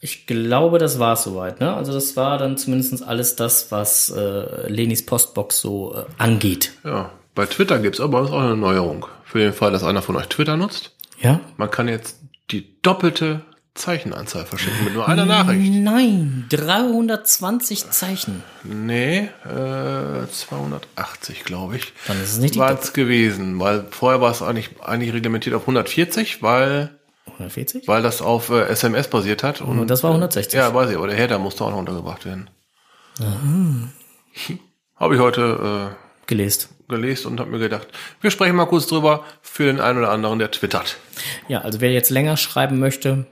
Ich 0.01 0.27
glaube, 0.27 0.79
das 0.79 0.99
war 1.01 1.17
soweit. 1.17 1.59
Ne? 1.61 1.75
Also 1.75 1.93
das 1.93 2.15
war 2.17 2.39
dann 2.39 2.57
zumindest 2.59 3.03
alles 3.03 3.35
das, 3.35 3.73
was 3.73 4.11
äh, 4.11 4.69
Lenis 4.71 5.05
Postbox 5.05 5.59
so 5.61 5.95
äh, 5.97 6.05
angeht. 6.19 6.73
äh, 6.85 6.89
ja. 6.91 7.11
Bei 7.35 7.47
Twitter 7.47 7.79
gibt's 7.81 8.01
aber 8.01 8.21
auch 8.23 8.33
eine 8.33 8.57
Neuerung. 8.57 9.07
Für 9.25 9.39
den 9.41 9.53
Fall, 9.53 9.73
dass 9.73 9.83
einer 9.83 10.01
von 10.03 10.15
euch 10.17 10.29
Twitter 10.29 10.57
nutzt. 10.57 10.93
Ja? 11.21 11.41
Man 11.57 11.71
kann 11.71 11.89
jetzt 11.89 12.21
die 12.53 12.81
doppelte 12.83 13.41
Zeichenanzahl 13.77 14.47
verschicken 14.47 14.85
mit 14.85 14.95
nur 14.95 15.09
einer 15.09 15.25
Nachricht. 15.25 15.73
Nein, 15.73 16.47
320 16.51 17.91
Zeichen. 17.91 18.43
Nee, 18.65 19.29
äh, 19.45 20.27
280, 20.29 21.45
glaube 21.45 21.77
ich. 21.77 21.93
Dann 22.07 22.21
ist 22.23 22.33
es 22.33 22.39
nicht 22.39 22.57
War 22.59 22.79
es 22.79 22.93
gewesen, 22.93 23.61
weil 23.61 23.87
vorher 23.91 24.21
war 24.21 24.31
es 24.33 24.43
eigentlich, 24.43 24.71
eigentlich 24.83 25.13
reglementiert 25.13 25.55
auf 25.55 25.63
140, 25.63 26.43
weil, 26.43 26.91
140? 27.27 27.87
weil 27.87 28.03
das 28.03 28.23
auf 28.23 28.51
äh, 28.51 28.63
SMS 28.65 29.09
basiert 29.09 29.43
hat. 29.43 29.61
Und, 29.61 29.79
Und 29.79 29.89
das 29.89 30.03
war 30.03 30.11
160. 30.11 30.59
Ja, 30.59 30.75
weiß 30.75 30.91
ich, 30.91 30.97
aber 30.97 31.07
der 31.07 31.17
Header 31.17 31.39
musste 31.39 31.65
auch 31.65 31.71
noch 31.71 31.79
untergebracht 31.79 32.25
werden. 32.25 32.51
Habe 34.97 35.15
ich 35.15 35.21
heute 35.21 35.95
äh, 35.95 36.07
gelesen 36.27 37.27
und 37.27 37.41
habe 37.41 37.51
mir 37.51 37.59
gedacht, 37.59 37.89
wir 38.21 38.31
sprechen 38.31 38.57
mal 38.57 38.67
kurz 38.67 38.87
drüber 38.87 39.25
für 39.43 39.65
den 39.65 39.81
einen 39.81 39.99
oder 39.99 40.11
anderen, 40.11 40.39
der 40.39 40.51
twittert. 40.51 40.97
Ja, 41.49 41.61
also 41.61 41.81
wer 41.81 41.93
jetzt 41.93 42.11
länger 42.11 42.37
schreiben 42.37 42.79
möchte, 42.79 43.27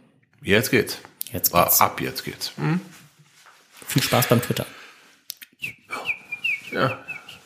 Jetzt 0.44 0.70
geht's. 0.70 0.98
jetzt 1.32 1.52
geht's. 1.52 1.80
ab 1.80 2.00
jetzt 2.02 2.22
geht's. 2.22 2.52
Hm? 2.56 2.80
Viel 3.86 4.02
Spaß 4.02 4.28
beim 4.28 4.42
Twitter. 4.42 4.66
Ja, 6.70 7.02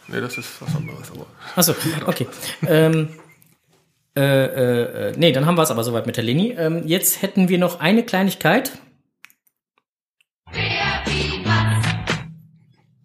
nee, 0.08 0.20
das 0.20 0.36
ist 0.36 0.60
was 0.60 0.74
anderes. 0.74 1.10
Aber 1.12 1.26
Achso, 1.54 1.74
okay. 2.06 2.26
ähm, 2.66 3.08
äh, 4.16 4.20
äh, 4.20 5.10
äh, 5.10 5.14
nee, 5.16 5.30
dann 5.30 5.46
haben 5.46 5.56
wir 5.56 5.62
es 5.62 5.70
aber 5.70 5.84
soweit 5.84 6.06
mit 6.06 6.16
der 6.16 6.24
Leni. 6.24 6.50
Ähm, 6.52 6.88
jetzt 6.88 7.22
hätten 7.22 7.48
wir 7.48 7.58
noch 7.58 7.78
eine 7.78 8.04
Kleinigkeit. 8.04 8.72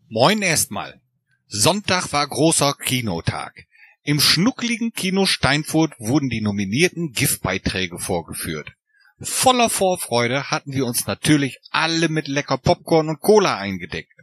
Moin 0.10 0.42
erstmal. 0.42 1.02
Sonntag 1.48 2.12
war 2.14 2.28
großer 2.28 2.74
Kinotag. 2.84 3.66
Im 4.02 4.20
schnuckligen 4.20 4.92
Kino 4.94 5.28
Steinfurt 5.28 5.94
wurden 6.00 6.30
die 6.30 6.42
nominierten 6.42 7.12
GIF-Beiträge 7.12 8.00
vorgeführt. 8.00 8.74
Voller 9.20 9.70
Vorfreude 9.70 10.50
hatten 10.50 10.74
wir 10.74 10.86
uns 10.86 11.08
natürlich 11.08 11.60
alle 11.72 12.10
mit 12.10 12.28
lecker 12.28 12.58
Popcorn 12.58 13.10
und 13.10 13.20
Cola 13.20 13.58
eingedeckt. 13.58 14.14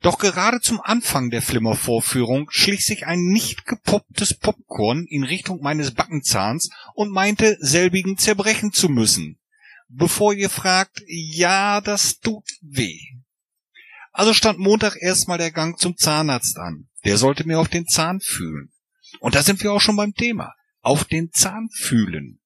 Doch 0.00 0.18
gerade 0.18 0.60
zum 0.60 0.80
Anfang 0.80 1.30
der 1.30 1.42
Flimmer-Vorführung 1.42 2.48
schlich 2.50 2.84
sich 2.84 3.06
ein 3.06 3.20
nicht 3.20 3.66
gepopptes 3.66 4.34
Popcorn 4.34 5.06
in 5.06 5.22
Richtung 5.22 5.60
meines 5.62 5.92
Backenzahns 5.92 6.70
und 6.94 7.12
meinte, 7.12 7.56
selbigen 7.60 8.16
zerbrechen 8.16 8.72
zu 8.72 8.88
müssen. 8.88 9.38
Bevor 9.88 10.32
ihr 10.32 10.50
fragt, 10.50 11.02
ja, 11.06 11.80
das 11.80 12.18
tut 12.18 12.48
weh. 12.62 12.98
Also 14.12 14.34
stand 14.34 14.58
Montag 14.58 14.96
erstmal 15.00 15.38
der 15.38 15.50
Gang 15.50 15.78
zum 15.78 15.96
Zahnarzt 15.96 16.58
an. 16.58 16.88
Der 17.04 17.18
sollte 17.18 17.46
mir 17.46 17.58
auf 17.60 17.68
den 17.68 17.86
Zahn 17.86 18.20
fühlen. 18.20 18.72
Und 19.20 19.34
da 19.34 19.42
sind 19.42 19.62
wir 19.62 19.72
auch 19.72 19.80
schon 19.80 19.96
beim 19.96 20.14
Thema. 20.14 20.54
Auf 20.80 21.04
den 21.04 21.30
Zahn 21.30 21.68
fühlen. 21.70 22.40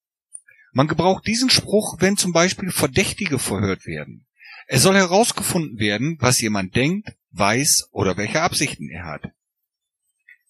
Man 0.76 0.88
gebraucht 0.88 1.26
diesen 1.26 1.48
Spruch, 1.48 1.96
wenn 2.00 2.18
zum 2.18 2.34
Beispiel 2.34 2.70
Verdächtige 2.70 3.38
verhört 3.38 3.86
werden. 3.86 4.26
Es 4.66 4.82
soll 4.82 4.94
herausgefunden 4.94 5.78
werden, 5.78 6.18
was 6.20 6.38
jemand 6.38 6.76
denkt, 6.76 7.14
weiß 7.30 7.88
oder 7.92 8.18
welche 8.18 8.42
Absichten 8.42 8.90
er 8.90 9.06
hat. 9.06 9.22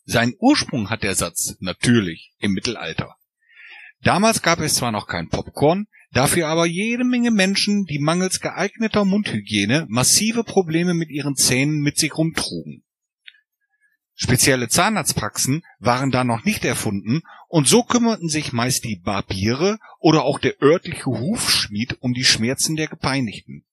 Seinen 0.04 0.34
Ursprung 0.40 0.90
hat 0.90 1.04
der 1.04 1.14
Satz 1.14 1.54
natürlich 1.60 2.32
im 2.40 2.54
Mittelalter. 2.54 3.14
Damals 4.02 4.42
gab 4.42 4.58
es 4.58 4.74
zwar 4.74 4.90
noch 4.90 5.06
kein 5.06 5.28
Popcorn, 5.28 5.86
dafür 6.10 6.48
aber 6.48 6.66
jede 6.66 7.04
Menge 7.04 7.30
Menschen, 7.30 7.84
die 7.84 8.00
mangels 8.00 8.40
geeigneter 8.40 9.04
Mundhygiene 9.04 9.86
massive 9.88 10.42
Probleme 10.42 10.94
mit 10.94 11.10
ihren 11.10 11.36
Zähnen 11.36 11.78
mit 11.78 11.98
sich 11.98 12.18
rumtrugen. 12.18 12.82
Spezielle 14.18 14.68
Zahnarztpraxen 14.68 15.62
waren 15.78 16.10
da 16.10 16.24
noch 16.24 16.44
nicht 16.44 16.64
erfunden 16.64 17.20
und 17.48 17.68
so 17.68 17.82
kümmerten 17.82 18.30
sich 18.30 18.54
meist 18.54 18.84
die 18.84 18.96
Barbiere 18.96 19.78
oder 19.98 20.24
auch 20.24 20.38
der 20.38 20.54
örtliche 20.62 21.04
Hufschmied 21.04 21.98
um 22.00 22.14
die 22.14 22.24
Schmerzen 22.24 22.76
der 22.76 22.88
Gepeinigten. 22.88 23.66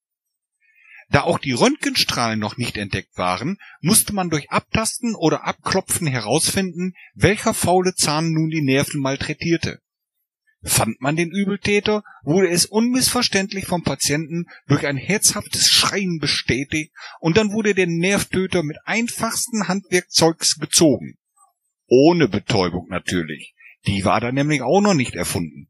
Da 1.08 1.22
auch 1.22 1.38
die 1.38 1.52
Röntgenstrahlen 1.52 2.38
noch 2.38 2.58
nicht 2.58 2.76
entdeckt 2.76 3.16
waren, 3.16 3.56
musste 3.80 4.14
man 4.14 4.28
durch 4.28 4.50
Abtasten 4.50 5.14
oder 5.14 5.46
Abklopfen 5.46 6.06
herausfinden, 6.06 6.92
welcher 7.14 7.54
faule 7.54 7.94
Zahn 7.94 8.30
nun 8.30 8.50
die 8.50 8.62
Nerven 8.62 9.00
malträtierte. 9.00 9.80
Fand 10.64 11.00
man 11.00 11.14
den 11.14 11.30
Übeltäter, 11.30 12.02
wurde 12.22 12.48
es 12.48 12.64
unmissverständlich 12.64 13.66
vom 13.66 13.82
Patienten 13.82 14.46
durch 14.66 14.86
ein 14.86 14.96
herzhaftes 14.96 15.70
Schreien 15.70 16.18
bestätigt 16.18 16.92
und 17.20 17.36
dann 17.36 17.52
wurde 17.52 17.74
der 17.74 17.86
Nervtöter 17.86 18.62
mit 18.62 18.78
einfachsten 18.84 19.68
Handwerkzeugs 19.68 20.58
gezogen. 20.58 21.16
Ohne 21.86 22.28
Betäubung 22.28 22.88
natürlich. 22.88 23.54
Die 23.86 24.06
war 24.06 24.20
da 24.20 24.32
nämlich 24.32 24.62
auch 24.62 24.80
noch 24.80 24.94
nicht 24.94 25.14
erfunden. 25.14 25.68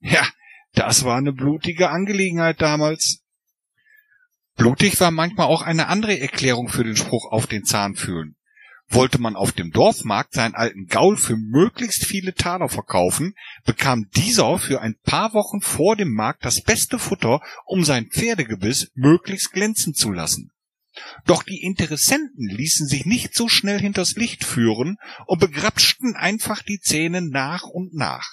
Ja, 0.00 0.26
das 0.72 1.04
war 1.04 1.18
eine 1.18 1.34
blutige 1.34 1.90
Angelegenheit 1.90 2.62
damals. 2.62 3.22
Blutig 4.56 4.98
war 5.00 5.10
manchmal 5.10 5.48
auch 5.48 5.62
eine 5.62 5.88
andere 5.88 6.18
Erklärung 6.18 6.68
für 6.68 6.84
den 6.84 6.96
Spruch 6.96 7.30
auf 7.30 7.46
den 7.46 7.64
Zahn 7.64 7.94
fühlen. 7.94 8.36
Wollte 8.92 9.20
man 9.20 9.36
auf 9.36 9.52
dem 9.52 9.70
Dorfmarkt 9.70 10.34
seinen 10.34 10.56
alten 10.56 10.86
Gaul 10.86 11.16
für 11.16 11.36
möglichst 11.36 12.04
viele 12.04 12.34
Taler 12.34 12.68
verkaufen, 12.68 13.34
bekam 13.64 14.08
dieser 14.16 14.58
für 14.58 14.80
ein 14.80 14.96
paar 15.04 15.32
Wochen 15.32 15.60
vor 15.60 15.94
dem 15.94 16.12
Markt 16.12 16.44
das 16.44 16.60
beste 16.60 16.98
Futter, 16.98 17.40
um 17.66 17.84
sein 17.84 18.08
Pferdegebiss 18.10 18.90
möglichst 18.94 19.52
glänzen 19.52 19.94
zu 19.94 20.10
lassen. 20.10 20.50
Doch 21.24 21.44
die 21.44 21.62
Interessenten 21.62 22.48
ließen 22.48 22.88
sich 22.88 23.06
nicht 23.06 23.34
so 23.34 23.48
schnell 23.48 23.80
hinters 23.80 24.16
Licht 24.16 24.44
führen 24.44 24.96
und 25.26 25.38
begrapschten 25.38 26.16
einfach 26.16 26.62
die 26.62 26.80
Zähne 26.80 27.22
nach 27.22 27.62
und 27.62 27.94
nach. 27.94 28.28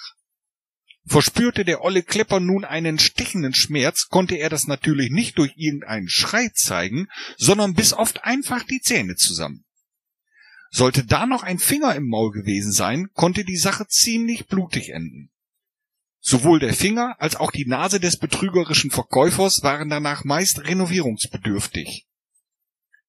Verspürte 1.06 1.64
der 1.64 1.82
olle 1.82 2.02
Klepper 2.02 2.40
nun 2.40 2.64
einen 2.64 2.98
stechenden 2.98 3.54
Schmerz, 3.54 4.08
konnte 4.08 4.34
er 4.34 4.50
das 4.50 4.66
natürlich 4.66 5.10
nicht 5.10 5.38
durch 5.38 5.52
irgendeinen 5.56 6.08
Schrei 6.08 6.50
zeigen, 6.52 7.06
sondern 7.36 7.74
bis 7.74 7.94
oft 7.94 8.24
einfach 8.24 8.64
die 8.64 8.80
Zähne 8.80 9.14
zusammen. 9.14 9.64
Sollte 10.70 11.04
da 11.04 11.26
noch 11.26 11.42
ein 11.42 11.58
Finger 11.58 11.94
im 11.94 12.08
Maul 12.08 12.30
gewesen 12.30 12.72
sein, 12.72 13.08
konnte 13.14 13.44
die 13.44 13.56
Sache 13.56 13.86
ziemlich 13.88 14.46
blutig 14.46 14.90
enden. 14.90 15.30
Sowohl 16.20 16.58
der 16.58 16.74
Finger 16.74 17.16
als 17.18 17.36
auch 17.36 17.50
die 17.50 17.66
Nase 17.66 18.00
des 18.00 18.18
betrügerischen 18.18 18.90
Verkäufers 18.90 19.62
waren 19.62 19.88
danach 19.88 20.24
meist 20.24 20.64
renovierungsbedürftig. 20.64 22.06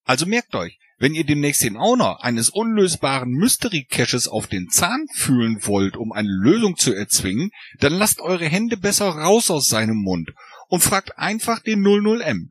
Also 0.03 0.26
merkt 0.26 0.56
euch, 0.56 0.80
wenn 0.98 1.14
ihr 1.14 1.23
demnächst 1.23 1.64
den 1.64 1.77
Owner 1.77 2.23
eines 2.23 2.49
unlösbaren 2.49 3.30
Mystery 3.30 3.86
Caches 3.90 4.27
auf 4.27 4.48
den 4.48 4.69
Zahn 4.69 5.06
fühlen 5.14 5.65
wollt, 5.65 5.95
um 5.98 6.11
eine 6.11 6.30
Lösung 6.30 6.77
zu 6.77 6.94
erzwingen, 6.94 7.52
dann 7.80 7.94
lasst 7.94 8.19
eure 8.19 8.48
Hände 8.48 8.77
besser 8.77 9.10
raus 9.10 9.49
aus 9.49 9.68
seinem 9.68 9.98
Mund 9.98 10.31
und 10.68 10.81
fragt 10.81 11.18
einfach 11.18 11.60
den 11.60 11.81
00M. 11.81 12.49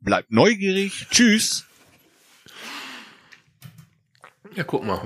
Bleibt 0.00 0.30
neugierig. 0.30 1.06
Tschüss. 1.10 1.67
Ja, 4.58 4.64
guck 4.64 4.84
mal. 4.84 5.00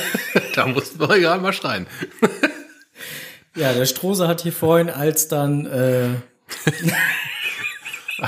da 0.54 0.66
mussten 0.66 0.98
wir 0.98 1.20
gerade 1.20 1.42
mal 1.42 1.52
schreien. 1.52 1.86
Ja, 3.56 3.72
der 3.72 3.86
Strose 3.86 4.26
hat 4.26 4.40
hier 4.40 4.52
vorhin, 4.52 4.90
als 4.90 5.28
dann 5.28 5.64
äh, 5.66 6.08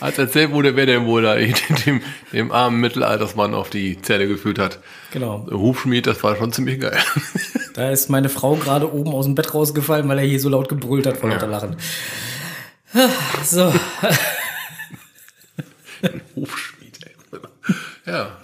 Als 0.00 0.18
erzählt 0.18 0.50
wurde, 0.50 0.74
wer 0.74 0.86
denn 0.86 1.06
wohl 1.06 1.22
da 1.22 1.36
dem, 1.36 2.02
dem 2.32 2.50
armen 2.50 2.80
Mittelaltersmann 2.80 3.54
auf 3.54 3.70
die 3.70 4.02
Zelle 4.02 4.26
geführt 4.26 4.58
hat. 4.58 4.80
genau, 5.12 5.46
Hufschmied, 5.48 6.08
das 6.08 6.24
war 6.24 6.34
schon 6.34 6.52
ziemlich 6.52 6.80
geil. 6.80 6.98
da 7.74 7.90
ist 7.90 8.10
meine 8.10 8.28
Frau 8.28 8.56
gerade 8.56 8.92
oben 8.92 9.12
aus 9.12 9.26
dem 9.26 9.36
Bett 9.36 9.54
rausgefallen, 9.54 10.08
weil 10.08 10.18
er 10.18 10.24
hier 10.24 10.40
so 10.40 10.48
laut 10.48 10.68
gebrüllt 10.68 11.06
hat 11.06 11.18
vor 11.18 11.30
lauter 11.30 11.46
Lachen. 11.46 11.76
So, 13.44 13.72
Hufschmied, 16.34 16.98
ey. 17.06 17.12
Ja. 18.04 18.36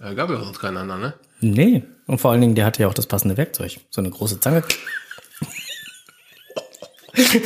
Ja 0.00 0.12
gab 0.14 0.30
ja 0.30 0.38
sonst 0.38 0.58
keinen 0.60 0.76
anderen, 0.78 1.00
ne? 1.02 1.14
nee. 1.40 1.82
Und 2.06 2.18
vor 2.20 2.32
allen 2.32 2.40
Dingen, 2.40 2.54
der 2.56 2.64
hatte 2.64 2.82
ja 2.82 2.88
auch 2.88 2.94
das 2.94 3.06
passende 3.06 3.36
Werkzeug. 3.36 3.78
So 3.90 4.00
eine 4.00 4.10
große 4.10 4.40
Zange. 4.40 4.64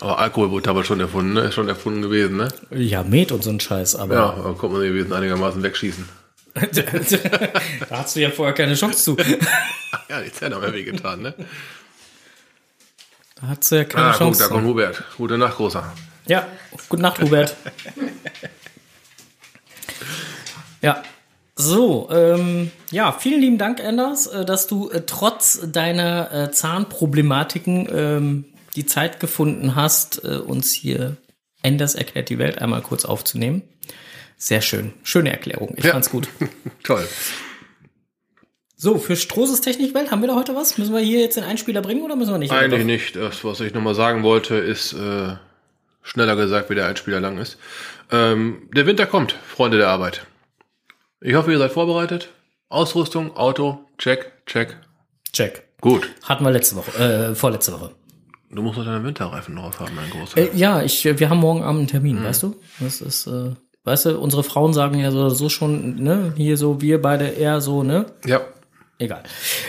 Aber 0.00 0.18
Alkohol 0.18 0.50
wurde 0.50 0.70
aber 0.70 0.82
schon 0.84 0.98
erfunden, 1.00 1.34
ne? 1.34 1.40
Ist 1.42 1.54
schon 1.54 1.68
erfunden 1.68 2.00
gewesen, 2.02 2.36
ne? 2.38 2.48
Ja, 2.70 3.02
Met 3.02 3.32
und 3.32 3.42
so 3.44 3.50
ein 3.50 3.60
Scheiß, 3.60 3.96
aber 3.96 4.14
Ja, 4.14 4.32
da 4.32 4.52
konnte 4.52 4.68
man 4.76 4.80
den 4.82 4.94
Wesen 4.94 5.12
einigermaßen 5.12 5.62
wegschießen. 5.62 6.08
da 6.54 7.98
hast 7.98 8.16
du 8.16 8.20
ja 8.20 8.30
vorher 8.30 8.54
keine 8.54 8.74
Chance 8.74 9.04
zu. 9.04 9.16
Ach 9.92 10.00
ja, 10.08 10.22
die 10.22 10.32
Zähne 10.32 10.54
haben 10.56 10.62
ja 10.64 10.72
wehgetan, 10.72 11.20
ne? 11.22 11.34
Da 13.40 13.48
hast 13.48 13.70
du 13.70 13.76
ja 13.76 13.84
keine 13.84 14.06
Ah, 14.06 14.10
guck, 14.12 14.18
Chance 14.18 14.38
da 14.40 14.46
zu. 14.48 14.54
kommt 14.54 14.66
Hubert. 14.66 15.04
Gute 15.18 15.36
Nacht, 15.36 15.56
Großer. 15.56 15.92
Ja, 16.26 16.46
gute 16.88 17.02
Nacht, 17.02 17.20
Hubert. 17.20 17.54
Ja. 20.82 21.02
So, 21.56 22.08
ähm, 22.10 22.70
ja, 22.90 23.12
vielen 23.12 23.40
lieben 23.42 23.58
Dank, 23.58 23.80
Anders, 23.84 24.26
äh, 24.28 24.44
dass 24.46 24.66
du 24.66 24.88
äh, 24.90 25.02
trotz 25.04 25.60
deiner 25.70 26.32
äh, 26.32 26.50
Zahnproblematiken 26.52 27.88
ähm, 27.92 28.44
die 28.76 28.86
Zeit 28.86 29.20
gefunden 29.20 29.74
hast, 29.74 30.24
äh, 30.24 30.36
uns 30.38 30.72
hier 30.72 31.16
Anders 31.62 31.94
erklärt 31.94 32.30
die 32.30 32.38
Welt 32.38 32.58
einmal 32.62 32.80
kurz 32.80 33.04
aufzunehmen. 33.04 33.62
Sehr 34.38 34.62
schön. 34.62 34.94
Schöne 35.02 35.30
Erklärung. 35.30 35.74
Ich 35.76 35.84
Ja. 35.84 35.92
fand's 35.92 36.08
gut. 36.08 36.28
Toll. 36.82 37.06
So, 38.76 38.96
für 38.96 39.14
Strohses 39.16 39.60
Technikwelt 39.60 40.10
haben 40.10 40.22
wir 40.22 40.28
da 40.28 40.34
heute 40.36 40.54
was? 40.56 40.78
Müssen 40.78 40.94
wir 40.94 41.00
hier 41.02 41.20
jetzt 41.20 41.36
den 41.36 41.44
Einspieler 41.44 41.82
bringen 41.82 42.00
oder 42.02 42.16
müssen 42.16 42.32
wir 42.32 42.38
nicht? 42.38 42.50
Eigentlich 42.50 42.86
nicht. 42.86 43.16
Das, 43.16 43.44
was 43.44 43.60
ich 43.60 43.74
nochmal 43.74 43.94
sagen 43.94 44.22
wollte, 44.22 44.54
ist 44.54 44.94
äh, 44.94 45.34
schneller 46.02 46.36
gesagt, 46.36 46.70
wie 46.70 46.74
der 46.74 46.86
Einspieler 46.86 47.20
lang 47.20 47.36
ist. 47.36 47.58
Ähm, 48.10 48.70
der 48.74 48.86
Winter 48.86 49.04
kommt, 49.04 49.32
Freunde 49.46 49.76
der 49.76 49.88
Arbeit. 49.88 50.24
Ich 51.22 51.34
hoffe, 51.34 51.52
ihr 51.52 51.58
seid 51.58 51.72
vorbereitet. 51.72 52.30
Ausrüstung, 52.70 53.36
Auto, 53.36 53.80
check, 53.98 54.32
check. 54.46 54.78
Check. 55.34 55.64
Gut. 55.82 56.08
Hatten 56.22 56.44
wir 56.44 56.50
letzte 56.50 56.76
Woche, 56.76 56.98
äh, 56.98 57.34
vorletzte 57.34 57.72
Woche. 57.72 57.90
Du 58.50 58.62
musst 58.62 58.78
noch 58.78 58.86
deine 58.86 59.04
Winterreifen 59.04 59.54
drauf 59.54 59.78
haben, 59.80 59.94
mein 59.94 60.08
Großer. 60.08 60.38
Äh, 60.38 60.56
ja, 60.56 60.82
ich, 60.82 61.04
wir 61.04 61.28
haben 61.28 61.40
morgen 61.40 61.62
Abend 61.62 61.80
einen 61.80 61.88
Termin, 61.88 62.24
weißt 62.24 62.42
du? 62.42 62.56
Das 62.80 63.02
ist, 63.02 63.26
äh, 63.26 63.50
weißt 63.84 64.06
du, 64.06 64.18
unsere 64.18 64.42
Frauen 64.42 64.72
sagen 64.72 64.98
ja 64.98 65.10
so, 65.10 65.28
so 65.28 65.50
schon, 65.50 65.96
ne, 65.96 66.32
hier 66.36 66.56
so, 66.56 66.80
wir 66.80 67.02
beide 67.02 67.26
eher 67.26 67.60
so, 67.60 67.82
ne? 67.82 68.06
Ja. 68.24 68.40
Egal. 68.98 69.22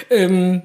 Ähm, 0.10 0.62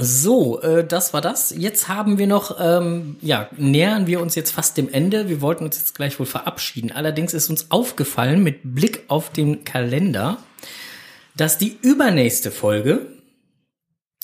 so, 0.00 0.60
äh, 0.60 0.86
das 0.86 1.12
war 1.12 1.20
das. 1.20 1.50
Jetzt 1.50 1.88
haben 1.88 2.18
wir 2.18 2.26
noch, 2.26 2.56
ähm, 2.60 3.16
ja, 3.20 3.48
nähern 3.56 4.06
wir 4.06 4.20
uns 4.20 4.34
jetzt 4.34 4.52
fast 4.52 4.76
dem 4.76 4.88
Ende. 4.88 5.28
Wir 5.28 5.40
wollten 5.40 5.64
uns 5.64 5.76
jetzt 5.76 5.94
gleich 5.94 6.18
wohl 6.18 6.26
verabschieden. 6.26 6.92
Allerdings 6.92 7.34
ist 7.34 7.50
uns 7.50 7.70
aufgefallen 7.70 8.42
mit 8.42 8.60
Blick 8.62 9.04
auf 9.08 9.30
den 9.30 9.64
Kalender, 9.64 10.38
dass 11.36 11.58
die 11.58 11.76
übernächste 11.82 12.50
Folge, 12.50 13.06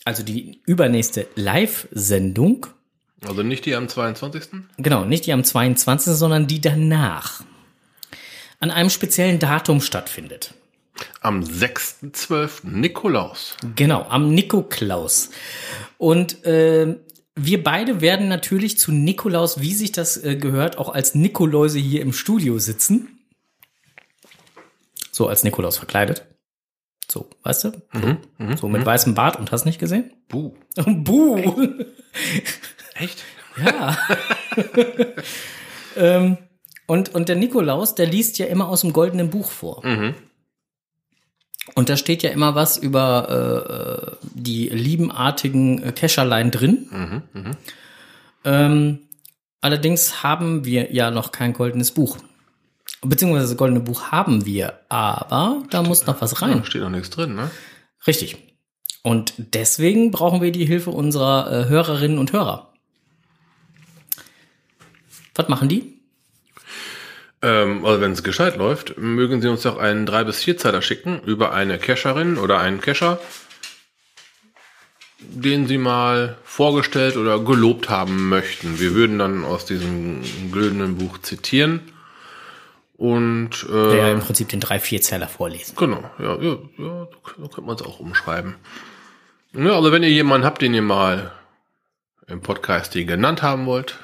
also 0.04 0.22
die 0.22 0.60
übernächste 0.66 1.26
Live-Sendung, 1.34 2.66
Also 3.26 3.42
nicht 3.42 3.66
die 3.66 3.74
am 3.74 3.88
22. 3.88 4.42
Genau, 4.76 5.04
nicht 5.04 5.26
die 5.26 5.32
am 5.32 5.42
22., 5.42 6.12
sondern 6.12 6.46
die 6.46 6.60
danach 6.60 7.42
an 8.60 8.70
einem 8.70 8.90
speziellen 8.90 9.38
Datum 9.38 9.80
stattfindet. 9.80 10.54
Am 11.20 11.40
6.12. 11.40 12.66
Nikolaus. 12.68 13.56
Genau, 13.74 14.02
am 14.02 14.34
Nikoklaus. 14.34 15.30
Und 15.98 16.44
äh, 16.44 16.96
wir 17.36 17.64
beide 17.64 18.00
werden 18.00 18.28
natürlich 18.28 18.78
zu 18.78 18.92
Nikolaus, 18.92 19.60
wie 19.60 19.74
sich 19.74 19.92
das 19.92 20.22
äh, 20.22 20.36
gehört, 20.36 20.78
auch 20.78 20.94
als 20.94 21.14
Nikoläuse 21.14 21.78
hier 21.78 22.00
im 22.02 22.12
Studio 22.12 22.58
sitzen. 22.58 23.18
So 25.10 25.28
als 25.28 25.42
Nikolaus 25.44 25.78
verkleidet. 25.78 26.26
So, 27.10 27.28
weißt 27.42 27.64
du? 27.64 27.72
so 28.56 28.68
mit 28.68 28.84
weißem 28.84 29.14
Bart 29.14 29.38
und 29.38 29.52
hast 29.52 29.64
nicht 29.66 29.78
gesehen? 29.78 30.12
Buh. 30.28 30.54
Buh! 30.76 31.84
Echt? 32.94 33.22
Ja. 33.56 33.96
ähm, 35.96 36.38
und, 36.88 37.14
und 37.14 37.28
der 37.28 37.36
Nikolaus, 37.36 37.94
der 37.94 38.06
liest 38.06 38.36
ja 38.38 38.46
immer 38.46 38.68
aus 38.68 38.80
dem 38.80 38.92
goldenen 38.92 39.30
Buch 39.30 39.48
vor. 39.48 39.84
Und 41.74 41.88
da 41.88 41.96
steht 41.96 42.22
ja 42.22 42.30
immer 42.30 42.54
was 42.54 42.76
über 42.76 44.18
äh, 44.20 44.26
die 44.34 44.68
liebenartigen 44.68 45.82
äh, 45.82 45.92
Kescherlein 45.92 46.50
drin. 46.50 47.22
Ähm, 48.44 48.98
allerdings 49.62 50.22
haben 50.22 50.66
wir 50.66 50.92
ja 50.92 51.10
noch 51.10 51.32
kein 51.32 51.54
goldenes 51.54 51.92
Buch. 51.92 52.18
Beziehungsweise 53.00 53.48
das 53.48 53.56
goldene 53.56 53.80
Buch 53.80 54.12
haben 54.12 54.44
wir, 54.44 54.80
aber 54.88 55.62
da 55.70 55.82
muss 55.82 56.06
noch 56.06 56.20
was 56.20 56.42
rein. 56.42 56.58
Da 56.58 56.64
steht 56.64 56.82
noch 56.82 56.90
nichts 56.90 57.10
drin, 57.10 57.34
ne? 57.34 57.50
Richtig. 58.06 58.36
Und 59.02 59.34
deswegen 59.36 60.10
brauchen 60.10 60.40
wir 60.40 60.52
die 60.52 60.64
Hilfe 60.64 60.90
unserer 60.90 61.50
äh, 61.50 61.68
Hörerinnen 61.68 62.18
und 62.18 62.32
Hörer. 62.32 62.72
Was 65.34 65.48
machen 65.48 65.68
die? 65.68 65.93
Ähm, 67.44 67.84
also 67.84 68.00
wenn 68.00 68.12
es 68.12 68.22
gescheit 68.22 68.56
läuft, 68.56 68.96
mögen 68.96 69.42
Sie 69.42 69.48
uns 69.48 69.62
doch 69.62 69.76
einen 69.76 70.06
3 70.06 70.24
bis 70.24 70.42
4 70.42 70.56
Zeiler 70.56 70.80
schicken 70.80 71.20
über 71.26 71.52
eine 71.52 71.78
Cacherin 71.78 72.38
oder 72.38 72.58
einen 72.58 72.80
Cacher, 72.80 73.18
den 75.18 75.66
Sie 75.66 75.76
mal 75.76 76.38
vorgestellt 76.42 77.18
oder 77.18 77.38
gelobt 77.38 77.90
haben 77.90 78.30
möchten. 78.30 78.80
Wir 78.80 78.94
würden 78.94 79.18
dann 79.18 79.44
aus 79.44 79.66
diesem 79.66 80.22
glühenden 80.52 80.96
Buch 80.96 81.18
zitieren 81.18 81.80
und 82.96 83.66
äh, 83.68 83.90
Der 83.90 83.96
ja 83.96 84.12
im 84.12 84.20
Prinzip 84.20 84.48
den 84.48 84.60
drei 84.60 84.78
vier 84.78 85.02
Zeller 85.02 85.28
vorlesen. 85.28 85.74
Genau, 85.76 86.02
ja, 86.18 86.36
ja, 86.40 86.56
ja, 86.78 87.08
so 87.10 87.48
könnte 87.48 87.60
man 87.60 87.76
es 87.76 87.82
auch 87.82 88.00
umschreiben. 88.00 88.54
Ja, 89.52 89.76
also 89.76 89.92
wenn 89.92 90.02
ihr 90.02 90.10
jemanden 90.10 90.46
habt, 90.46 90.62
den 90.62 90.72
ihr 90.72 90.82
mal 90.82 91.32
im 92.26 92.40
Podcast 92.40 92.94
den 92.94 93.06
genannt 93.06 93.42
haben 93.42 93.66
wollt, 93.66 93.98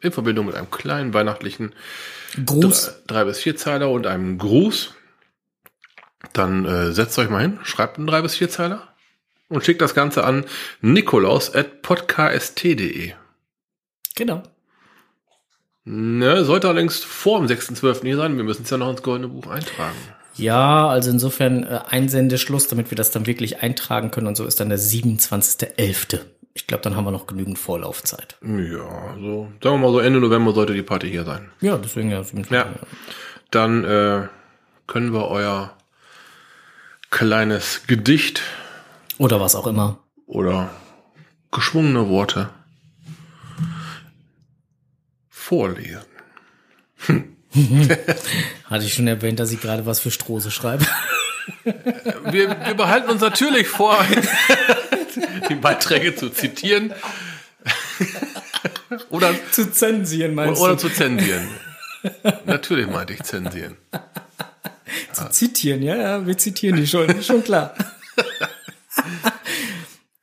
in 0.00 0.12
Verbindung 0.12 0.46
mit 0.46 0.54
einem 0.54 0.70
kleinen 0.70 1.14
weihnachtlichen 1.14 1.74
Gruß. 2.44 3.02
drei, 3.06 3.14
drei 3.14 3.24
bis 3.24 3.38
vier 3.38 3.56
Zeiler 3.56 3.90
und 3.90 4.06
einem 4.06 4.38
Gruß, 4.38 4.94
dann 6.32 6.64
äh, 6.64 6.92
setzt 6.92 7.18
euch 7.18 7.30
mal 7.30 7.42
hin, 7.42 7.58
schreibt 7.62 7.98
einen 7.98 8.06
drei 8.06 8.22
bis 8.22 8.36
vier 8.36 8.48
Zeiler 8.48 8.88
und 9.48 9.64
schickt 9.64 9.80
das 9.80 9.94
Ganze 9.94 10.24
an 10.24 10.44
nikolaus 10.80 11.54
at 11.54 11.82
podcast.de. 11.82 13.12
Genau. 14.14 14.42
Ne, 15.84 16.44
sollte 16.44 16.68
allerdings 16.68 17.02
vor 17.02 17.38
dem 17.38 17.48
6.12. 17.48 18.02
hier 18.02 18.16
sein. 18.16 18.36
Wir 18.36 18.44
müssen 18.44 18.64
es 18.64 18.70
ja 18.70 18.76
noch 18.76 18.90
ins 18.90 19.02
Goldene 19.02 19.28
Buch 19.28 19.46
eintragen. 19.46 19.96
Ja, 20.34 20.88
also 20.88 21.10
insofern 21.10 21.64
äh, 21.64 21.80
Einsendeschluss, 21.88 22.68
damit 22.68 22.90
wir 22.90 22.96
das 22.96 23.10
dann 23.10 23.26
wirklich 23.26 23.62
eintragen 23.62 24.10
können 24.10 24.26
und 24.26 24.36
so 24.36 24.44
ist 24.44 24.60
dann 24.60 24.68
der 24.68 24.78
27.11. 24.78 26.20
Ich 26.58 26.66
glaube, 26.66 26.82
dann 26.82 26.96
haben 26.96 27.04
wir 27.04 27.12
noch 27.12 27.28
genügend 27.28 27.56
Vorlaufzeit. 27.56 28.36
Ja, 28.42 29.14
so, 29.16 29.48
sagen 29.62 29.76
wir 29.76 29.78
mal 29.78 29.92
so 29.92 30.00
Ende 30.00 30.18
November 30.18 30.52
sollte 30.52 30.74
die 30.74 30.82
Party 30.82 31.08
hier 31.08 31.24
sein. 31.24 31.50
Ja, 31.60 31.78
deswegen 31.78 32.10
ja. 32.10 32.22
27. 32.24 32.50
Ja. 32.50 32.66
Dann 33.52 33.84
äh, 33.84 34.26
können 34.88 35.12
wir 35.12 35.28
euer 35.28 35.72
kleines 37.10 37.86
Gedicht 37.86 38.42
Oder 39.18 39.40
was 39.40 39.54
auch 39.54 39.68
immer. 39.68 40.00
oder 40.26 40.68
geschwungene 41.52 42.08
Worte 42.08 42.50
vorlesen. 45.30 46.02
Hatte 48.64 48.84
ich 48.84 48.94
schon 48.94 49.06
erwähnt, 49.06 49.38
dass 49.38 49.52
ich 49.52 49.60
gerade 49.60 49.86
was 49.86 50.00
für 50.00 50.10
Strose 50.10 50.50
schreibe. 50.50 50.84
Wir, 51.64 52.50
wir 52.66 52.74
behalten 52.74 53.10
uns 53.10 53.22
natürlich 53.22 53.68
vor, 53.68 53.96
die 55.48 55.54
Beiträge 55.54 56.14
zu 56.14 56.30
zitieren 56.30 56.92
oder, 59.10 59.34
zu 59.50 59.70
zensieren, 59.70 60.34
meinst 60.34 60.60
oder 60.60 60.76
du? 60.76 60.88
zu 60.88 60.90
zensieren. 60.90 61.48
Natürlich 62.46 62.86
meinte 62.86 63.12
ich 63.12 63.22
zensieren. 63.22 63.76
Zu 65.12 65.28
zitieren, 65.30 65.82
ja, 65.82 65.96
ja, 65.96 66.26
wir 66.26 66.38
zitieren 66.38 66.76
die 66.76 66.86
schon, 66.86 67.22
schon 67.22 67.42
klar. 67.42 67.74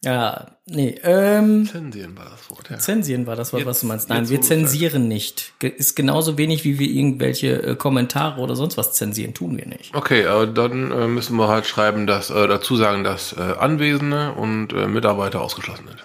ja, 0.06 0.48
nee, 0.68 0.98
ähm, 1.04 1.68
Zensieren 1.70 2.16
war 2.18 2.30
das 2.30 2.50
Wort, 2.50 2.70
ja. 2.70 2.78
zensieren 2.78 3.26
war 3.28 3.36
das 3.36 3.52
Wort, 3.52 3.66
was 3.66 3.82
du 3.82 3.88
meinst. 3.88 4.08
Nein, 4.08 4.20
jetzt, 4.22 4.30
wir 4.30 4.42
zensieren 4.42 5.08
nicht. 5.08 5.54
Ge- 5.60 5.72
Ist 5.72 5.96
genauso 5.96 6.38
wenig, 6.38 6.64
wie 6.64 6.80
wir 6.80 6.88
irgendwelche 6.88 7.62
äh, 7.64 7.76
Kommentare 7.76 8.40
oder 8.40 8.56
sonst 8.56 8.78
was 8.78 8.94
zensieren, 8.94 9.34
tun 9.34 9.58
wir 9.58 9.66
nicht. 9.66 9.94
Okay, 9.96 10.26
aber 10.28 10.48
dann 10.48 10.92
äh, 10.92 11.08
müssen 11.08 11.36
wir 11.38 11.48
halt 11.48 11.66
schreiben, 11.66 12.06
dass 12.08 12.30
äh, 12.30 12.48
dazu 12.48 12.76
sagen, 12.78 13.04
dass 13.04 13.34
äh, 13.34 13.42
Anwesende 13.42 14.32
und 14.34 14.72
äh, 14.74 14.88
Mitarbeiter 14.88 15.42
ausgeschlossen 15.42 15.88
sind. 15.88 16.04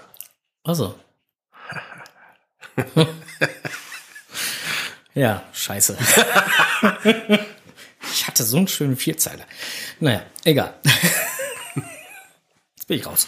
Also. 0.64 0.94
ja, 5.14 5.42
scheiße. 5.52 5.96
ich 8.12 8.26
hatte 8.26 8.44
so 8.44 8.56
einen 8.56 8.68
schönen 8.68 8.96
Vierzeiler. 8.96 9.44
Naja, 10.00 10.22
egal. 10.44 10.74
Jetzt 12.76 12.86
bin 12.86 12.98
ich 12.98 13.06
raus. 13.06 13.26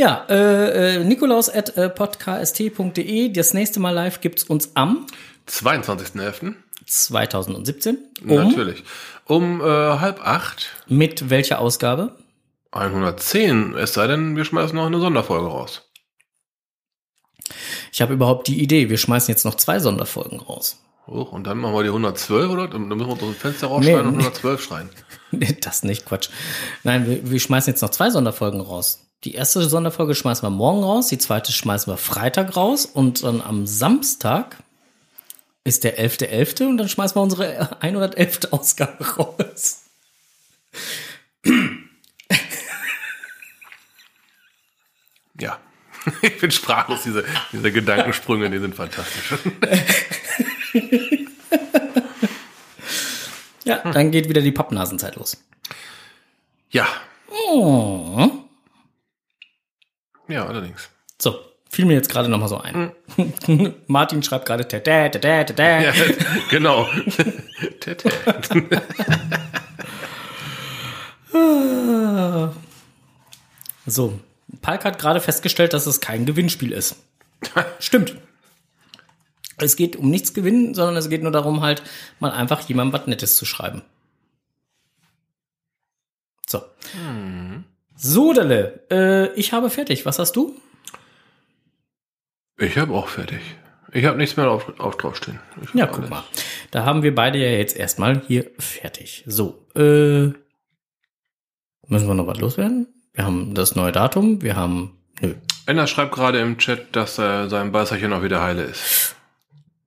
Ja, 0.00 0.24
äh, 0.30 0.94
äh, 0.96 1.04
nikolaus 1.04 1.50
at 1.50 1.76
äh, 1.76 1.90
podcast.de. 1.90 3.30
Das 3.34 3.52
nächste 3.52 3.80
Mal 3.80 3.90
live 3.90 4.22
gibt's 4.22 4.44
uns 4.44 4.70
am 4.72 5.06
22.11. 5.46 6.54
2017. 6.86 7.98
Um, 8.26 8.28
Natürlich. 8.48 8.82
Um 9.26 9.60
äh, 9.60 9.64
halb 9.64 10.26
acht, 10.26 10.70
mit 10.88 11.28
welcher 11.28 11.58
Ausgabe? 11.58 12.16
110, 12.70 13.74
es 13.76 13.92
sei 13.92 14.06
denn, 14.06 14.36
wir 14.36 14.46
schmeißen 14.46 14.74
noch 14.74 14.86
eine 14.86 15.00
Sonderfolge 15.00 15.48
raus. 15.48 15.82
Ich 17.92 18.00
habe 18.00 18.14
überhaupt 18.14 18.48
die 18.48 18.62
Idee, 18.62 18.88
wir 18.88 18.96
schmeißen 18.96 19.30
jetzt 19.30 19.44
noch 19.44 19.56
zwei 19.56 19.80
Sonderfolgen 19.80 20.40
raus. 20.40 20.78
Hoch, 21.08 21.30
und 21.32 21.46
dann 21.46 21.58
machen 21.58 21.74
wir 21.74 21.82
die 21.82 21.90
112, 21.90 22.48
oder? 22.50 22.68
Dann 22.68 22.88
müssen 22.88 23.00
wir 23.00 23.08
uns 23.08 23.20
aus 23.22 23.28
dem 23.28 23.34
Fenster 23.34 23.66
rausschreien 23.66 23.96
Nee. 23.96 24.08
und 24.08 24.18
112 24.20 24.62
schreien. 24.62 24.88
Das 25.60 25.82
nicht, 25.82 26.06
Quatsch. 26.06 26.30
Nein, 26.84 27.06
wir, 27.06 27.30
wir 27.30 27.38
schmeißen 27.38 27.70
jetzt 27.70 27.82
noch 27.82 27.90
zwei 27.90 28.08
Sonderfolgen 28.08 28.62
raus. 28.62 29.09
Die 29.24 29.34
erste 29.34 29.62
Sonderfolge 29.68 30.14
schmeißen 30.14 30.42
wir 30.46 30.50
morgen 30.50 30.82
raus, 30.82 31.08
die 31.08 31.18
zweite 31.18 31.52
schmeißen 31.52 31.92
wir 31.92 31.98
Freitag 31.98 32.56
raus 32.56 32.86
und 32.86 33.22
dann 33.22 33.42
am 33.42 33.66
Samstag 33.66 34.56
ist 35.62 35.84
der 35.84 35.98
11.11. 35.98 36.66
und 36.68 36.78
dann 36.78 36.88
schmeißen 36.88 37.16
wir 37.16 37.22
unsere 37.22 37.82
111. 37.82 38.48
Ausgabe 38.50 39.04
raus. 39.16 39.82
Ja. 45.38 45.58
Ich 46.22 46.38
bin 46.40 46.50
sprachlos, 46.50 47.02
diese, 47.02 47.26
diese 47.52 47.70
Gedankensprünge, 47.70 48.48
die 48.48 48.58
sind 48.58 48.74
fantastisch. 48.74 49.34
Ja, 53.64 53.78
dann 53.92 54.10
geht 54.10 54.28
wieder 54.28 54.40
die 54.40 54.52
Pappnasenzeit 54.52 55.16
los. 55.16 55.44
Ja. 56.70 56.88
Oh. 57.28 58.30
Ja, 60.30 60.46
allerdings. 60.46 60.88
So, 61.20 61.38
fiel 61.68 61.84
mir 61.84 61.94
jetzt 61.94 62.08
gerade 62.08 62.28
noch 62.28 62.38
mal 62.38 62.48
so 62.48 62.58
ein. 62.58 62.92
Martin 63.86 64.22
schreibt 64.22 64.46
gerade 64.46 64.66
tä, 64.66 64.80
tä, 64.80 65.08
tä. 65.10 65.80
Ja, 65.80 65.92
genau. 66.50 66.88
So, 73.86 74.20
Palk 74.62 74.84
hat 74.84 74.98
gerade 74.98 75.20
festgestellt, 75.20 75.72
dass 75.72 75.86
es 75.86 76.00
kein 76.00 76.26
Gewinnspiel 76.26 76.72
ist. 76.72 76.96
Stimmt. 77.78 78.16
Es 79.56 79.76
geht 79.76 79.96
um 79.96 80.10
nichts 80.10 80.32
gewinnen, 80.32 80.74
sondern 80.74 80.96
es 80.96 81.08
geht 81.08 81.22
nur 81.22 81.32
darum, 81.32 81.60
halt 81.60 81.82
mal 82.18 82.30
einfach 82.30 82.60
jemandem 82.62 82.98
was 82.98 83.06
Nettes 83.06 83.36
zu 83.36 83.44
schreiben. 83.44 83.82
So. 86.48 86.62
So, 88.02 88.32
Delle, 88.32 88.80
äh, 88.90 89.32
ich 89.38 89.52
habe 89.52 89.68
fertig. 89.68 90.06
Was 90.06 90.18
hast 90.18 90.34
du? 90.34 90.56
Ich 92.58 92.78
habe 92.78 92.94
auch 92.94 93.08
fertig. 93.08 93.40
Ich 93.92 94.06
habe 94.06 94.16
nichts 94.16 94.36
mehr 94.38 94.50
auf, 94.50 94.78
auf 94.80 94.96
draufstehen. 94.96 95.38
Ich 95.62 95.74
Ja, 95.74 95.84
alles. 95.84 95.96
guck 95.96 96.08
mal. 96.08 96.24
Da 96.70 96.84
haben 96.86 97.02
wir 97.02 97.14
beide 97.14 97.38
ja 97.38 97.50
jetzt 97.50 97.76
erstmal 97.76 98.22
hier 98.26 98.50
fertig. 98.58 99.22
So, 99.26 99.66
äh, 99.74 100.28
müssen 101.88 102.06
wir 102.06 102.14
noch 102.14 102.26
was 102.26 102.38
loswerden? 102.38 102.86
Wir 103.12 103.24
haben 103.26 103.54
das 103.54 103.74
neue 103.74 103.92
Datum, 103.92 104.40
wir 104.40 104.56
haben, 104.56 104.96
nö. 105.20 105.34
Enna 105.66 105.86
schreibt 105.86 106.12
gerade 106.14 106.38
im 106.40 106.56
Chat, 106.56 106.94
dass 106.96 107.18
äh, 107.18 107.48
sein 107.48 107.70
Beißerchen 107.72 108.12
auch 108.14 108.22
wieder 108.22 108.40
heile 108.40 108.62
ist. 108.62 109.14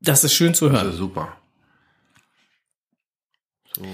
Das 0.02 0.24
ist 0.24 0.34
schön 0.36 0.54
zu 0.54 0.70
Das 0.70 0.82
hören. 0.82 0.90
ist 0.92 0.98
super. 0.98 1.36
So. 3.76 3.86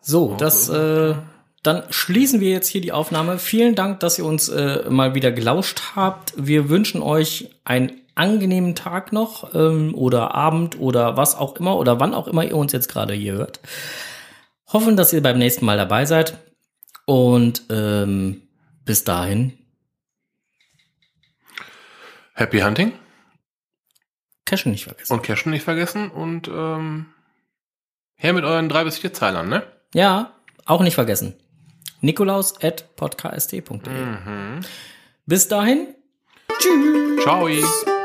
So, 0.00 0.36
das, 0.36 0.68
äh, 0.70 1.14
dann 1.62 1.82
schließen 1.90 2.40
wir 2.40 2.50
jetzt 2.50 2.68
hier 2.68 2.80
die 2.80 2.92
Aufnahme. 2.92 3.38
Vielen 3.38 3.74
Dank, 3.74 4.00
dass 4.00 4.18
ihr 4.18 4.24
uns 4.24 4.48
äh, 4.48 4.88
mal 4.88 5.14
wieder 5.14 5.30
gelauscht 5.30 5.82
habt. 5.94 6.32
Wir 6.36 6.70
wünschen 6.70 7.02
euch 7.02 7.50
einen 7.64 7.92
angenehmen 8.14 8.74
Tag 8.74 9.12
noch 9.12 9.54
ähm, 9.54 9.94
oder 9.94 10.34
Abend 10.34 10.78
oder 10.78 11.16
was 11.16 11.34
auch 11.36 11.56
immer 11.56 11.76
oder 11.76 12.00
wann 12.00 12.14
auch 12.14 12.28
immer 12.28 12.44
ihr 12.44 12.56
uns 12.56 12.72
jetzt 12.72 12.88
gerade 12.88 13.14
hier 13.14 13.34
hört. 13.34 13.60
Hoffen, 14.72 14.96
dass 14.96 15.12
ihr 15.12 15.22
beim 15.22 15.38
nächsten 15.38 15.64
Mal 15.64 15.76
dabei 15.76 16.06
seid 16.06 16.38
und 17.04 17.64
ähm, 17.70 18.42
bis 18.84 19.04
dahin 19.04 19.58
Happy 22.34 22.60
Hunting 22.60 22.92
Cashen 24.46 24.72
nicht 24.72 24.84
vergessen. 24.84 25.12
und 25.12 25.22
Cashen 25.22 25.50
nicht 25.50 25.62
vergessen 25.62 26.10
und 26.10 26.48
ähm, 26.48 27.06
her 28.14 28.32
mit 28.32 28.44
euren 28.44 28.68
drei 28.68 28.84
bis 28.84 28.98
vier 28.98 29.12
Zeilern, 29.12 29.48
ne? 29.48 29.62
Ja, 29.94 30.32
auch 30.64 30.82
nicht 30.82 30.94
vergessen. 30.94 31.34
Nikolaus 32.00 32.54
at 32.62 32.96
podcast.de. 32.96 34.60
Bis 35.26 35.48
dahin. 35.48 35.94
Tschüss. 36.58 37.22
Ciao. 37.22 37.99